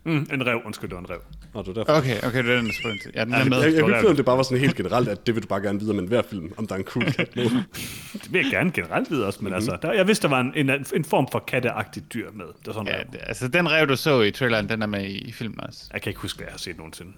Mm, 0.06 0.28
en 0.34 0.46
rev, 0.48 0.62
undskyld, 0.66 0.90
det 0.90 0.96
var 0.96 1.02
en 1.02 1.10
rev. 1.10 1.22
Og 1.54 1.66
det 1.66 1.78
er 1.78 1.84
derfor. 1.84 1.94
Okay, 1.94 2.18
okay, 2.24 2.44
det 2.44 2.52
er 2.52 2.56
den, 2.56 2.68
der. 2.68 3.10
Ja, 3.16 3.26
den 3.26 3.34
er 3.34 3.38
Jeg, 3.38 3.48
med. 3.50 3.58
jeg, 3.58 3.66
jeg 3.66 3.74
Hvor 3.74 3.82
kunne 3.82 3.94
er 3.94 3.98
ikke 3.98 4.02
føle, 4.02 4.12
at 4.12 4.18
det 4.18 4.26
bare 4.26 4.38
var 4.38 4.44
sådan 4.44 4.58
helt 4.58 4.76
generelt, 4.76 5.08
at 5.10 5.28
det 5.28 5.36
vil 5.36 5.44
du 5.44 5.48
bare 5.48 5.62
gerne 5.62 5.80
vide 5.80 5.92
om 5.92 6.00
enhver 6.00 6.22
film, 6.30 6.54
om 6.58 6.68
der 6.68 6.76
er 6.76 6.80
en 6.80 6.86
cool 6.86 7.12
kat 7.12 7.36
med. 7.36 7.44
Det 8.14 8.34
vil 8.34 8.42
jeg 8.42 8.52
gerne 8.52 8.72
generelt 8.72 9.12
vide 9.12 9.26
også, 9.28 9.40
men 9.42 9.46
mm-hmm. 9.46 9.56
altså, 9.56 9.78
der, 9.82 9.94
jeg 9.94 10.08
vidste, 10.08 10.28
der 10.28 10.34
var 10.36 10.40
en, 10.42 10.54
en, 10.56 10.86
en 10.96 11.06
form 11.06 11.28
for 11.32 11.40
katteagtigt 11.40 12.14
dyr 12.14 12.32
med. 12.32 12.46
Det 12.60 12.68
er 12.68 12.74
sådan, 12.74 12.88
Ja, 12.88 13.04
det, 13.12 13.20
altså 13.24 13.48
den 13.48 13.72
rev, 13.72 13.88
du 13.88 13.96
så 13.96 14.22
i 14.22 14.32
traileren, 14.32 14.70
den 14.70 14.82
er 14.82 14.88
med 14.88 15.06
i, 15.06 15.18
i 15.18 15.32
filmen 15.32 15.60
også. 15.62 15.84
Jeg 15.94 16.02
kan 16.02 16.10
ikke 16.10 16.22
huske, 16.22 16.38
hvad 16.38 16.46
jeg 16.48 16.54
har 16.54 16.58
set 16.60 16.78
nogensinde. 16.78 17.12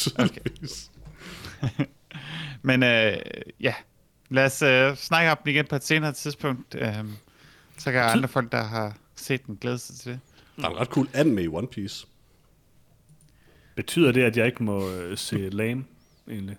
Men 2.62 2.82
øh, 2.82 3.16
ja, 3.60 3.74
lad 4.28 4.44
os 4.44 4.62
øh, 4.62 4.96
snakke 4.96 5.30
om 5.30 5.38
den 5.44 5.50
igen 5.50 5.66
på 5.66 5.76
et 5.76 5.84
senere 5.84 6.12
tidspunkt. 6.12 6.74
Øh, 6.78 6.94
Så 7.78 7.92
kan 7.92 8.02
andre 8.02 8.28
folk, 8.28 8.52
der 8.52 8.62
har 8.64 8.96
set 9.16 9.46
den, 9.46 9.58
glæde 9.60 9.78
sig 9.78 9.96
til 9.96 10.12
det. 10.12 10.20
Der 10.60 10.68
er 10.68 10.70
en 10.70 10.80
ret 10.80 10.88
cool 10.88 11.08
anime 11.14 11.42
i 11.42 11.48
One 11.48 11.66
Piece. 11.66 12.06
Betyder 13.74 14.12
det, 14.12 14.22
at 14.22 14.36
jeg 14.36 14.46
ikke 14.46 14.62
må 14.62 14.90
øh, 14.90 15.18
se 15.18 15.48
Lame, 15.48 15.84
egentlig? 16.30 16.56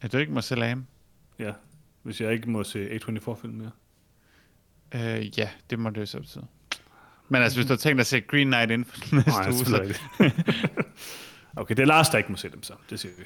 At 0.00 0.12
du 0.12 0.18
ikke 0.18 0.32
må 0.32 0.40
se 0.40 0.54
Lame? 0.54 0.86
Ja, 1.38 1.52
hvis 2.02 2.20
jeg 2.20 2.32
ikke 2.32 2.50
må 2.50 2.64
se 2.64 2.88
A24-film 2.88 3.54
mere. 3.54 3.70
Øh, 4.94 5.38
ja, 5.38 5.48
det 5.70 5.78
må 5.78 5.90
det 5.90 6.08
så 6.08 6.20
betyde. 6.20 6.46
Men 7.28 7.42
altså, 7.42 7.58
hvis 7.58 7.66
du 7.66 7.72
har 7.72 7.78
tænkt 7.78 7.96
dig 7.96 8.00
at 8.00 8.06
se 8.06 8.20
Green 8.20 8.46
Knight 8.46 8.70
inden 8.70 8.84
for 8.84 9.14
næste 9.14 9.30
Nej, 9.30 9.48
uge, 9.48 9.64
så... 9.64 10.00
okay, 11.60 11.74
det 11.74 11.82
er 11.82 11.86
Lars, 11.86 12.08
der 12.08 12.18
ikke 12.18 12.30
må 12.30 12.36
se 12.36 12.48
dem 12.48 12.62
så. 12.62 12.72
Det 12.90 13.00
siger 13.00 13.12
vi. 13.18 13.24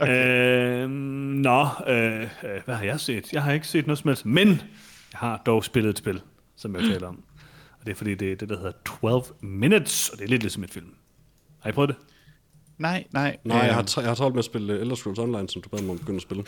Okay. 0.00 0.84
Øh, 0.84 0.90
nå, 0.90 1.68
øh, 1.86 2.28
hvad 2.64 2.74
har 2.74 2.84
jeg 2.84 3.00
set? 3.00 3.32
Jeg 3.32 3.42
har 3.42 3.52
ikke 3.52 3.66
set 3.66 3.86
noget 3.86 3.98
som 3.98 4.08
helst, 4.08 4.26
men 4.26 4.48
jeg 4.48 5.18
har 5.18 5.42
dog 5.46 5.64
spillet 5.64 5.90
et 5.90 5.98
spil, 5.98 6.20
som 6.56 6.76
jeg 6.76 6.84
taler 6.92 7.08
om. 7.08 7.22
Det 7.86 7.92
er 7.92 7.96
fordi, 7.96 8.14
det 8.14 8.32
er 8.32 8.36
det, 8.36 8.48
der 8.48 8.56
hedder 8.56 8.72
12 9.00 9.22
Minutes, 9.40 10.08
og 10.08 10.18
det 10.18 10.24
er 10.24 10.28
lidt 10.28 10.42
ligesom 10.42 10.64
et 10.64 10.70
film. 10.70 10.86
Har 11.60 11.70
I 11.70 11.72
prøvet 11.72 11.88
det? 11.88 11.96
Nej, 12.78 13.04
nej. 13.12 13.36
Nej, 13.44 13.58
jeg 13.58 13.74
har, 13.74 13.82
t- 13.82 14.00
jeg 14.00 14.08
har 14.08 14.14
travlt 14.14 14.34
med 14.34 14.38
at 14.38 14.44
spille 14.44 14.78
Elder 14.80 14.94
Scrolls 14.96 15.18
Online, 15.18 15.48
som 15.48 15.62
du 15.62 15.68
bad 15.68 15.80
mig 15.80 15.90
om 15.90 15.94
at 15.96 16.00
begynde 16.00 16.16
at 16.16 16.22
spille. 16.22 16.44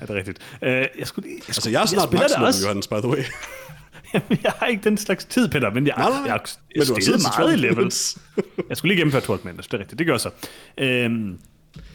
Er 0.00 0.06
det 0.06 0.16
rigtigt? 0.16 0.38
Øh, 0.62 0.86
jeg 0.98 1.06
skulle 1.06 1.28
lige... 1.28 1.36
Jeg, 1.38 1.48
Altså, 1.48 1.70
jeg 1.70 1.82
er 1.82 1.86
snart 1.86 2.12
maximum, 2.12 2.44
også. 2.46 2.62
Johannes, 2.66 2.88
by 2.88 2.94
the 2.94 3.08
way. 3.08 3.22
Jamen, 4.14 4.38
jeg 4.42 4.52
har 4.58 4.66
ikke 4.66 4.84
den 4.84 4.96
slags 4.98 5.24
tid, 5.24 5.48
Peter, 5.48 5.70
men 5.70 5.86
jeg, 5.86 5.94
Nej, 5.96 6.08
nej, 6.10 6.18
jeg, 6.18 6.26
jeg, 6.26 6.40
jeg, 6.76 6.86
Men 6.88 6.96
jeg 6.96 7.02
til 7.04 7.12
meget 7.12 7.34
i 7.34 7.50
12 7.50 7.56
level. 7.60 7.76
minutes. 7.76 8.18
Jeg 8.68 8.76
skulle 8.76 8.90
lige 8.94 9.00
gennemføre 9.00 9.22
12 9.22 9.40
minutes, 9.44 9.66
det 9.66 9.74
er 9.74 9.78
rigtigt. 9.78 9.98
Det 9.98 10.06
gør 10.06 10.12
jeg 10.14 10.20
så. 10.20 10.30
Øhm, 10.78 11.38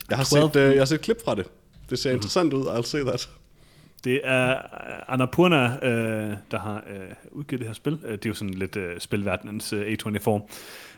Jeg 0.09 0.17
har, 0.17 0.23
12 0.25 0.53
set, 0.53 0.55
øh, 0.61 0.71
jeg 0.73 0.79
har 0.81 0.85
set 0.85 1.01
klip 1.01 1.17
fra 1.25 1.35
det. 1.35 1.45
Det 1.89 1.99
ser 1.99 2.11
interessant 2.11 2.53
ud, 2.53 2.65
I'll 2.65 2.81
say 2.85 2.99
that. 3.01 3.29
Det 4.04 4.22
er 4.24 4.50
øh, 4.52 4.56
Annapurna, 5.08 5.86
øh, 5.88 6.38
der 6.52 6.60
har 6.60 6.84
øh, 6.89 7.16
udgivet 7.32 7.60
det 7.60 7.68
her 7.68 7.74
spil. 7.74 8.00
Øh, 8.06 8.12
det 8.12 8.26
er 8.26 8.30
jo 8.30 8.34
sådan 8.34 8.54
lidt 8.54 8.76
øh, 8.76 9.00
spilverdenens 9.00 9.74
øh, 9.74 9.82
A24. 9.82 10.30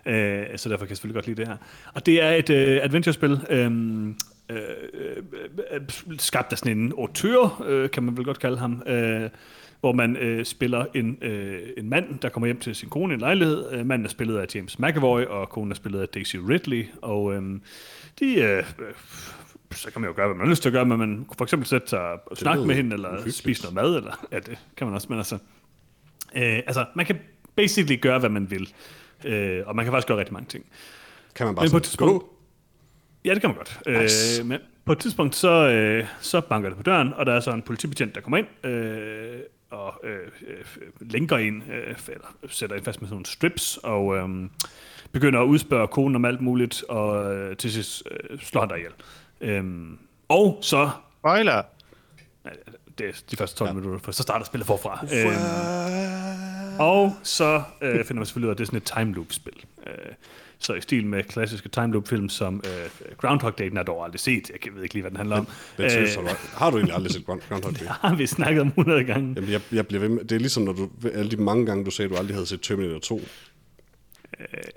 Øh, 0.06 0.58
så 0.58 0.70
derfor 0.70 0.86
kan 0.86 0.90
jeg 0.90 0.98
selvfølgelig 0.98 1.14
godt 1.14 1.28
lide 1.28 1.42
det 1.42 1.48
her. 1.48 1.58
Og 1.94 2.06
det 2.06 2.22
er 2.24 2.32
et 2.32 2.50
øh, 2.50 2.80
adventure-spil, 2.84 3.40
øhm, 3.50 4.16
øh, 4.50 4.58
øh, 4.94 5.18
øh, 5.72 5.82
skabt 6.18 6.52
af 6.52 6.58
sådan 6.58 6.78
en 6.78 6.94
auteur, 6.98 7.64
øh, 7.68 7.90
kan 7.90 8.04
man 8.04 8.18
vel 8.18 8.26
godt 8.26 8.40
kalde 8.40 8.58
ham, 8.58 8.84
øh, 8.86 9.30
hvor 9.80 9.92
man 9.92 10.18
øh, 10.18 10.46
spiller 10.46 10.86
en, 10.94 11.18
øh, 11.22 11.60
en 11.78 11.90
mand, 11.90 12.20
der 12.20 12.30
kommer 12.30 12.48
hjem 12.48 12.60
til 12.60 12.76
sin 12.76 12.90
kone 12.90 13.14
i 13.14 13.16
en 13.16 13.20
lejlighed. 13.20 13.72
Øh, 13.72 13.86
manden 13.86 14.06
er 14.06 14.10
spillet 14.10 14.38
af 14.38 14.56
James 14.56 14.80
McAvoy, 14.80 15.24
og 15.26 15.50
konen 15.50 15.72
er 15.72 15.76
spillet 15.76 16.02
af 16.02 16.08
Daisy 16.08 16.36
Ridley. 16.36 16.86
Og 17.02 17.34
øh, 17.34 17.42
de... 18.20 18.36
Øh, 18.36 18.58
øh, 18.58 18.64
så 19.74 19.92
kan 19.92 20.02
man 20.02 20.10
jo 20.10 20.16
gøre, 20.16 20.28
hvad 20.28 20.36
man 20.36 20.46
har 20.46 20.52
lyst 20.52 20.62
til 20.62 20.70
at 20.70 20.74
gøre, 20.74 20.86
men 20.86 21.00
man 21.00 21.26
kunne 21.26 21.38
for 21.38 21.46
eksempel 21.46 21.68
sætte 21.68 21.88
sig 21.88 22.00
og 22.02 22.38
snakke 22.38 22.66
med 22.66 22.76
hende, 22.76 22.94
eller 22.94 23.10
uhyggeligt. 23.10 23.38
spise 23.38 23.62
noget 23.62 23.76
mad, 23.76 23.96
eller 23.96 24.28
ja, 24.32 24.40
det 24.40 24.58
kan 24.78 24.88
man 24.88 24.94
også, 24.96 25.08
men 25.10 25.18
altså, 25.18 25.36
øh, 26.36 26.42
altså, 26.44 26.86
man 26.96 27.06
kan 27.06 27.20
basically 27.56 28.02
gøre, 28.02 28.20
hvad 28.20 28.30
man 28.30 28.52
vil, 28.52 28.74
øh, 29.26 29.64
og 29.66 29.76
man 29.76 29.86
kan 29.86 29.92
faktisk 29.92 30.08
gøre 30.08 30.18
rigtig 30.18 30.34
mange 30.34 30.48
ting. 30.50 30.66
Kan 31.36 31.46
man 31.46 31.56
bare 31.56 31.66
Men 31.66 31.72
på 31.72 31.80
sådan, 31.84 32.08
gå? 32.08 32.34
Ja, 33.26 33.34
det 33.34 33.42
kan 33.42 33.50
man 33.50 33.58
godt. 33.58 33.80
Nice. 34.02 34.42
Øh, 34.42 34.48
men 34.48 34.60
på 34.86 34.92
et 34.92 35.00
tidspunkt, 35.00 35.36
så, 35.36 35.70
øh, 35.70 36.06
så 36.20 36.42
banker 36.42 36.70
det 36.70 36.78
på 36.78 36.84
døren, 36.84 37.14
og 37.14 37.26
der 37.26 37.34
er 37.34 37.40
så 37.40 37.52
en 37.52 37.62
politibetjent, 37.62 38.16
der 38.16 38.22
kommer 38.22 38.38
ind 38.38 38.66
øh, 38.66 39.40
og 39.72 40.02
øh, 40.04 40.28
øh, 40.48 40.66
lænker 41.02 41.38
en, 41.38 41.64
øh, 41.72 41.96
eller 42.08 42.36
sætter 42.48 42.76
en 42.76 42.84
fast 42.84 43.02
med 43.02 43.08
sådan 43.08 43.14
nogle 43.14 43.26
strips, 43.26 43.80
og 43.84 44.18
øh, 44.18 44.30
begynder 45.12 45.40
at 45.40 45.46
udspørge 45.46 45.88
konen 45.88 46.16
om 46.16 46.26
alt 46.26 46.42
muligt, 46.42 46.84
og 46.90 47.36
øh, 47.36 47.58
til 47.58 47.72
sidst 47.72 48.04
øh, 48.12 48.40
slår 48.40 48.62
han 48.62 48.70
dig 48.70 48.78
ihjel. 48.78 48.92
Øh, 48.92 49.21
og 50.30 50.60
så 50.62 50.90
Spoiler! 51.20 51.62
det 52.98 53.10
er 53.10 53.12
de 53.32 53.38
første 53.38 53.58
12 53.58 53.68
ja. 53.70 53.74
minutter, 53.74 54.00
for 54.00 54.12
så 54.12 54.24
starter 54.24 54.46
spillet 54.46 54.68
forfra. 54.68 55.06
Øhm, 55.14 56.80
og 56.80 57.16
så 57.24 57.64
øh, 57.82 58.06
finder 58.06 58.14
man 58.14 58.26
selvfølgelig 58.26 58.48
ud 58.48 58.50
af, 58.50 58.54
at 58.54 58.58
det 58.58 58.64
er 58.64 58.66
sådan 58.66 58.78
et 58.78 58.92
time 59.08 59.14
loop-spil. 59.16 59.54
Øh, 59.88 59.94
så 60.60 60.74
i 60.74 60.82
stil 60.82 61.06
med 61.08 61.24
klassiske 61.24 61.70
time 61.70 61.92
loop-film 61.94 62.30
som 62.30 62.64
øh, 62.66 63.16
Groundhog 63.18 63.58
Day, 63.58 63.64
den 63.64 63.72
har 63.72 63.80
jeg 63.80 63.88
dog 63.88 64.04
aldrig 64.06 64.20
set. 64.20 64.50
Jeg 64.66 64.74
ved 64.76 64.84
ikke 64.84 64.96
lige, 64.96 65.02
hvad 65.02 65.12
den 65.12 65.18
handler 65.18 65.38
om. 65.38 65.48
Seriøst, 65.78 66.16
har, 66.16 66.22
du, 66.22 66.30
har 66.54 66.70
du 66.70 66.78
egentlig 66.78 66.96
aldrig 66.96 67.12
set 67.12 67.26
Ground- 67.26 67.42
Groundhog 67.50 67.80
Day? 67.80 67.86
har 68.02 68.16
vi 68.16 68.28
snakket 68.28 68.62
om 68.62 68.68
100 68.68 69.04
gange. 69.04 69.34
Jamen, 69.36 69.52
jeg, 69.52 69.62
jeg 69.72 69.88
bliver 69.88 70.00
ved 70.02 70.10
med, 70.10 70.24
det 70.24 70.32
er 70.32 70.40
ligesom, 70.40 70.64
når 70.64 70.74
du, 70.74 70.90
alle 71.14 71.32
de 71.32 71.38
mange 71.38 71.66
gange, 71.66 71.86
du 71.86 71.92
sagde, 71.92 72.06
at 72.06 72.12
du 72.12 72.18
aldrig 72.18 72.36
havde 72.36 72.46
set 72.46 72.62
Terminator 72.62 73.00
2. 73.00 73.16
Øh, 73.18 73.24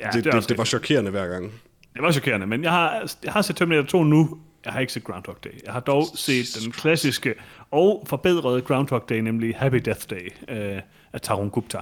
ja, 0.01 0.11
det, 0.13 0.25
det, 0.25 0.35
også 0.35 0.49
det, 0.49 0.59
var 0.59 0.65
chokerende 0.65 1.11
hver 1.11 1.29
gang. 1.29 1.53
det 1.95 2.03
var 2.03 2.13
chokerende, 2.13 2.47
men 2.47 2.63
jeg 2.63 2.71
har, 2.71 3.13
jeg 3.25 3.33
har 3.33 3.43
set 3.43 3.57
Terminator 3.57 3.87
2 3.87 4.05
nu. 4.05 4.39
Jeg 4.65 4.73
har 4.73 4.81
ikke 4.81 4.93
set 4.93 5.05
Groundhog 5.05 5.37
Day. 5.45 5.51
Jeg 5.65 5.73
har 5.73 5.81
dog 5.81 6.05
set 6.15 6.47
den 6.65 6.73
klassiske 6.73 7.35
og 7.71 8.05
forbedrede 8.07 8.63
Groundhog 8.63 9.05
Day, 9.09 9.19
nemlig 9.19 9.57
Happy 9.57 9.77
Death 9.77 10.01
Day 10.11 10.29
øh, 10.49 10.81
af 11.13 11.21
Tarun 11.21 11.51
Gupta. 11.51 11.79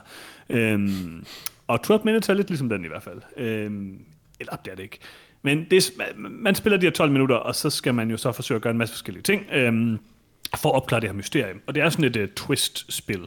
Øhm, 0.49 1.25
og 1.67 1.83
12 1.83 2.01
Minutes 2.05 2.29
er 2.29 2.35
lidt 2.35 2.49
ligesom 2.49 2.69
den 2.69 2.85
i 2.85 2.89
hvert 2.89 3.03
fald. 3.03 3.21
Øhm, 3.37 3.99
eller 4.41 4.57
det 4.57 4.71
er 4.71 4.75
det 4.77 4.83
ikke. 4.83 4.99
Men 5.43 5.67
det, 5.71 5.77
er- 6.01 6.17
man, 6.17 6.33
man 6.33 6.55
spiller 6.55 6.77
de 6.79 6.87
her 6.87 6.91
12 6.93 7.11
minutter, 7.13 7.37
og 7.37 7.55
så 7.55 7.71
skal 7.71 7.95
man 7.95 8.11
jo 8.11 8.17
så 8.17 8.33
forsøge 8.33 8.57
at 8.57 8.63
gøre 8.63 8.71
en 8.71 8.79
masse 8.79 8.95
forskellige 8.95 9.23
ting, 9.23 9.47
øhm, 9.53 9.99
for 10.57 10.69
at 10.69 10.75
opklare 10.75 11.01
det 11.01 11.09
her 11.09 11.15
mysterium. 11.15 11.61
Og 11.67 11.75
det 11.75 11.83
er 11.83 11.89
sådan 11.91 12.05
et 12.05 12.17
uh, 12.17 12.25
twist-spil. 12.37 13.27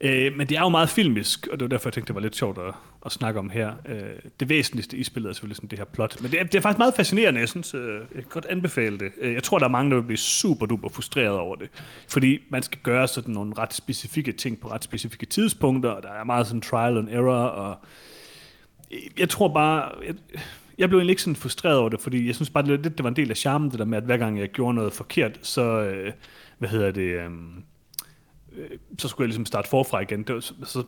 Øh, 0.00 0.36
men 0.36 0.46
det 0.46 0.56
er 0.56 0.60
jo 0.60 0.68
meget 0.68 0.88
filmisk, 0.88 1.46
og 1.46 1.60
det 1.60 1.64
var 1.64 1.68
derfor, 1.68 1.88
jeg 1.88 1.92
tænkte, 1.92 2.08
det 2.08 2.14
var 2.14 2.20
lidt 2.20 2.36
sjovt 2.36 2.58
at, 2.58 2.74
at 3.06 3.12
snakke 3.12 3.40
om 3.40 3.50
her. 3.50 3.72
Øh, 3.88 4.02
det 4.40 4.48
væsentligste 4.48 4.96
i 4.96 5.04
spillet 5.04 5.28
er 5.28 5.32
selvfølgelig 5.32 5.56
sådan 5.56 5.68
det 5.68 5.78
her 5.78 5.86
plot. 5.86 6.20
Men 6.20 6.30
det 6.30 6.40
er, 6.40 6.44
det 6.44 6.54
er 6.54 6.60
faktisk 6.60 6.78
meget 6.78 6.94
fascinerende. 6.94 7.40
Jeg 7.40 7.48
synes, 7.48 7.74
øh, 7.74 7.94
jeg 7.94 8.22
kan 8.22 8.30
godt 8.30 8.46
anbefale 8.46 8.98
det. 8.98 9.12
Øh, 9.20 9.34
jeg 9.34 9.42
tror, 9.42 9.58
der 9.58 9.66
er 9.66 9.70
mange, 9.70 9.90
der 9.90 9.96
vil 9.96 10.06
blive 10.06 10.18
super 10.18 10.66
duper 10.66 10.88
frustreret 10.88 11.38
over 11.38 11.56
det. 11.56 11.68
Fordi 12.08 12.38
man 12.50 12.62
skal 12.62 12.78
gøre 12.82 13.08
sådan 13.08 13.34
nogle 13.34 13.52
ret 13.58 13.74
specifikke 13.74 14.32
ting 14.32 14.60
på 14.60 14.70
ret 14.70 14.84
specifikke 14.84 15.26
tidspunkter, 15.26 15.90
og 15.90 16.02
der 16.02 16.12
er 16.12 16.24
meget 16.24 16.46
sådan 16.46 16.60
trial 16.60 16.98
and 16.98 17.08
error, 17.08 17.44
og 17.44 17.76
øh, 18.92 18.98
jeg 19.18 19.28
tror 19.28 19.48
bare, 19.48 19.90
jeg, 20.06 20.14
jeg 20.78 20.88
blev 20.88 20.98
egentlig 20.98 21.12
ikke 21.12 21.22
sådan 21.22 21.36
frustreret 21.36 21.78
over 21.78 21.88
det, 21.88 22.00
fordi 22.00 22.26
jeg 22.26 22.34
synes 22.34 22.50
bare 22.50 22.66
det, 22.66 22.84
det 22.84 23.02
var 23.02 23.08
en 23.08 23.16
del 23.16 23.30
af 23.30 23.36
charmen, 23.36 23.70
det 23.70 23.78
der 23.78 23.84
med, 23.84 23.98
at 23.98 24.04
hver 24.04 24.16
gang 24.16 24.38
jeg 24.38 24.48
gjorde 24.48 24.74
noget 24.74 24.92
forkert, 24.92 25.38
så, 25.42 25.62
øh, 25.62 26.12
hvad 26.58 26.68
hedder 26.68 26.90
det, 26.90 27.02
øh, 27.02 27.30
så 28.98 29.08
skulle 29.08 29.24
jeg 29.24 29.28
ligesom 29.28 29.46
starte 29.46 29.68
forfra 29.68 30.00
igen. 30.00 30.22
Det 30.22 30.34
var, 30.34 30.40
så, 30.40 30.82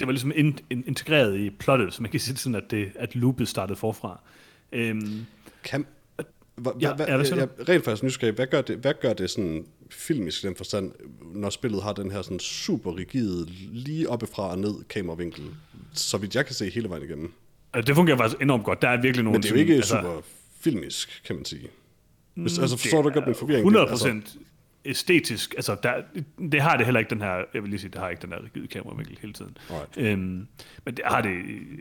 det 0.00 0.06
var 0.06 0.12
ligesom 0.12 0.32
in, 0.34 0.58
in, 0.70 0.84
integreret 0.86 1.38
i 1.38 1.50
plottet, 1.50 1.94
så 1.94 2.02
man 2.02 2.10
kan 2.10 2.20
sige 2.20 2.36
sådan, 2.36 2.54
at, 2.54 2.70
det, 2.70 2.92
at 2.94 3.14
loopet 3.16 3.48
startede 3.48 3.78
forfra. 3.78 4.20
Øhm, 4.72 5.26
Kan, 5.64 5.86
hva, 6.56 6.70
Ja, 6.80 6.94
hva, 6.94 7.04
ja, 7.04 7.18
jeg, 7.36 7.48
rent 7.68 7.84
faktisk 7.84 8.02
nysgerrig, 8.02 8.34
hvad 8.34 8.46
gør 8.46 8.60
det, 8.60 8.76
hvad 8.76 8.94
gør 9.00 9.12
det 9.12 9.30
sådan 9.30 9.66
filmisk 9.90 10.44
i 10.44 10.46
den 10.46 10.56
forstand, 10.56 10.92
når 11.34 11.50
spillet 11.50 11.82
har 11.82 11.92
den 11.92 12.10
her 12.10 12.22
sådan 12.22 12.38
super 12.38 12.96
rigide, 12.96 13.46
lige 13.72 14.08
oppefra 14.10 14.50
og 14.50 14.58
ned 14.58 14.74
kameravinkel, 14.88 15.44
så 15.92 16.18
vidt 16.18 16.34
jeg 16.34 16.46
kan 16.46 16.54
se 16.54 16.70
hele 16.70 16.88
vejen 16.88 17.02
igennem. 17.02 17.32
altså, 17.72 17.86
det 17.86 17.96
fungerer 17.96 18.16
faktisk 18.16 18.42
enormt 18.42 18.64
godt. 18.64 18.82
Der 18.82 18.88
er 18.88 19.00
virkelig 19.02 19.24
nogle... 19.24 19.34
Men 19.34 19.42
det 19.42 19.50
er 19.50 19.54
jo 19.54 19.60
ikke 19.60 19.82
sådan, 19.82 20.04
super 20.04 20.20
filmisk, 20.60 21.22
kan 21.26 21.36
man 21.36 21.44
sige. 21.44 21.68
Hvis, 22.34 22.58
altså 22.58 22.76
forstår 22.76 23.02
du 23.02 23.10
godt 23.10 23.26
min 23.26 23.34
forvirring? 23.34 23.60
100 23.60 23.88
Altså, 23.88 24.04
procent 24.04 24.36
æstetisk. 24.86 25.54
Altså, 25.56 25.76
der, 25.82 25.94
det 26.52 26.60
har 26.60 26.76
det 26.76 26.86
heller 26.86 26.98
ikke 26.98 27.10
den 27.10 27.20
her, 27.20 27.34
jeg 27.54 27.62
vil 27.62 27.70
lige 27.70 27.80
sige, 27.80 27.90
det 27.90 28.00
har 28.00 28.08
ikke 28.08 28.22
den 28.22 28.32
her 28.32 28.38
rigide 28.44 28.66
kameravinkel 28.66 29.18
hele 29.20 29.32
tiden. 29.32 29.56
Alright. 29.70 29.90
Øhm, 29.96 30.46
men 30.84 30.94
det 30.94 31.00
har 31.04 31.20
det 31.20 31.32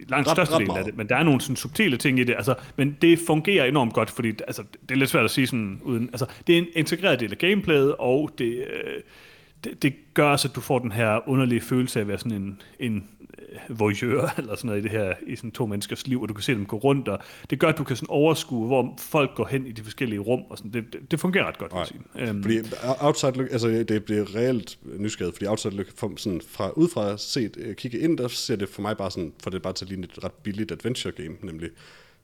langt 0.08 0.28
Ret- 0.28 0.36
største 0.36 0.56
ret 0.56 0.62
del 0.62 0.78
af 0.78 0.84
det. 0.84 0.98
Men 0.98 1.10
der 1.10 1.16
er 1.16 1.24
nogle 1.24 1.42
sådan 1.42 1.56
subtile 1.56 1.98
ting 1.98 2.20
i 2.20 2.24
det. 2.24 2.36
Altså, 2.36 2.56
men 2.76 2.98
det 3.02 3.20
fungerer 3.28 3.66
enormt 3.66 3.94
godt, 3.94 4.10
fordi 4.10 4.30
altså, 4.30 4.64
det 4.82 4.92
er 4.92 4.96
lidt 4.96 5.10
svært 5.10 5.26
at 5.26 5.32
sige 5.32 5.48
sådan 5.48 5.80
uden... 5.84 6.10
Altså, 6.10 6.26
det 6.48 6.54
er 6.54 6.60
en 6.60 6.68
integreret 6.76 7.20
del 7.20 7.32
af 7.32 7.38
gameplayet, 7.38 7.96
og 7.96 8.32
det, 8.38 8.46
øh, 8.58 9.02
det, 9.64 9.84
det 9.84 9.94
gør 10.14 10.26
også, 10.28 10.48
at 10.48 10.56
du 10.56 10.62
får 10.62 10.80
den 10.80 10.92
her 10.92 11.30
underlige 11.30 11.62
følelse 11.62 12.00
af 12.00 12.02
at 12.02 12.08
være 12.08 12.18
sådan 12.18 12.32
en, 12.32 12.62
en 12.80 13.10
voyeur, 13.70 14.30
eller 14.38 14.56
sådan 14.56 14.68
noget 14.68 14.80
i 14.80 14.84
det 14.84 14.92
her, 14.92 15.14
i 15.28 15.36
sådan 15.36 15.52
to 15.52 15.66
menneskers 15.66 16.08
liv, 16.08 16.22
og 16.22 16.30
du 16.30 16.34
kan 16.34 16.44
se 16.44 16.54
dem 16.54 16.66
gå 16.66 16.78
rundt, 16.78 17.08
og 17.08 17.20
det 17.50 17.60
gør, 17.60 17.68
at 17.68 17.78
du 17.78 17.84
kan 17.84 17.96
sådan 17.96 18.10
overskue, 18.10 18.68
hvor 18.68 18.94
folk 18.98 19.36
går 19.36 19.46
hen 19.46 19.68
i 19.68 19.72
de 19.72 19.84
forskellige 19.84 20.20
rum, 20.20 20.42
og 20.50 20.58
sådan. 20.58 20.74
Det, 20.74 20.94
det, 20.94 21.12
det 21.12 21.20
fungerer 21.20 21.48
ret 21.48 21.58
godt, 21.58 21.74
jeg 21.74 21.88
sige. 21.88 22.02
Øhm, 22.16 22.44
Fordi 22.44 22.60
outside 23.00 23.32
look, 23.32 23.48
altså 23.52 23.68
det 23.68 24.06
bliver 24.06 24.36
reelt 24.36 24.78
nysgerrigt, 24.84 25.36
fordi 25.36 25.48
outside 25.48 25.76
look, 25.76 25.88
for, 25.96 26.12
sådan 26.18 26.42
fra, 26.48 26.72
udefra 26.72 27.18
set, 27.18 27.58
øh, 27.58 27.76
kigge 27.76 28.00
ind, 28.00 28.18
der 28.18 28.28
ser 28.28 28.56
det 28.56 28.70
for 28.70 28.82
mig 28.82 28.98
bare 28.98 29.12
sådan, 29.12 29.34
for 29.44 29.50
det 29.50 29.62
bare 29.62 29.74
til 29.74 29.86
at 29.86 29.90
ligne 29.90 30.04
et 30.04 30.24
ret 30.24 30.34
billigt 30.34 30.72
adventure 30.72 31.12
game, 31.12 31.36
nemlig. 31.44 31.70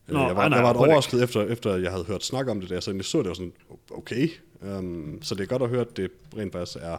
Nå, 0.07 0.13
Nå, 0.13 0.27
jeg 0.27 0.36
var, 0.36 0.41
nej, 0.41 0.49
nej, 0.49 0.57
jeg 0.57 0.63
var 0.63 0.69
overhovedet 0.69 0.91
overrasket 0.91 1.23
efter, 1.23 1.41
efter 1.41 1.75
jeg 1.75 1.91
havde 1.91 2.03
hørt 2.03 2.25
snak 2.25 2.47
om 2.47 2.61
det 2.61 2.69
der, 2.69 2.79
så 2.79 2.91
jeg 2.91 3.05
så 3.05 3.19
det, 3.19 3.27
og 3.27 3.36
sådan, 3.36 3.53
okay. 3.91 4.29
Um, 4.61 5.19
så 5.21 5.36
det 5.36 5.41
er 5.41 5.47
godt 5.47 5.61
at 5.61 5.69
høre, 5.69 5.82
at 5.82 5.97
det 5.97 6.11
rent 6.38 6.51
faktisk 6.53 6.77
er, 6.77 6.79
hvad 6.89 6.97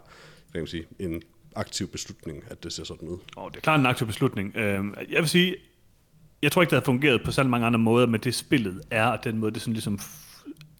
kan 0.53 0.61
man 0.61 0.66
sige, 0.66 0.85
en 0.99 1.22
aktiv 1.57 1.88
beslutning, 1.88 2.44
at 2.50 2.64
det 2.64 2.72
ser 2.72 2.84
sådan 2.84 3.09
ud. 3.09 3.18
Og 3.36 3.50
det 3.50 3.57
er 3.57 3.61
klart 3.61 3.80
en 3.80 3.86
aktiv 3.86 4.07
beslutning. 4.07 4.57
Øhm, 4.57 4.94
Jeg 5.11 5.20
vil 5.20 5.28
sige, 5.28 5.57
jeg 6.42 6.53
tror 6.53 6.62
ikke, 6.62 6.70
det 6.70 6.78
har 6.78 6.84
fungeret 6.84 7.22
på 7.24 7.30
så 7.30 7.44
mange 7.44 7.66
andre 7.66 7.78
måder, 7.78 8.07
men 8.07 8.20
det 8.20 8.34
spillet 8.34 8.80
er, 8.90 9.07
og 9.07 9.24
den 9.24 9.38
måde, 9.38 9.53
det 9.53 9.62
sådan 9.62 9.72
ligesom 9.72 10.00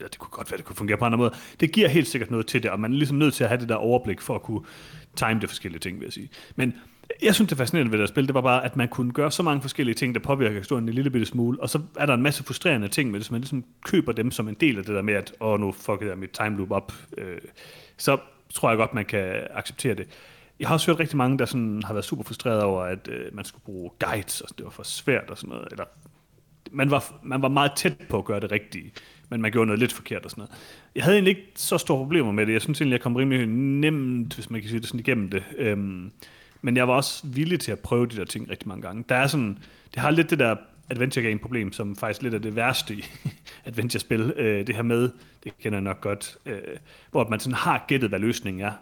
ja, 0.01 0.05
det 0.07 0.19
kunne 0.19 0.31
godt 0.31 0.51
være, 0.51 0.59
det 0.59 0.65
kunne 0.67 0.77
fungere 0.77 0.97
på 0.97 1.05
andre 1.05 1.19
måder. 1.19 1.31
Det 1.61 1.73
giver 1.73 1.89
helt 1.89 2.09
sikkert 2.09 2.31
noget 2.31 2.47
til 2.47 2.63
det, 2.63 2.71
og 2.71 2.81
man 2.81 2.93
er 2.93 2.97
ligesom 2.97 3.17
nødt 3.19 3.35
til 3.35 3.45
at 3.45 3.51
have 3.51 3.61
det 3.61 3.69
der 3.69 3.75
overblik 3.75 4.21
for 4.21 4.35
at 4.35 4.43
kunne 4.43 4.61
time 5.17 5.41
det 5.41 5.49
forskellige 5.49 5.81
ting, 5.81 5.99
vil 5.99 6.07
jeg 6.07 6.13
sige. 6.13 6.29
Men 6.57 6.75
jeg 7.23 7.35
synes, 7.35 7.49
det 7.49 7.59
fascinerende 7.59 7.93
ved 7.93 7.99
det 7.99 8.09
spil, 8.09 8.27
det 8.27 8.35
var 8.35 8.41
bare, 8.41 8.65
at 8.65 8.77
man 8.77 8.89
kunne 8.89 9.13
gøre 9.13 9.31
så 9.31 9.43
mange 9.43 9.63
forskellige 9.63 9.95
ting, 9.95 10.15
der 10.15 10.21
påvirker 10.21 10.59
historien 10.59 10.89
en 10.89 10.95
lille 10.95 11.11
bitte 11.11 11.27
smule, 11.27 11.61
og 11.61 11.71
så 11.71 11.81
er 11.97 12.07
der 12.07 12.15
en 12.15 12.23
masse 12.23 12.45
frustrerende 12.45 12.89
ting 12.89 13.11
med 13.11 13.21
det, 13.21 13.27
så 13.27 13.33
man 13.33 13.41
ligesom 13.41 13.65
køber 13.85 14.13
dem 14.13 14.31
som 14.31 14.49
en 14.49 14.55
del 14.55 14.79
af 14.79 14.85
det 14.85 14.95
der 14.95 15.03
med, 15.03 15.15
at 15.15 15.33
åh, 15.41 15.61
nu 15.61 15.73
fucker 15.73 16.07
jeg 16.07 16.19
mit 16.19 16.31
time 16.31 16.57
loop 16.57 16.71
op. 16.71 16.93
Øh, 17.19 17.39
så 17.97 18.19
tror 18.55 18.69
jeg 18.69 18.77
godt, 18.77 18.95
man 18.95 19.05
kan 19.05 19.47
acceptere 19.51 19.95
det 19.95 20.07
jeg 20.61 20.69
har 20.69 20.75
også 20.75 20.87
hørt 20.87 21.01
rigtig 21.01 21.17
mange, 21.17 21.39
der 21.39 21.45
sådan 21.45 21.83
har 21.85 21.93
været 21.93 22.05
super 22.05 22.25
frustreret 22.25 22.63
over, 22.63 22.83
at 22.83 23.09
øh, 23.09 23.35
man 23.35 23.45
skulle 23.45 23.65
bruge 23.65 23.91
guides, 23.99 24.41
og 24.41 24.49
det 24.59 24.65
var 24.65 24.71
for 24.71 24.83
svært 24.83 25.31
og 25.31 25.39
sådan 25.39 25.49
noget. 25.49 25.69
Eller, 25.71 25.85
man, 26.71 26.91
var, 26.91 27.15
man 27.23 27.43
var 27.43 27.49
meget 27.49 27.73
tæt 27.77 27.97
på 28.09 28.19
at 28.19 28.25
gøre 28.25 28.41
det 28.41 28.53
rigtige, 28.53 28.93
men 29.29 29.43
man 29.43 29.53
gjorde 29.53 29.67
noget 29.67 29.81
lidt 29.81 29.93
forkert 29.93 30.25
og 30.25 30.31
sådan 30.31 30.43
noget. 30.43 30.53
Jeg 30.95 31.05
havde 31.05 31.17
egentlig 31.17 31.37
ikke 31.37 31.53
så 31.55 31.79
store 31.79 31.99
problemer 31.99 32.33
med 32.33 32.47
det. 32.47 32.53
Jeg 32.53 32.63
synes 32.63 32.81
egentlig, 32.81 32.95
jeg 32.95 33.01
kom 33.01 33.17
rimelig 33.17 33.47
nemt, 33.47 34.35
hvis 34.35 34.51
man 34.51 34.61
kan 34.61 34.71
sige 34.71 34.81
det 34.81 34.89
sådan, 34.89 35.01
igennem 35.01 35.31
det. 35.31 35.45
Øhm, 35.59 36.13
men 36.63 36.77
jeg 36.77 36.89
var 36.89 36.95
også 36.95 37.27
villig 37.27 37.61
til 37.61 37.73
at 37.73 37.79
prøve 37.79 38.07
de 38.07 38.17
der 38.17 38.25
ting 38.25 38.51
rigtig 38.51 38.69
mange 38.69 38.83
gange. 38.83 39.05
Der 39.09 39.15
er 39.15 39.27
sådan, 39.27 39.59
det 39.95 40.03
har 40.03 40.11
lidt 40.11 40.31
det 40.31 40.39
der 40.39 40.57
adventure 40.91 41.27
game 41.27 41.39
problem, 41.39 41.73
som 41.73 41.97
faktisk 41.97 42.23
lidt 42.23 42.35
er 42.35 42.39
det 42.39 42.57
værste 42.57 42.95
i 42.95 43.05
adventure-spil. 43.65 44.33
Øh, 44.37 44.67
det 44.67 44.75
her 44.75 44.83
med, 44.83 45.11
det 45.45 45.59
kender 45.59 45.79
jeg 45.79 45.85
nok 45.85 46.01
godt, 46.01 46.37
øh, 46.47 46.59
hvor 47.11 47.29
man 47.29 47.41
sådan 47.41 47.55
har 47.55 47.85
gættet, 47.89 48.09
hvad 48.09 48.19
løsningen 48.19 48.63
er, 48.63 48.73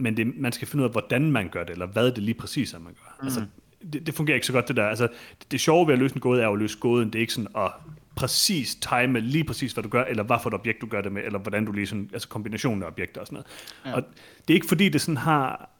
men 0.00 0.16
det, 0.16 0.36
man 0.36 0.52
skal 0.52 0.68
finde 0.68 0.82
ud 0.82 0.88
af, 0.88 0.92
hvordan 0.92 1.32
man 1.32 1.48
gør 1.48 1.64
det, 1.64 1.72
eller 1.72 1.86
hvad 1.86 2.12
det 2.12 2.22
lige 2.22 2.34
præcis 2.34 2.74
er, 2.74 2.78
man 2.78 2.92
gør. 2.92 3.16
Mm. 3.20 3.26
Altså, 3.26 3.44
det, 3.92 4.06
det 4.06 4.14
fungerer 4.14 4.34
ikke 4.34 4.46
så 4.46 4.52
godt, 4.52 4.68
det 4.68 4.76
der. 4.76 4.86
Altså, 4.86 5.08
det, 5.38 5.52
det 5.52 5.60
sjove 5.60 5.86
ved 5.86 5.94
at 5.94 6.00
løse 6.00 6.14
en 6.14 6.20
gåde 6.20 6.42
er 6.42 6.48
at 6.48 6.58
løse 6.58 6.78
gåden. 6.78 7.06
Det 7.06 7.14
er 7.14 7.20
ikke 7.20 7.32
sådan 7.32 7.56
at 7.56 7.70
præcis 8.14 8.74
time 8.74 9.20
lige 9.20 9.44
præcis, 9.44 9.72
hvad 9.72 9.82
du 9.82 9.88
gør, 9.88 10.04
eller 10.04 10.22
hvad 10.22 10.36
for 10.42 10.50
et 10.50 10.54
objekt, 10.54 10.80
du 10.80 10.86
gør 10.86 11.00
det 11.00 11.12
med, 11.12 11.22
eller 11.24 11.38
hvordan 11.38 11.64
du 11.64 11.72
lige 11.72 11.86
sådan, 11.86 12.10
altså 12.12 12.28
kombinationen 12.28 12.82
af 12.82 12.86
objekter 12.86 13.20
og 13.20 13.26
sådan 13.26 13.34
noget. 13.34 13.46
Ja. 13.86 13.94
Og 13.94 14.02
det 14.48 14.54
er 14.54 14.54
ikke 14.54 14.68
fordi, 14.68 14.88
det 14.88 15.00
sådan 15.00 15.16
har, 15.16 15.70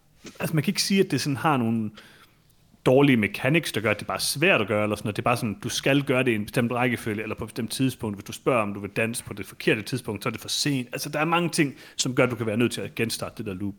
altså 0.40 0.56
man 0.56 0.64
kan 0.64 0.70
ikke 0.70 0.82
sige, 0.82 1.00
at 1.04 1.10
det 1.10 1.20
sådan 1.20 1.36
har 1.36 1.56
nogle 1.56 1.90
dårlige 2.86 3.16
mechanics, 3.16 3.72
der 3.72 3.80
gør, 3.80 3.90
at 3.90 3.96
det 3.96 4.02
er 4.02 4.06
bare 4.06 4.20
svært 4.20 4.60
at 4.60 4.68
gøre, 4.68 4.82
eller 4.82 4.96
sådan 4.96 5.06
noget. 5.06 5.16
Det 5.16 5.22
er 5.22 5.24
bare 5.24 5.36
sådan, 5.36 5.56
du 5.62 5.68
skal 5.68 6.02
gøre 6.02 6.22
det 6.22 6.30
i 6.30 6.34
en 6.34 6.44
bestemt 6.44 6.72
rækkefølge, 6.72 7.22
eller 7.22 7.34
på 7.34 7.44
et 7.44 7.48
bestemt 7.48 7.70
tidspunkt. 7.70 8.16
Hvis 8.16 8.24
du 8.24 8.32
spørger, 8.32 8.62
om 8.62 8.74
du 8.74 8.80
vil 8.80 8.90
danse 8.90 9.24
på 9.24 9.34
det 9.34 9.46
forkerte 9.46 9.82
tidspunkt, 9.82 10.22
så 10.22 10.28
er 10.28 10.30
det 10.30 10.40
for 10.40 10.48
sent. 10.48 10.88
Altså, 10.92 11.08
der 11.08 11.18
er 11.18 11.24
mange 11.24 11.48
ting, 11.48 11.74
som 11.96 12.14
gør, 12.14 12.24
at 12.24 12.30
du 12.30 12.36
kan 12.36 12.46
være 12.46 12.56
nødt 12.56 12.72
til 12.72 12.80
at 12.80 12.94
genstarte 12.94 13.34
det 13.38 13.46
der 13.46 13.54
loop. 13.54 13.74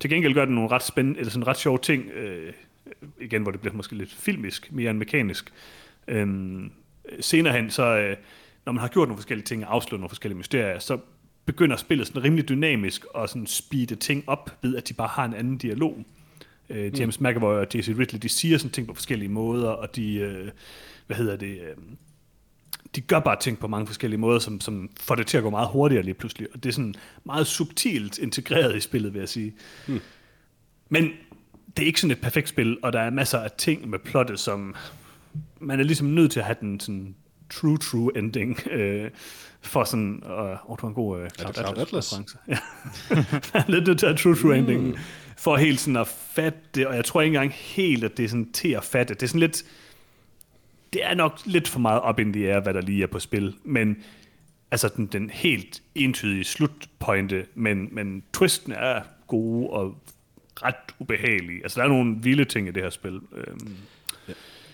Til 0.00 0.10
gengæld 0.10 0.34
gør 0.34 0.44
det 0.44 0.54
nogle 0.54 0.70
ret 0.70 0.82
spændende, 0.82 1.18
eller 1.18 1.30
sådan 1.30 1.46
ret 1.46 1.56
sjove 1.56 1.78
ting, 1.78 2.10
øh, 2.10 2.52
igen, 3.20 3.42
hvor 3.42 3.50
det 3.50 3.60
bliver 3.60 3.74
måske 3.74 3.94
lidt 3.94 4.14
filmisk, 4.14 4.72
mere 4.72 4.90
end 4.90 4.98
mekanisk. 4.98 5.52
Øhm, 6.08 6.70
senere 7.20 7.52
hen, 7.52 7.70
så 7.70 7.96
øh, 7.96 8.16
når 8.66 8.72
man 8.72 8.80
har 8.80 8.88
gjort 8.88 9.08
nogle 9.08 9.18
forskellige 9.18 9.44
ting 9.44 9.66
og 9.66 9.74
afsluttet 9.74 10.00
nogle 10.00 10.08
forskellige 10.08 10.38
mysterier, 10.38 10.78
så 10.78 10.98
begynder 11.44 11.76
spillet 11.76 12.06
sådan 12.06 12.24
rimelig 12.24 12.48
dynamisk 12.48 13.04
og 13.04 13.28
sådan 13.28 13.46
speede 13.46 13.94
ting 13.94 14.24
op 14.26 14.50
ved, 14.62 14.76
at 14.76 14.88
de 14.88 14.94
bare 14.94 15.08
har 15.08 15.24
en 15.24 15.34
anden 15.34 15.58
dialog. 15.58 16.04
Øh, 16.70 17.00
James 17.00 17.20
mm. 17.20 17.26
McAvoy 17.26 17.54
og 17.54 17.66
J.C. 17.74 17.88
Ridley, 17.88 18.20
de 18.22 18.28
siger 18.28 18.58
sådan 18.58 18.70
ting 18.70 18.88
på 18.88 18.94
forskellige 18.94 19.28
måder, 19.28 19.68
og 19.68 19.96
de, 19.96 20.14
øh, 20.14 20.50
hvad 21.06 21.16
hedder 21.16 21.36
det, 21.36 21.60
øh, 21.60 21.76
de 22.94 23.00
gør 23.00 23.20
bare 23.20 23.36
ting 23.40 23.58
på 23.58 23.68
mange 23.68 23.86
forskellige 23.86 24.20
måder, 24.20 24.38
som, 24.38 24.60
som 24.60 24.90
får 25.00 25.14
det 25.14 25.26
til 25.26 25.36
at 25.36 25.42
gå 25.42 25.50
meget 25.50 25.68
hurtigere 25.68 26.04
lige 26.04 26.14
pludselig. 26.14 26.48
Og 26.54 26.62
det 26.62 26.68
er 26.68 26.72
sådan 26.72 26.94
meget 27.24 27.46
subtilt 27.46 28.18
integreret 28.18 28.76
i 28.76 28.80
spillet, 28.80 29.14
vil 29.14 29.18
jeg 29.18 29.28
sige. 29.28 29.54
Mm. 29.86 30.00
Men 30.88 31.10
det 31.76 31.82
er 31.82 31.86
ikke 31.86 32.00
sådan 32.00 32.10
et 32.10 32.20
perfekt 32.20 32.48
spil, 32.48 32.78
og 32.82 32.92
der 32.92 33.00
er 33.00 33.10
masser 33.10 33.38
af 33.38 33.50
ting 33.50 33.90
med 33.90 33.98
plottet, 33.98 34.40
som 34.40 34.74
man 35.60 35.80
er 35.80 35.84
ligesom 35.84 36.06
nødt 36.06 36.32
til 36.32 36.40
at 36.40 36.46
have 36.46 36.56
den 36.60 36.80
sådan 36.80 37.14
true, 37.50 37.78
true 37.78 38.18
ending, 38.18 38.66
øh, 38.70 39.10
for 39.60 39.84
sådan, 39.84 40.22
øh, 40.26 40.70
oh, 40.70 40.76
du 40.76 40.80
har 40.80 40.88
en 40.88 40.94
god 40.94 41.20
øh, 41.20 41.30
Cloud 41.30 41.58
Atlas, 41.58 41.78
Atlas. 41.78 42.36
Ja. 42.48 42.58
Lidt 43.72 43.86
nødt 43.86 43.98
til 43.98 44.06
at 44.06 44.12
have 44.12 44.16
true, 44.16 44.34
true 44.34 44.58
ending, 44.58 44.86
mm. 44.86 44.96
For 45.40 45.56
helt 45.56 45.80
sådan 45.80 45.96
at 45.96 46.08
fatte 46.08 46.58
det, 46.74 46.86
og 46.86 46.96
jeg 46.96 47.04
tror 47.04 47.20
ikke 47.20 47.36
engang 47.36 47.52
helt, 47.52 48.04
at 48.04 48.16
det 48.16 48.24
er 48.24 48.28
sådan 48.28 48.52
til 48.52 48.68
at 48.68 48.84
fatte. 48.84 49.14
Det 49.14 49.22
er 49.22 49.26
sådan 49.26 49.40
lidt, 49.40 49.64
det 50.92 51.04
er 51.04 51.14
nok 51.14 51.40
lidt 51.44 51.68
for 51.68 51.80
meget 51.80 52.00
op 52.00 52.20
in 52.20 52.32
the 52.32 52.52
air, 52.52 52.60
hvad 52.60 52.74
der 52.74 52.80
lige 52.80 53.02
er 53.02 53.06
på 53.06 53.18
spil, 53.18 53.54
men 53.64 53.96
altså 54.70 54.88
den, 54.96 55.06
den 55.06 55.30
helt 55.30 55.82
entydige 55.94 56.44
slutpointe, 56.44 57.46
men, 57.54 57.88
men 57.92 58.22
twisten 58.32 58.72
er 58.72 59.02
gode 59.26 59.70
og 59.70 59.94
ret 60.62 60.74
ubehagelige. 60.98 61.62
Altså 61.62 61.80
der 61.80 61.86
er 61.86 61.90
nogle 61.90 62.16
vilde 62.22 62.44
ting 62.44 62.68
i 62.68 62.70
det 62.70 62.82
her 62.82 62.90
spil. 62.90 63.20
Øhm. 63.36 63.76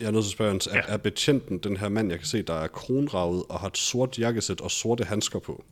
Jeg 0.00 0.06
er 0.06 0.10
nødt 0.10 0.24
til 0.24 0.28
at 0.28 0.32
spørge, 0.32 0.54
er, 0.54 0.76
ja. 0.88 0.94
er 0.94 0.96
betjenten 0.96 1.58
den 1.58 1.76
her 1.76 1.88
mand, 1.88 2.10
jeg 2.10 2.18
kan 2.18 2.26
se, 2.26 2.42
der 2.42 2.54
er 2.54 2.66
kronravet 2.66 3.44
og 3.48 3.60
har 3.60 3.66
et 3.66 3.78
sort 3.78 4.18
jakkesæt 4.18 4.60
og 4.60 4.70
sorte 4.70 5.04
handsker 5.04 5.38
på? 5.38 5.64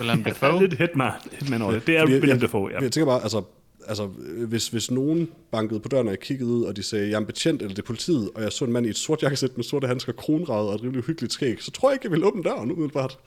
Willem 0.00 0.24
Dafoe? 0.24 0.48
Ja, 0.54 0.60
lidt 0.60 0.78
Hitman, 0.78 1.12
Hitman 1.32 1.62
over 1.62 1.72
det. 1.72 1.86
Det 1.86 1.96
er 1.96 2.06
Willem 2.06 2.40
Dafoe, 2.40 2.70
ja. 2.72 2.80
Jeg 2.80 2.92
tænker 2.92 3.06
bare, 3.06 3.22
altså, 3.22 3.42
altså 3.88 4.06
hvis, 4.46 4.68
hvis 4.68 4.90
nogen 4.90 5.28
bankede 5.52 5.80
på 5.80 5.88
døren, 5.88 6.06
og 6.06 6.10
jeg 6.10 6.20
kiggede 6.20 6.50
ud, 6.50 6.64
og 6.64 6.76
de 6.76 6.82
sagde, 6.82 7.06
jeg 7.06 7.14
er 7.14 7.18
en 7.18 7.26
betjent, 7.26 7.62
eller 7.62 7.74
det 7.74 7.82
er 7.82 7.86
politiet, 7.86 8.30
og 8.34 8.42
jeg 8.42 8.52
så 8.52 8.64
en 8.64 8.72
mand 8.72 8.86
i 8.86 8.88
et 8.88 8.96
sort 8.96 9.22
jakkesæt 9.22 9.56
med 9.56 9.64
sorte 9.64 9.86
handsker, 9.86 10.12
kronravet 10.12 10.68
og 10.68 10.74
et 10.74 10.82
rimelig 10.82 11.04
hyggeligt 11.04 11.32
skæg, 11.32 11.62
så 11.62 11.70
tror 11.70 11.90
jeg 11.90 11.94
ikke, 11.94 12.04
jeg 12.04 12.12
vil 12.12 12.24
åbne 12.24 12.42
døren 12.42 12.70
umiddelbart. 12.70 13.18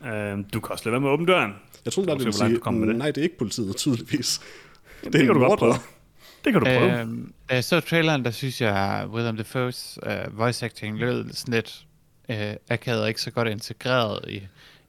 Uh, 0.00 0.08
du 0.52 0.60
kan 0.60 0.72
også 0.72 0.84
lade 0.84 0.92
være 0.92 1.00
med 1.00 1.08
at 1.08 1.12
åbne 1.12 1.26
døren. 1.26 1.52
Jeg 1.84 1.92
tror, 1.92 2.02
det 2.02 2.24
vil 2.24 2.32
sige, 2.32 2.72
nej, 2.72 3.06
det 3.06 3.18
er 3.18 3.22
ikke 3.22 3.38
politiet, 3.38 3.76
tydeligvis. 3.82 4.40
Det, 5.04 5.12
det 5.12 5.20
kan 5.20 5.34
du 5.34 5.40
godt 5.40 5.58
prøve. 5.58 5.74
Det 6.44 6.52
kan 6.52 6.60
du 6.62 6.66
prøve. 6.66 7.00
Øhm, 7.00 7.32
da 7.50 7.54
jeg 7.54 7.64
så 7.64 7.80
traileren, 7.80 8.24
der 8.24 8.30
synes 8.30 8.60
jeg, 8.60 9.08
Willem 9.10 9.38
Dafoe's 9.38 9.96
uh, 10.06 10.38
voice 10.38 10.64
acting 10.64 10.98
lød 10.98 11.32
sådan 11.32 11.54
lidt 11.54 11.86
uh, 12.28 12.36
akavet 12.68 13.02
og 13.02 13.08
ikke 13.08 13.20
så 13.20 13.30
godt 13.30 13.48
integreret 13.48 14.20
i, 14.28 14.40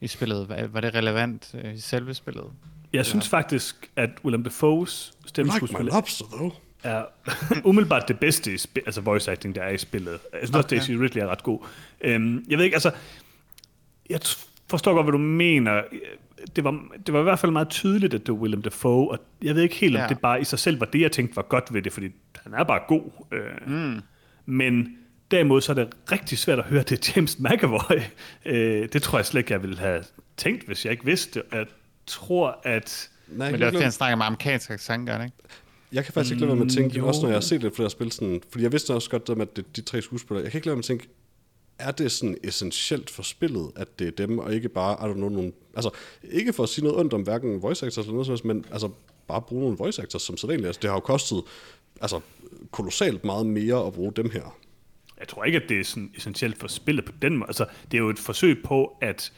i 0.01 0.07
spillet. 0.07 0.49
Var, 0.49 0.67
var 0.67 0.81
det 0.81 0.95
relevant 0.95 1.55
uh, 1.63 1.75
i 1.75 1.79
selve 1.79 2.13
spillet? 2.13 2.45
Jeg 2.93 3.05
synes 3.05 3.29
faktisk, 3.29 3.89
at 3.95 4.09
Willem 4.25 4.45
Dafoe's 4.47 5.11
stemmeskuespil 5.37 5.85
like 5.85 5.93
lobster, 5.93 6.25
though. 6.25 6.53
er 6.83 7.05
umiddelbart 7.69 8.07
det 8.07 8.19
bedste 8.19 8.53
i 8.53 8.57
spil, 8.57 8.83
altså 8.85 9.01
voice 9.01 9.31
acting, 9.31 9.55
der 9.55 9.61
er 9.61 9.69
i 9.69 9.77
spillet. 9.77 10.11
Jeg 10.11 10.19
synes 10.33 10.49
okay. 10.49 10.57
også, 10.57 10.69
Daisy 10.69 10.91
Ridley 10.91 11.21
er 11.21 11.27
ret 11.27 11.43
god. 11.43 11.59
Um, 12.15 12.43
jeg 12.49 12.57
ved 12.57 12.65
ikke, 12.65 12.75
altså, 12.75 12.91
jeg 14.09 14.19
forstår 14.69 14.93
godt, 14.93 15.05
hvad 15.05 15.11
du 15.11 15.17
mener 15.17 15.81
det 16.55 16.63
var, 16.63 16.83
det 17.05 17.13
var 17.13 17.19
i 17.19 17.23
hvert 17.23 17.39
fald 17.39 17.51
meget 17.51 17.69
tydeligt, 17.69 18.13
at 18.13 18.27
det 18.27 18.33
var 18.33 18.39
Willem 18.39 18.61
Dafoe, 18.61 19.11
og 19.11 19.19
jeg 19.43 19.55
ved 19.55 19.63
ikke 19.63 19.75
helt, 19.75 19.95
om 19.95 20.01
ja. 20.01 20.07
det 20.07 20.19
bare 20.19 20.41
i 20.41 20.43
sig 20.43 20.59
selv 20.59 20.79
var 20.79 20.85
det, 20.85 21.01
jeg 21.01 21.11
tænkte 21.11 21.35
var 21.35 21.41
godt 21.41 21.73
ved 21.73 21.81
det, 21.81 21.93
fordi 21.93 22.09
han 22.43 22.53
er 22.53 22.63
bare 22.63 22.79
god. 22.87 23.11
Øh, 23.31 23.67
mm. 23.67 24.01
Men 24.45 24.97
derimod 25.31 25.61
så 25.61 25.71
er 25.71 25.73
det 25.73 25.89
rigtig 26.11 26.37
svært 26.37 26.59
at 26.59 26.65
høre, 26.65 26.83
det 26.83 27.07
er 27.07 27.11
James 27.15 27.39
McAvoy. 27.39 28.01
Øh, 28.45 28.89
det 28.93 29.03
tror 29.03 29.17
jeg 29.17 29.25
slet 29.25 29.39
ikke, 29.39 29.53
jeg 29.53 29.61
ville 29.61 29.77
have 29.77 30.03
tænkt, 30.37 30.65
hvis 30.65 30.85
jeg 30.85 30.91
ikke 30.91 31.05
vidste. 31.05 31.43
Jeg 31.51 31.65
tror, 32.05 32.59
at... 32.63 33.09
Nej, 33.29 33.51
Men 33.51 33.59
det 33.59 33.67
er 33.67 33.71
fordi, 33.71 33.83
han 33.83 33.91
snakker 33.91 34.15
med 34.15 34.25
amerikansk 34.25 34.69
accent, 34.69 35.07
gør 35.07 35.23
ikke? 35.23 35.35
Jeg 35.91 36.03
kan 36.03 36.13
faktisk 36.13 36.31
ikke 36.31 36.41
lade 36.41 36.47
være 36.47 36.55
med 36.55 36.65
at 36.65 36.71
tænke, 36.71 37.01
mm, 37.01 37.07
også 37.07 37.21
når 37.21 37.29
jeg 37.29 37.35
har 37.35 37.41
set 37.41 37.61
lidt 37.61 37.75
flere 37.75 37.89
spil, 37.89 38.11
sådan, 38.11 38.41
fordi 38.49 38.63
jeg 38.63 38.71
vidste 38.71 38.93
også 38.93 39.09
godt, 39.09 39.29
at 39.29 39.55
det, 39.55 39.75
de 39.75 39.81
tre 39.81 40.01
skuespillere, 40.01 40.43
jeg 40.43 40.51
kan 40.51 40.57
ikke 40.57 40.67
lade 40.67 40.71
være 40.71 40.77
med 40.77 40.83
at 40.83 40.85
tænke, 40.85 41.07
er 41.79 41.91
det 41.91 42.11
sådan 42.11 42.37
essentielt 42.43 43.09
for 43.09 43.23
spillet, 43.23 43.71
at 43.75 43.99
det 43.99 44.07
er 44.07 44.11
dem, 44.11 44.39
og 44.39 44.53
ikke 44.53 44.69
bare, 44.69 45.03
er 45.03 45.07
der 45.07 45.15
nogen, 45.15 45.53
altså, 45.75 45.89
ikke 46.23 46.53
for 46.53 46.63
at 46.63 46.69
sige 46.69 46.85
noget 46.85 46.99
ondt 46.99 47.13
om 47.13 47.21
hverken 47.21 47.61
voice 47.61 47.85
actors 47.85 48.05
eller 48.05 48.13
noget 48.13 48.39
som 48.39 48.47
men 48.47 48.65
altså, 48.71 48.89
bare 49.27 49.41
bruge 49.41 49.61
nogle 49.61 49.77
voice 49.77 50.01
actors 50.01 50.21
som 50.21 50.37
sædvanligt. 50.37 50.67
Altså, 50.67 50.79
det 50.81 50.89
har 50.89 50.95
jo 50.95 50.99
kostet, 50.99 51.43
altså, 52.01 52.19
kolossalt 52.71 53.23
meget 53.23 53.45
mere 53.45 53.87
at 53.87 53.93
bruge 53.93 54.13
dem 54.15 54.29
her. 54.29 54.57
Jeg 55.19 55.27
tror 55.27 55.43
ikke, 55.43 55.61
at 55.61 55.69
det 55.69 55.79
er 55.79 55.83
sådan 55.83 56.11
essentielt 56.15 56.57
for 56.57 56.67
spillet 56.67 57.05
på 57.05 57.11
den 57.21 57.37
måde. 57.37 57.49
Altså, 57.49 57.65
det 57.91 57.97
er 57.97 58.01
jo 58.01 58.09
et 58.09 58.19
forsøg 58.19 58.63
på 58.63 58.97
at 59.01 59.33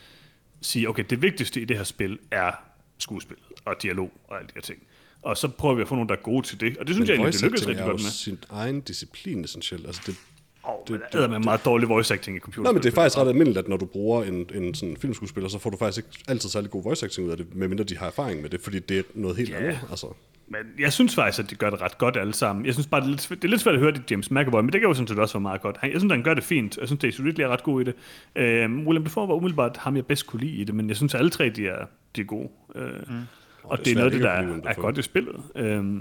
sige, 0.61 0.89
okay, 0.89 1.03
det 1.09 1.21
vigtigste 1.21 1.61
i 1.61 1.65
det 1.65 1.77
her 1.77 1.83
spil 1.83 2.19
er 2.31 2.51
skuespillet 2.97 3.45
og 3.65 3.75
dialog 3.83 4.11
og 4.27 4.37
alle 4.37 4.47
de 4.47 4.53
her 4.55 4.61
ting. 4.61 4.79
Og 5.21 5.37
så 5.37 5.47
prøver 5.47 5.75
vi 5.75 5.81
at 5.81 5.87
få 5.87 5.95
nogen, 5.95 6.09
der 6.09 6.15
er 6.15 6.19
gode 6.19 6.47
til 6.47 6.61
det. 6.61 6.77
Og 6.77 6.87
det 6.87 6.95
synes 6.95 7.09
Men 7.09 7.17
jeg 7.17 7.23
egentlig, 7.23 7.33
det 7.33 7.41
lykkes 7.41 7.67
rigtig 7.67 7.85
godt 7.85 8.01
med. 8.01 8.11
sin 8.11 8.37
egen 8.49 8.81
disciplin 8.81 9.43
essentielt. 9.43 9.85
Altså, 9.85 10.01
det, 10.05 10.15
Oh, 10.63 10.75
det, 10.87 11.01
det, 11.11 11.21
det, 11.21 11.29
med 11.29 11.39
meget 11.39 11.65
dårlig 11.65 11.89
voice 11.89 12.13
acting 12.13 12.37
i 12.37 12.39
computer. 12.39 12.63
Nej, 12.63 12.73
men 12.73 12.83
det 12.83 12.89
er 12.89 12.95
faktisk 12.95 13.17
ret 13.17 13.27
almindeligt, 13.27 13.57
at 13.57 13.67
når 13.67 13.77
du 13.77 13.85
bruger 13.85 14.23
en, 14.23 14.49
en 14.53 14.73
sådan 14.73 14.97
filmskuespiller, 14.97 15.49
så 15.49 15.59
får 15.59 15.69
du 15.69 15.77
faktisk 15.77 16.05
ikke 16.05 16.19
altid 16.27 16.49
særlig 16.49 16.71
god 16.71 16.83
voice 16.83 17.05
acting 17.05 17.27
ud 17.27 17.31
af 17.31 17.37
det, 17.37 17.55
medmindre 17.55 17.83
de 17.83 17.97
har 17.97 18.07
erfaring 18.07 18.41
med 18.41 18.49
det, 18.49 18.61
fordi 18.61 18.79
det 18.79 18.97
er 18.97 19.03
noget 19.13 19.37
helt 19.37 19.49
yeah. 19.49 19.63
andet. 19.63 19.79
Altså. 19.89 20.07
Men 20.47 20.61
jeg 20.79 20.93
synes 20.93 21.15
faktisk, 21.15 21.43
at 21.43 21.49
de 21.49 21.55
gør 21.55 21.69
det 21.69 21.81
ret 21.81 21.97
godt 21.97 22.17
alle 22.17 22.33
sammen. 22.33 22.65
Jeg 22.65 22.73
synes 22.73 22.87
bare, 22.87 23.01
det 23.01 23.07
er 23.07 23.09
lidt, 23.09 23.29
det 23.29 23.43
er 23.43 23.47
lidt 23.47 23.61
svært 23.61 23.75
at 23.75 23.81
høre 23.81 23.91
det 23.91 24.11
James 24.11 24.31
McAvoy, 24.31 24.61
men 24.61 24.73
det 24.73 24.81
kan 24.81 24.87
jo 24.87 24.93
sådan 24.93 25.07
set 25.07 25.19
også 25.19 25.33
være 25.33 25.41
meget 25.41 25.61
godt. 25.61 25.77
Jeg 25.83 25.91
synes, 25.97 26.11
han 26.11 26.23
gør 26.23 26.33
det 26.33 26.43
fint. 26.43 26.77
Jeg 26.77 26.87
synes, 26.87 27.01
Daisy 27.01 27.21
Ridley 27.21 27.43
er 27.43 27.47
ret 27.47 27.63
god 27.63 27.81
i 27.81 27.83
det. 27.83 27.95
Uh, 28.35 28.85
William 28.87 29.03
Dafoe 29.03 29.27
var 29.27 29.33
umiddelbart 29.33 29.77
ham, 29.77 29.95
jeg 29.95 30.05
bedst 30.05 30.27
kunne 30.27 30.39
lide 30.39 30.55
i 30.55 30.63
det, 30.63 30.75
men 30.75 30.87
jeg 30.87 30.95
synes, 30.95 31.13
at 31.13 31.19
alle 31.19 31.29
tre 31.29 31.49
de 31.49 31.67
er, 31.67 31.85
de 32.15 32.21
er 32.21 32.25
gode. 32.25 32.49
Uh, 32.75 32.81
mm. 32.81 33.21
Og, 33.63 33.71
og 33.71 33.77
det, 33.77 33.85
det 33.85 33.91
er 33.91 33.97
noget, 33.97 34.13
det, 34.13 34.21
der 34.21 34.29
er, 34.29 34.61
er 34.65 34.73
godt 34.73 34.97
i 34.97 35.01
spillet. 35.01 35.35
Uh, 35.55 35.95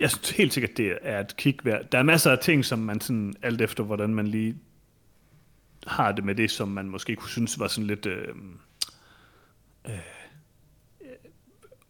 jeg 0.00 0.10
synes 0.10 0.30
helt 0.30 0.52
sikkert, 0.52 0.76
det 0.76 0.98
er 1.02 1.20
et 1.20 1.36
kig 1.36 1.56
værd. 1.64 1.84
Der 1.92 1.98
er 1.98 2.02
masser 2.02 2.30
af 2.30 2.38
ting, 2.38 2.64
som 2.64 2.78
man 2.78 3.00
sådan, 3.00 3.34
alt 3.42 3.60
efter 3.60 3.84
hvordan 3.84 4.14
man 4.14 4.26
lige 4.26 4.56
har 5.86 6.12
det 6.12 6.24
med 6.24 6.34
det, 6.34 6.50
som 6.50 6.68
man 6.68 6.88
måske 6.88 7.16
kunne 7.16 7.30
synes 7.30 7.58
var 7.58 7.68
sådan 7.68 7.86
lidt 7.86 8.06
øh, 8.06 8.28
øh, 9.86 9.98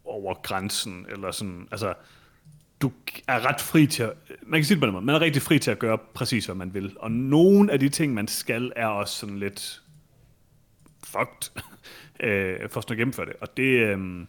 over 0.05 0.35
grænsen, 0.43 1.07
eller 1.09 1.31
sådan, 1.31 1.69
altså, 1.71 1.95
du 2.81 2.93
er 3.29 3.47
ret 3.47 3.61
fri 3.61 3.87
til 3.87 4.03
at, 4.03 4.13
man 4.43 4.61
kan 4.61 4.65
sige 4.65 4.75
det 4.75 4.81
på 4.81 4.87
den 4.87 4.93
måde, 4.93 5.05
man 5.05 5.15
er 5.15 5.21
rigtig 5.21 5.43
fri 5.43 5.59
til 5.59 5.71
at 5.71 5.79
gøre 5.79 5.99
præcis, 6.15 6.47
hvad 6.47 6.55
man 6.55 6.75
vil. 6.75 6.97
Og 6.99 7.11
nogle 7.11 7.73
af 7.73 7.81
de 7.81 7.89
ting, 7.89 8.15
man 8.15 8.29
skal, 8.29 8.73
er 8.77 8.87
også 8.87 9.15
sådan 9.15 9.39
lidt 9.39 9.83
fucked, 11.05 11.63
øh, 12.21 12.69
for 12.71 12.91
at 12.91 12.97
gennemføre 12.97 13.27
det. 13.27 13.35
Og 13.41 13.57
det, 13.57 13.63
øh, 13.63 14.27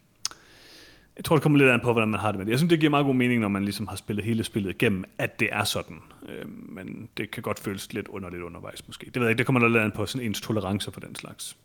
jeg 1.18 1.26
tror, 1.26 1.36
det 1.36 1.44
kommer 1.44 1.60
lidt 1.60 1.70
an 1.70 1.80
på, 1.80 1.92
hvordan 1.94 2.10
man 2.10 2.20
har 2.20 2.32
det 2.32 2.38
med 2.38 2.46
det. 2.46 2.52
Jeg 2.52 2.60
synes, 2.60 2.70
det 2.70 2.80
giver 2.80 2.90
meget 2.90 3.06
god 3.06 3.16
mening, 3.16 3.42
når 3.42 3.48
man 3.48 3.64
ligesom 3.64 3.88
har 3.88 3.96
spillet 3.96 4.26
hele 4.26 4.44
spillet 4.44 4.70
igennem, 4.70 5.04
at 5.18 5.40
det 5.40 5.50
er 5.52 5.64
sådan. 5.64 5.98
Øh, 6.30 6.46
men 6.50 7.10
det 7.18 7.32
kan 7.32 7.44
godt 7.44 7.60
føles 7.60 7.94
lidt 7.94 8.08
underligt 8.08 8.44
undervejs 8.44 8.88
måske. 8.88 9.06
Det 9.06 9.16
ved 9.16 9.22
jeg 9.22 9.30
ikke, 9.30 9.38
det 9.38 9.46
kommer 9.46 9.68
lidt 9.68 9.84
an 9.84 9.92
på 9.92 10.06
sådan 10.06 10.28
ens 10.28 10.42
tolerance 10.42 10.92
for 10.92 11.00
den 11.00 11.16
slags. 11.16 11.58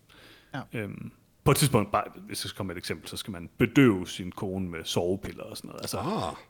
Ja. 0.54 0.60
Øhm, 0.72 1.10
på 1.44 1.50
et 1.50 1.56
tidspunkt, 1.56 1.92
bare, 1.92 2.04
hvis 2.26 2.44
jeg 2.44 2.48
skal 2.48 2.56
komme 2.56 2.68
med 2.68 2.76
et 2.76 2.78
eksempel, 2.80 3.08
så 3.08 3.16
skal 3.16 3.32
man 3.32 3.48
bedøve 3.58 4.06
sin 4.08 4.32
kone 4.32 4.68
med 4.70 4.84
sovepiller 4.84 5.44
og 5.44 5.56
sådan 5.56 5.68
noget. 5.68 5.80
Altså, 5.80 5.98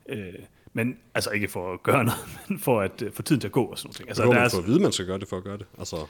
Ah. 0.09 0.19
øh, 0.19 0.35
men 0.73 0.97
altså 1.15 1.31
ikke 1.31 1.49
for 1.49 1.73
at 1.75 1.83
gøre 1.83 2.05
noget, 2.05 2.21
men 2.49 2.59
for 2.59 2.81
at 2.81 3.03
øh, 3.03 3.13
få 3.13 3.23
tiden 3.23 3.41
til 3.41 3.49
at 3.49 3.53
gå 3.53 3.65
og 3.65 3.79
sådan 3.79 3.95
noget. 3.99 4.09
Altså, 4.09 4.23
der 4.23 4.29
man 4.29 4.39
er, 4.39 4.49
får 4.49 4.59
at 4.59 4.67
vide, 4.67 4.81
man 4.83 4.93
skal 4.93 5.07
gøre 5.07 5.19
det 5.19 5.29
for 5.29 5.37
at 5.37 5.45
gøre 5.45 5.59
det. 5.59 5.67
Altså, 5.79 5.97
er 5.97 6.07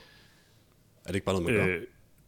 det 1.06 1.14
ikke 1.14 1.24
bare 1.24 1.40
noget, 1.40 1.56
man 1.56 1.66
gør? 1.66 1.78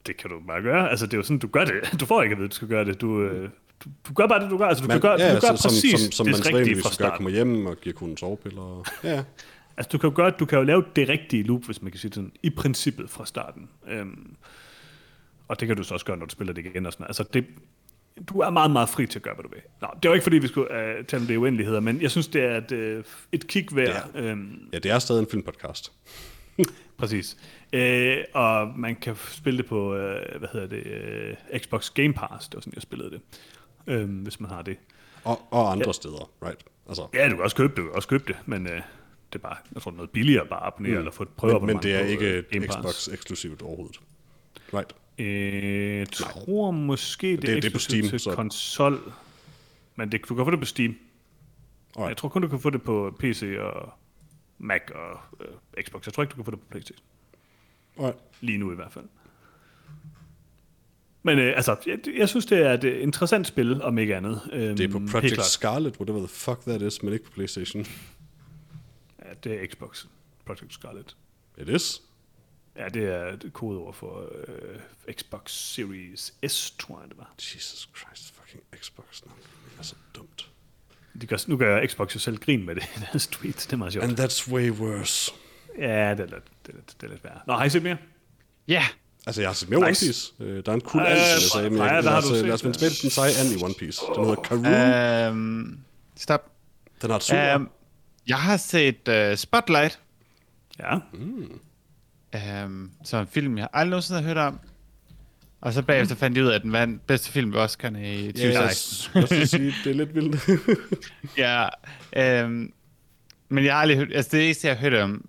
Øh, 0.03 0.07
det 0.07 0.16
kan 0.16 0.30
du 0.30 0.40
bare 0.46 0.62
gøre. 0.62 0.90
Altså, 0.90 1.07
det 1.07 1.12
er 1.12 1.18
jo 1.18 1.22
sådan, 1.22 1.38
du 1.38 1.46
gør 1.48 1.64
det. 1.64 2.00
Du 2.00 2.07
får 2.07 2.22
ikke 2.22 2.32
at 2.32 2.38
vide, 2.38 2.44
at 2.44 2.50
du 2.50 2.57
skal 2.57 2.68
gøre 2.68 2.84
det. 2.84 3.00
Du, 3.00 3.22
øh, 3.22 3.48
du, 3.84 3.90
du 4.09 4.12
gør 4.14 4.26
bare 4.26 4.42
det, 4.42 4.50
du 4.50 4.59
gør. 4.59 4.66
Altså, 4.66 4.82
du 4.82 4.88
Man, 4.88 4.94
kan 4.94 5.11
gøre, 5.11 5.20
ja, 5.20 5.34
du 5.34 5.40
kan 5.40 5.48
gøre 5.48 5.59
præcis 5.62 5.90
som, 5.90 6.00
som, 6.00 6.12
som 6.12 6.26
det 6.26 6.53
man 6.53 6.55
rigtige 6.55 6.76
fra 6.76 6.88
gøre, 6.88 6.92
starten. 6.92 7.16
kommer 7.16 7.30
hjem 7.30 7.66
og 7.66 7.76
giver 7.76 7.94
kunden 7.94 8.16
sovepiller. 8.16 8.62
Og, 8.62 8.86
ja, 9.05 9.24
Altså, 9.76 9.88
du 9.92 9.98
kan 9.98 10.11
jo 10.11 10.16
gøre, 10.16 10.30
du 10.30 10.44
kan 10.44 10.59
jo 10.59 10.64
lave 10.64 10.84
det 10.96 11.09
rigtige 11.09 11.42
loop, 11.42 11.64
hvis 11.64 11.82
man 11.82 11.90
kan 11.92 11.98
sige 12.00 12.09
det 12.09 12.14
sådan, 12.14 12.32
i 12.42 12.50
princippet 12.50 13.11
fra 13.11 13.26
starten. 13.26 13.68
Øhm, 13.88 14.34
og 15.48 15.61
det 15.61 15.68
kan 15.68 15.76
du 15.76 15.82
så 15.82 15.94
også 15.94 16.07
gøre, 16.07 16.16
når 16.16 16.26
du 16.26 16.32
spiller 16.32 16.53
det 16.53 16.66
igen 16.66 16.86
og 16.86 16.92
sådan. 16.92 17.07
Altså, 17.07 17.24
det, 17.32 17.44
du 18.28 18.38
er 18.38 18.50
meget, 18.50 18.70
meget 18.70 18.88
fri 18.88 19.07
til 19.07 19.18
at 19.18 19.22
gøre, 19.22 19.34
hvad 19.34 19.42
du 19.42 19.48
vil. 19.48 19.61
Nå, 19.80 19.88
det 20.03 20.09
var 20.09 20.14
ikke, 20.14 20.22
fordi 20.22 20.38
vi 20.38 20.46
skulle 20.48 20.70
uh, 20.70 21.07
tale 21.07 21.20
om 21.20 21.26
det 21.26 21.36
uendeligheder, 21.36 21.80
men 21.80 22.03
jeg 22.03 22.11
synes, 22.11 22.28
det 22.28 22.42
er 22.42 22.57
et, 22.57 22.98
uh, 22.98 23.05
et 23.32 23.46
kig 23.46 23.66
værd. 23.72 24.12
Det 24.14 24.20
Øhm, 24.24 24.59
ja, 24.72 24.78
det 24.78 24.90
er 24.90 24.98
stadig 24.98 25.20
en 25.20 25.26
filmpodcast. 25.30 25.92
præcis. 26.98 27.36
Øh, 27.72 28.18
og 28.34 28.68
man 28.78 28.96
kan 28.96 29.16
spille 29.30 29.59
det 29.59 29.66
på, 29.66 29.88
uh, 29.90 29.98
hvad 30.38 30.48
hedder 30.53 30.66
det, 30.66 31.36
uh, 31.53 31.59
Xbox 31.61 31.90
Game 31.90 32.12
Pass. 32.12 32.48
Det 32.48 32.55
var 32.55 32.61
sådan, 32.61 32.72
jeg 32.74 32.82
spillede 32.82 33.11
det. 33.11 33.20
Øhm, 33.86 34.14
hvis 34.22 34.40
man 34.40 34.50
har 34.50 34.62
det. 34.62 34.76
Og, 35.24 35.40
og 35.50 35.72
andre 35.72 35.86
ja. 35.88 35.92
steder, 35.92 36.30
right? 36.42 36.64
Altså, 36.88 37.07
Ja, 37.14 37.28
du 37.28 37.34
kan 37.34 37.44
også 37.44 37.57
købe 37.57 37.68
det, 37.68 37.76
du 37.76 37.82
kan 37.82 37.92
også 37.96 38.09
købe 38.09 38.24
det, 38.26 38.36
men 38.46 38.66
uh, 38.66 38.72
det 38.72 38.82
er 39.34 39.38
bare, 39.38 39.57
jeg 39.74 39.82
tror, 39.82 39.90
noget 39.90 40.11
billigere 40.11 40.46
bare 40.46 40.61
at 40.61 40.66
abonnere, 40.66 40.92
mm. 40.92 40.98
eller 40.98 41.12
få 41.12 41.22
et 41.22 41.28
prøve 41.28 41.59
men, 41.61 41.66
men 41.66 41.76
det 41.82 41.94
er 41.94 42.03
på, 42.05 42.07
ikke 42.11 42.44
øh. 42.55 42.66
Xbox 42.68 43.09
eksklusivt 43.09 43.62
overhovedet. 43.62 44.00
Right. 44.74 44.92
Øh, 45.18 45.98
jeg 45.98 46.09
tror 46.11 46.70
måske, 46.70 47.30
det, 47.30 47.42
Det- 47.42 47.50
er 47.50 47.55
det 47.61 47.64
er 47.64 47.70
på 47.72 47.78
Steam, 47.78 48.09
til 48.09 48.20
så- 48.20 48.34
konsol. 48.34 49.12
Men 49.96 50.12
det, 50.12 50.28
du 50.28 50.34
kan 50.34 50.44
få 50.44 50.50
det 50.50 50.59
på 50.59 50.64
Steam. 50.64 50.96
Alright. 51.96 52.09
Jeg 52.09 52.16
tror 52.16 52.28
kun, 52.28 52.42
du 52.42 52.48
kan 52.48 52.61
få 52.61 52.70
det 52.70 52.82
på 52.82 53.16
PC 53.18 53.57
og 53.61 53.92
Mac 54.63 54.81
og 54.95 55.21
øh, 55.41 55.83
Xbox. 55.85 56.07
Jeg 56.07 56.15
tror 56.15 56.23
ikke, 56.23 56.31
du 56.31 56.37
kan 56.37 56.45
få 56.45 56.51
det 56.51 56.61
på 56.61 56.67
PlayStation. 56.71 57.05
Alright. 57.99 58.19
Lige 58.41 58.59
nu 58.59 58.73
i 58.73 58.75
hvert 58.75 58.93
fald. 58.93 59.05
Men 61.23 61.39
øh, 61.39 61.53
altså, 61.57 61.77
jeg, 61.87 61.99
jeg 62.19 62.29
synes, 62.29 62.47
det 62.47 62.59
er 62.59 62.73
et 62.73 62.85
øh, 62.85 63.03
interessant 63.03 63.47
spil, 63.47 63.83
om 63.83 63.99
ikke 63.99 64.17
andet. 64.17 64.41
Øhm, 64.53 64.77
Det 64.77 64.85
er 64.85 64.93
på 64.93 65.01
Project. 65.11 65.43
Scarlet, 65.45 65.97
whatever 65.97 66.19
the 66.19 66.29
fuck 66.29 66.61
that 66.61 66.83
is, 66.83 67.03
men 67.03 67.13
ikke 67.13 67.25
på 67.25 67.31
PlayStation. 67.31 67.87
Ja, 69.25 69.35
det 69.45 69.53
er 69.63 69.67
Xbox. 69.67 70.07
Project 70.45 70.73
Scarlet. 70.73 71.17
It 71.59 71.69
is? 71.69 72.03
Ja, 72.77 72.89
det 72.89 73.05
er 73.05 73.27
et 73.27 73.51
kodeord 73.53 73.95
for 73.95 74.29
øh, 74.49 74.81
Xbox 75.15 75.51
Series 75.51 76.35
S, 76.49 76.71
tror 76.71 77.01
jeg, 77.01 77.09
det 77.09 77.19
var. 77.19 77.35
Jesus 77.39 77.89
Christ, 77.97 78.35
fucking 78.35 78.63
Xbox. 78.77 79.23
No. 79.25 79.31
Det 79.71 79.79
er 79.79 79.83
så 79.83 79.95
dumt. 80.17 80.51
De 81.21 81.27
gør, 81.27 81.37
nu 81.47 81.57
gør 81.57 81.87
Xbox 81.87 82.15
jo 82.15 82.21
selv 82.21 82.37
grin 82.39 82.67
med 82.67 82.75
det 82.75 82.83
i 82.97 83.01
deres 83.13 83.27
tweets. 83.27 83.67
Det 83.67 83.73
er 83.73 83.77
meget 83.77 83.93
sjovt. 83.93 84.05
And 84.05 84.21
that's 84.21 84.53
way 84.53 84.71
worse. 84.71 85.33
Ja, 85.79 86.11
det 86.11 86.21
er 86.21 86.25
lidt, 86.27 86.45
det 86.67 86.73
er 86.73 86.73
lidt, 86.77 86.95
det 87.01 87.07
er 87.07 87.11
lidt 87.11 87.25
værre. 87.25 87.39
Nå, 87.47 87.53
har 87.53 87.65
I 87.65 87.71
set 87.71 87.83
mere? 87.83 87.97
Ja, 88.69 88.85
Altså, 89.27 89.41
jeg 89.41 89.49
har 89.49 89.55
set 89.55 89.69
mere 89.71 89.89
Nice. 89.89 90.05
One 90.05 90.09
Piece. 90.09 90.33
Øh, 90.41 90.63
der 90.67 90.73
er 90.73 90.77
en 90.77 90.81
cool 90.81 91.03
Øh, 91.03 91.11
and, 91.11 91.19
som 91.19 91.25
jeg 91.35 91.41
sagde, 91.43 91.71
men 91.71 91.79
jeg, 91.79 92.05
lad, 92.05 92.13
os, 92.13 92.31
lad 92.31 92.51
os 92.53 92.65
vende 92.65 92.77
tilbage 92.79 92.91
til 92.91 93.03
den 93.03 93.11
seje 93.11 93.31
and 93.41 93.61
i 93.61 93.65
One 93.65 93.75
Piece. 93.79 94.01
Den 94.17 94.25
hedder 94.25 94.43
Karoo. 94.43 95.29
øhm, 95.31 95.79
stop. 96.17 96.51
den 97.03 97.11
har 97.11 97.17
et 97.17 97.23
super. 97.23 97.55
Øhm, 97.55 97.69
jeg 98.27 98.39
har 98.39 98.57
set 98.57 99.09
uh, 99.09 99.37
Spotlight, 99.37 99.99
Ja. 100.81 100.99
øhm, 102.35 102.91
som 103.05 103.21
en 103.21 103.27
film, 103.27 103.59
jeg 103.59 103.69
aldrig 103.73 103.91
nogensinde 103.91 104.21
har 104.21 104.29
hørt 104.29 104.37
om. 104.37 104.61
Og 105.63 105.73
så 105.73 105.83
bagefter 105.83 106.15
fandt 106.15 106.37
jeg 106.37 106.45
ud 106.45 106.51
af, 106.51 106.55
at 106.55 106.63
den 106.63 106.73
var 106.73 106.85
den 106.85 107.01
bedste 107.07 107.31
film 107.31 107.53
ved 107.53 107.65
Oscar'ne 107.65 107.99
i 107.99 108.25
Ja, 108.25 108.31
2016. 108.33 109.21
jeg 109.21 109.29
skal 109.29 109.49
sige, 109.49 109.75
det 109.85 109.91
er 109.91 109.95
lidt 109.95 110.15
vildt. 110.15 110.61
Ja, 111.39 111.69
øhm, 112.17 112.73
men 113.49 113.65
jeg 113.65 113.75
har 113.75 113.81
aldrig 113.81 113.99
hørt, 113.99 114.13
altså 114.15 114.37
det 114.37 114.45
eneste, 114.45 114.69
jeg 114.69 114.77
har 114.77 114.81
hørt 114.91 114.95
om, 115.03 115.29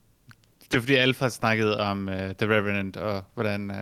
det 0.72 0.78
er 0.78 0.82
fordi 0.82 0.94
Alfred 0.96 1.30
snakkede 1.30 1.80
om 1.80 2.08
uh, 2.08 2.14
The 2.14 2.50
Revenant, 2.50 2.98
og 2.98 3.24
hvordan 3.34 3.70
uh, 3.70 3.78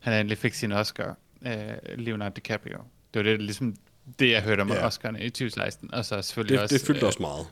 han 0.00 0.12
endelig 0.20 0.38
fik 0.38 0.54
sin 0.54 0.72
Oscar, 0.72 1.16
uh, 1.40 1.50
Leonardo 1.98 2.32
DiCaprio. 2.36 2.78
Det 3.14 3.24
var 3.24 3.30
det, 3.30 3.42
ligesom 3.42 3.76
det, 4.18 4.30
jeg 4.30 4.42
hørte 4.42 4.60
om 4.60 4.68
Ja. 4.68 4.74
yeah. 4.74 4.86
Oscar'ne 4.86 5.22
i 5.22 5.30
2016, 5.30 5.94
og 5.94 6.04
så 6.04 6.22
selvfølgelig 6.22 6.54
det, 6.54 6.62
også... 6.62 6.78
det 6.78 6.86
fyldte 6.86 7.02
øh, 7.02 7.06
også 7.06 7.22
meget. 7.22 7.46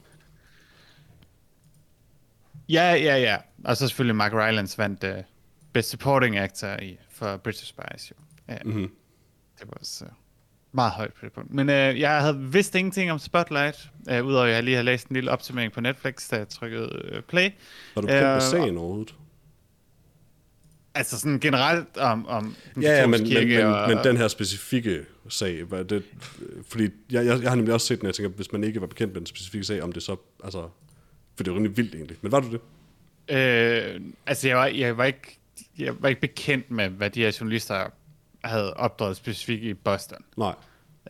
Ja, 2.68 2.94
ja, 2.94 3.16
ja. 3.16 3.36
Og 3.64 3.76
så 3.76 3.88
selvfølgelig 3.88 4.16
Mark 4.16 4.32
Rylance 4.32 4.78
vandt 4.78 5.04
uh, 5.04 5.10
Best 5.72 5.90
Supporting 5.90 6.38
Actor 6.38 6.76
i, 6.82 6.98
for 7.10 7.36
British 7.36 7.66
Spies. 7.66 8.10
Jo. 8.10 8.16
Ja, 8.48 8.56
Mhm. 8.64 8.90
Det 9.58 9.66
var 9.68 9.74
også 9.80 10.04
uh, 10.04 10.10
meget 10.72 10.92
højt 10.92 11.12
på 11.12 11.24
det 11.24 11.32
punkt. 11.32 11.54
Men 11.54 11.68
uh, 11.68 11.74
jeg 12.00 12.20
havde 12.20 12.38
vidst 12.52 12.74
ingenting 12.74 13.12
om 13.12 13.18
Spotlight, 13.18 13.90
uh, 14.10 14.26
udover 14.26 14.44
at 14.44 14.52
jeg 14.52 14.62
lige 14.62 14.76
har 14.76 14.82
læst 14.82 15.08
en 15.08 15.14
lille 15.14 15.30
opsummering 15.30 15.72
på 15.72 15.80
Netflix, 15.80 16.28
da 16.30 16.36
jeg 16.36 16.48
trykkede 16.48 17.12
uh, 17.16 17.22
play. 17.22 17.50
Var 17.94 18.02
du 18.02 18.08
kendt 18.08 18.22
Øh, 18.22 18.42
sagen 18.42 18.76
overhovedet? 18.78 19.14
Altså 20.94 21.18
sådan 21.20 21.40
generelt 21.40 21.96
om, 21.96 22.26
om 22.26 22.56
Ja, 22.82 23.00
ja 23.00 23.06
men, 23.06 23.22
men, 23.22 23.48
men, 23.48 23.66
og, 23.66 23.88
men 23.88 23.98
den 24.04 24.16
her 24.16 24.28
specifikke 24.28 25.04
sag, 25.28 25.70
var 25.70 25.82
det, 25.82 26.02
fordi 26.68 26.82
jeg, 27.10 27.26
jeg, 27.26 27.42
jeg 27.42 27.50
har 27.50 27.56
nemlig 27.56 27.74
også 27.74 27.86
set 27.86 27.98
den, 28.00 28.06
jeg 28.06 28.14
tænker, 28.14 28.30
hvis 28.30 28.52
man 28.52 28.64
ikke 28.64 28.80
var 28.80 28.86
bekendt 28.86 29.12
med 29.12 29.20
den 29.20 29.26
specifikke 29.26 29.64
sag, 29.66 29.82
om 29.82 29.92
det 29.92 30.02
så, 30.02 30.16
altså, 30.44 30.60
for 31.36 31.44
det 31.44 31.48
er 31.48 31.52
jo 31.52 31.56
rimelig 31.56 31.76
vildt 31.76 31.94
egentlig. 31.94 32.16
Men 32.22 32.32
var 32.32 32.40
du 32.40 32.48
det? 32.52 32.60
Øh, 33.36 34.00
altså, 34.26 34.48
jeg 34.48 34.56
var, 34.56 34.66
jeg, 34.66 34.96
var 34.96 35.04
ikke, 35.04 35.38
jeg 35.78 36.02
var 36.02 36.08
ikke 36.08 36.20
bekendt 36.20 36.70
med, 36.70 36.88
hvad 36.88 37.10
de 37.10 37.20
her 37.20 37.36
journalister 37.40 37.86
havde 38.44 38.74
opdraget 38.74 39.16
specifikt 39.16 39.62
i 39.62 39.74
Boston. 39.74 40.24
Nej. 40.36 40.54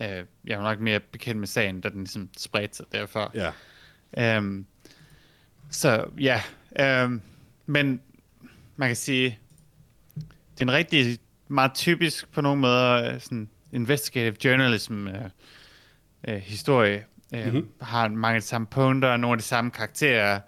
Øh, 0.01 0.25
jeg 0.45 0.59
var 0.59 0.65
nok 0.65 0.81
mere 0.81 1.01
bekendt 1.01 1.39
med 1.39 1.49
sagen, 1.49 1.81
da 1.81 1.89
den 1.89 1.99
ligesom 1.99 2.29
spredte 2.37 2.77
sig 2.77 2.87
derfor. 2.93 3.33
Ja. 3.35 3.53
Øhm, 4.37 4.67
så 5.71 6.05
ja, 6.19 6.43
øhm, 6.81 7.23
men 7.67 8.01
man 8.77 8.89
kan 8.89 8.97
sige, 8.97 9.39
det 10.15 10.61
er 10.61 10.65
en 10.65 10.73
rigtig 10.73 11.19
meget 11.49 11.75
typisk 11.75 12.33
på 12.33 12.41
nogle 12.41 12.61
måder 12.61 13.13
øh, 13.13 13.21
sådan 13.21 13.49
investigative 13.73 14.37
journalism 14.45 15.09
øh, 15.09 15.31
øh, 16.29 16.37
historie. 16.37 17.05
Øh, 17.35 17.47
mm-hmm. 17.47 17.69
Har 17.81 18.09
mange 18.09 18.37
af 18.37 18.41
de 18.41 18.47
samme 18.47 18.67
punkter, 18.67 19.17
nogle 19.17 19.35
af 19.35 19.39
de 19.39 19.45
samme 19.45 19.71
karakterer. 19.71 20.41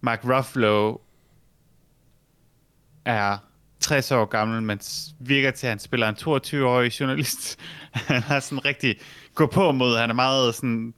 Mark 0.00 0.24
Ruffalo 0.24 0.96
er 3.04 3.38
60 3.84 4.10
år 4.10 4.24
gammel, 4.24 4.62
men 4.62 4.80
virker 5.20 5.50
til, 5.50 5.66
at 5.66 5.70
han 5.70 5.78
spiller 5.78 6.08
en 6.08 6.14
22-årig 6.20 7.00
journalist. 7.00 7.58
han 7.92 8.22
har 8.22 8.40
sådan 8.40 8.64
rigtig 8.64 8.96
gå 9.34 9.46
på 9.46 9.72
mod, 9.72 9.98
han 9.98 10.10
er 10.10 10.14
meget 10.14 10.54
sådan, 10.54 10.94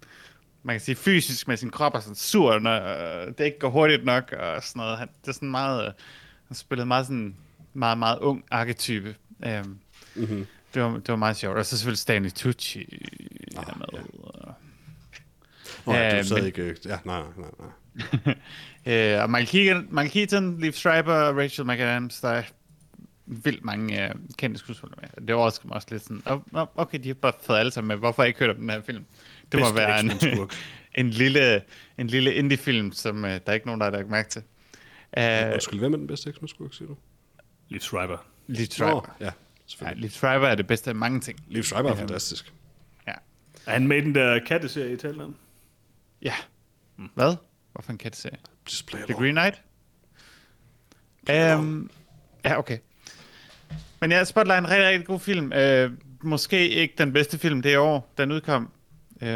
man 0.63 0.75
kan 0.75 0.81
sige 0.81 0.95
fysisk 0.97 1.49
med 1.49 1.57
sin 1.57 1.71
krop 1.71 1.95
og 1.95 2.03
sådan 2.03 2.17
sur, 2.17 2.59
når 2.59 2.73
øh, 2.83 3.27
det 3.39 3.45
ikke 3.45 3.59
går 3.59 3.71
hurtigt 3.71 4.05
nok 4.05 4.33
og 4.33 4.63
sådan 4.63 4.81
noget. 4.81 4.99
Han, 4.99 5.09
det 5.23 5.29
er 5.29 5.33
sådan 5.33 5.51
meget, 5.51 5.87
øh, 5.87 5.93
han 6.49 6.55
spillede 6.57 6.87
meget 6.87 7.07
sådan, 7.07 7.37
meget, 7.75 7.99
meget 7.99 8.19
ung 8.19 8.45
arketype. 8.51 9.15
Um, 9.47 9.79
Mm-hmm. 10.15 10.47
det, 10.75 10.83
var, 10.83 10.91
det 10.91 11.09
var 11.09 11.17
meget 11.17 11.37
sjovt. 11.37 11.59
Og 11.59 11.67
så 11.67 11.77
selvfølgelig 11.79 11.99
Stanley 11.99 12.31
Tucci 12.31 12.79
Ah, 13.57 13.79
med. 13.79 13.87
ja. 13.93 13.99
Nå, 15.87 15.93
ja, 15.93 16.15
Øh, 16.17 16.23
du 16.23 16.29
sad 16.29 16.37
men- 16.37 16.47
ikke... 16.47 16.63
øh, 16.63 16.77
Ja, 16.87 16.99
nej, 17.05 17.21
nej, 17.37 17.49
nej. 17.61 18.35
Øh, 18.89 19.23
og 19.23 19.31
Michael 19.31 19.47
Keaton, 19.87 20.09
Keaton, 20.09 20.61
Liv 20.61 20.73
Schreiber, 20.73 21.15
Rachel 21.43 21.67
McAdams, 21.67 22.21
der 22.21 22.29
er 22.29 22.43
vildt 23.27 23.65
mange 23.65 24.05
øh, 24.09 24.15
kendte 24.39 24.59
skuespillere 24.61 24.99
med. 25.01 25.27
Det 25.27 25.35
overrasker 25.35 25.67
mig 25.69 25.75
også 25.75 25.89
lidt 25.91 26.03
sådan, 26.03 26.23
oh, 26.27 26.67
okay, 26.77 26.99
de 27.03 27.09
har 27.09 27.15
bare 27.15 27.33
fået 27.43 27.59
alle 27.59 27.73
sammen 27.73 27.89
med, 27.89 27.97
hvorfor 27.97 28.23
har 28.23 28.25
jeg 28.25 28.29
ikke 28.29 28.41
hørt 28.41 28.51
om 28.51 28.57
den 28.57 28.71
her 28.71 28.81
film? 28.83 29.05
Det 29.53 29.61
må 29.61 29.67
Bedste 29.67 29.77
være 29.77 30.01
en, 30.01 30.11
en 31.07 31.11
lille, 31.11 31.63
en 31.99 32.07
lille 32.07 32.35
indie-film, 32.35 32.93
som 32.93 33.25
øh, 33.25 33.31
der 33.31 33.41
er 33.47 33.53
ikke 33.53 33.67
nogen, 33.67 33.81
der 33.81 33.85
har 33.87 33.91
lagt 33.93 34.09
mærke 34.11 34.29
til. 34.29 34.43
Uh, 35.19 35.53
Undskyld, 35.53 35.79
hvem 35.81 35.93
er 35.93 35.97
den 35.97 36.07
bedste 36.07 36.33
X-Men-skurk, 36.33 36.75
siger 36.75 36.89
du? 36.89 36.97
Liv 37.69 37.81
Schreiber. 37.81 38.19
Liv 38.47 38.67
Schreiber. 38.67 39.17
ja, 39.21 39.25
Ja, 39.25 39.31
selvfølgelig. 39.67 40.01
Liv 40.03 40.11
Schreiber 40.11 40.49
er 40.49 40.55
det 40.55 40.67
bedste 40.67 40.91
af 40.91 40.95
mange 40.97 41.21
ting. 41.21 41.39
Liv 41.49 41.63
Schreiber 41.63 41.91
er 41.91 41.95
Ja. 41.95 42.01
fantastisk. 42.01 42.53
Ja. 43.07 43.13
Er 43.67 43.71
han 43.73 43.87
med 43.89 43.97
i 43.97 44.01
den 44.01 44.15
der 44.15 44.41
katteserie 44.47 44.91
i 44.91 44.93
Italien? 44.93 45.37
Ja. 46.23 46.35
Hvad? 47.15 47.37
Hvorfor 47.73 47.93
en 47.93 47.99
katteserie? 47.99 48.39
Display 48.69 49.01
The 49.03 49.15
Green 49.15 49.35
Knight? 49.35 49.63
Um, 51.59 51.91
ja, 52.45 52.59
okay. 52.59 52.79
Men 54.01 54.11
ja, 54.11 54.25
Spotlight 54.25 54.55
er 54.55 54.59
en 54.59 54.71
rigtig, 54.71 54.89
rigtig 54.89 55.07
god 55.07 55.21
film. 55.21 55.53
Uh, 55.57 55.93
måske 56.29 56.69
ikke 56.69 56.95
den 56.99 57.13
bedste 57.13 57.39
film 57.39 57.63
det 57.63 57.79
år, 57.79 58.13
den 58.19 58.33
udkom. 58.33 58.71
Uh, 59.23 59.29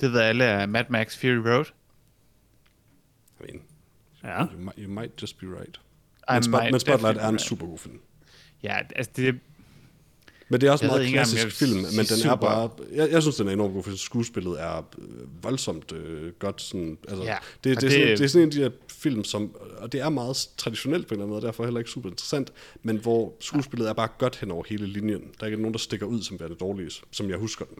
det 0.00 0.12
ved 0.12 0.20
alle 0.20 0.44
er 0.44 0.66
Mad 0.66 0.84
Max 0.88 1.18
Fury 1.18 1.48
Road. 1.48 1.64
I 3.40 3.42
mean, 3.42 3.62
Ja. 4.24 4.44
you, 4.44 4.58
might, 4.58 4.78
you 4.78 4.88
might 4.90 5.22
just 5.22 5.38
be 5.38 5.46
right. 5.46 5.80
I 6.28 6.32
Men, 6.32 6.42
Spot, 6.42 6.60
might 6.62 6.72
men 6.72 6.80
Spotlight 6.80 7.16
er 7.18 7.28
en 7.28 7.34
right. 7.34 7.40
super 7.40 7.66
god 7.66 7.78
film. 7.78 8.00
Ja, 8.62 8.78
altså 8.96 9.12
det, 9.16 9.40
Men 10.48 10.60
det 10.60 10.66
er 10.66 10.70
også 10.72 10.84
en 10.84 10.90
meget 10.90 11.06
engang, 11.06 11.14
klassisk 11.26 11.44
jeg 11.44 11.52
film, 11.52 11.76
men 11.76 11.90
den 11.90 11.98
er 11.98 12.04
super. 12.16 12.36
bare... 12.36 12.70
Jeg, 12.92 13.10
jeg 13.10 13.22
synes, 13.22 13.36
den 13.36 13.48
er 13.48 13.52
enormt 13.52 13.74
god, 13.74 13.82
for 13.82 13.96
skuespillet 13.96 14.60
er 14.62 14.78
øh, 14.98 15.44
voldsomt 15.44 15.92
øh, 15.92 16.32
godt. 16.32 16.62
Sådan, 16.62 16.98
altså, 17.08 17.24
Ja, 17.24 17.36
det, 17.64 17.76
og 17.76 17.82
det, 17.82 17.86
er 17.86 17.90
sådan, 17.90 18.08
det- 18.08 18.18
det 18.18 18.24
er 18.24 18.28
sådan 18.28 18.42
en 18.42 18.48
af 18.48 18.52
de 18.54 18.58
her 18.62 18.70
film, 18.92 19.24
som, 19.24 19.56
og 19.78 19.92
det 19.92 20.00
er 20.00 20.08
meget 20.08 20.48
traditionelt 20.56 21.06
på 21.06 21.14
en 21.14 21.20
eller 21.20 21.24
anden 21.24 21.34
måde, 21.34 21.46
derfor 21.46 21.64
heller 21.64 21.80
ikke 21.80 21.90
super 21.90 22.08
interessant, 22.10 22.52
men 22.82 22.96
hvor 22.96 23.32
skuespillet 23.40 23.88
er 23.88 23.92
bare 23.92 24.08
godt 24.18 24.36
hen 24.36 24.50
over 24.50 24.64
hele 24.68 24.86
linjen. 24.86 25.20
Der 25.20 25.26
er 25.40 25.46
ikke 25.46 25.56
nogen, 25.62 25.72
der 25.74 25.78
stikker 25.78 26.06
ud 26.06 26.22
som 26.22 26.40
værende 26.40 26.56
dårlige, 26.56 26.90
som 27.10 27.30
jeg 27.30 27.38
husker 27.38 27.64
den. 27.64 27.76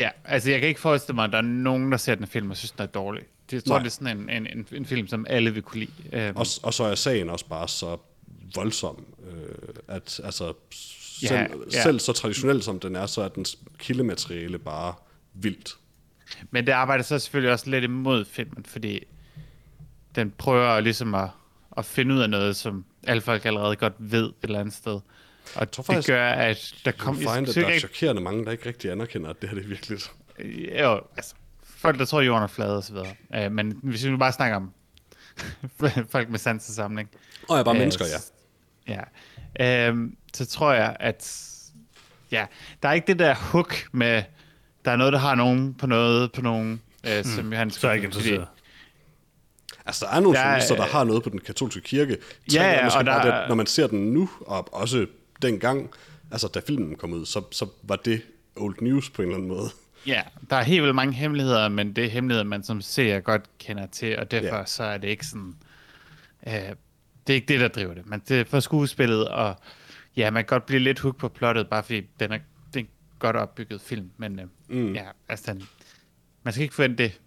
Ja, 0.00 0.08
altså 0.24 0.50
jeg 0.50 0.60
kan 0.60 0.68
ikke 0.68 0.80
forestille 0.80 1.14
mig, 1.14 1.24
at 1.24 1.32
der 1.32 1.38
er 1.38 1.42
nogen, 1.42 1.92
der 1.92 1.98
ser 1.98 2.14
den 2.14 2.26
film 2.26 2.50
og 2.50 2.56
synes, 2.56 2.70
den 2.70 2.82
er 2.82 2.86
dårlig. 2.86 3.22
Det, 3.50 3.52
jeg 3.56 3.64
tror, 3.64 3.74
Nej. 3.74 3.82
det 3.82 3.86
er 3.86 3.90
sådan 3.90 4.18
en, 4.20 4.30
en, 4.30 4.46
en, 4.58 4.66
en 4.72 4.86
film, 4.86 5.06
som 5.08 5.26
alle 5.28 5.54
vil 5.54 5.62
kunne 5.62 5.80
lide. 6.12 6.30
Um, 6.30 6.36
og, 6.36 6.46
og 6.62 6.74
så 6.74 6.84
er 6.84 6.94
sagen 6.94 7.30
også 7.30 7.46
bare 7.46 7.68
så 7.68 7.96
voldsom, 8.54 9.04
øh, 9.32 9.34
at 9.88 10.20
altså, 10.24 10.52
selv, 11.28 11.38
ja, 11.38 11.46
ja. 11.72 11.82
selv 11.82 12.00
så 12.00 12.12
traditionelt 12.12 12.64
som 12.64 12.80
den 12.80 12.96
er, 12.96 13.06
så 13.06 13.22
er 13.22 13.28
dens 13.28 13.58
kildemateriale 13.78 14.58
bare 14.58 14.94
vildt. 15.34 15.76
Men 16.50 16.66
det 16.66 16.72
arbejder 16.72 17.04
så 17.04 17.18
selvfølgelig 17.18 17.52
også 17.52 17.70
lidt 17.70 17.84
imod 17.84 18.24
filmen, 18.24 18.64
fordi 18.64 19.04
den 20.14 20.30
prøver 20.30 20.80
ligesom 20.80 21.14
at, 21.14 21.28
at 21.76 21.84
finde 21.84 22.14
ud 22.14 22.20
af 22.20 22.30
noget, 22.30 22.56
som 22.56 22.84
alle 23.06 23.22
folk 23.22 23.44
allerede 23.44 23.76
godt 23.76 23.94
ved 23.98 24.24
et 24.24 24.34
eller 24.42 24.60
andet 24.60 24.74
sted. 24.74 25.00
Og 25.54 25.60
jeg 25.60 25.70
tror 25.70 25.82
faktisk, 25.82 26.08
det 26.08 26.14
gør, 26.14 26.30
at 26.30 26.74
der 26.84 26.92
kommer... 26.92 27.22
Jeg 27.22 27.34
find, 27.34 27.48
at 27.48 27.54
der 27.54 27.66
er 27.66 27.78
chokerende 27.78 28.22
mange, 28.22 28.44
der 28.44 28.50
ikke 28.50 28.68
rigtig 28.68 28.90
anerkender, 28.90 29.30
at 29.30 29.42
det 29.42 29.48
her 29.48 29.56
det 29.56 29.64
er 29.64 29.68
virkeligt. 29.68 30.12
Jo, 30.80 31.00
altså, 31.16 31.34
folk, 31.62 31.98
der 31.98 32.04
tror, 32.04 32.20
jorden 32.20 32.42
er 32.42 32.46
flad 32.46 32.76
og 32.76 32.84
så 32.84 32.92
videre. 32.92 33.46
Uh, 33.46 33.52
men 33.52 33.78
hvis 33.82 34.04
vi 34.04 34.10
nu 34.10 34.16
bare 34.16 34.32
snakker 34.32 34.56
om 34.56 34.72
folk 36.12 36.30
med 36.30 36.38
sansesamling. 36.38 37.10
Og 37.48 37.56
jeg 37.56 37.64
bare 37.64 37.74
uh, 37.74 37.78
mennesker, 37.78 38.04
ja. 38.86 39.02
Ja. 39.58 39.90
Uh, 39.90 39.98
så 40.34 40.46
tror 40.46 40.72
jeg, 40.72 40.96
at 41.00 41.46
ja, 42.30 42.46
der 42.82 42.88
er 42.88 42.92
ikke 42.92 43.06
det 43.06 43.18
der 43.18 43.34
hook 43.34 43.74
med, 43.92 44.22
der 44.84 44.90
er 44.90 44.96
noget, 44.96 45.12
der 45.12 45.18
har 45.18 45.34
nogen 45.34 45.74
på 45.74 45.86
noget, 45.86 46.32
på 46.32 46.42
nogen, 46.42 46.82
uh, 47.04 47.16
mm. 47.16 47.24
som 47.24 47.52
han 47.52 47.70
Så 47.70 47.88
er 47.88 47.92
ikke 47.92 48.04
interesseret. 48.04 48.46
Altså, 49.86 50.06
der 50.06 50.12
er 50.16 50.20
nogle 50.20 50.38
ja, 50.38 50.44
journalister, 50.44 50.76
der 50.76 50.86
har 50.86 51.04
noget 51.04 51.22
på 51.22 51.30
den 51.30 51.40
katolske 51.40 51.80
kirke. 51.80 52.16
Ja, 52.54 52.70
ja, 52.70 52.98
og 52.98 53.06
der... 53.06 53.22
det, 53.22 53.48
når 53.48 53.54
man 53.54 53.66
ser 53.66 53.86
den 53.86 54.12
nu, 54.12 54.30
og 54.40 54.74
også 54.74 55.06
dengang, 55.42 55.90
altså 56.30 56.48
da 56.48 56.60
filmen 56.66 56.96
kom 56.96 57.12
ud, 57.12 57.26
så, 57.26 57.42
så 57.50 57.66
var 57.82 57.96
det 57.96 58.22
old 58.56 58.76
news 58.80 59.10
på 59.10 59.22
en 59.22 59.28
eller 59.28 59.36
anden 59.36 59.48
måde. 59.48 59.70
Ja, 60.06 60.22
der 60.50 60.56
er 60.56 60.62
helt 60.62 60.82
vildt 60.82 60.94
mange 60.94 61.14
hemmeligheder, 61.14 61.68
men 61.68 61.96
det 61.96 62.04
er 62.04 62.08
hemmeligheder, 62.08 62.44
man 62.44 62.64
som 62.64 62.80
ser 62.80 63.20
godt 63.20 63.42
kender 63.58 63.86
til, 63.86 64.18
og 64.18 64.30
derfor 64.30 64.56
ja. 64.56 64.64
så 64.64 64.84
er 64.84 64.98
det 64.98 65.08
ikke 65.08 65.26
sådan... 65.26 65.54
Øh, 66.46 66.52
det 67.26 67.32
er 67.32 67.34
ikke 67.34 67.48
det, 67.48 67.60
der 67.60 67.68
driver 67.68 67.94
det, 67.94 68.06
men 68.06 68.22
det 68.28 68.40
er 68.40 68.44
for 68.44 68.60
skuespillet, 68.60 69.28
og 69.28 69.56
ja, 70.16 70.30
man 70.30 70.44
kan 70.44 70.46
godt 70.46 70.66
blive 70.66 70.80
lidt 70.80 70.98
hooked 70.98 71.18
på 71.18 71.28
plottet, 71.28 71.68
bare 71.68 71.82
fordi 71.82 72.00
den 72.20 72.32
er, 72.32 72.38
det 72.74 72.76
er 72.76 72.80
en 72.80 72.88
godt 73.18 73.36
opbygget 73.36 73.80
film, 73.80 74.10
men 74.16 74.38
øh, 74.38 74.46
mm. 74.68 74.94
ja, 74.94 75.04
altså 75.28 75.52
den, 75.52 75.62
man 76.42 76.52
skal 76.52 76.62
ikke 76.62 76.74
forvente 76.74 77.02
det 77.02 77.20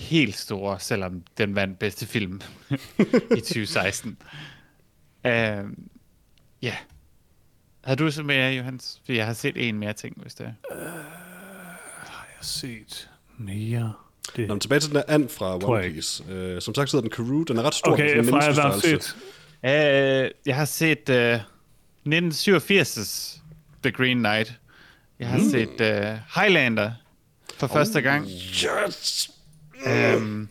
helt 0.00 0.36
store, 0.36 0.80
selvom 0.80 1.22
den 1.38 1.54
vandt 1.54 1.78
bedste 1.78 2.06
film 2.06 2.40
i 3.36 3.40
2016. 3.40 4.16
Uh, 5.24 5.30
ja. 6.62 6.76
Har 7.84 7.94
du 7.94 8.10
så 8.10 8.22
mere, 8.22 8.52
Johans? 8.52 9.00
For 9.06 9.12
jeg 9.12 9.26
har 9.26 9.32
set 9.32 9.68
en 9.68 9.78
mere 9.78 9.92
ting, 9.92 10.22
hvis 10.22 10.34
det 10.34 10.46
er. 10.46 10.76
Uh, 10.76 10.86
har 12.06 12.26
jeg 12.36 12.44
set 12.44 13.10
mere? 13.38 13.92
Det... 14.36 14.48
Nå, 14.48 14.58
tilbage 14.58 14.80
til 14.80 14.88
den 14.88 14.96
der 14.96 15.02
and 15.08 15.28
fra 15.28 15.54
One 15.54 15.82
Piece. 15.82 16.24
Uh, 16.54 16.60
som 16.60 16.74
sagt 16.74 16.90
sidder 16.90 17.02
den 17.02 17.10
Karoo. 17.10 17.42
Den 17.42 17.56
er 17.56 17.62
ret 17.62 17.74
stor. 17.74 17.92
Okay, 17.92 18.24
fra 18.24 18.44
jeg 18.44 18.54
har 18.54 18.78
set. 18.78 19.16
Uh, 19.62 20.46
jeg 20.46 20.56
har 20.56 20.64
set 20.64 21.08
uh, 21.08 21.40
1987's 22.06 23.40
The 23.82 23.90
Green 23.90 24.18
Knight. 24.18 24.54
Jeg 25.18 25.28
har 25.28 25.38
mm. 25.38 25.50
set 25.50 25.80
uh, 25.80 26.18
Highlander 26.34 26.92
for 27.56 27.66
oh, 27.66 27.72
første 27.72 28.00
gang. 28.00 28.26
Yes! 28.26 29.30
Øhm, 29.86 30.48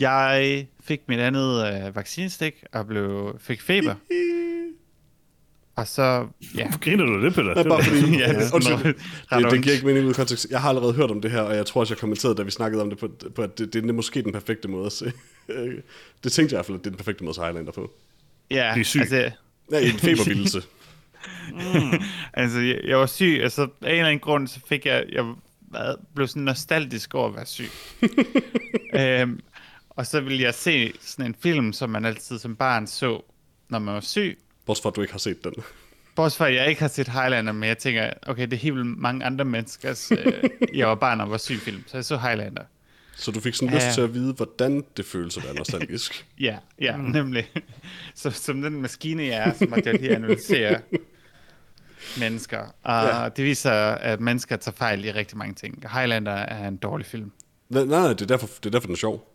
jeg 0.00 0.66
fik 0.84 1.00
mit 1.08 1.18
andet 1.18 1.66
øh, 1.66 1.96
vaccinestik 1.96 2.64
og 2.72 2.86
blev, 2.86 3.36
fik 3.40 3.60
feber. 3.60 3.94
Og 5.76 5.88
så, 5.88 6.26
ja. 6.54 6.62
Hvorfor 6.62 6.78
griner 6.78 7.04
du 7.04 7.24
det, 7.24 7.34
Peter? 7.34 7.54
Det 7.54 7.66
er 7.66 7.68
bare 7.68 7.82
fordi, 7.82 8.18
ja, 8.18 8.28
det, 8.28 8.52
undskyld, 8.54 8.84
det, 8.84 9.52
det 9.52 9.62
giver 9.62 9.74
ikke 9.74 9.86
mening 9.86 10.04
ud 10.04 10.10
af 10.10 10.16
kontekst. 10.16 10.46
Jeg 10.50 10.60
har 10.60 10.68
allerede 10.68 10.92
hørt 10.92 11.10
om 11.10 11.20
det 11.20 11.30
her, 11.30 11.40
og 11.40 11.56
jeg 11.56 11.66
tror 11.66 11.80
også, 11.80 11.94
jeg 11.94 11.98
kommenterede, 11.98 12.36
da 12.36 12.42
vi 12.42 12.50
snakkede 12.50 12.82
om 12.82 12.90
det, 12.90 12.98
på, 12.98 13.08
på 13.34 13.42
at 13.42 13.58
det, 13.58 13.72
det 13.72 13.88
er 13.88 13.92
måske 13.92 14.22
den 14.22 14.32
perfekte 14.32 14.68
måde 14.68 14.86
at 14.86 14.92
se. 14.92 15.12
det 16.24 16.32
tænkte 16.32 16.42
jeg 16.42 16.48
i 16.50 16.56
hvert 16.56 16.66
fald, 16.66 16.78
at 16.78 16.84
det 16.84 16.86
er 16.86 16.90
den 16.90 16.96
perfekte 16.96 17.24
måde 17.24 17.30
at 17.30 17.34
se 17.34 17.42
Highlander 17.42 17.72
på. 17.72 17.92
Ja, 18.50 18.72
det 18.74 18.80
er 18.80 18.84
sygt. 18.84 19.00
Altså, 19.00 19.30
ja, 19.70 19.80
en 19.80 19.98
febervildelse. 19.98 20.62
mm, 21.52 22.02
altså, 22.32 22.58
jeg, 22.58 22.80
jeg, 22.84 22.98
var 22.98 23.06
syg, 23.06 23.40
altså 23.42 23.62
af 23.62 23.68
en 23.82 23.90
eller 23.90 24.06
anden 24.06 24.20
grund, 24.20 24.48
så 24.48 24.60
fik 24.68 24.86
jeg, 24.86 25.04
jeg 25.12 25.34
været, 25.60 25.96
blev 26.14 26.28
sådan 26.28 26.42
nostalgisk 26.42 27.14
over 27.14 27.28
at 27.28 27.36
være 27.36 27.46
syg. 27.46 27.70
øhm, 29.00 29.40
og 29.90 30.06
så 30.06 30.20
ville 30.20 30.42
jeg 30.42 30.54
se 30.54 30.92
sådan 31.00 31.26
en 31.26 31.36
film, 31.42 31.72
som 31.72 31.90
man 31.90 32.04
altid 32.04 32.38
som 32.38 32.56
barn 32.56 32.86
så, 32.86 33.22
når 33.68 33.78
man 33.78 33.94
var 33.94 34.00
syg. 34.00 34.38
Bortset 34.66 34.82
fra, 34.82 34.90
at 34.90 34.96
du 34.96 35.00
ikke 35.00 35.14
har 35.14 35.18
set 35.18 35.44
den. 35.44 35.54
Bortset 36.14 36.38
fra, 36.38 36.48
at 36.48 36.54
jeg 36.54 36.68
ikke 36.68 36.80
har 36.80 36.88
set 36.88 37.08
Highlander, 37.08 37.52
men 37.52 37.68
jeg 37.68 37.78
tænker, 37.78 38.10
okay, 38.26 38.42
det 38.42 38.52
er 38.52 38.56
helt 38.56 38.86
mange 38.86 39.24
andre 39.24 39.44
menneskers, 39.44 40.12
øh, 40.12 40.42
jeg 40.74 40.88
var 40.88 40.94
barn 40.94 41.20
og 41.20 41.30
var 41.30 41.38
syg 41.38 41.58
film, 41.60 41.82
så 41.86 41.96
jeg 41.96 42.04
så 42.04 42.16
Highlander. 42.16 42.62
Så 43.16 43.30
du 43.30 43.40
fik 43.40 43.54
sådan 43.54 43.74
lyst 43.74 43.86
til 43.94 44.00
at 44.00 44.14
vide, 44.14 44.32
hvordan 44.32 44.84
det 44.96 45.06
føles 45.06 45.36
at 45.36 45.44
være 45.44 45.54
nostalgisk? 45.54 46.26
ja, 46.40 46.56
ja, 46.80 46.96
mm. 46.96 47.02
nemlig. 47.02 47.50
Så 48.14 48.30
som 48.30 48.62
den 48.62 48.82
maskine, 48.82 49.22
jeg 49.22 49.48
er, 49.48 49.52
så 49.54 49.66
måtte 49.68 49.90
jeg 49.90 50.00
lige 50.00 50.16
analysere 50.16 50.80
mennesker. 52.18 52.58
Og 52.82 53.04
ja. 53.04 53.28
det 53.36 53.44
viser, 53.44 53.72
at 53.72 54.20
mennesker 54.20 54.56
tager 54.56 54.76
fejl 54.76 55.04
i 55.04 55.10
rigtig 55.10 55.38
mange 55.38 55.54
ting. 55.54 55.84
Highlander 55.92 56.32
er 56.32 56.68
en 56.68 56.76
dårlig 56.76 57.06
film. 57.06 57.32
Nej, 57.68 57.84
nej, 57.84 58.08
det 58.08 58.22
er 58.22 58.26
derfor, 58.26 58.46
det 58.46 58.66
er 58.66 58.70
derfor 58.70 58.86
den 58.86 58.94
er 58.94 58.98
sjov. 58.98 59.30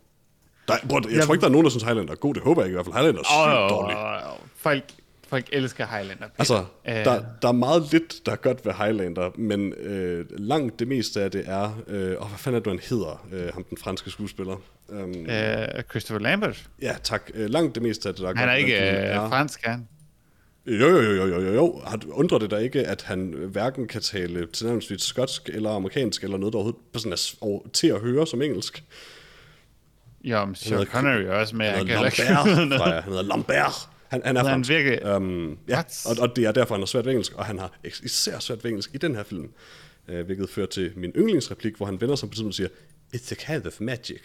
Der, 0.68 0.74
bro, 0.88 1.00
jeg, 1.04 1.16
jeg 1.16 1.24
tror 1.24 1.34
ikke, 1.34 1.40
der 1.40 1.48
er 1.48 1.52
nogen, 1.52 1.64
der 1.64 1.70
synes, 1.70 1.84
Highlander 1.84 2.12
er 2.12 2.16
god. 2.16 2.34
Det 2.34 2.42
håber 2.42 2.62
jeg 2.62 2.66
ikke 2.66 2.74
i 2.74 2.76
hvert 2.76 2.86
fald. 2.86 2.94
Highlander 2.94 3.20
er 3.20 3.24
sygt 3.24 3.62
oh, 3.62 3.70
dårlig. 3.70 3.96
Oh, 3.96 4.32
oh. 4.32 4.38
Folk, 4.56 4.84
folk 5.30 5.48
elsker 5.52 5.86
Highlander. 5.86 6.28
Peter. 6.28 6.34
Altså, 6.38 6.58
uh, 6.58 6.64
der, 6.84 7.22
der 7.42 7.48
er 7.48 7.52
meget 7.52 7.92
lidt, 7.92 8.26
der 8.26 8.32
er 8.32 8.36
godt 8.36 8.66
ved 8.66 8.72
Highlander, 8.72 9.30
men 9.38 9.72
øh, 9.72 10.24
langt 10.30 10.78
det 10.78 10.88
meste 10.88 11.22
af 11.22 11.30
det 11.30 11.44
er... 11.46 11.82
Øh, 11.86 12.22
oh, 12.22 12.28
hvad 12.28 12.38
fanden 12.38 12.58
er 12.58 12.62
du, 12.62 12.70
han 12.70 12.80
hedder? 12.90 13.26
Øh, 13.32 13.52
ham, 13.54 13.64
den 13.64 13.78
franske 13.78 14.10
skuespiller. 14.10 14.56
Um, 14.88 15.10
uh, 15.10 15.82
Christopher 15.90 16.18
Lambert? 16.18 16.68
Ja, 16.82 16.96
tak. 17.02 17.30
Øh, 17.34 17.50
langt 17.50 17.74
det 17.74 17.82
meste 17.82 18.08
af 18.08 18.14
det, 18.14 18.22
der 18.22 18.28
er 18.28 18.34
han 18.34 18.36
godt. 18.36 18.40
Han 18.40 18.48
er 18.48 18.54
ikke 18.54 19.10
øh, 19.10 19.28
fransk, 19.28 19.64
han? 19.64 19.88
Jo, 20.66 20.88
jo, 20.88 21.00
jo, 21.00 21.26
jo, 21.26 21.40
jo, 21.40 21.54
jo. 21.54 21.82
Undrer 22.08 22.38
det 22.38 22.50
da 22.50 22.56
ikke, 22.56 22.86
at 22.86 23.02
han 23.02 23.34
hverken 23.52 23.88
kan 23.88 24.00
tale 24.00 24.46
tilnærmelsesvis 24.46 25.02
skotsk 25.02 25.48
eller 25.52 25.70
amerikansk, 25.70 26.24
eller 26.24 26.36
noget, 26.36 26.52
der 26.52 26.58
overhovedet 26.58 27.02
sådan 27.02 27.12
er 27.12 27.70
til 27.72 27.86
at 27.86 28.00
høre 28.00 28.26
som 28.26 28.42
engelsk. 28.42 28.84
Jo, 30.24 30.44
men 30.44 30.54
Sean 30.54 30.86
Connery 30.86 31.22
er 31.22 31.32
også 31.32 31.56
med. 31.56 31.66
Han 31.66 31.86
hedder 31.86 32.02
Lambert, 32.02 32.78
fra, 32.78 32.90
han 32.90 33.02
hedder 33.02 33.22
Lambert. 33.22 33.88
Han, 34.10 34.22
han 34.24 34.36
er. 34.36 34.44
Han 34.44 34.68
virkelig... 34.68 35.16
Um, 35.16 35.58
ja, 35.68 35.82
og, 36.06 36.16
og 36.20 36.36
det 36.36 36.44
er 36.44 36.52
derfor, 36.52 36.74
han 36.74 36.82
har 36.82 36.86
svært 36.86 37.04
ved 37.04 37.12
engelsk, 37.12 37.34
og 37.34 37.44
han 37.44 37.58
har 37.58 37.78
især 37.84 38.38
svært 38.38 38.64
ved 38.64 38.70
engelsk 38.70 38.94
i 38.94 38.98
den 38.98 39.14
her 39.14 39.22
film. 39.22 39.50
Uh, 40.08 40.20
hvilket 40.20 40.50
fører 40.50 40.66
til 40.66 40.92
min 40.96 41.10
yndlingsreplik, 41.16 41.76
hvor 41.76 41.86
han 41.86 42.00
vender 42.00 42.16
sig 42.16 42.28
på 42.28 42.34
tidspunkt 42.34 42.50
og 42.50 42.54
siger, 42.54 42.68
It's 43.14 43.32
a 43.32 43.54
kind 43.54 43.66
of 43.66 43.80
magic 43.80 44.20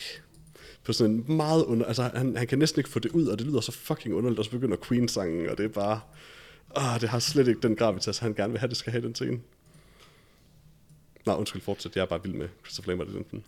på 0.84 0.94
sådan 0.94 1.16
en 1.16 1.36
meget 1.38 1.64
under... 1.64 1.86
Altså, 1.86 2.10
han, 2.16 2.38
han 2.38 2.48
kan 2.48 2.60
næsten 2.60 2.80
ikke 2.80 2.90
få 2.90 3.00
det 3.00 3.12
ud, 3.12 3.28
og 3.28 3.40
det 3.40 3.48
lyder 3.48 3.62
så 3.62 3.72
fucking 3.72 4.16
underligt, 4.16 4.40
og 4.40 4.46
så 4.46 4.52
begynder 4.52 4.78
Queen-sangen, 4.78 5.50
og 5.50 5.58
det 5.58 5.66
er 5.66 5.70
bare... 5.70 6.00
Åh, 6.78 7.02
det 7.02 7.10
har 7.10 7.20
slet 7.20 7.48
ikke 7.48 7.62
den 7.62 7.76
gravitas, 7.76 8.18
han 8.18 8.34
gerne 8.34 8.52
vil 8.52 8.60
have, 8.60 8.70
det 8.70 8.78
skal 8.78 8.92
have 8.92 9.06
den 9.06 9.16
scene. 9.16 9.40
Nå, 11.26 11.36
undskyld, 11.36 11.62
fortsæt. 11.62 11.96
Jeg 11.96 12.02
er 12.02 12.06
bare 12.06 12.24
vild 12.24 12.34
med 12.34 12.48
Christopher 12.64 12.92
Lambert 12.92 13.08
i 13.08 13.12
den 13.12 13.26
film. 13.30 13.44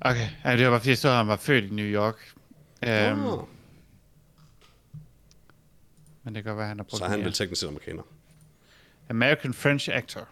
Okay, 0.00 0.28
ja, 0.44 0.56
det 0.56 0.64
var 0.64 0.70
bare 0.70 0.80
fordi, 0.80 0.90
jeg 0.90 0.98
så, 0.98 1.08
at 1.08 1.14
han 1.14 1.26
var 1.26 1.36
født 1.36 1.64
i 1.64 1.74
New 1.74 1.86
York. 1.86 2.32
Um, 2.86 3.24
oh. 3.26 3.44
Men 6.26 6.34
det 6.34 6.44
kan 6.44 6.50
godt 6.50 6.58
være, 6.58 6.68
han 6.68 6.78
har 6.78 6.84
brugt 6.84 6.98
Så 6.98 7.08
han 7.08 7.24
vil 7.24 7.32
teknisk 7.32 7.60
set 7.60 7.68
amerikaner. 7.68 8.02
American 9.10 9.54
French 9.54 9.90
actor. 9.92 10.28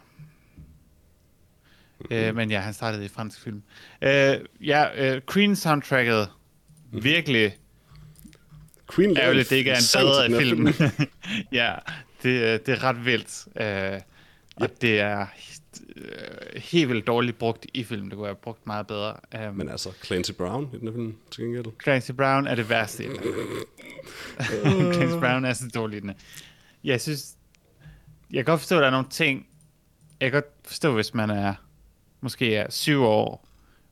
Mm-hmm. 1.98 2.16
Øh, 2.16 2.34
men 2.34 2.50
ja, 2.50 2.60
han 2.60 2.74
startede 2.74 3.04
i 3.04 3.08
fransk 3.08 3.40
film. 3.40 3.62
Øh, 4.02 4.38
ja, 4.60 5.14
øh, 5.14 5.22
Queen 5.32 5.56
soundtracket, 5.56 6.28
mm-hmm. 6.28 7.04
virkelig 7.04 7.56
Queen 8.94 9.16
ærgerligt, 9.16 9.50
det 9.50 9.56
ikke 9.56 9.70
er 9.70 9.76
en 9.76 10.04
bedre 10.04 10.40
film. 10.40 10.72
film. 10.72 10.88
ja, 11.52 11.74
det, 12.22 12.66
det 12.66 12.72
er 12.74 12.84
ret 12.84 13.04
vildt. 13.04 13.46
Øh, 13.60 14.00
og 14.56 14.62
yep. 14.62 14.80
det 14.80 15.00
er 15.00 15.26
øh, 15.96 16.62
helt 16.62 16.88
vildt 16.88 17.06
dårligt 17.06 17.38
brugt 17.38 17.66
i 17.74 17.84
filmen. 17.84 18.10
Det 18.10 18.16
kunne 18.16 18.26
have 18.26 18.36
brugt 18.36 18.66
meget 18.66 18.86
bedre. 18.86 19.16
Um, 19.48 19.54
Men 19.54 19.68
altså, 19.68 19.92
Clancy 20.04 20.32
Brown 20.32 20.70
i 20.74 20.78
den 20.78 20.92
film, 20.92 21.16
til 21.30 21.44
gengæld. 21.44 21.64
Clancy 21.82 22.10
Brown 22.10 22.46
er 22.46 22.54
det 22.54 22.70
værste 22.70 23.04
i 23.04 23.08
den 23.08 23.16
Clancy 24.94 25.18
Brown 25.18 25.44
er 25.44 25.52
så 25.52 25.64
dårlig 25.74 25.96
i 25.96 26.00
den 26.00 26.12
Jeg 26.84 27.00
synes, 27.00 27.34
jeg 28.30 28.44
kan 28.44 28.52
godt 28.52 28.60
forstå, 28.60 28.76
at 28.76 28.80
der 28.80 28.86
er 28.86 28.90
nogle 28.90 29.06
ting, 29.10 29.46
jeg 30.20 30.32
kan 30.32 30.42
godt 30.42 30.52
forstå, 30.64 30.94
hvis 30.94 31.14
man 31.14 31.30
er 31.30 31.54
måske 32.20 32.56
er 32.56 32.70
syv 32.70 33.02
år, 33.02 33.48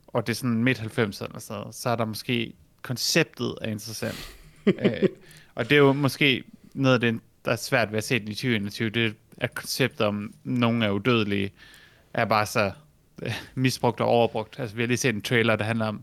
og 0.06 0.26
det 0.26 0.32
er 0.32 0.36
sådan 0.36 0.64
midt 0.64 0.78
90'erne 0.78 1.24
eller 1.24 1.38
så, 1.38 1.64
så 1.72 1.88
er 1.88 1.96
der 1.96 2.04
måske 2.04 2.52
konceptet 2.82 3.54
er 3.60 3.70
interessant. 3.70 4.36
øh, 4.66 5.08
og 5.54 5.70
det 5.70 5.72
er 5.72 5.80
jo 5.80 5.92
måske 5.92 6.44
noget 6.74 6.94
af 6.94 7.00
det, 7.00 7.20
der 7.44 7.52
er 7.52 7.56
svært 7.56 7.90
ved 7.90 7.98
at 7.98 8.04
se 8.04 8.18
den 8.18 8.28
i 8.28 8.34
2021, 8.34 8.90
det 8.90 9.14
er 9.42 9.46
konceptet 9.46 10.06
om, 10.06 10.34
nogen 10.44 10.82
er 10.82 10.90
udødelige, 10.90 11.52
er 12.14 12.24
bare 12.24 12.46
så 12.46 12.72
øh, 13.22 13.34
misbrugt 13.54 14.00
og 14.00 14.06
overbrugt. 14.06 14.58
Altså, 14.58 14.76
vi 14.76 14.82
har 14.82 14.86
lige 14.86 14.96
set 14.96 15.14
en 15.14 15.22
trailer, 15.22 15.56
der 15.56 15.64
handler 15.64 15.86
om 15.86 16.02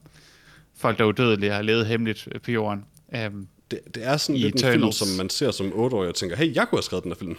folk, 0.75 0.97
der 0.97 1.03
er 1.03 1.07
udødelige, 1.07 1.51
har 1.51 1.61
levet 1.61 1.85
hemmeligt 1.85 2.27
på 2.43 2.51
jorden. 2.51 2.85
Um, 3.07 3.47
det, 3.71 3.79
det 3.95 4.05
er 4.05 4.17
sådan 4.17 4.41
lidt 4.41 4.55
Eternals. 4.55 4.75
en 4.75 4.81
film, 4.81 4.91
som 4.91 5.17
man 5.17 5.29
ser 5.29 5.51
som 5.51 5.67
8-årig 5.67 6.09
og 6.09 6.15
tænker, 6.15 6.35
hey, 6.35 6.55
jeg 6.55 6.67
kunne 6.67 6.77
have 6.77 6.83
skrevet 6.83 7.03
den 7.03 7.11
her 7.11 7.17
film. 7.17 7.37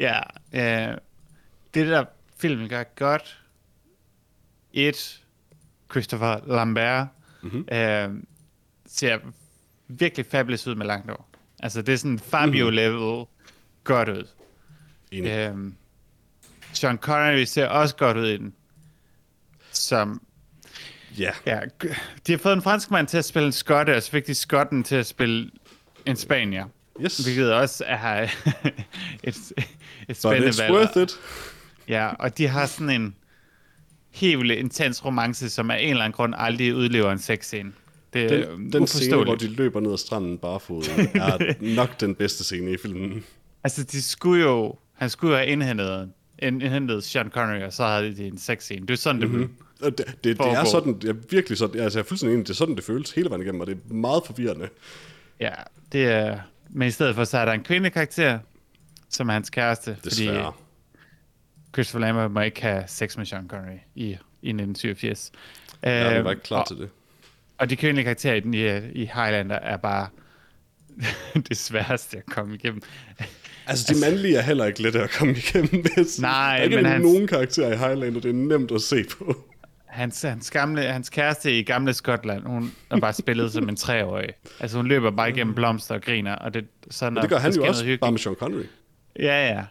Ja, 0.00 0.20
uh, 0.52 0.96
det 1.74 1.86
der 1.86 2.04
filmen 2.38 2.68
gør 2.68 2.82
godt. 2.82 3.38
Et, 4.72 5.22
Christopher 5.90 6.40
Lambert 6.46 7.06
mm-hmm. 7.42 7.60
uh, 7.60 8.20
ser 8.86 9.18
virkelig 9.88 10.26
fabulous 10.26 10.66
ud 10.66 10.74
med 10.74 10.86
langt 10.86 11.10
over. 11.10 11.22
Altså, 11.62 11.82
det 11.82 11.92
er 11.92 11.96
sådan 11.96 12.18
Fabio-level 12.18 13.18
mm. 13.18 13.26
godt 13.84 14.08
ud. 14.08 14.24
Øhm, 15.12 15.74
Sean 16.72 16.96
Connery 16.96 17.44
ser 17.44 17.66
også 17.66 17.96
godt 17.96 18.16
ud 18.16 18.26
i 18.26 18.36
den. 18.36 18.54
Som... 19.72 20.22
Ja. 21.18 21.30
ja. 21.46 21.60
De 22.26 22.32
har 22.32 22.38
fået 22.38 22.52
en 22.52 22.62
fransk 22.62 22.90
mand 22.90 23.06
til 23.06 23.18
at 23.18 23.24
spille 23.24 23.46
en 23.46 23.52
skotte, 23.52 23.96
og 23.96 24.02
så 24.02 24.10
fik 24.10 24.26
de 24.26 24.34
skotten 24.34 24.84
til 24.84 24.94
at 24.96 25.06
spille 25.06 25.50
en 26.06 26.16
spanier. 26.16 26.66
Yes. 27.04 27.18
Hvilket 27.18 27.52
også 27.52 27.84
er 27.86 28.22
et, 29.22 29.52
et 30.08 30.16
spændende 30.16 30.46
But 30.48 30.54
it's 30.54 30.62
valg. 30.62 30.72
worth 30.72 30.98
it. 30.98 31.18
Ja, 31.88 32.08
og 32.08 32.38
de 32.38 32.46
har 32.48 32.66
sådan 32.66 32.90
en 32.90 33.16
helt 34.10 34.50
intens 34.50 35.04
romance, 35.04 35.50
som 35.50 35.70
af 35.70 35.80
en 35.80 35.90
eller 35.90 36.04
anden 36.04 36.16
grund 36.16 36.34
aldrig 36.36 36.74
udlever 36.74 37.12
en 37.12 37.18
sexscene. 37.18 37.72
Det 38.12 38.22
er 38.22 38.50
den, 38.50 38.72
den 38.72 38.86
scene, 38.86 39.24
hvor 39.24 39.34
de 39.34 39.48
løber 39.48 39.80
ned 39.80 39.92
ad 39.92 39.98
stranden 39.98 40.38
barefod, 40.38 40.82
er 41.14 41.54
nok 41.76 42.00
den 42.00 42.14
bedste 42.14 42.44
scene 42.44 42.72
i 42.72 42.76
filmen. 42.76 43.24
Altså, 43.64 43.84
de 43.84 44.02
skulle 44.02 44.42
jo... 44.42 44.76
Han 45.02 45.10
skulle 45.10 45.36
have 45.36 45.46
indhentet, 45.46 46.12
indhentet 46.38 47.04
Sean 47.04 47.30
Connery, 47.30 47.62
og 47.62 47.72
så 47.72 47.86
havde 47.86 48.16
de 48.16 48.26
en 48.26 48.38
sexscene. 48.38 48.86
Det 48.86 48.92
er 48.92 48.96
sådan, 48.96 49.20
det 49.20 49.30
mm-hmm. 49.30 49.56
Det, 49.80 49.98
det, 49.98 50.24
det 50.24 50.40
er 50.40 50.64
sådan, 50.64 51.00
det 51.00 51.10
er 51.10 51.14
virkelig 51.30 51.58
sådan, 51.58 51.80
altså 51.80 51.98
jeg 51.98 52.04
er 52.04 52.08
fuldstændig 52.08 52.34
enig, 52.34 52.46
det 52.46 52.52
er 52.52 52.56
sådan, 52.56 52.76
det 52.76 52.84
føles 52.84 53.10
hele 53.10 53.30
vejen 53.30 53.42
igennem, 53.42 53.60
og 53.60 53.66
det 53.66 53.78
er 53.90 53.94
meget 53.94 54.22
forvirrende. 54.26 54.68
Ja, 55.40 55.50
det 55.92 56.04
er, 56.04 56.38
men 56.70 56.88
i 56.88 56.90
stedet 56.90 57.14
for, 57.14 57.24
så 57.24 57.38
er 57.38 57.44
der 57.44 57.52
en 57.52 57.62
kvindekarakter, 57.62 58.38
som 59.08 59.28
er 59.28 59.32
hans 59.32 59.50
kæreste. 59.50 59.96
Desværre. 60.04 60.52
Fordi 60.52 60.56
Christopher 61.74 62.06
Lambert 62.06 62.30
må 62.30 62.40
ikke 62.40 62.62
have 62.62 62.84
sex 62.86 63.16
med 63.16 63.26
Sean 63.26 63.48
Connery 63.48 63.78
i, 63.94 64.04
i 64.42 64.50
1987. 64.50 65.32
Ja, 65.82 66.14
det 66.14 66.24
var 66.24 66.30
ikke 66.30 66.42
klar 66.42 66.60
og, 66.60 66.66
til 66.66 66.76
det. 66.76 66.88
Og 67.58 67.70
de 67.70 67.76
kvindelige 67.76 68.04
karakterer 68.04 68.34
i, 68.34 68.92
i 68.92 69.10
Highlander 69.14 69.56
er 69.56 69.76
bare 69.76 70.08
det 71.48 71.56
sværeste 71.56 72.16
at 72.16 72.26
komme 72.26 72.54
igennem. 72.54 72.82
Altså, 73.66 73.94
de 73.94 74.00
mandlige 74.00 74.36
er 74.36 74.42
heller 74.42 74.64
ikke 74.64 74.82
lette 74.82 75.02
at 75.02 75.10
komme 75.10 75.32
igennem. 75.36 75.84
Hvis 75.94 76.20
Nej, 76.20 76.52
der 76.52 76.58
er 76.58 76.62
ikke 76.62 76.76
men 76.76 76.84
hans... 76.86 77.02
nogen 77.02 77.26
karakterer 77.26 77.72
i 77.72 77.76
Highlander, 77.76 78.20
det 78.20 78.28
er 78.28 78.32
nemt 78.32 78.72
at 78.72 78.82
se 78.82 79.04
på. 79.18 79.36
Hans, 79.86 80.22
hans, 80.22 80.50
gamle, 80.50 80.82
hans 80.82 81.10
kæreste 81.10 81.58
i 81.58 81.62
gamle 81.62 81.94
Skotland, 81.94 82.46
hun 82.46 82.72
er 82.90 83.00
bare 83.00 83.12
spillet 83.12 83.52
som 83.52 83.68
en 83.68 83.76
treårig. 83.76 84.28
Altså, 84.60 84.76
hun 84.76 84.86
løber 84.86 85.10
bare 85.10 85.30
igennem 85.30 85.54
blomster 85.54 85.94
og 85.94 86.02
griner. 86.02 86.34
Og 86.34 86.54
det, 86.54 86.66
så 86.90 87.10
når, 87.10 87.20
det 87.20 87.30
gør 87.30 87.38
han 87.38 87.52
jo 87.52 87.64
også, 87.64 87.98
bare 88.00 88.10
med 88.10 88.18
Sean 88.18 88.34
Connery. 88.34 88.64
Ja, 89.18 89.48
ja. 89.48 89.64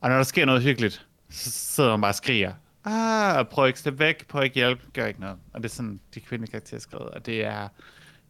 Og 0.00 0.08
når 0.08 0.16
der 0.16 0.22
sker 0.22 0.44
noget 0.44 0.62
hyggeligt, 0.62 1.06
så 1.30 1.50
sidder 1.50 1.90
hun 1.90 2.00
bare 2.00 2.10
og 2.10 2.14
skriger. 2.14 2.52
Ah, 2.84 3.46
prøv 3.46 3.66
ikke 3.66 3.78
slippe 3.78 3.98
væk, 3.98 4.26
prøv 4.28 4.44
ikke 4.44 4.54
hjælpe, 4.54 4.82
gør 4.94 5.06
ikke 5.06 5.20
noget. 5.20 5.36
Og 5.52 5.62
det 5.62 5.68
er 5.68 5.74
sådan, 5.74 6.00
de 6.14 6.20
kvindelige 6.20 6.50
karakterer 6.50 6.80
skrevet. 6.80 7.08
Og 7.08 7.26
det 7.26 7.44
er, 7.44 7.68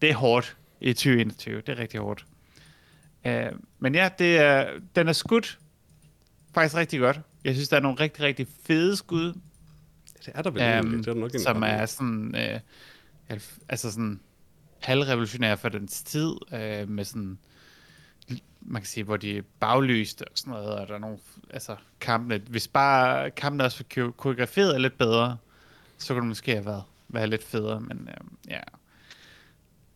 det 0.02 0.10
er 0.10 0.14
hårdt 0.14 0.56
i 0.80 0.92
2021. 0.92 1.60
Det 1.60 1.68
er 1.68 1.78
rigtig 1.78 2.00
hårdt. 2.00 2.26
Uh, 3.26 3.32
men 3.78 3.94
ja, 3.94 4.08
det 4.18 4.38
er, 4.38 4.70
den 4.94 5.08
er 5.08 5.12
skudt 5.12 5.58
faktisk 6.54 6.76
rigtig 6.76 7.00
godt. 7.00 7.20
Jeg 7.44 7.54
synes, 7.54 7.68
der 7.68 7.76
er 7.76 7.80
nogle 7.80 8.00
rigtig, 8.00 8.24
rigtig 8.24 8.46
fede 8.62 8.96
skud. 8.96 9.32
Det 10.26 10.32
er 10.34 10.42
der 10.42 10.50
vel 10.50 10.86
um, 10.86 10.90
det 10.90 11.08
er 11.08 11.12
der 11.12 11.20
nok 11.20 11.30
Som 11.44 11.62
er 11.62 11.86
sådan, 11.86 12.34
uh, 13.30 13.38
altså 13.68 13.90
sådan 13.90 14.20
halvrevolutionær 14.82 15.56
for 15.56 15.68
den 15.68 15.86
tid, 15.88 16.30
uh, 16.30 16.88
med 16.88 17.04
sådan, 17.04 17.38
man 18.60 18.82
kan 18.82 18.86
sige, 18.86 19.04
hvor 19.04 19.16
de 19.16 19.38
er 19.38 19.42
baglyst 19.60 20.22
og 20.22 20.28
sådan 20.34 20.52
noget, 20.52 20.68
og 20.68 20.88
der 20.88 20.94
er 20.94 20.98
nogle, 20.98 21.18
altså 21.50 21.76
kampene, 22.00 22.42
hvis 22.48 22.68
bare 22.68 23.30
kampene 23.30 23.64
også 23.64 23.84
var 23.96 24.10
koreograferet 24.10 24.80
lidt 24.80 24.98
bedre, 24.98 25.36
så 25.98 26.14
kunne 26.14 26.20
det 26.20 26.28
måske 26.28 26.52
have 26.52 26.66
været, 26.66 26.82
været 27.08 27.28
lidt 27.28 27.44
federe, 27.44 27.80
men 27.80 28.08
uh, 28.08 28.50
ja, 28.50 28.60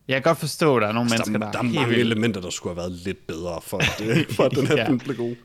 jeg 0.07 0.15
kan 0.15 0.21
godt 0.21 0.37
forstå, 0.37 0.75
at 0.75 0.81
der 0.81 0.87
er 0.87 0.91
nogle 0.91 1.11
altså, 1.13 1.31
mennesker, 1.31 1.45
der, 1.45 1.51
der 1.51 1.59
er 1.59 1.63
mange 1.73 1.87
vildt. 1.87 2.01
elementer, 2.01 2.41
der 2.41 2.49
skulle 2.49 2.75
have 2.75 2.89
været 2.89 2.91
lidt 2.91 3.27
bedre, 3.27 3.61
for 3.61 3.77
at, 3.77 3.95
det, 3.99 4.27
for 4.35 4.43
at 4.43 4.51
den 4.51 4.67
her 4.67 4.77
ja. 4.77 4.87
film 4.87 4.99
blev 4.99 5.17
god. 5.17 5.35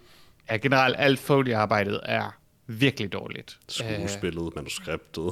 Ja, 0.51 0.57
generelt 0.57 0.97
alt 0.99 1.19
Foley-arbejdet 1.19 2.01
er 2.03 2.37
virkelig 2.67 3.13
dårligt. 3.13 3.59
Skuespillet, 3.69 4.43
uh, 4.43 4.53
manuskriptet. 4.57 5.31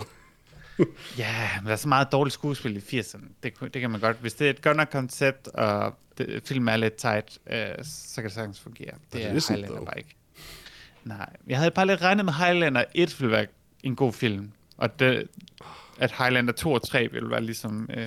ja, 1.19 1.49
men 1.57 1.67
der 1.67 1.73
er 1.73 1.77
så 1.77 1.89
meget 1.89 2.13
dårligt 2.13 2.35
skuespil 2.35 2.77
i 2.77 3.01
80'erne. 3.01 3.25
Det, 3.43 3.55
det 3.61 3.81
kan 3.81 3.91
man 3.91 4.01
godt. 4.01 4.17
Hvis 4.21 4.35
det 4.35 4.47
er 4.47 4.51
et 4.51 4.63
godt 4.63 4.77
nok 4.77 4.89
koncept, 4.93 5.49
og 5.49 5.95
det, 6.19 6.43
filmen 6.45 6.69
er 6.69 6.77
lidt 6.77 6.95
tight, 6.95 7.39
uh, 7.47 7.53
så 7.83 8.15
kan 8.15 8.25
det 8.25 8.33
sagtens 8.33 8.61
fungere. 8.61 8.95
Det 9.13 9.25
er, 9.25 9.29
er 9.29 9.33
Highlander 9.49 9.85
bare 9.85 9.99
ikke. 9.99 10.17
Nej, 11.05 11.37
jeg 11.47 11.59
havde 11.59 11.71
bare 11.71 11.87
lidt 11.87 12.03
regnet 12.03 12.25
med 12.25 12.33
Highlander 12.33 12.85
1 12.95 13.21
ville 13.21 13.33
være 13.33 13.47
en 13.83 13.97
god 13.97 14.13
film, 14.13 14.51
og 14.77 15.01
det, 15.01 15.29
at 15.99 16.13
Highlander 16.19 16.53
2 16.53 16.73
og 16.73 16.89
3 16.89 17.09
ville 17.13 17.31
være 17.31 17.43
ligesom... 17.43 17.91
Uh, 17.97 18.03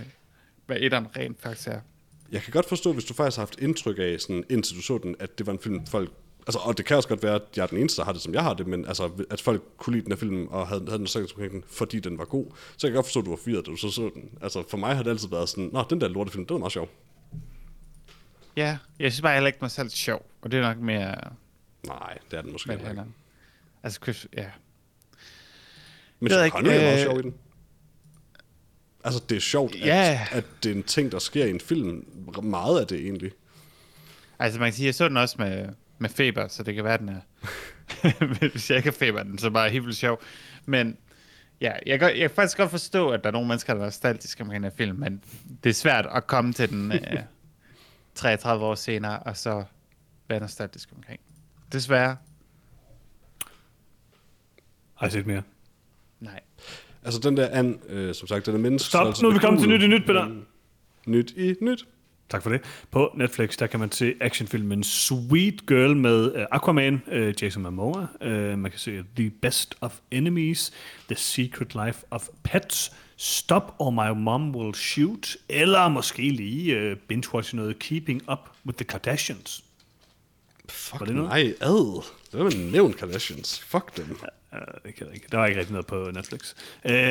hvad 0.70 0.78
etteren 0.80 1.08
rent 1.18 1.42
faktisk 1.42 1.68
er. 1.68 1.80
Jeg 2.32 2.42
kan 2.42 2.54
godt 2.54 2.66
forstå, 2.66 2.94
hvis 2.94 3.06
du 3.06 3.14
faktisk 3.14 3.38
har 3.38 3.42
haft 3.42 3.60
indtryk 3.60 3.96
af, 4.00 4.20
sådan, 4.20 4.44
indtil 4.50 4.78
du 4.78 4.82
så 4.82 4.98
den, 4.98 5.16
at 5.20 5.38
det 5.38 5.46
var 5.48 5.54
en 5.54 5.60
film, 5.60 5.86
folk... 5.86 6.12
Altså, 6.48 6.60
og 6.60 6.78
det 6.78 6.86
kan 6.86 6.98
også 6.98 7.10
godt 7.10 7.24
være, 7.24 7.36
at 7.36 7.42
jeg 7.56 7.64
er 7.64 7.68
den 7.68 7.78
eneste, 7.78 7.98
der 7.98 8.06
har 8.06 8.14
det, 8.14 8.22
som 8.22 8.34
jeg 8.34 8.44
har 8.44 8.54
det, 8.54 8.68
men 8.68 8.86
altså, 8.86 9.26
at 9.30 9.42
folk 9.42 9.64
kunne 9.78 9.94
lide 9.96 10.04
den 10.04 10.12
her 10.12 10.18
film, 10.18 10.48
og 10.48 10.68
havde, 10.68 10.86
havde 10.86 11.00
den 11.00 11.08
sagt 11.08 11.36
den, 11.38 11.64
fordi 11.68 12.00
den 12.00 12.18
var 12.18 12.26
god, 12.26 12.46
så 12.78 12.88
jeg 12.88 12.92
kan 12.92 12.96
godt 12.96 13.06
forstå, 13.06 13.20
at 13.20 13.26
du 13.26 13.30
var 13.30 13.40
fyret, 13.46 13.66
da 13.66 13.72
du 13.72 13.78
så 13.78 13.92
så 13.92 14.12
den. 14.14 14.30
Altså, 14.42 14.64
for 14.70 14.78
mig 14.78 14.96
har 14.96 15.04
det 15.04 15.10
altid 15.10 15.30
været 15.30 15.50
sådan, 15.50 15.70
nå, 15.74 15.84
den 15.90 16.02
der 16.02 16.08
lortefilm, 16.08 16.46
den 16.46 16.54
var 16.54 16.60
meget 16.60 16.72
sjov. 16.72 16.90
Ja, 18.56 18.78
jeg 19.00 19.12
synes 19.12 19.22
bare 19.22 19.34
heller 19.34 19.48
ikke 19.48 19.60
mig 19.62 19.72
selv 19.72 19.90
sjov, 19.90 20.26
og 20.42 20.52
det 20.52 20.58
er 20.58 20.62
nok 20.62 20.78
mere... 20.78 21.16
Nej, 21.88 22.18
det 22.32 22.38
er 22.38 22.42
den 22.42 22.52
måske 22.52 22.74
ikke. 22.74 23.04
Altså, 23.84 24.00
Chris, 24.04 24.28
ja. 24.38 24.46
Men 26.20 26.32
Sean 26.32 26.50
Connery 26.50 26.74
er 26.74 26.82
meget 26.82 27.00
øh, 27.00 27.04
sjov 27.04 27.20
i 27.20 27.22
den. 27.22 27.34
Altså, 29.04 29.22
det 29.30 29.36
er 29.36 29.40
sjovt, 29.42 29.76
at, 29.76 29.82
ja. 29.82 30.28
at 30.32 30.46
det 30.64 30.72
er 30.72 30.76
en 30.76 30.84
ting, 30.84 31.12
der 31.12 31.20
sker 31.20 31.46
i 31.46 31.50
en 31.50 31.60
film. 31.60 32.06
Meget 32.44 32.80
af 32.80 32.88
det 32.88 33.00
egentlig. 33.00 33.32
Altså, 34.40 34.60
man 34.60 34.68
kan 34.68 34.74
sige, 34.74 34.86
jeg 34.86 34.96
så 34.96 35.08
den 35.08 35.18
også 35.18 35.36
med, 35.40 35.70
med 35.98 36.10
feber, 36.10 36.48
så 36.48 36.64
det 36.64 36.76
kan 36.76 36.84
være, 36.84 36.98
den 36.98 37.10
er... 37.10 37.22
Hvis 38.52 38.70
jeg 38.70 38.78
ikke 38.78 38.90
har 38.90 38.98
feber, 38.98 39.24
den 39.24 39.38
så 39.38 39.50
bare 39.50 39.70
helt 39.70 39.86
vildt 39.86 39.98
sjov. 39.98 40.22
Men 40.66 40.98
ja, 41.62 41.74
jeg 41.86 42.00
kan, 42.00 42.08
jeg 42.10 42.20
kan 42.20 42.30
faktisk 42.30 42.58
godt 42.58 42.72
forstå, 42.72 43.10
at 43.10 43.24
der 43.24 43.28
er 43.28 43.34
nogle 43.34 43.48
mennesker, 43.48 43.74
der 43.74 43.82
er 43.82 43.86
nostalgiske 43.86 44.44
omkring 44.44 44.64
den 44.64 44.72
her 44.72 44.78
film, 44.78 44.98
men 44.98 45.24
det 45.64 45.70
er 45.70 45.74
svært 45.74 46.08
at 46.16 46.28
komme 46.28 46.54
til 46.54 46.70
den 46.70 46.92
uh, 46.92 47.20
33 48.16 48.66
år 48.66 48.76
senere, 48.76 49.20
og 49.20 49.38
så 49.38 49.64
være 50.28 50.40
nostalgisk 50.40 50.90
omkring. 50.96 51.20
Desværre. 51.72 52.18
Har 54.96 55.06
jeg 55.06 55.12
set 55.12 55.28
mere? 55.28 55.44
Altså 57.04 57.20
den 57.20 57.38
der 57.38 57.50
an, 57.52 57.80
øh, 57.90 58.16
som 58.16 58.28
sagt, 58.28 58.46
den 58.46 58.56
er 58.56 58.60
menneske. 58.60 58.88
Stop, 58.90 59.22
nu 59.22 59.28
er 59.30 59.34
vi 59.34 59.40
kommet 59.40 59.62
til 59.62 59.70
nyt 59.70 59.84
i 59.84 59.88
nyt, 59.88 60.06
Peter. 60.06 60.28
Nyt 61.06 61.32
i 61.32 61.56
nyt. 61.62 61.86
Tak 62.30 62.44
for 62.44 62.50
det. 62.50 62.62
På 62.92 63.12
Netflix, 63.18 63.58
der 63.58 63.68
kan 63.68 63.80
man 63.80 63.92
se 63.92 64.14
actionfilmen 64.22 64.84
Sweet 64.84 65.68
Girl 65.68 65.96
med 65.96 66.36
uh, 66.36 66.42
Aquaman, 66.52 67.02
uh, 67.08 67.44
Jason 67.44 67.64
Momoa. 67.64 68.08
Uh, 68.22 68.60
man 68.60 68.72
kan 68.72 68.80
se 68.80 69.04
The 69.16 69.30
Best 69.42 69.76
of 69.82 70.00
Enemies, 70.12 70.72
The 71.08 71.16
Secret 71.16 71.76
Life 71.86 72.06
of 72.12 72.28
Pets, 72.44 72.92
Stop 73.18 73.76
or 73.80 73.90
My 73.90 74.20
Mom 74.20 74.56
Will 74.56 74.76
Shoot, 74.76 75.38
eller 75.50 75.88
måske 75.88 76.22
lige 76.22 76.92
uh, 76.92 76.98
binge-watch 77.08 77.56
noget 77.56 77.80
Keeping 77.80 78.22
Up 78.32 78.40
with 78.66 78.78
the 78.78 78.86
Kardashians. 78.86 79.64
Fuck 80.70 81.06
det 81.06 81.16
nej, 81.16 81.54
ad. 81.62 82.04
Det 82.32 82.40
var 82.40 82.72
nævnt 82.72 82.98
Kardashians. 82.98 83.60
Fuck 83.60 83.98
dem. 83.98 84.06
Uh, 84.52 84.60
det 84.86 84.96
kan 84.96 85.08
jeg 85.08 85.16
ikke. 85.16 85.28
Der 85.32 85.38
var 85.38 85.46
ikke 85.46 85.60
rigtig 85.60 85.74
noget 85.74 85.88
på 85.88 86.12
Netflix. 86.14 86.54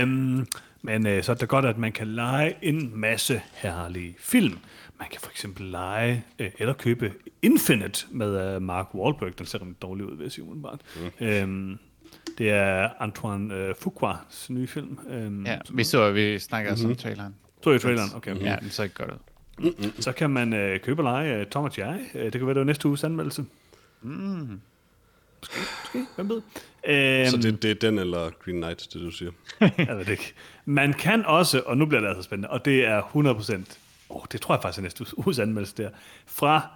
Um, 0.02 0.46
men 0.82 1.06
uh, 1.06 1.22
så 1.22 1.32
er 1.32 1.36
det 1.36 1.48
godt, 1.48 1.64
at 1.64 1.78
man 1.78 1.92
kan 1.92 2.06
lege 2.06 2.56
en 2.62 2.92
masse 2.94 3.42
herlige 3.52 4.16
film. 4.18 4.58
Man 4.98 5.08
kan 5.10 5.20
for 5.20 5.30
eksempel 5.30 5.66
lege 5.66 6.24
uh, 6.40 6.46
eller 6.58 6.72
købe 6.72 7.12
Infinite 7.42 8.06
med 8.10 8.56
uh, 8.56 8.62
Mark 8.62 8.94
Wahlberg. 8.94 9.38
Den 9.38 9.46
ser 9.46 9.64
lidt 9.64 9.82
dårlig 9.82 10.06
ud, 10.06 10.16
vil 10.16 10.24
jeg 10.24 10.32
sige 10.32 10.44
umiddelbart. 10.44 10.80
Mm. 11.20 11.42
Um, 11.42 11.78
det 12.38 12.50
er 12.50 12.88
Antoine 13.00 13.68
uh, 13.68 13.74
Fuquas 13.80 14.50
nye 14.50 14.66
film. 14.66 14.98
Um, 15.06 15.46
ja, 15.46 15.58
vi 15.70 15.84
så, 15.84 16.12
vi 16.12 16.38
snakker 16.38 16.74
mm-hmm. 16.74 16.90
om 16.90 16.96
traileren. 16.96 17.34
Så 17.62 17.70
i 17.70 17.78
traileren, 17.78 18.10
okay. 18.14 18.34
okay. 18.34 18.44
Ja, 18.44 18.56
den 18.60 18.70
så 18.70 18.82
ikke 18.82 18.94
godt 18.94 19.10
ud. 19.10 19.18
Mm-hmm. 19.58 20.00
Så 20.02 20.12
kan 20.12 20.30
man 20.30 20.52
uh, 20.52 20.80
købe 20.80 21.02
og 21.02 21.04
lege 21.04 21.40
uh, 21.40 21.46
Tom 21.46 21.64
og 21.64 21.78
Jerry. 21.78 22.00
Uh, 22.14 22.20
det 22.20 22.32
kan 22.32 22.46
være, 22.46 22.54
det 22.54 22.60
var 22.60 22.64
næste 22.64 22.88
uges 22.88 23.04
anmeldelse. 23.04 23.44
Mm. 24.02 24.60
Måske, 25.40 25.56
måske, 25.82 26.06
hvem 26.16 26.28
ved. 26.28 26.42
Um, 26.88 27.30
så 27.30 27.36
det, 27.42 27.62
det 27.62 27.70
er 27.70 27.74
den 27.74 27.98
eller 27.98 28.30
Green 28.30 28.56
Knight, 28.56 28.88
det 28.92 29.02
du 29.02 29.10
siger? 29.10 29.30
jeg 29.60 29.96
ved 29.96 30.04
det 30.04 30.08
ikke. 30.08 30.34
Man 30.64 30.92
kan 30.92 31.26
også, 31.26 31.62
og 31.66 31.76
nu 31.78 31.86
bliver 31.86 32.00
det 32.00 32.08
altså 32.08 32.22
spændende, 32.22 32.50
og 32.50 32.64
det 32.64 32.84
er 32.84 33.02
100%, 33.02 33.76
oh, 34.08 34.22
det 34.32 34.40
tror 34.40 34.54
jeg 34.54 34.62
faktisk 34.62 34.78
er 34.78 34.82
næste 34.82 35.18
uges 35.18 35.38
anmeldelse 35.38 35.74
der, 35.76 35.90
fra 36.26 36.66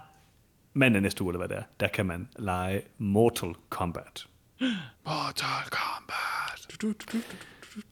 mandag 0.73 1.01
næste 1.01 1.23
uge, 1.23 1.31
eller 1.33 1.47
hvad 1.47 1.57
det 1.57 1.57
er, 1.57 1.63
der 1.79 1.87
kan 1.87 2.05
man 2.05 2.27
lege 2.39 2.81
Mortal 2.97 3.53
Kombat. 3.69 4.25
Mortal 5.07 5.69
Kombat. 5.69 6.81
Du, 6.81 6.87
du, 6.87 6.93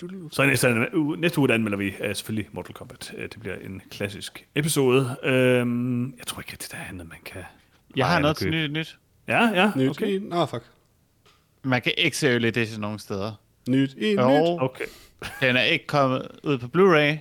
du, 0.02 0.08
du, 0.08 0.30
Så 0.32 0.44
i 0.44 0.48
næste, 0.48 0.98
uge, 0.98 1.18
næste 1.18 1.40
uge 1.40 1.48
der 1.48 1.54
anmelder 1.54 1.78
vi 1.78 1.88
uh, 1.90 2.06
selvfølgelig 2.06 2.50
Mortal 2.52 2.74
Kombat. 2.74 3.14
Uh, 3.18 3.22
det 3.22 3.38
bliver 3.40 3.56
en 3.56 3.82
klassisk 3.92 4.48
episode. 4.56 5.16
Uh, 5.24 5.30
jeg 6.18 6.28
tror 6.28 6.42
ikke, 6.42 6.54
at 6.54 6.62
det 6.62 6.72
der 6.72 6.78
er 6.78 6.86
andet, 6.86 7.10
man 7.10 7.20
kan... 7.26 7.44
Jeg 7.96 8.08
har 8.08 8.20
noget 8.20 8.42
nyt, 8.42 8.72
nyt. 8.72 8.98
Ja, 9.28 9.48
ja, 9.48 9.72
Nyt 9.76 9.90
okay. 9.90 10.08
i... 10.08 10.20
Nå, 10.20 10.46
fuck. 10.46 10.64
Man 11.64 11.82
kan 11.82 11.94
ikke 11.98 12.18
se 12.18 12.28
Early 12.28 12.48
Edition 12.48 12.82
nogen 12.82 13.00
steder. 13.00 13.34
Nyt 13.70 13.94
i 13.94 14.10
nyt. 14.10 14.20
Okay. 14.62 14.86
den 15.42 15.56
er 15.56 15.64
ikke 15.64 15.88
kommet 15.88 16.28
ud 16.44 16.58
på 16.58 16.68
Blu-ray, 16.68 17.18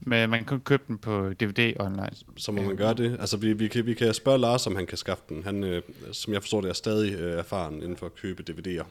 men 0.00 0.30
man 0.30 0.44
kan 0.44 0.60
købe 0.60 0.82
den 0.88 0.98
på 0.98 1.32
DVD 1.40 1.72
online. 1.80 2.10
Så 2.36 2.52
må 2.52 2.62
man 2.62 2.76
gøre 2.76 2.94
det. 2.94 3.16
Altså, 3.20 3.36
vi, 3.36 3.52
vi, 3.52 3.68
kan, 3.68 3.86
vi 3.86 3.94
kan 3.94 4.14
spørge 4.14 4.38
Lars, 4.38 4.66
om 4.66 4.76
han 4.76 4.86
kan 4.86 4.98
skaffe 4.98 5.24
den. 5.28 5.44
Han, 5.44 5.64
øh, 5.64 5.82
som 6.12 6.32
jeg 6.32 6.42
forstår 6.42 6.60
det, 6.60 6.68
er 6.68 6.74
stadig 6.74 7.14
øh, 7.14 7.38
erfaren 7.38 7.74
inden 7.74 7.96
for 7.96 8.06
at 8.06 8.14
købe 8.14 8.44
DVD'er. 8.50 8.84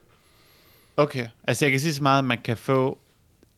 Okay, 0.98 1.28
altså 1.44 1.66
jeg 1.66 1.72
kan 1.72 1.80
sige 1.80 1.94
så 1.94 2.04
meget, 2.04 2.20
at 2.20 2.26
man 2.26 2.42
kan 2.42 2.58
få 2.58 2.98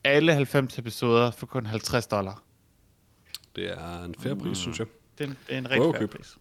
alle 0.04 0.34
90 0.34 0.78
episoder 0.78 1.30
for 1.30 1.46
kun 1.46 1.66
50 1.66 2.06
dollar. 2.06 2.42
Det 3.56 3.70
er 3.70 4.04
en 4.04 4.14
fair 4.18 4.34
pris, 4.34 4.58
synes 4.58 4.78
jeg. 4.78 4.86
Det 5.18 5.24
er 5.24 5.28
en, 5.28 5.36
det 5.46 5.54
er 5.54 5.58
en 5.58 5.70
rigtig 5.70 5.88
at 5.88 5.96
fair 5.96 6.06
pris. 6.06 6.36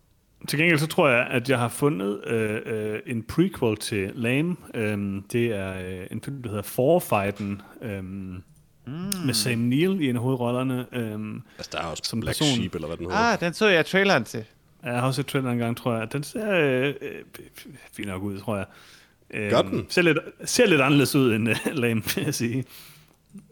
Til 0.48 0.60
gengæld 0.60 0.80
så 0.80 0.88
tror 0.88 1.10
jeg, 1.10 1.28
at 1.28 1.50
jeg 1.50 1.60
har 1.60 1.68
fundet 1.70 2.24
øh, 2.28 2.60
øh, 2.66 3.00
en 3.06 3.24
prequel 3.24 3.78
til 3.78 4.12
Lame. 4.16 4.56
Øhm, 4.74 5.22
det 5.32 5.46
er 5.46 5.74
øh, 6.02 6.08
en 6.12 6.22
film, 6.22 6.44
der 6.44 6.50
hedder 6.50 6.64
Forfighten, 6.64 7.62
øhm, 7.82 8.06
mm. 8.06 8.94
med 9.26 9.34
Sam 9.34 9.58
Neill 9.60 10.02
i 10.02 10.10
en 10.10 10.16
af 10.16 10.22
hovedrollerne. 10.22 10.86
Øhm, 10.92 11.42
Altså, 11.58 11.70
der 11.74 11.80
er 11.82 11.86
også 11.86 12.04
Som 12.06 12.20
Black 12.20 12.38
person. 12.40 12.56
Sheep, 12.56 12.76
eller 12.76 12.88
hvad 12.88 12.98
den 12.98 13.06
hedder. 13.06 13.20
Ah, 13.20 13.40
den 13.40 13.54
så 13.54 13.68
jeg 13.68 13.86
traileren 13.86 14.24
til. 14.24 14.46
jeg 14.84 14.94
har 14.94 15.02
også 15.08 15.16
set 15.22 15.28
traileren 15.28 15.54
en 15.56 15.60
gang, 15.60 15.78
tror 15.78 15.98
jeg. 15.98 16.14
Den 16.14 16.24
ser 16.24 16.52
øh, 16.52 16.94
øh, 17.02 17.12
fint 17.94 18.08
nok 18.08 18.24
ud, 18.24 18.40
tror 18.40 18.58
jeg. 18.58 18.66
Øhm, 19.34 19.50
Gør 19.50 19.62
den? 19.62 19.86
Ser 19.90 20.02
lidt, 20.02 20.18
ser 20.46 20.66
lidt 20.68 20.82
anderledes 20.82 21.16
ud 21.16 21.34
end 21.34 21.50
uh, 21.50 21.56
Lame, 21.74 22.04
vil 22.16 22.24
jeg 22.24 22.34
sige. 22.36 22.66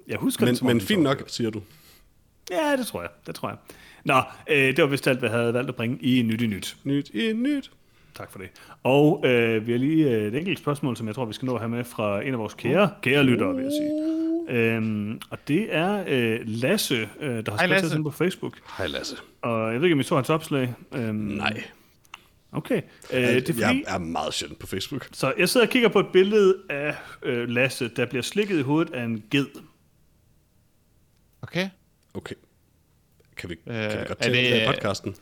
Jeg 0.08 0.18
husker 0.18 0.46
Men, 0.46 0.56
den, 0.56 0.68
men 0.68 0.82
fint 0.82 1.02
nok, 1.02 1.24
siger 1.28 1.50
du. 1.50 1.62
Ja, 2.52 2.76
det 2.78 2.88
tror 2.88 3.02
jeg. 3.02 3.10
Det 3.28 3.36
tror 3.36 3.50
jeg. 3.50 3.58
Nå, 4.06 4.22
øh, 4.50 4.58
det 4.58 4.78
var 4.82 4.86
vist 4.86 5.08
alt, 5.08 5.20
hvad 5.20 5.30
jeg 5.30 5.40
havde 5.40 5.54
valgt 5.54 5.70
at 5.70 5.76
bringe 5.76 5.98
i 6.02 6.22
Nyt 6.22 6.42
i 6.42 6.48
Nyt. 6.48 6.78
Nyt 6.84 7.10
i 7.10 7.34
nyt. 7.34 7.72
Tak 8.16 8.32
for 8.32 8.40
det. 8.40 8.50
Og 8.84 9.24
øh, 9.26 9.68
vi 9.68 9.72
har 9.72 9.80
lige 9.80 10.10
øh, 10.10 10.28
et 10.28 10.36
enkelt 10.36 10.60
spørgsmål, 10.60 10.98
som 10.98 11.08
jeg 11.08 11.16
tror, 11.16 11.26
vi 11.26 11.34
skal 11.34 11.46
nå 11.46 11.54
at 11.54 11.60
have 11.60 11.70
med 11.70 11.84
fra 11.84 12.22
en 12.24 12.34
af 12.34 12.40
vores 12.40 12.54
kære, 12.54 12.90
kære 13.02 13.24
lyttere, 13.24 13.56
vil 13.56 13.64
jeg 13.64 13.72
sige. 13.72 13.92
Øhm, 14.50 15.22
og 15.30 15.38
det 15.48 15.76
er 15.76 16.04
øh, 16.08 16.40
Lasse, 16.46 17.10
øh, 17.20 17.46
der 17.46 17.52
har 17.52 17.58
skrevet 17.58 17.84
os 17.84 17.98
på 18.04 18.12
Facebook. 18.12 18.58
Hej 18.78 18.88
Lasse. 18.88 19.16
Og 19.42 19.72
jeg 19.74 19.82
ved 19.82 19.88
ikke, 19.88 19.94
om 19.94 20.00
I 20.00 20.04
så 20.04 20.16
hans 20.16 20.30
opslag. 20.30 20.74
Øhm, 20.92 21.16
Nej. 21.16 21.64
Okay. 22.52 22.82
Øh, 23.14 23.22
Jeg, 23.22 23.34
det 23.36 23.50
er 23.50 23.54
fordi, 23.54 23.60
jeg 23.66 23.84
er 23.88 23.98
meget 23.98 24.34
sjældent 24.34 24.60
på 24.60 24.68
Facebook. 24.68 25.08
så 25.12 25.34
jeg 25.38 25.50
sidder 25.50 25.68
og 25.68 25.72
kigger 25.72 25.90
på 25.90 26.00
et 26.00 26.08
billede 26.14 26.56
af 26.70 26.96
øh, 27.24 27.50
Lasse, 27.50 27.88
der 27.96 28.06
bliver 28.06 28.22
slikket 28.22 28.60
i 28.60 28.62
hovedet 28.62 28.94
af 28.94 29.04
en 29.04 29.24
ged. 29.32 29.48
Okay. 31.42 31.70
Okay. 32.14 32.36
Kan 33.42 33.50
vi, 33.50 33.56
Øh, 33.68 33.74
kan 33.76 33.92
vi 33.92 33.96
godt 33.96 34.10
er 34.10 34.14
tage 34.14 34.36
det, 34.36 34.44
det- 34.44 34.54
det 34.54 34.64
i 34.64 34.66
podcasten? 34.68 35.16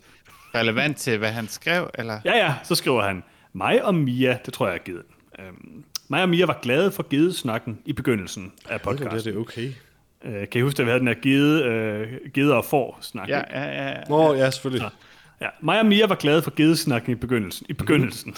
Relevant 0.56 0.98
til, 0.98 1.18
hvad 1.18 1.32
han 1.32 1.48
skrev, 1.48 1.90
eller? 1.96 2.20
Ja, 2.26 2.38
ja, 2.38 2.54
så 2.64 2.76
skriver 2.76 3.04
han, 3.04 3.24
mig 3.54 3.84
og 3.86 3.96
Mia, 3.96 4.38
det 4.46 4.54
tror 4.54 4.68
jeg 4.68 4.76
er 4.76 4.80
geden. 4.86 5.04
Øhm, 5.40 5.84
mig 6.08 6.22
og 6.22 6.30
Mia 6.30 6.46
var 6.46 6.60
glade 6.62 6.92
for 6.92 7.06
gedesnakken 7.10 7.80
i 7.86 7.94
begyndelsen 7.94 8.52
af 8.70 8.82
podcasten. 8.82 9.34
det 9.34 9.36
er 9.38 9.42
okay. 9.42 9.72
Øh, 10.26 10.50
kan 10.50 10.60
I 10.60 10.62
huske, 10.62 10.80
at 10.80 10.86
vi 10.86 10.90
havde 10.90 11.00
den 11.00 11.08
her 11.08 11.16
gede, 11.24 11.64
øh, 11.64 12.32
geder 12.34 12.56
og 12.56 12.66
får 12.66 12.98
snak? 13.02 13.30
Ja, 13.30 13.42
ja, 13.50 13.64
ja. 13.64 13.88
ja. 13.90 14.04
Nå, 14.10 14.34
ja, 14.34 14.50
selvfølgelig. 14.52 14.90
ja. 15.42 15.48
Mig 15.62 15.80
og 15.80 15.86
Mia 15.86 16.06
var 16.08 16.16
glade 16.16 16.42
for 16.42 16.54
gedesnakken 16.56 17.12
i 17.12 17.16
begyndelsen. 17.16 17.66
I 17.70 17.74
begyndelsen. 17.74 18.36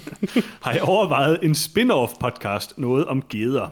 Har 0.64 0.72
jeg 0.72 0.82
overvejet 0.82 1.38
en 1.42 1.52
spin-off 1.54 2.18
podcast, 2.20 2.78
noget 2.78 3.06
om 3.06 3.22
geder? 3.28 3.68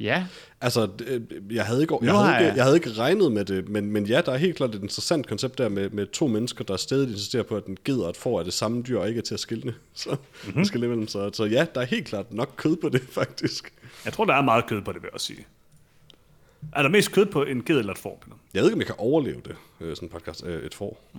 ja. 0.00 0.26
Altså, 0.64 0.86
det- 0.98 1.42
jeg 1.50 1.64
havde, 1.66 1.82
ikke, 1.82 1.98
jeg, 2.02 2.12
havde 2.14 2.44
ikke, 2.44 2.54
jeg- 2.56 2.64
havde 2.64 2.76
ikke 2.76 2.92
regnet 2.92 3.32
med 3.32 3.44
det, 3.44 3.68
men, 3.68 3.90
men 3.92 4.06
ja, 4.06 4.20
der 4.26 4.32
er 4.32 4.36
helt 4.36 4.56
klart 4.56 4.74
et 4.74 4.82
interessant 4.82 5.26
koncept 5.26 5.58
der 5.58 5.68
med, 5.68 5.90
med 5.90 6.06
to 6.06 6.26
mennesker, 6.26 6.64
der 6.64 6.76
stadig 6.76 7.08
insisterer 7.10 7.42
på, 7.42 7.56
at 7.56 7.64
en 7.66 7.78
ged 7.84 7.98
og 7.98 8.10
et 8.10 8.16
får 8.16 8.40
er 8.40 8.44
det 8.44 8.52
samme 8.52 8.82
dyr, 8.82 8.98
og 8.98 9.08
ikke 9.08 9.18
er 9.18 9.22
til 9.22 9.34
at 9.34 9.40
skille. 9.40 9.74
Så, 9.94 10.10
mm-hmm. 10.10 10.54
Mhm. 10.54 10.64
skal 10.64 10.82
imellem. 10.82 11.08
Så, 11.08 11.30
så 11.32 11.44
ja, 11.44 11.66
der 11.74 11.80
er 11.80 11.84
helt 11.84 12.06
klart 12.06 12.32
nok 12.32 12.54
kød 12.56 12.76
på 12.76 12.88
det, 12.88 13.00
faktisk. 13.20 13.72
Jeg 14.04 14.12
tror, 14.12 14.24
der 14.24 14.34
er 14.34 14.42
meget 14.42 14.66
kød 14.66 14.82
på 14.82 14.92
det, 14.92 15.02
vil 15.02 15.06
jeg 15.08 15.14
også 15.14 15.26
sige. 15.26 15.46
Er 16.72 16.82
der 16.82 16.88
mest 16.88 17.12
kød 17.12 17.26
på 17.26 17.42
en 17.44 17.62
ged 17.64 17.78
eller 17.78 17.92
et 17.92 17.98
får? 17.98 18.18
Peter? 18.24 18.36
Jeg 18.54 18.62
ved 18.62 18.68
ikke, 18.68 18.74
om 18.74 18.80
jeg 18.80 18.86
kan 18.86 18.96
overleve 18.98 19.40
det, 19.44 19.56
øh, 19.80 19.96
sådan 19.96 20.06
en 20.08 20.12
podcast, 20.12 20.44
øh, 20.46 20.62
et 20.66 20.74
får. 20.74 21.10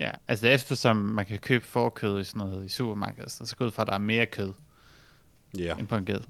Ja, 0.00 0.10
altså 0.28 0.46
eftersom 0.48 0.96
man 0.96 1.26
kan 1.26 1.38
købe 1.38 1.64
forkød 1.66 2.20
i 2.20 2.24
sådan 2.24 2.38
noget 2.38 2.66
i 2.66 2.68
supermarkedet, 2.68 3.30
så 3.32 3.56
går 3.56 3.66
ud 3.66 3.70
fra, 3.70 3.82
at 3.82 3.86
der 3.88 3.94
er 3.94 3.98
mere 3.98 4.26
kød 4.26 4.52
Ja. 5.58 5.76
end 5.78 5.86
på 5.86 5.96
en 5.96 6.04
ged. 6.04 6.20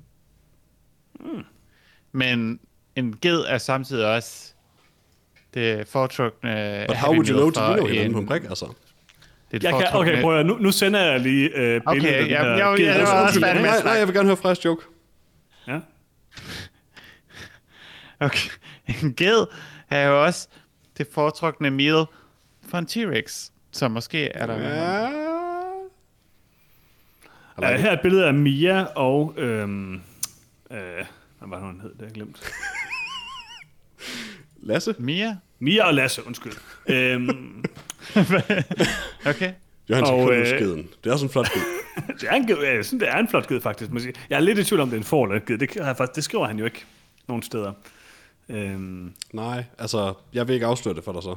Mm. 1.20 1.42
Men 2.12 2.60
en 2.96 3.16
ged 3.22 3.38
er 3.48 3.58
samtidig 3.58 4.06
også 4.06 4.52
det 5.54 5.88
foretrukne 5.88 6.84
But 6.88 6.96
how 6.96 7.12
would 7.12 7.28
you 7.30 7.50
know, 7.50 7.76
jo 7.76 7.86
hinanden 7.86 8.06
en- 8.06 8.12
på 8.12 8.18
en 8.18 8.26
brik, 8.26 8.42
altså? 8.44 8.64
Det 8.66 8.72
er 9.52 9.56
et 9.56 9.62
Jeg 9.62 9.72
kan, 9.90 10.00
okay, 10.00 10.22
prøv 10.22 10.38
at, 10.40 10.46
nu, 10.46 10.56
nu 10.56 10.70
sender 10.72 11.00
jeg 11.00 11.20
lige 11.20 11.48
øh, 11.48 11.52
billedet 11.54 11.82
Okay, 11.86 12.12
af 12.12 12.22
den 12.22 12.30
ja, 12.30 12.42
her 12.42 12.50
jeg- 12.50 12.76
ged. 12.78 12.86
jeg- 12.86 12.96
jeg 12.98 13.08
også 13.08 13.40
nej, 13.40 13.54
nej, 13.62 13.80
snakke. 13.80 13.98
jeg 13.98 14.06
vil 14.06 14.14
gerne 14.14 14.28
høre 14.28 14.36
frisk 14.36 14.64
joke. 14.64 14.84
Ja. 15.66 15.80
Okay. 18.20 18.50
En 18.86 19.14
ged 19.14 19.46
er 19.90 20.08
jo 20.08 20.24
også 20.24 20.48
det 20.98 21.06
foretrukne 21.12 21.70
meal 21.70 22.04
for 22.68 22.78
en 22.78 22.86
T-Rex. 22.86 23.50
Så 23.72 23.88
måske 23.88 24.28
er 24.28 24.46
der... 24.46 24.54
Ja. 24.58 25.08
Uh, 27.58 27.64
her 27.64 27.88
er 27.88 27.92
et 27.92 28.00
billede 28.02 28.26
af 28.26 28.34
Mia 28.34 28.84
og... 28.84 29.34
Øhm, 29.36 29.94
øh, 30.70 31.04
hvad 31.48 31.48
var 31.48 31.66
det, 31.66 31.66
hun 31.74 31.80
hed? 31.80 31.90
Det 31.90 31.98
har 31.98 32.06
jeg 32.06 32.14
glemt. 32.14 32.42
Lasse? 34.62 34.94
Mia? 34.98 35.36
Mia 35.58 35.86
og 35.86 35.94
Lasse, 35.94 36.26
undskyld. 36.26 36.52
øhm, 36.88 37.64
Okay. 39.26 39.52
Johan 39.90 40.04
Og, 40.04 40.34
øh, 40.34 40.46
skeden. 40.46 40.88
Det 41.04 41.10
er 41.10 41.12
også 41.12 41.26
en 41.26 41.32
flot 41.32 41.48
ged. 41.52 41.62
det 42.20 42.28
er 42.28 42.34
en 42.34 42.46
ged, 42.46 42.58
jeg 42.62 42.84
synes, 42.84 43.00
det 43.00 43.08
er 43.08 43.16
en 43.16 43.28
flot 43.28 43.46
ged, 43.48 43.60
faktisk. 43.60 43.90
må 43.90 43.96
Jeg, 43.96 44.02
sige. 44.02 44.14
jeg 44.30 44.36
er 44.36 44.40
lidt 44.40 44.58
i 44.58 44.64
tvivl 44.64 44.80
om, 44.80 44.88
det 44.88 44.96
er 44.96 45.00
en 45.00 45.04
får 45.04 45.24
eller 45.24 45.36
en 45.36 45.42
ged. 45.46 45.58
Det, 45.58 45.70
faktisk, 45.96 46.16
det 46.16 46.24
skriver 46.24 46.46
han 46.46 46.58
jo 46.58 46.64
ikke 46.64 46.84
nogen 47.28 47.42
steder. 47.42 47.72
Øhm, 48.48 49.12
Nej, 49.32 49.64
altså, 49.78 50.14
jeg 50.32 50.48
vil 50.48 50.54
ikke 50.54 50.66
afsløre 50.66 50.94
det 50.94 51.04
for 51.04 51.12
dig 51.12 51.22
så. 51.22 51.36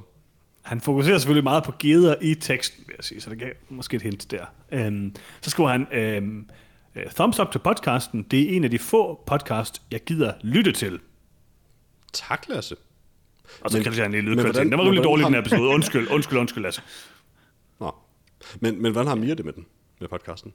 han 0.61 0.81
fokuserer 0.81 1.17
selvfølgelig 1.17 1.43
meget 1.43 1.63
på 1.63 1.73
geder 1.79 2.15
i 2.21 2.35
teksten, 2.35 2.83
vil 2.87 2.93
jeg 2.97 3.03
sige, 3.03 3.21
så 3.21 3.29
det 3.29 3.39
gav 3.39 3.49
måske 3.69 3.95
et 3.95 4.01
hint 4.01 4.31
der. 4.31 4.45
Øhm, 4.71 5.15
så 5.41 5.49
skriver 5.49 5.69
han, 5.69 5.87
øhm, 5.91 6.49
øh, 6.95 7.05
thumbs 7.11 7.39
up 7.39 7.51
til 7.51 7.59
podcasten. 7.59 8.23
Det 8.23 8.41
er 8.51 8.55
en 8.55 8.63
af 8.63 8.71
de 8.71 8.79
få 8.79 9.23
podcast, 9.25 9.81
jeg 9.91 10.03
gider 10.03 10.33
lytte 10.41 10.71
til. 10.71 10.99
Tak, 12.13 12.45
Lasse. 12.49 12.75
Og 13.61 13.71
så 13.71 13.77
Men- 13.77 13.83
kan 13.83 13.93
jeg 13.93 14.05
en 14.05 14.11
lille 14.11 14.29
lydkvalitet. 14.29 14.71
Den 14.71 14.77
var 14.77 14.83
rimelig 14.83 15.03
dårlig, 15.03 15.25
den 15.25 15.35
episode. 15.35 15.61
Undskyld, 15.69 16.07
undskyld, 16.07 16.37
undskyld, 16.39 16.63
Lasse. 16.63 16.81
Nå. 17.79 17.95
Men, 18.59 18.81
men 18.81 18.91
hvordan 18.91 19.07
har 19.07 19.15
Mia 19.15 19.33
det 19.33 19.45
med 19.45 19.53
den? 19.53 19.65
Med 19.99 20.07
podcasten? 20.07 20.53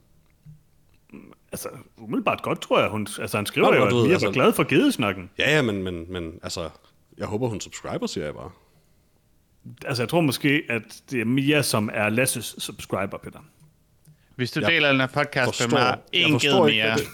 Altså, 1.53 1.69
umiddelbart 1.97 2.43
godt, 2.43 2.61
tror 2.61 2.81
jeg. 2.81 2.89
Hun, 2.91 3.07
altså, 3.21 3.37
han 3.39 3.47
skriver 3.47 3.67
Godt, 3.67 3.93
jo, 3.93 4.01
at 4.03 4.09
er 4.09 4.13
altså- 4.13 4.31
glad 4.31 4.53
for 4.53 4.65
gedesnakken. 4.65 5.31
Ja, 5.39 5.51
ja, 5.57 5.63
men, 5.63 5.83
men, 5.83 6.13
men 6.13 6.41
altså, 6.43 6.71
jeg 7.19 7.27
håber, 7.27 7.49
hun 7.49 7.61
subscriber, 7.61 8.07
siger 8.07 8.25
jeg 8.25 8.35
bare. 8.35 8.51
Altså, 9.85 10.03
jeg 10.03 10.09
tror 10.09 10.21
måske, 10.21 10.63
at 10.69 11.03
det 11.11 11.21
er 11.21 11.25
Mia, 11.25 11.63
som 11.63 11.91
er 11.93 12.09
Lasses 12.09 12.55
subscriber, 12.59 13.19
Peter. 13.19 13.41
Hvis 14.39 14.51
du 14.51 14.61
Jeg 14.61 14.71
deler 14.71 14.91
den 14.93 15.01
her 15.01 15.07
podcast 15.07 15.61
med 15.61 15.69
mig, 15.69 15.99
jeg 16.13 16.21
en 16.23 16.33
ged 16.33 16.41
forstår 16.41 16.67
mere. 16.69 16.95
det- 16.95 17.01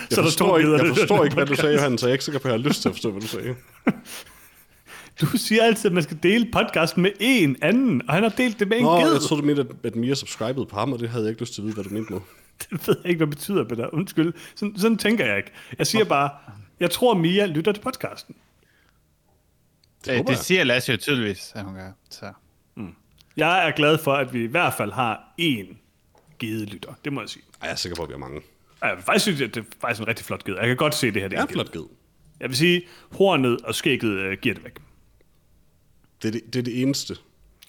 Jeg 0.00 0.06
Så 0.10 0.16
der 0.16 0.22
forstår 0.22 0.58
ikke, 0.58 0.72
jeg 0.72 0.96
forstår 0.96 1.24
ikke, 1.24 1.34
hvad 1.36 1.46
du 1.46 1.54
sagde, 1.54 1.74
Johan, 1.74 1.98
så 1.98 2.06
jeg 2.06 2.10
er 2.10 2.14
ikke 2.14 2.24
sikker 2.24 2.38
på, 2.40 2.48
at 2.48 2.52
jeg 2.52 2.60
har 2.60 2.68
lyst 2.68 2.82
til 2.82 2.88
at 2.88 2.94
forstå, 2.94 3.10
hvad 3.10 3.20
du 3.20 3.26
sagde. 3.26 3.54
Du 5.20 5.26
siger 5.26 5.62
altid, 5.64 5.86
at 5.90 5.94
man 5.94 6.02
skal 6.02 6.18
dele 6.22 6.48
podcasten 6.52 7.02
med 7.02 7.10
en 7.20 7.56
anden, 7.62 8.02
og 8.08 8.14
han 8.14 8.22
har 8.22 8.30
delt 8.30 8.58
det 8.60 8.68
med 8.68 8.76
en 8.76 8.82
Nå, 8.82 9.00
ged. 9.00 9.12
jeg 9.12 9.20
troede, 9.20 9.42
du 9.42 9.46
mente, 9.46 9.66
at- 9.84 9.96
Mia 9.96 10.14
subscribede 10.14 10.66
på 10.66 10.76
ham, 10.76 10.92
og 10.92 10.98
det 10.98 11.08
havde 11.08 11.24
jeg 11.24 11.30
ikke 11.30 11.40
lyst 11.42 11.54
til 11.54 11.60
at 11.60 11.64
vide, 11.64 11.74
hvad 11.74 11.84
du 11.84 11.90
mente 11.90 12.12
med. 12.12 12.20
Det 12.70 12.88
ved 12.88 12.96
jeg 13.02 13.10
ikke, 13.10 13.18
hvad 13.18 13.26
det 13.26 13.36
betyder, 13.36 13.64
Peter. 13.64 13.94
Undskyld. 13.94 14.32
Sådan, 14.54 14.78
sådan 14.78 14.98
tænker 14.98 15.26
jeg 15.26 15.36
ikke. 15.36 15.50
Jeg 15.78 15.86
siger 15.86 16.04
bare, 16.04 16.30
jeg 16.80 16.90
tror, 16.90 17.14
Mia 17.14 17.46
lytter 17.46 17.72
til 17.72 17.80
podcasten. 17.80 18.34
Øh, 20.08 20.16
håber 20.16 20.30
det 20.30 20.36
jeg. 20.36 20.44
siger 20.44 20.64
Lasse 20.64 20.92
jo 20.92 20.98
tydeligvis, 20.98 21.52
at 21.54 21.64
hun 21.64 21.74
gør. 21.74 21.90
Så. 22.10 22.32
Jeg 23.36 23.68
er 23.68 23.70
glad 23.70 23.98
for, 23.98 24.12
at 24.12 24.34
vi 24.34 24.44
i 24.44 24.46
hvert 24.46 24.74
fald 24.74 24.92
har 24.92 25.34
én 26.42 26.46
gedelytter. 26.46 26.92
Det 27.04 27.12
må 27.12 27.20
jeg 27.20 27.28
sige. 27.28 27.42
Ej, 27.60 27.66
jeg 27.66 27.72
er 27.72 27.76
sikker 27.76 27.96
på, 27.96 28.02
at 28.02 28.08
vi 28.08 28.12
har 28.12 28.18
mange. 28.18 28.40
Jeg 28.82 28.96
vil 28.96 29.04
faktisk 29.04 29.22
synes, 29.22 29.40
at 29.40 29.54
det 29.54 29.60
er 29.60 29.64
faktisk 29.80 30.00
en 30.00 30.08
rigtig 30.08 30.26
flot 30.26 30.44
ged. 30.44 30.54
Jeg 30.54 30.66
kan 30.66 30.76
godt 30.76 30.94
se 30.94 31.10
det 31.10 31.22
her. 31.22 31.28
Det 31.28 31.38
er 31.38 31.42
en 31.42 31.48
flot 31.48 31.72
ged. 31.72 31.84
Jeg 32.40 32.48
vil 32.48 32.56
sige, 32.56 32.82
hornet 33.12 33.60
og 33.60 33.74
skægget 33.74 34.10
øh, 34.10 34.38
giver 34.42 34.54
det 34.54 34.64
væk. 34.64 34.72
Det 36.22 36.28
er 36.28 36.32
det, 36.32 36.40
det, 36.52 36.58
er 36.58 36.62
det 36.62 36.82
eneste. 36.82 37.16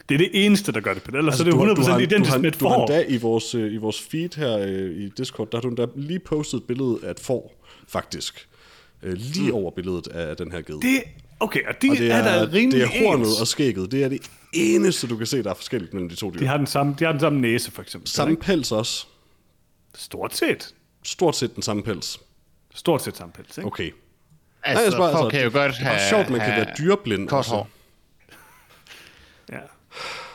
Det 0.10 0.16
er 0.16 0.18
det 0.20 0.46
eneste, 0.46 0.72
der 0.72 0.80
gør 0.80 0.94
det, 0.94 1.04
Peter. 1.04 1.18
Ellers 1.18 1.34
altså, 1.34 1.44
er 1.44 1.46
det 1.46 1.54
du, 1.54 1.66
har- 1.66 1.74
100% 1.74 1.76
du 1.76 1.92
har, 1.92 2.00
identisk 2.00 2.32
har, 2.32 2.38
med 2.40 2.52
et 2.54 2.60
du 2.60 2.68
har 2.68 2.76
får. 2.76 2.82
endda 2.82 3.06
i 3.08 3.18
vores, 3.18 3.56
øh, 3.56 3.74
i 3.74 3.78
vores 3.78 4.02
feed 4.02 4.30
her 4.36 4.58
øh, 4.58 4.92
i 5.04 5.10
Discord, 5.10 5.52
der 5.52 5.58
har 5.58 5.62
du 5.62 5.68
endda 5.68 5.86
lige 5.96 6.20
postet 6.20 6.58
et 6.58 6.64
billede 6.64 7.00
af 7.04 7.12
et 7.12 7.20
får, 7.20 7.64
faktisk. 7.88 8.48
Øh, 9.04 9.14
lige 9.14 9.50
mm. 9.52 9.56
over 9.58 9.72
billedet 9.72 10.08
af 10.08 10.38
den 10.38 10.52
her 10.52 10.62
ged. 10.62 10.76
Det, 10.82 11.04
okay, 11.44 11.68
og 11.68 11.82
de 11.82 11.90
og 11.90 11.98
det 11.98 12.12
er, 12.12 12.16
er, 12.16 12.20
er 12.24 12.46
da 12.46 12.52
rimelig 12.54 12.80
det 12.82 12.98
er 13.00 13.04
hornet 13.06 13.28
ens. 13.28 13.42
og 13.42 13.48
skægget. 13.48 13.92
Det 13.92 14.04
er 14.04 14.10
det 14.10 14.22
eneste, 14.54 15.08
du 15.08 15.18
kan 15.18 15.28
se, 15.28 15.44
der 15.44 15.50
er 15.50 15.54
forskelligt 15.54 15.94
mellem 15.94 16.10
de 16.10 16.16
to 16.16 16.32
dyr. 16.32 16.40
De 16.40 16.48
har 16.48 16.58
den 16.58 16.68
samme, 16.68 16.96
de 17.00 17.04
har 17.06 17.12
den 17.12 17.20
samme 17.22 17.42
næse, 17.42 17.72
for 17.72 17.82
eksempel. 17.82 18.10
Samme 18.10 18.38
pels 18.38 18.72
også. 18.72 19.06
Stort 19.96 20.36
set. 20.36 20.74
Stort 21.04 21.36
set 21.36 21.56
den 21.56 21.64
samme 21.64 21.84
pels. 21.84 22.20
Stort 22.76 23.04
set 23.04 23.18
samme 23.18 23.34
pels, 23.34 23.58
ikke? 23.58 23.68
Okay. 23.68 23.92
Altså, 24.64 24.84
jeg 24.84 24.92
spørger, 24.94 25.18
folk 25.18 25.32
kan 25.32 25.44
jo 25.44 25.50
godt 25.54 25.72
det 25.72 25.80
er 25.82 25.86
have... 25.86 26.10
sjovt, 26.10 26.30
man 26.30 26.40
kan 26.40 26.50
have 26.52 26.66
være 26.66 26.76
dyreblind. 26.78 27.28
Kort 27.28 27.38
også. 27.38 27.52
hår. 27.52 27.70
Ja. 29.52 29.58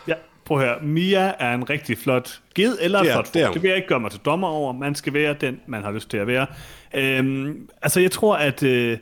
ja, 0.08 0.14
prøv 0.44 0.60
at 0.60 0.66
høre. 0.68 0.82
Mia 0.82 1.32
er 1.38 1.54
en 1.54 1.70
rigtig 1.70 1.98
flot 1.98 2.40
ged 2.54 2.78
eller 2.80 3.02
Det 3.02 3.10
er- 3.10 3.14
flot 3.14 3.34
det. 3.34 3.54
Det 3.54 3.62
vil 3.62 3.68
jeg 3.68 3.76
ikke 3.76 3.88
gøre 3.88 4.00
mig 4.00 4.10
til 4.10 4.20
dommer 4.24 4.48
over. 4.48 4.72
Man 4.72 4.94
skal 4.94 5.12
være 5.12 5.34
den, 5.40 5.60
man 5.66 5.82
har 5.82 5.92
lyst 5.92 6.10
til 6.10 6.16
at 6.16 6.26
være. 6.26 6.46
Øhm, 6.94 7.68
altså, 7.82 8.00
jeg 8.00 8.10
tror, 8.10 8.36
at... 8.36 8.62
Øh, 8.62 8.98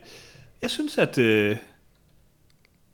jeg 0.61 0.69
synes, 0.69 0.97
at... 0.97 1.17
Øh, 1.17 1.57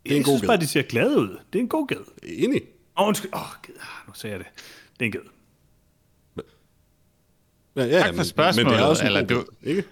en 0.05 0.15
jeg 0.17 0.25
god 0.25 0.37
synes 0.37 0.47
bare, 0.47 0.57
de 0.57 0.67
ser 0.67 0.81
glade 0.81 1.17
ud. 1.19 1.37
Det 1.53 1.59
er 1.59 1.63
en 1.63 1.69
god 1.69 1.87
ged. 1.87 1.97
Enig. 2.23 2.61
Åh, 2.97 3.03
oh, 3.03 3.07
undskyld. 3.07 3.33
Åh, 3.33 3.41
oh, 3.41 3.47
ged. 3.67 3.73
Nu 4.07 4.13
sagde 4.13 4.35
jeg 4.35 4.39
det. 4.45 4.63
Det 4.99 5.01
er 5.01 5.05
en 5.05 5.11
ged. 5.11 5.29
Ja, 7.75 7.83
ja, 7.85 7.99
Tak 7.99 8.07
for 8.07 8.15
men, 8.15 8.25
spørgsmålet, 8.25 8.65
men 8.71 8.73
det 8.73 8.83
er 8.83 8.87
også 8.89 9.01
en 9.03 9.07
eller 9.07 9.25
du- 9.25 9.45
Ikke? 9.63 9.83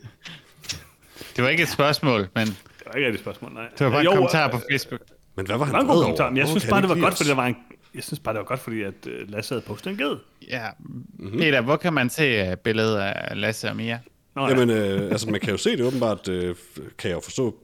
Det 1.36 1.44
var 1.44 1.50
ikke 1.50 1.64
et 1.64 1.70
spørgsmål, 1.70 2.28
men 2.36 2.48
det 2.48 2.56
Det 2.80 2.86
var 2.86 2.94
ikke 2.94 3.10
et 3.10 3.20
spørgsmål, 3.20 3.54
nej. 3.54 3.70
var 3.80 3.90
bare 3.90 4.00
en 4.00 4.06
Jo, 4.06 4.12
kommentar 4.12 4.46
øh, 4.46 4.52
på 4.52 4.62
Facebook. 4.72 5.02
Men 5.36 5.46
hvad 5.46 5.58
var 5.58 5.66
han 5.66 5.76
Det 5.76 5.82
en 5.82 5.88
vred 5.88 5.96
over? 5.96 6.04
kommentar, 6.04 6.30
men 6.30 6.38
jeg 6.38 6.48
synes 6.48 6.66
bare, 6.70 6.82
det 6.82 6.90
var 6.90 7.00
godt, 7.00 7.18
fordi 7.18 7.30
der 7.30 7.36
var 7.36 7.46
en... 7.48 7.56
Jeg 7.96 8.04
synes 8.04 8.20
bare, 8.20 8.34
det 8.34 8.40
var 8.40 8.46
godt, 8.46 8.60
fordi 8.60 8.82
at 8.82 8.94
uh, 9.08 9.12
Lasse 9.32 9.54
havde 9.54 9.62
postet 9.68 9.92
en 9.92 9.98
ged. 9.98 10.16
Ja. 10.48 10.68
Mhm. 11.20 11.38
Peter, 11.38 11.62
hvor 11.62 11.76
kan 11.78 11.94
man 11.94 12.10
se 12.10 12.52
uh, 12.52 12.58
billedet 12.58 12.98
af 12.98 13.40
Lasse 13.42 13.70
og 13.70 13.76
Mia? 13.76 14.00
Nå, 14.36 14.42
ja. 14.48 14.50
Jamen, 14.50 14.70
øh, 14.70 15.12
altså 15.12 15.30
man 15.30 15.40
kan 15.40 15.50
jo 15.50 15.58
se 15.58 15.72
det 15.78 15.82
åbenbart, 15.82 16.28
øh, 16.30 16.56
kan 16.98 17.10
jeg 17.10 17.16
jo 17.16 17.20
forstå, 17.20 17.56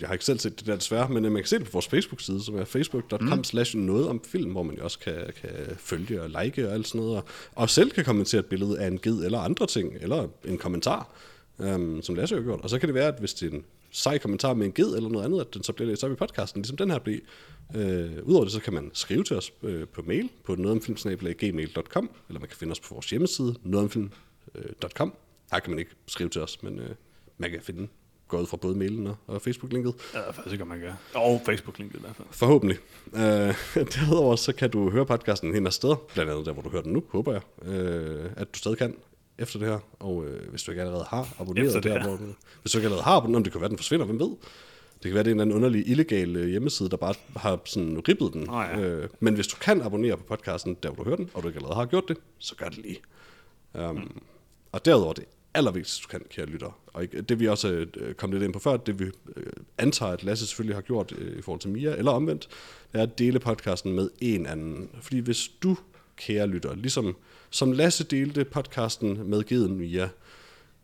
jeg 0.00 0.08
har 0.08 0.12
ikke 0.12 0.24
selv 0.24 0.38
set 0.38 0.58
det 0.58 0.66
der 0.66 0.76
desværre, 0.76 1.08
men 1.08 1.24
øh, 1.24 1.32
man 1.32 1.42
kan 1.42 1.48
se 1.48 1.58
det 1.58 1.64
på 1.64 1.72
vores 1.72 1.86
Facebook-side, 1.88 2.42
som 2.44 2.56
er 2.58 2.64
facebook.com 2.64 3.38
Mm. 3.38 3.44
slash 3.44 3.76
noget 3.76 4.08
om 4.08 4.20
film, 4.24 4.50
hvor 4.50 4.62
man 4.62 4.76
jo 4.76 4.84
også 4.84 4.98
kan, 4.98 5.14
kan 5.40 5.50
følge 5.78 6.22
og 6.22 6.30
like 6.42 6.68
og 6.68 6.74
alt 6.74 6.88
sådan 6.88 7.00
noget, 7.00 7.16
og, 7.16 7.24
og 7.54 7.70
selv 7.70 7.90
kan 7.90 8.04
kommentere 8.04 8.38
et 8.38 8.46
billede 8.46 8.78
af 8.80 8.86
en 8.86 8.98
ged 8.98 9.24
eller 9.24 9.38
andre 9.38 9.66
ting, 9.66 9.94
eller 10.00 10.28
en 10.44 10.58
kommentar, 10.58 11.10
øhm, 11.60 12.02
som 12.02 12.14
Lasse 12.14 12.34
har 12.34 12.42
gjort. 12.42 12.60
Og 12.60 12.70
så 12.70 12.78
kan 12.78 12.88
det 12.88 12.94
være, 12.94 13.08
at 13.08 13.18
hvis 13.18 13.34
det 13.34 13.52
er 13.52 13.56
en 13.56 13.64
sej 13.90 14.18
kommentar 14.18 14.54
med 14.54 14.66
en 14.66 14.72
ged 14.72 14.96
eller 14.96 15.08
noget 15.08 15.24
andet, 15.24 15.40
at 15.40 15.54
den 15.54 15.62
så 15.62 15.72
bliver 15.72 15.88
læst 15.88 16.04
op 16.04 16.12
i 16.12 16.14
podcasten, 16.14 16.62
ligesom 16.62 16.76
den 16.76 16.90
her 16.90 16.98
blev. 16.98 17.18
Øh, 17.76 18.10
Udover 18.22 18.44
det, 18.44 18.52
så 18.52 18.60
kan 18.60 18.72
man 18.72 18.90
skrive 18.94 19.24
til 19.24 19.36
os 19.36 19.52
øh, 19.62 19.88
på 19.88 20.02
mail 20.02 20.30
på 20.44 20.54
nogetomfilm.gmail.com, 20.54 22.10
eller 22.28 22.40
man 22.40 22.48
kan 22.48 22.56
finde 22.56 22.72
os 22.72 22.80
på 22.80 22.94
vores 22.94 23.10
hjemmeside, 23.10 23.54
nogetomfilm.com. 23.64 25.14
Her 25.52 25.58
kan 25.58 25.70
man 25.70 25.78
ikke 25.78 25.90
skrive 26.06 26.28
til 26.28 26.40
os, 26.40 26.62
men 26.62 26.78
øh, 26.78 26.90
man 27.38 27.50
kan 27.50 27.60
finde 27.62 27.88
gå 28.28 28.40
ud 28.40 28.46
fra 28.46 28.56
både 28.56 28.74
mailen 28.74 29.08
og, 29.26 29.42
Facebook-linket. 29.42 29.94
Ja, 30.14 30.18
det 30.18 30.28
er 30.28 30.32
faktisk 30.32 30.52
ikke, 30.52 30.62
om 30.62 30.68
man 30.68 30.80
gør. 30.80 30.92
Og 31.14 31.42
Facebook-linket 31.46 31.98
i 31.98 32.00
hvert 32.00 32.16
fald. 32.16 32.28
Forhåbentlig. 32.30 32.78
Øh, 33.14 33.54
derudover 33.94 34.36
så 34.36 34.52
kan 34.52 34.70
du 34.70 34.90
høre 34.90 35.06
podcasten 35.06 35.54
hen 35.54 35.70
sted, 35.72 35.96
blandt 36.14 36.30
andet 36.32 36.46
der, 36.46 36.52
hvor 36.52 36.62
du 36.62 36.70
hører 36.70 36.82
den 36.82 36.92
nu, 36.92 37.02
håber 37.10 37.32
jeg, 37.32 37.68
øh, 37.68 38.30
at 38.36 38.54
du 38.54 38.58
stadig 38.58 38.78
kan 38.78 38.94
efter 39.38 39.58
det 39.58 39.68
her. 39.68 39.78
Og 39.98 40.24
øh, 40.26 40.50
hvis 40.50 40.62
du 40.62 40.70
ikke 40.70 40.82
allerede 40.82 41.04
har 41.08 41.28
abonneret 41.40 41.66
Efter 41.66 41.80
det 41.80 41.90
der, 41.90 42.00
her. 42.00 42.08
hvor 42.08 42.18
hvis 42.62 42.72
du 42.72 42.78
ikke 42.78 42.86
allerede 42.86 43.04
har 43.04 43.16
abonneret, 43.16 43.44
det 43.44 43.52
kan 43.52 43.60
være, 43.60 43.70
den 43.70 43.78
forsvinder, 43.78 44.06
hvem 44.06 44.20
ved? 44.20 44.28
Det 45.02 45.02
kan 45.02 45.14
være, 45.14 45.24
det 45.24 45.30
er 45.30 45.34
en 45.34 45.40
eller 45.40 45.42
anden 45.42 45.56
underlig 45.56 45.88
illegal 45.88 46.36
øh, 46.36 46.48
hjemmeside, 46.48 46.88
der 46.90 46.96
bare 46.96 47.14
har 47.36 47.60
sådan 47.64 48.02
ribbet 48.08 48.32
den. 48.32 48.50
Åh, 48.50 48.64
ja. 48.70 48.80
øh, 48.80 49.08
men 49.20 49.34
hvis 49.34 49.46
du 49.46 49.56
kan 49.60 49.82
abonnere 49.82 50.16
på 50.16 50.22
podcasten, 50.22 50.76
der 50.82 50.90
hvor 50.90 51.04
du 51.04 51.08
hører 51.08 51.16
den, 51.16 51.30
og 51.34 51.42
du 51.42 51.48
ikke 51.48 51.56
allerede 51.58 51.76
har 51.76 51.86
gjort 51.86 52.04
det, 52.08 52.16
så 52.38 52.54
gør 52.56 52.68
det 52.68 52.78
lige. 52.78 52.98
Um, 53.74 54.22
og 54.72 54.84
derudover 54.84 55.12
det 55.12 55.24
allervigtigste, 55.56 56.02
du 56.02 56.08
kan, 56.08 56.22
kære 56.30 56.46
lytter, 56.46 56.80
og 56.86 57.02
ikke, 57.02 57.22
det 57.22 57.40
vi 57.40 57.48
også 57.48 57.86
øh, 57.96 58.14
kom 58.14 58.32
lidt 58.32 58.42
ind 58.42 58.52
på 58.52 58.58
før, 58.58 58.76
det 58.76 58.98
vi 58.98 59.04
øh, 59.36 59.52
antager, 59.78 60.12
at 60.12 60.24
Lasse 60.24 60.46
selvfølgelig 60.46 60.76
har 60.76 60.82
gjort 60.82 61.12
øh, 61.18 61.38
i 61.38 61.42
forhold 61.42 61.60
til 61.60 61.70
Mia, 61.70 61.96
eller 61.96 62.10
omvendt, 62.10 62.48
det 62.92 62.98
er 62.98 63.02
at 63.02 63.18
dele 63.18 63.38
podcasten 63.38 63.92
med 63.92 64.10
en 64.20 64.46
anden. 64.46 64.88
Fordi 65.00 65.18
hvis 65.18 65.50
du, 65.62 65.76
kære 66.16 66.46
lytter, 66.46 66.74
ligesom 66.74 67.16
som 67.50 67.72
Lasse 67.72 68.04
delte 68.04 68.44
podcasten 68.44 69.30
med 69.30 69.44
Geden 69.44 69.76
Mia, 69.76 70.08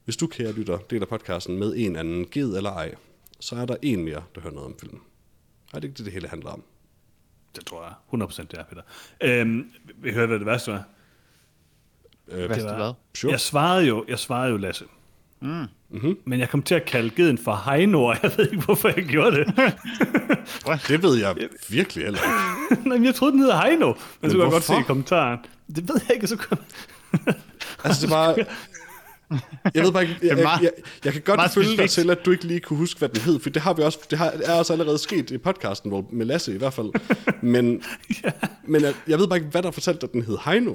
hvis 0.04 0.16
du, 0.16 0.26
kære 0.26 0.52
lytter, 0.52 0.78
deler 0.78 1.06
podcasten 1.06 1.58
med 1.58 1.74
en 1.76 1.96
anden, 1.96 2.26
ged 2.30 2.56
eller 2.56 2.70
ej, 2.70 2.94
så 3.40 3.56
er 3.56 3.66
der 3.66 3.76
en 3.82 4.04
mere, 4.04 4.22
der 4.34 4.40
hører 4.40 4.54
noget 4.54 4.66
om 4.66 4.78
filmen. 4.78 5.00
Er 5.72 5.78
det 5.78 5.88
ikke 5.88 5.96
det, 5.96 6.04
det 6.04 6.12
hele 6.12 6.28
handler 6.28 6.50
om? 6.50 6.62
Det 7.56 7.66
tror 7.66 7.82
jeg 7.84 8.24
100% 8.24 8.42
det 8.42 8.58
er, 8.58 8.64
Peter. 8.64 8.82
Øhm, 9.20 9.70
vi 9.96 10.12
hørte, 10.12 10.26
hvad 10.26 10.38
det 10.38 10.46
værste 10.46 10.72
var. 10.72 10.88
Øh, 12.28 12.38
Hvad 12.38 12.48
Det 12.48 12.56
det 12.56 12.64
var- 12.64 12.76
hvad? 12.76 12.92
Sure. 13.14 13.32
Jeg 13.32 13.40
svarede 13.40 13.84
jo, 13.86 14.04
jeg 14.08 14.18
svarede 14.18 14.50
jo 14.50 14.56
Lasse. 14.56 14.84
Mm. 15.40 15.48
Mm-hmm. 15.90 16.16
Men 16.24 16.40
jeg 16.40 16.48
kom 16.48 16.62
til 16.62 16.74
at 16.74 16.84
kalde 16.84 17.10
geden 17.10 17.38
for 17.38 17.70
Heino, 17.70 18.04
og 18.04 18.16
jeg 18.22 18.30
ved 18.36 18.50
ikke, 18.52 18.64
hvorfor 18.64 18.88
jeg 18.88 19.04
gjorde 19.04 19.36
det. 19.36 19.54
det 20.88 21.02
ved 21.02 21.16
jeg 21.18 21.36
virkelig 21.68 22.04
heller 22.04 22.20
ikke. 22.70 22.82
Nej, 22.88 22.98
men 22.98 23.04
jeg 23.04 23.14
troede, 23.14 23.32
den 23.32 23.40
hedder 23.40 23.60
Heino. 23.62 23.86
Men, 23.86 23.96
men 24.20 24.30
så 24.30 24.36
kunne 24.36 24.44
jeg 24.44 24.52
godt 24.52 24.62
se 24.64 24.68
hvorfor? 24.72 24.80
i 24.82 24.86
kommentaren. 24.86 25.38
Det 25.76 25.88
ved 25.88 26.00
jeg 26.08 26.14
ikke, 26.14 26.26
så 26.26 26.36
kunne 26.36 26.58
Altså, 27.84 28.02
det 28.06 28.10
var... 28.10 28.36
Jeg 29.74 29.84
ved 29.84 29.92
bare 29.92 30.02
ikke, 30.02 30.16
jeg, 30.22 30.38
jeg, 30.38 30.58
jeg, 30.62 30.70
jeg 31.04 31.12
kan 31.12 31.22
godt 31.22 31.36
meget 31.38 31.50
følge 31.50 31.76
dig 31.76 31.90
til, 31.90 32.10
at 32.10 32.24
du 32.24 32.30
ikke 32.30 32.44
lige 32.44 32.60
kunne 32.60 32.76
huske, 32.76 32.98
hvad 32.98 33.08
den 33.08 33.20
hed, 33.22 33.40
for 33.40 33.50
det 33.50 33.62
har 33.62 33.72
vi 33.74 33.82
også, 33.82 33.98
det 34.10 34.18
har, 34.18 34.32
er 34.44 34.52
også 34.58 34.72
allerede 34.72 34.98
sket 34.98 35.30
i 35.30 35.38
podcasten, 35.38 35.90
hvor, 35.90 36.04
med 36.12 36.26
Lasse 36.26 36.54
i 36.54 36.58
hvert 36.58 36.72
fald. 36.74 36.90
Men, 37.42 37.82
men 38.64 38.82
jeg, 38.82 38.94
jeg 39.08 39.18
ved 39.18 39.28
bare 39.28 39.38
ikke, 39.38 39.50
hvad 39.50 39.62
der 39.62 39.70
fortalte, 39.70 40.04
at 40.06 40.12
den 40.12 40.22
hed 40.22 40.38
Heino. 40.44 40.74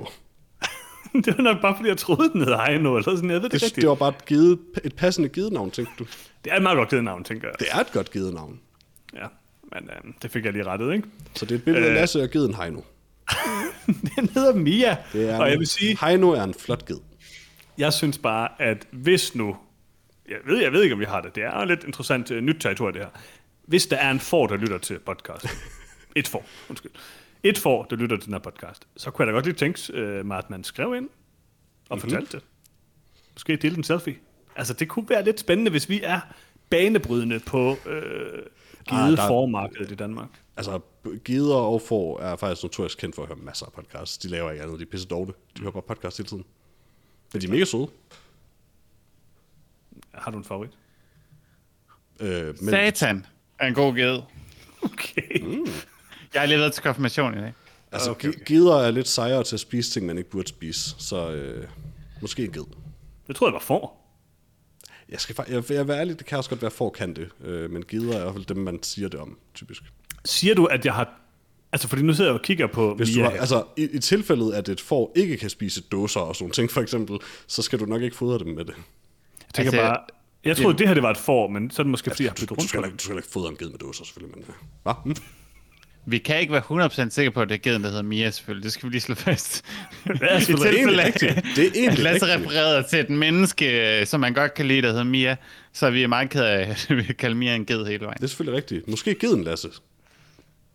det 1.25 1.37
var 1.37 1.43
nok 1.43 1.61
bare, 1.61 1.75
fordi 1.75 1.89
jeg 1.89 1.97
troede, 1.97 2.29
den 2.33 2.41
hedder 2.41 2.65
Heino, 2.65 2.97
eller 2.97 3.15
sådan, 3.15 3.29
jeg 3.29 3.41
ved 3.41 3.49
det, 3.49 3.51
Det, 3.51 3.63
rigtigt. 3.63 3.81
det 3.81 3.89
var 3.89 3.95
bare 3.95 4.09
et, 4.09 4.25
givet, 4.25 4.59
et 4.83 4.95
passende 4.95 5.29
givet 5.29 5.53
tænkte 5.73 5.93
du. 5.99 6.05
Det 6.43 6.51
er 6.51 6.55
et 6.55 6.63
meget 6.63 6.77
godt 6.77 6.89
givet 6.89 7.03
navn, 7.03 7.23
tænker 7.23 7.47
jeg. 7.47 7.55
Det 7.59 7.67
er 7.71 7.79
et 7.79 7.91
godt 7.91 8.11
givet 8.11 8.33
navn. 8.33 8.59
Ja, 9.15 9.25
men 9.73 9.89
øhm, 9.95 10.13
det 10.21 10.31
fik 10.31 10.45
jeg 10.45 10.53
lige 10.53 10.63
rettet, 10.65 10.93
ikke? 10.93 11.07
Så 11.35 11.45
det 11.45 11.51
er 11.51 11.55
et 11.55 11.63
billede 11.63 11.85
af 11.85 11.89
Øh. 11.89 11.95
Lasse 11.95 12.23
og 12.23 12.29
geden 12.29 12.53
Heino. 12.55 12.81
Den 14.15 14.29
hedder 14.33 14.55
Mia, 14.55 14.97
Det 15.13 15.29
er 15.29 15.39
og 15.39 15.49
jeg 15.49 15.59
vil 15.59 15.67
sige, 15.67 15.97
Heino 16.01 16.29
er 16.29 16.43
en 16.43 16.53
flot 16.53 16.85
ged. 16.85 16.97
jeg 17.77 17.93
synes 17.93 18.17
bare, 18.17 18.49
at 18.59 18.87
hvis 18.91 19.35
nu, 19.35 19.57
jeg 20.29 20.37
ved, 20.45 20.61
jeg 20.61 20.71
ved 20.71 20.83
ikke, 20.83 20.93
om 20.93 20.99
vi 20.99 21.05
har 21.05 21.21
det, 21.21 21.35
det 21.35 21.43
er 21.43 21.65
lidt 21.65 21.83
interessant 21.83 22.31
uh, 22.31 22.37
nyt 22.37 22.55
territorium, 22.59 22.93
det 22.93 23.01
her. 23.01 23.09
Hvis 23.65 23.85
der 23.87 23.97
er 23.97 24.11
en 24.11 24.19
får, 24.19 24.47
der 24.47 24.55
lytter 24.55 24.77
til 24.77 24.99
podcast, 24.99 25.45
et 26.15 26.27
får, 26.27 26.45
undskyld, 26.69 26.91
et 27.49 27.57
får, 27.57 27.83
der 27.83 27.95
lytter 27.95 28.17
til 28.17 28.25
den 28.25 28.33
her 28.33 28.39
podcast, 28.39 28.87
så 28.97 29.11
kunne 29.11 29.25
jeg 29.25 29.27
da 29.27 29.35
godt 29.35 29.45
lige 29.45 29.55
tænke 29.55 30.19
uh, 30.19 30.25
mig, 30.25 30.37
at 30.37 30.49
man 30.49 30.63
skrev 30.63 30.95
ind 30.95 31.09
og 31.89 31.97
mm-hmm. 31.97 32.09
fortalte 32.09 32.37
det. 32.37 32.45
Måske 33.33 33.55
dele 33.55 33.77
en 33.77 33.83
selfie. 33.83 34.15
Altså, 34.55 34.73
det 34.73 34.89
kunne 34.89 35.09
være 35.09 35.23
lidt 35.23 35.39
spændende, 35.39 35.71
hvis 35.71 35.89
vi 35.89 36.01
er 36.03 36.19
banebrydende 36.69 37.39
på 37.39 37.77
øh, 37.85 38.01
givet 38.87 39.01
Ah, 39.01 39.07
ah, 39.07 39.17
der- 39.17 39.27
formarkedet 39.27 39.91
i 39.91 39.95
Danmark. 39.95 40.29
Altså, 40.57 40.79
gider 41.25 41.55
og 41.55 41.81
får 41.81 42.19
er 42.19 42.35
faktisk 42.35 42.63
notorisk 42.63 42.97
kendt 42.97 43.15
for 43.15 43.21
at 43.21 43.27
høre 43.27 43.37
masser 43.37 43.65
af 43.65 43.71
podcasts. 43.71 44.17
De 44.17 44.27
laver 44.27 44.51
ikke 44.51 44.63
andet, 44.63 44.79
de 44.79 44.83
er 44.83 44.89
pisse 44.89 45.07
dårlige. 45.07 45.35
De 45.57 45.61
hører 45.61 45.71
bare 45.71 45.81
podcast 45.81 46.17
hele 46.17 46.27
tiden. 46.29 46.45
Men 47.33 47.41
de 47.41 47.47
er 47.47 47.51
mega 47.51 47.65
søde. 47.65 47.87
Har 50.13 50.31
du 50.31 50.37
en 50.37 50.43
favorit? 50.43 50.71
Øh, 52.19 52.45
men, 52.45 52.69
Satan 52.69 53.25
er 53.59 53.67
en 53.67 53.73
god 53.73 53.95
ged. 53.95 54.21
Okay. 54.81 55.41
Mm. 55.41 55.67
Jeg 56.33 56.47
lige 56.47 56.59
været 56.59 56.73
til 56.73 56.83
konfirmation 56.83 57.33
i 57.37 57.41
dag. 57.41 57.53
Altså, 57.91 58.11
Okay, 58.11 58.27
okay, 58.29 58.45
gider 58.45 58.75
er 58.75 58.91
lidt 58.91 59.07
sejere 59.07 59.43
til 59.43 59.55
at 59.55 59.59
spise 59.59 59.91
ting, 59.91 60.05
man 60.05 60.17
ikke 60.17 60.29
burde 60.29 60.47
spise, 60.47 60.95
så 60.97 61.31
øh, 61.31 61.67
måske 62.21 62.43
en 62.45 62.51
ged. 62.51 62.63
Det 63.27 63.35
tror 63.35 63.47
jeg 63.47 63.53
var 63.53 63.59
for. 63.59 63.93
Jeg 65.09 65.19
skal 65.19 65.35
jeg, 65.49 65.63
jeg 65.71 65.87
være 65.87 65.99
ærlig, 65.99 66.19
det 66.19 66.25
kan 66.27 66.37
også 66.37 66.49
godt 66.49 66.61
være, 66.61 66.71
for 66.71 66.89
kan 66.89 67.15
det, 67.15 67.29
øh, 67.43 67.71
men 67.71 67.83
gider 67.83 68.13
er 68.13 68.17
i 68.17 68.21
hvert 68.21 68.33
fald 68.33 68.45
dem, 68.45 68.57
man 68.57 68.83
siger 68.83 69.09
det 69.09 69.19
om, 69.19 69.37
typisk. 69.53 69.83
Siger 70.25 70.55
du, 70.55 70.65
at 70.65 70.85
jeg 70.85 70.93
har... 70.93 71.21
Altså, 71.71 71.87
fordi 71.87 72.01
nu 72.01 72.13
sidder 72.13 72.29
jeg 72.31 72.39
og 72.39 72.43
kigger 72.43 72.67
på 72.67 72.95
Hvis 72.95 73.09
du 73.15 73.21
har, 73.21 73.29
her. 73.29 73.39
altså, 73.39 73.63
i, 73.77 73.87
i 73.93 73.99
tilfældet, 73.99 74.53
at 74.53 74.69
et 74.69 74.81
får 74.81 75.11
ikke 75.15 75.37
kan 75.37 75.49
spise 75.49 75.81
dåser 75.81 76.19
og 76.19 76.35
sådan 76.35 76.43
nogle 76.43 76.53
ting, 76.53 76.71
for 76.71 76.81
eksempel, 76.81 77.19
så 77.47 77.61
skal 77.61 77.79
du 77.79 77.85
nok 77.85 78.01
ikke 78.01 78.15
fodre 78.15 78.39
dem 78.39 78.47
med 78.47 78.65
det. 78.65 78.73
Jeg 78.77 79.53
tænker 79.53 79.71
Altså, 79.71 79.81
bare... 79.81 79.97
Jeg 80.43 80.57
troede, 80.57 80.77
det 80.77 80.87
her 80.87 80.93
det 80.93 81.03
var 81.03 81.11
et 81.11 81.17
får, 81.17 81.47
men 81.47 81.71
så 81.71 81.81
er 81.81 81.83
det 81.83 81.91
måske, 81.91 82.09
fordi 82.09 82.23
jeg 82.23 82.31
har 82.31 82.35
Du, 82.35 82.45
du, 82.45 82.53
rundt 82.53 82.69
skal 82.69 82.85
ikke, 82.85 82.93
du 82.97 82.99
skal 82.99 83.09
heller 83.09 83.21
ikke 83.21 83.31
fodre 83.31 83.49
en 83.49 83.57
ged 83.57 83.69
med 83.69 83.79
dåser, 83.79 84.05
selvfølgelig, 84.05 84.37
men... 84.37 84.45
øh, 84.49 84.55
Hvad? 85.03 85.15
Vi 86.09 86.17
kan 86.17 86.39
ikke 86.39 86.53
være 86.53 86.87
100% 87.07 87.09
sikre 87.09 87.31
på, 87.31 87.41
at 87.41 87.49
det 87.49 87.55
er 87.55 87.59
geden, 87.59 87.83
der 87.83 87.89
hedder 87.89 88.03
Mia, 88.03 88.31
selvfølgelig. 88.31 88.63
Det 88.63 88.71
skal 88.71 88.87
vi 88.89 88.93
lige 88.93 89.01
slå 89.01 89.15
fast. 89.15 89.65
Det 90.07 90.17
er 90.21 90.39
selvfølgelig 90.39 90.99
af, 91.01 91.05
rigtigt. 91.05 91.35
Det 91.55 91.67
er 91.67 91.71
egentlig 91.75 92.03
Lasse 92.11 92.35
refererede 92.35 92.83
til 92.89 92.99
et 92.99 93.09
menneske, 93.09 94.01
som 94.05 94.19
man 94.19 94.33
godt 94.33 94.53
kan 94.53 94.65
lide, 94.67 94.81
der 94.81 94.87
hedder 94.89 95.03
Mia, 95.03 95.35
så 95.73 95.85
er 95.85 95.89
vi 95.91 96.05
meget 96.05 96.29
ked 96.29 96.41
af, 96.43 96.59
at 96.89 96.97
vi 96.97 97.03
kalder 97.03 97.35
Mia 97.37 97.55
en 97.55 97.65
ged 97.65 97.85
hele 97.85 98.05
vejen. 98.05 98.17
Det 98.17 98.23
er 98.23 98.27
selvfølgelig 98.27 98.57
rigtigt. 98.57 98.87
Måske 98.87 99.15
geden, 99.15 99.43
Lasse. 99.43 99.69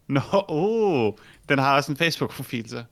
Nå, 0.08 0.20
oh, 0.48 1.12
den 1.48 1.58
har 1.58 1.76
også 1.76 1.92
en 1.92 1.96
Facebook-profil, 1.98 2.68
så. 2.68 2.82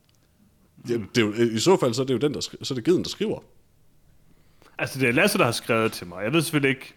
Det, 0.87 1.05
det 1.15 1.21
er 1.21 1.25
jo, 1.25 1.33
I 1.33 1.59
så 1.59 1.77
fald, 1.79 1.93
så 1.93 2.01
er 2.01 2.05
det 2.05 2.13
jo 2.13 2.19
den, 2.19 2.33
der, 2.33 2.39
skri- 2.39 2.63
så 2.63 2.73
er 2.73 2.75
det 2.75 2.83
geden, 2.85 3.03
der 3.03 3.09
skriver. 3.09 3.39
Altså, 4.79 4.99
det 4.99 5.09
er 5.09 5.13
Lasse, 5.13 5.37
der 5.37 5.45
har 5.45 5.51
skrevet 5.51 5.91
til 5.91 6.07
mig. 6.07 6.23
Jeg 6.23 6.33
ved 6.33 6.41
selvfølgelig 6.41 6.69
ikke... 6.69 6.93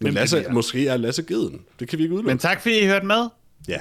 Men 0.00 0.14
Lasse, 0.14 0.38
er. 0.38 0.52
måske 0.52 0.88
er 0.88 0.96
Lasse 0.96 1.22
geden. 1.22 1.62
Det 1.80 1.88
kan 1.88 1.98
vi 1.98 2.02
ikke 2.02 2.14
udelukke. 2.14 2.30
Men 2.30 2.38
tak, 2.38 2.60
fordi 2.62 2.78
I 2.78 2.86
hørte 2.86 3.06
med. 3.06 3.28
Ja. 3.68 3.80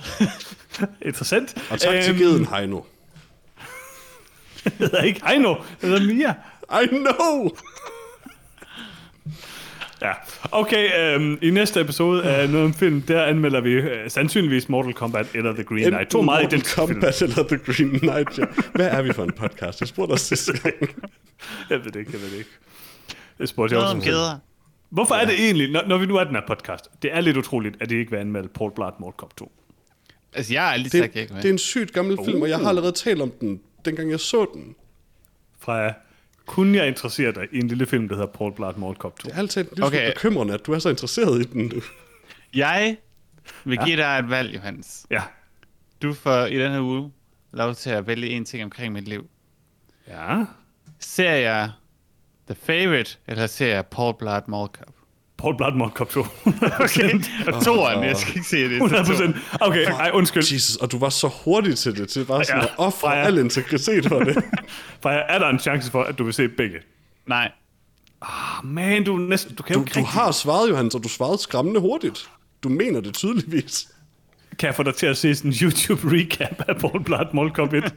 Interessant. 1.08 1.54
Og 1.70 1.80
tak 1.80 2.02
til 2.02 2.10
Øhm, 2.10 2.18
geden, 2.18 2.46
Heino. 2.46 2.80
Det 4.64 4.72
hedder 4.78 5.02
ikke 5.02 5.20
Heino. 5.26 5.54
Det 5.80 5.88
hedder 5.88 6.14
Mia. 6.14 6.34
I 6.82 6.86
know! 6.86 7.50
Ja, 10.02 10.12
okay. 10.52 11.14
Øhm, 11.14 11.38
I 11.42 11.50
næste 11.50 11.80
episode 11.80 12.22
af 12.24 12.50
Noget 12.50 12.64
om 12.66 12.74
Film, 12.74 13.02
der 13.02 13.24
anmelder 13.24 13.60
vi 13.60 13.70
øh, 13.72 14.10
sandsynligvis 14.10 14.68
Mortal 14.68 14.92
Kombat 14.94 15.26
eller 15.34 15.52
The 15.52 15.62
Green 15.64 15.90
Knight. 15.90 16.10
To 16.10 16.22
meget 16.22 16.42
Mortal 16.42 16.58
identiske 16.58 16.80
film. 16.80 16.88
Kombat 17.00 17.22
eller 17.22 17.42
The 17.42 17.58
Green 17.58 17.90
Knight, 18.00 18.38
ja. 18.38 18.44
Hvad 18.74 18.86
er 18.86 19.02
vi 19.02 19.12
for 19.12 19.24
en 19.24 19.32
podcast? 19.32 19.80
Jeg 19.80 19.88
spurgte 19.88 20.12
dig 20.12 20.20
sidste 20.20 20.52
gang. 20.52 20.74
Jeg 21.70 21.78
ved 21.84 21.92
det 21.92 21.96
ikke, 22.00 22.10
jeg 22.12 22.20
ved 22.20 22.30
det 22.30 22.38
ikke. 22.38 22.50
Det 23.38 23.48
spurgte 23.48 23.72
jeg 23.76 23.82
Noget 23.82 23.86
også 23.86 23.92
om 23.92 23.96
mig 23.96 24.04
selv. 24.04 24.14
geder. 24.16 24.38
Hvorfor 24.90 25.14
ja. 25.14 25.20
er 25.22 25.26
det 25.26 25.34
egentlig, 25.44 25.70
når, 25.72 25.82
når 25.86 25.98
vi 25.98 26.06
nu 26.06 26.16
er 26.16 26.24
den 26.24 26.34
her 26.34 26.42
podcast, 26.48 26.84
det 27.02 27.14
er 27.14 27.20
lidt 27.20 27.36
utroligt, 27.36 27.76
at 27.80 27.90
det 27.90 27.96
ikke 27.96 28.10
vil 28.10 28.18
anmelde 28.18 28.48
Paul 28.48 28.72
Blart 28.74 28.94
Mall 29.00 29.12
Cop 29.16 29.36
2. 29.36 29.52
Altså, 30.38 30.52
jeg 30.52 30.66
er 30.68 30.70
aldrig 30.72 30.92
Det, 30.92 31.00
sagt, 31.02 31.14
jeg 31.14 31.22
ikke 31.22 31.34
med. 31.34 31.42
det 31.42 31.48
er 31.48 31.52
en 31.52 31.58
sygt 31.58 31.92
gammel 31.92 32.18
film, 32.24 32.42
og 32.42 32.48
jeg 32.48 32.58
har 32.58 32.68
allerede 32.68 32.92
talt 32.92 33.22
om 33.22 33.30
den, 33.40 33.60
dengang 33.84 34.10
jeg 34.10 34.20
så 34.20 34.46
den. 34.54 34.74
Fra 35.58 35.92
kunne 36.46 36.78
jeg 36.78 36.88
interessere 36.88 37.32
dig 37.32 37.48
i 37.52 37.58
en 37.58 37.68
lille 37.68 37.86
film, 37.86 38.08
der 38.08 38.14
hedder 38.16 38.28
Paul 38.32 38.54
Blart 38.54 38.78
Mall 38.78 38.94
Cop 38.96 39.18
2? 39.18 39.28
Det 39.28 39.34
er 39.34 39.38
altid 39.38 39.62
lidt 39.64 39.72
Okay. 39.82 39.86
okay. 39.86 40.12
bekymrende, 40.12 40.54
at 40.54 40.66
du 40.66 40.72
er 40.72 40.78
så 40.78 40.88
interesseret 40.88 41.40
i 41.40 41.44
den. 41.44 41.72
Jeg 42.54 42.96
vil 43.64 43.78
give 43.84 43.96
dig 43.96 44.18
et 44.18 44.30
valg, 44.30 44.54
Johannes. 44.54 45.06
Ja. 45.10 45.22
Du 46.02 46.12
får 46.14 46.46
i 46.46 46.58
den 46.58 46.72
her 46.72 46.80
uge 46.80 47.12
lov 47.52 47.74
til 47.74 47.90
at 47.90 48.06
vælge 48.06 48.28
en 48.28 48.44
ting 48.44 48.64
omkring 48.64 48.92
mit 48.92 49.08
liv. 49.08 49.26
Ja. 50.08 50.44
Ser 50.98 51.32
jeg 51.32 51.70
The 52.46 52.54
Favorite, 52.62 53.16
eller 53.26 53.46
ser 53.46 53.66
jeg 53.74 53.86
Paul 53.86 54.14
Blart 54.18 54.48
Mall 54.48 54.66
Cup? 54.68 54.94
Paul 55.38 55.56
Blart 55.56 55.76
Mall 55.76 55.90
Cop 55.90 56.10
2. 56.10 56.20
Okay, 56.84 57.20
og 57.46 57.64
toeren, 57.64 58.04
jeg 58.04 58.16
skal 58.16 58.36
ikke 58.36 58.48
se 58.48 58.56
det. 58.64 58.72
100 58.72 59.04
procent. 59.04 59.36
Okay, 59.60 59.84
ej, 59.84 60.10
undskyld. 60.14 60.42
Jesus, 60.52 60.76
og 60.76 60.92
du 60.92 60.98
var 60.98 61.08
så 61.08 61.28
hurtig 61.44 61.78
til 61.78 61.96
det, 61.96 62.08
til 62.08 62.24
bare 62.24 62.44
sådan 62.44 62.60
Ja, 62.62 62.66
at 62.66 62.74
ofre 62.78 63.00
Freja. 63.10 63.24
al 63.26 63.38
integritet 63.38 64.06
for 64.08 64.18
det. 64.18 64.44
Freja, 65.02 65.22
er 65.28 65.38
der 65.38 65.48
en 65.48 65.58
chance 65.58 65.90
for, 65.90 66.02
at 66.02 66.18
du 66.18 66.24
vil 66.24 66.32
se 66.34 66.48
begge? 66.48 66.78
Nej, 67.26 67.50
Ah, 68.22 68.64
man, 68.66 69.04
du 69.04 69.16
næsten... 69.16 69.54
Du 69.54 69.62
kan 69.62 69.74
jo 69.76 69.80
Du, 69.80 69.84
ikke 69.86 70.00
du 70.00 70.04
har 70.04 70.32
svaret, 70.32 70.70
Johannes, 70.70 70.94
og 70.94 71.02
du 71.04 71.08
svarede 71.08 71.38
skræmmende 71.42 71.80
hurtigt. 71.80 72.30
Du 72.62 72.68
mener 72.68 73.00
det 73.00 73.14
tydeligvis. 73.14 73.88
Kan 74.58 74.66
jeg 74.66 74.74
få 74.74 74.82
dig 74.82 74.94
til 74.94 75.06
at 75.06 75.16
se 75.16 75.34
sådan 75.34 75.50
en 75.50 75.54
YouTube-recap 75.54 76.62
af 76.68 76.76
Paul 76.76 77.04
Blart 77.04 77.34
Mall 77.34 77.50
Cop 77.50 77.72
1? 77.72 77.94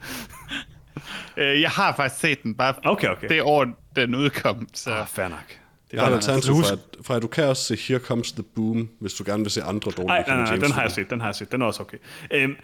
øh, 1.38 1.62
jeg 1.62 1.70
har 1.70 1.96
faktisk 1.96 2.22
set 2.22 2.44
den, 2.44 2.56
bare 2.56 2.74
Okay, 2.86 3.08
okay. 3.08 3.28
det 3.30 3.42
år, 3.42 3.66
den 3.96 4.16
udkom. 4.16 4.68
Så. 4.74 4.92
Ah, 4.94 5.08
fair 5.08 5.28
nok. 5.28 5.58
Det 5.92 5.98
Jeg 5.98 6.02
har 6.06 6.08
et 6.08 6.12
er 6.12 6.16
alternativ 6.18 6.54
at, 6.72 6.80
for 7.06 7.14
at 7.14 7.22
du 7.22 7.28
kan 7.28 7.44
også 7.44 7.64
se 7.64 7.76
Here 7.76 8.00
Comes 8.00 8.32
the 8.32 8.44
Boom, 8.44 8.90
hvis 9.00 9.14
du 9.14 9.24
gerne 9.28 9.44
vil 9.44 9.52
se 9.52 9.64
andre 9.64 9.92
dårlige 9.92 10.08
Nej, 10.08 10.24
nej, 10.28 10.36
nej, 10.38 10.46
James 10.50 10.64
den 10.64 10.72
har 10.72 10.82
jeg 10.82 10.92
set, 10.92 11.10
den 11.10 11.20
har 11.20 11.28
jeg 11.28 11.36
set. 11.36 11.52
Den 11.52 11.62
er 11.62 11.66
også 11.66 11.82
okay. 11.82 11.98
Øhm, 12.34 12.56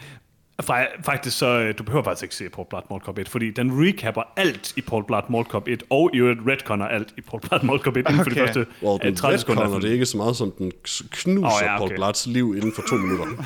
faktisk 1.06 1.38
så, 1.38 1.46
øh, 1.48 1.78
du 1.78 1.84
behøver 1.84 2.04
faktisk 2.04 2.24
ikke 2.24 2.36
se 2.36 2.50
Paul 2.50 2.68
Blart 2.70 2.84
Mall 2.90 3.02
Cop 3.04 3.18
1, 3.20 3.30
fordi 3.30 3.52
den 3.52 3.72
recapper 3.88 4.22
alt 4.38 4.74
i 4.78 4.82
Paul 4.82 5.06
Blart 5.08 5.30
Mall 5.30 5.46
Cop 5.46 5.68
1, 5.68 5.84
og 5.90 6.10
i 6.14 6.18
øvrigt 6.18 6.40
retconner 6.48 6.86
alt 6.88 7.14
i 7.18 7.22
Paul 7.22 7.42
Blart 7.42 7.64
Mall 7.64 7.80
Cop 7.80 7.98
1 7.98 8.00
inden 8.10 8.24
for 8.24 8.24
de 8.24 8.32
Okay. 8.32 8.46
første 8.46 8.66
Well, 8.84 9.00
øh, 9.04 9.08
den 9.08 9.16
30 9.16 9.38
sekunder. 9.40 9.62
af 9.62 9.66
retconner 9.66 9.82
det 9.82 9.90
er 9.90 9.94
ikke 9.94 10.06
så 10.06 10.18
meget, 10.18 10.36
som 10.36 10.52
den 10.58 10.72
knuser 11.12 11.46
oh, 11.48 11.52
ja, 11.62 11.76
okay. 11.76 11.76
okay. 11.76 11.78
Paul 11.78 11.96
Blarts 11.96 12.28
liv 12.28 12.54
inden 12.58 12.72
for 12.76 12.82
to 12.90 12.96
minutter. 12.96 13.26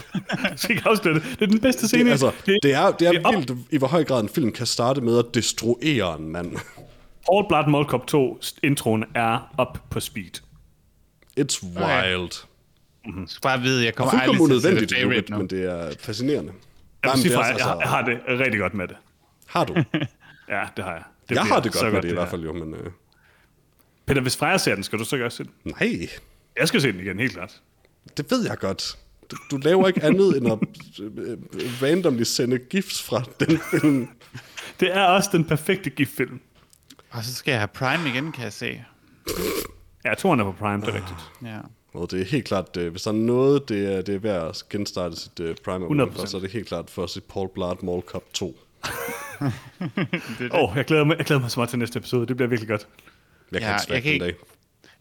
Jeg 0.49 0.53
skal 0.56 0.76
ikke 0.76 0.90
afsløre 0.90 1.16
det. 1.16 1.24
Det 1.40 1.41
er 1.41 1.45
den 1.48 1.60
bedste 1.60 1.88
scene. 1.88 2.03
Det, 2.03 2.12
altså, 2.12 2.32
det, 2.45 2.60
det 2.64 2.74
er, 2.74 2.91
det 2.91 3.08
er 3.08 3.12
det 3.12 3.22
er 3.22 3.28
op- 3.28 3.34
vildt, 3.36 3.52
i 3.72 3.78
hvor 3.78 3.88
høj 3.88 4.03
grad 4.03 4.22
en 4.24 4.30
film 4.30 4.52
kan 4.52 4.66
starte 4.66 5.02
med 5.02 5.18
at 5.20 5.26
destruere 5.34 6.20
en 6.20 6.30
mand. 6.30 6.52
Paul 7.32 7.45
Blart 7.48 7.68
Mall 7.68 7.86
Cop 7.86 8.08
2 8.08 8.40
introen 8.64 9.03
er 9.16 9.53
op 9.58 9.84
på 9.90 9.99
speed. 9.99 10.41
It's 11.40 11.64
wild. 11.64 12.32
Du 13.06 13.28
skal 13.28 13.41
bare 13.41 13.62
vide, 13.62 13.86
jeg 13.86 13.95
kommer 13.95 14.14
aldrig 14.20 14.62
til 14.62 14.68
at 14.68 14.91
i 14.91 14.95
Favorite 15.02 15.32
nu. 15.32 15.38
men 15.38 15.48
det 15.48 15.64
er 15.66 15.94
fascinerende. 15.99 16.53
Jeg, 17.03 17.10
Jamen, 17.10 17.14
vil 17.16 17.22
sige, 17.22 17.30
det 17.32 17.38
er 17.38 17.41
Freja, 17.41 17.52
altså- 17.53 17.68
jeg, 17.68 17.74
har- 17.74 17.80
jeg 17.80 17.90
har 17.90 18.02
det 18.36 18.40
rigtig 18.40 18.60
godt 18.60 18.74
med 18.74 18.88
det. 18.88 18.95
Har 19.45 19.66
du? 19.66 19.74
Ja, 20.49 20.64
det 20.78 20.84
har 20.84 20.91
jeg. 20.94 21.03
Det 21.30 21.36
jeg 21.36 21.44
har 21.44 21.60
det 21.60 21.74
så 21.74 21.82
godt 21.82 21.94
med 21.94 22.02
det 22.02 22.10
i 22.10 22.14
hvert 22.14 22.30
fald 22.30 22.44
jo, 22.44 22.53
men 22.53 22.74
øh, 22.74 22.91
Peter, 24.06 24.22
hvis 24.22 24.38
Freja 24.38 24.58
ser 24.58 24.76
den, 24.76 24.84
skal 24.84 24.99
du 24.99 25.03
så 25.03 25.16
ikke 25.16 25.26
også 25.26 25.38
se 25.38 25.44
den? 25.44 25.52
nej, 25.80 26.08
Jeg 26.60 26.68
skal 26.68 26.82
se 26.82 26.91
den 26.91 26.99
igen, 26.99 27.20
helt 27.20 27.34
klart. 27.34 27.62
det 28.18 28.32
ved 28.32 28.45
jeg 28.48 28.58
godt. 28.58 28.98
Du, 29.32 29.38
du 29.52 29.58
laver 29.58 29.88
ikke 29.88 30.03
andet 30.03 30.38
end 30.38 30.48
at 30.52 30.60
øh, 31.02 31.12
øh, 31.32 31.38
randomly 31.82 32.24
sende 32.24 32.58
gifs 32.60 33.02
fra 33.03 33.24
den 33.40 33.60
film. 33.72 34.08
Det 34.80 34.95
er 34.98 35.03
også 35.03 35.30
den 35.34 35.45
perfekte 35.45 35.90
giftfilm. 35.90 36.40
Og 37.11 37.23
så 37.23 37.33
skal 37.33 37.51
jeg 37.51 37.59
have 37.59 37.67
Prime 37.67 38.09
igen, 38.09 38.31
kan 38.31 38.43
jeg 38.43 38.53
se. 38.53 38.83
Ja, 40.05 40.13
toren 40.13 40.39
er 40.39 40.43
på 40.43 40.51
Prime, 40.51 40.81
det 40.81 40.89
er 40.89 40.93
rigtigt. 40.93 41.19
Ja. 41.43 41.57
Og 41.93 42.11
det 42.11 42.21
er 42.21 42.25
helt 42.25 42.45
klart, 42.45 42.77
øh, 42.77 42.91
hvis 42.91 43.01
der 43.01 43.11
er 43.11 43.15
noget, 43.15 43.69
det 43.69 43.93
er, 43.93 44.01
det 44.01 44.15
er 44.15 44.19
værd 44.19 44.47
at 44.49 44.63
genstarte 44.69 45.15
sit 45.15 45.39
uh, 45.39 45.55
Prime 45.65 46.03
100%. 46.05 46.11
for, 46.19 46.25
så 46.25 46.38
er 46.38 46.41
det 46.41 46.51
helt 46.51 46.67
klart 46.67 46.89
for 46.89 47.03
at 47.03 47.09
se 47.09 47.21
Paul 47.21 47.49
Blart 47.53 47.83
Mall 47.83 48.01
Cup 48.01 48.23
2. 48.33 48.45
Åh, 50.51 50.69
oh, 50.69 50.77
jeg, 50.77 50.85
glæder 50.85 51.03
mig, 51.03 51.17
jeg 51.17 51.25
glæder 51.25 51.41
mig 51.41 51.51
så 51.51 51.59
meget 51.59 51.69
til 51.69 51.79
næste 51.79 51.97
episode. 51.99 52.25
Det 52.27 52.35
bliver 52.35 52.49
virkelig 52.49 52.69
godt. 52.69 52.88
Jeg 53.51 53.61
kan 53.61 53.69
Ja, 53.69 53.75
ikke 53.81 53.93
jeg 53.93 54.03
kan 54.03 54.11
den 54.11 54.13
ikke- 54.13 54.25
dag. 54.25 54.35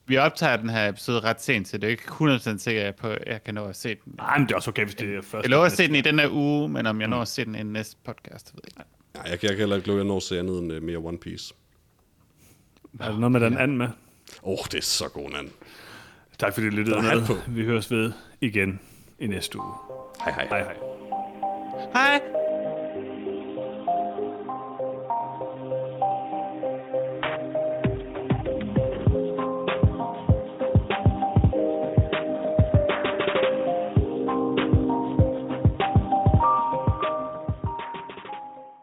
Vi 0.06 0.16
optager 0.16 0.56
den 0.56 0.70
her 0.70 0.88
episode 0.88 1.20
ret 1.20 1.42
sent, 1.42 1.68
så 1.68 1.78
det 1.78 1.84
er 1.86 1.90
ikke 1.90 2.02
100% 2.02 2.58
sikkert 2.58 2.94
på, 2.96 3.08
at 3.08 3.18
jeg 3.26 3.44
kan 3.44 3.54
nå 3.54 3.64
at 3.64 3.76
se 3.76 3.88
den. 3.88 4.14
Nej, 4.16 4.38
men 4.38 4.46
det 4.46 4.52
er 4.52 4.56
også 4.56 4.70
okay, 4.70 4.84
hvis 4.84 4.94
det 4.94 5.14
er 5.16 5.22
først. 5.22 5.42
Jeg 5.42 5.50
lover 5.50 5.64
at 5.64 5.72
se 5.72 5.86
den 5.86 5.94
i 5.94 6.00
den 6.00 6.18
her 6.18 6.28
uge, 6.30 6.68
men 6.68 6.86
om 6.86 7.00
jeg 7.00 7.08
når 7.08 7.20
at 7.22 7.28
se 7.28 7.44
den 7.44 7.54
i 7.54 7.62
næste 7.62 7.96
podcast, 8.04 8.52
ved 8.54 8.60
jeg 8.64 8.70
ikke. 8.78 8.90
Nej, 9.14 9.24
jeg, 9.30 9.38
kan- 9.40 9.48
jeg 9.48 9.56
kan 9.56 9.58
heller 9.58 9.76
ikke 9.76 9.88
love, 9.88 9.98
at 9.98 10.04
jeg 10.04 10.08
når 10.08 10.16
at 10.16 10.22
se 10.22 10.38
andet 10.38 10.58
end 10.58 10.72
uh, 10.72 10.82
mere 10.82 10.96
One 10.96 11.18
Piece. 11.18 11.54
Er 13.00 13.08
der 13.10 13.18
noget 13.18 13.32
med 13.32 13.40
den 13.40 13.58
anden 13.58 13.78
med? 13.78 13.88
Åh, 14.42 14.52
oh, 14.52 14.58
det 14.72 14.74
er 14.74 14.82
så 14.82 15.08
god, 15.08 15.30
Nan. 15.30 15.50
Tak 16.38 16.54
fordi 16.54 16.66
I 16.66 16.70
lyttede 16.70 17.02
med. 17.02 17.26
på. 17.26 17.32
Vi 17.48 17.64
høres 17.64 17.90
ved 17.90 18.12
igen 18.40 18.80
i 19.18 19.26
næste 19.26 19.58
uge. 19.58 19.72
Hej 20.24 20.32
hej. 20.32 20.46
Hej 20.48 20.62
hej. 20.62 20.74
Hej! 21.92 22.20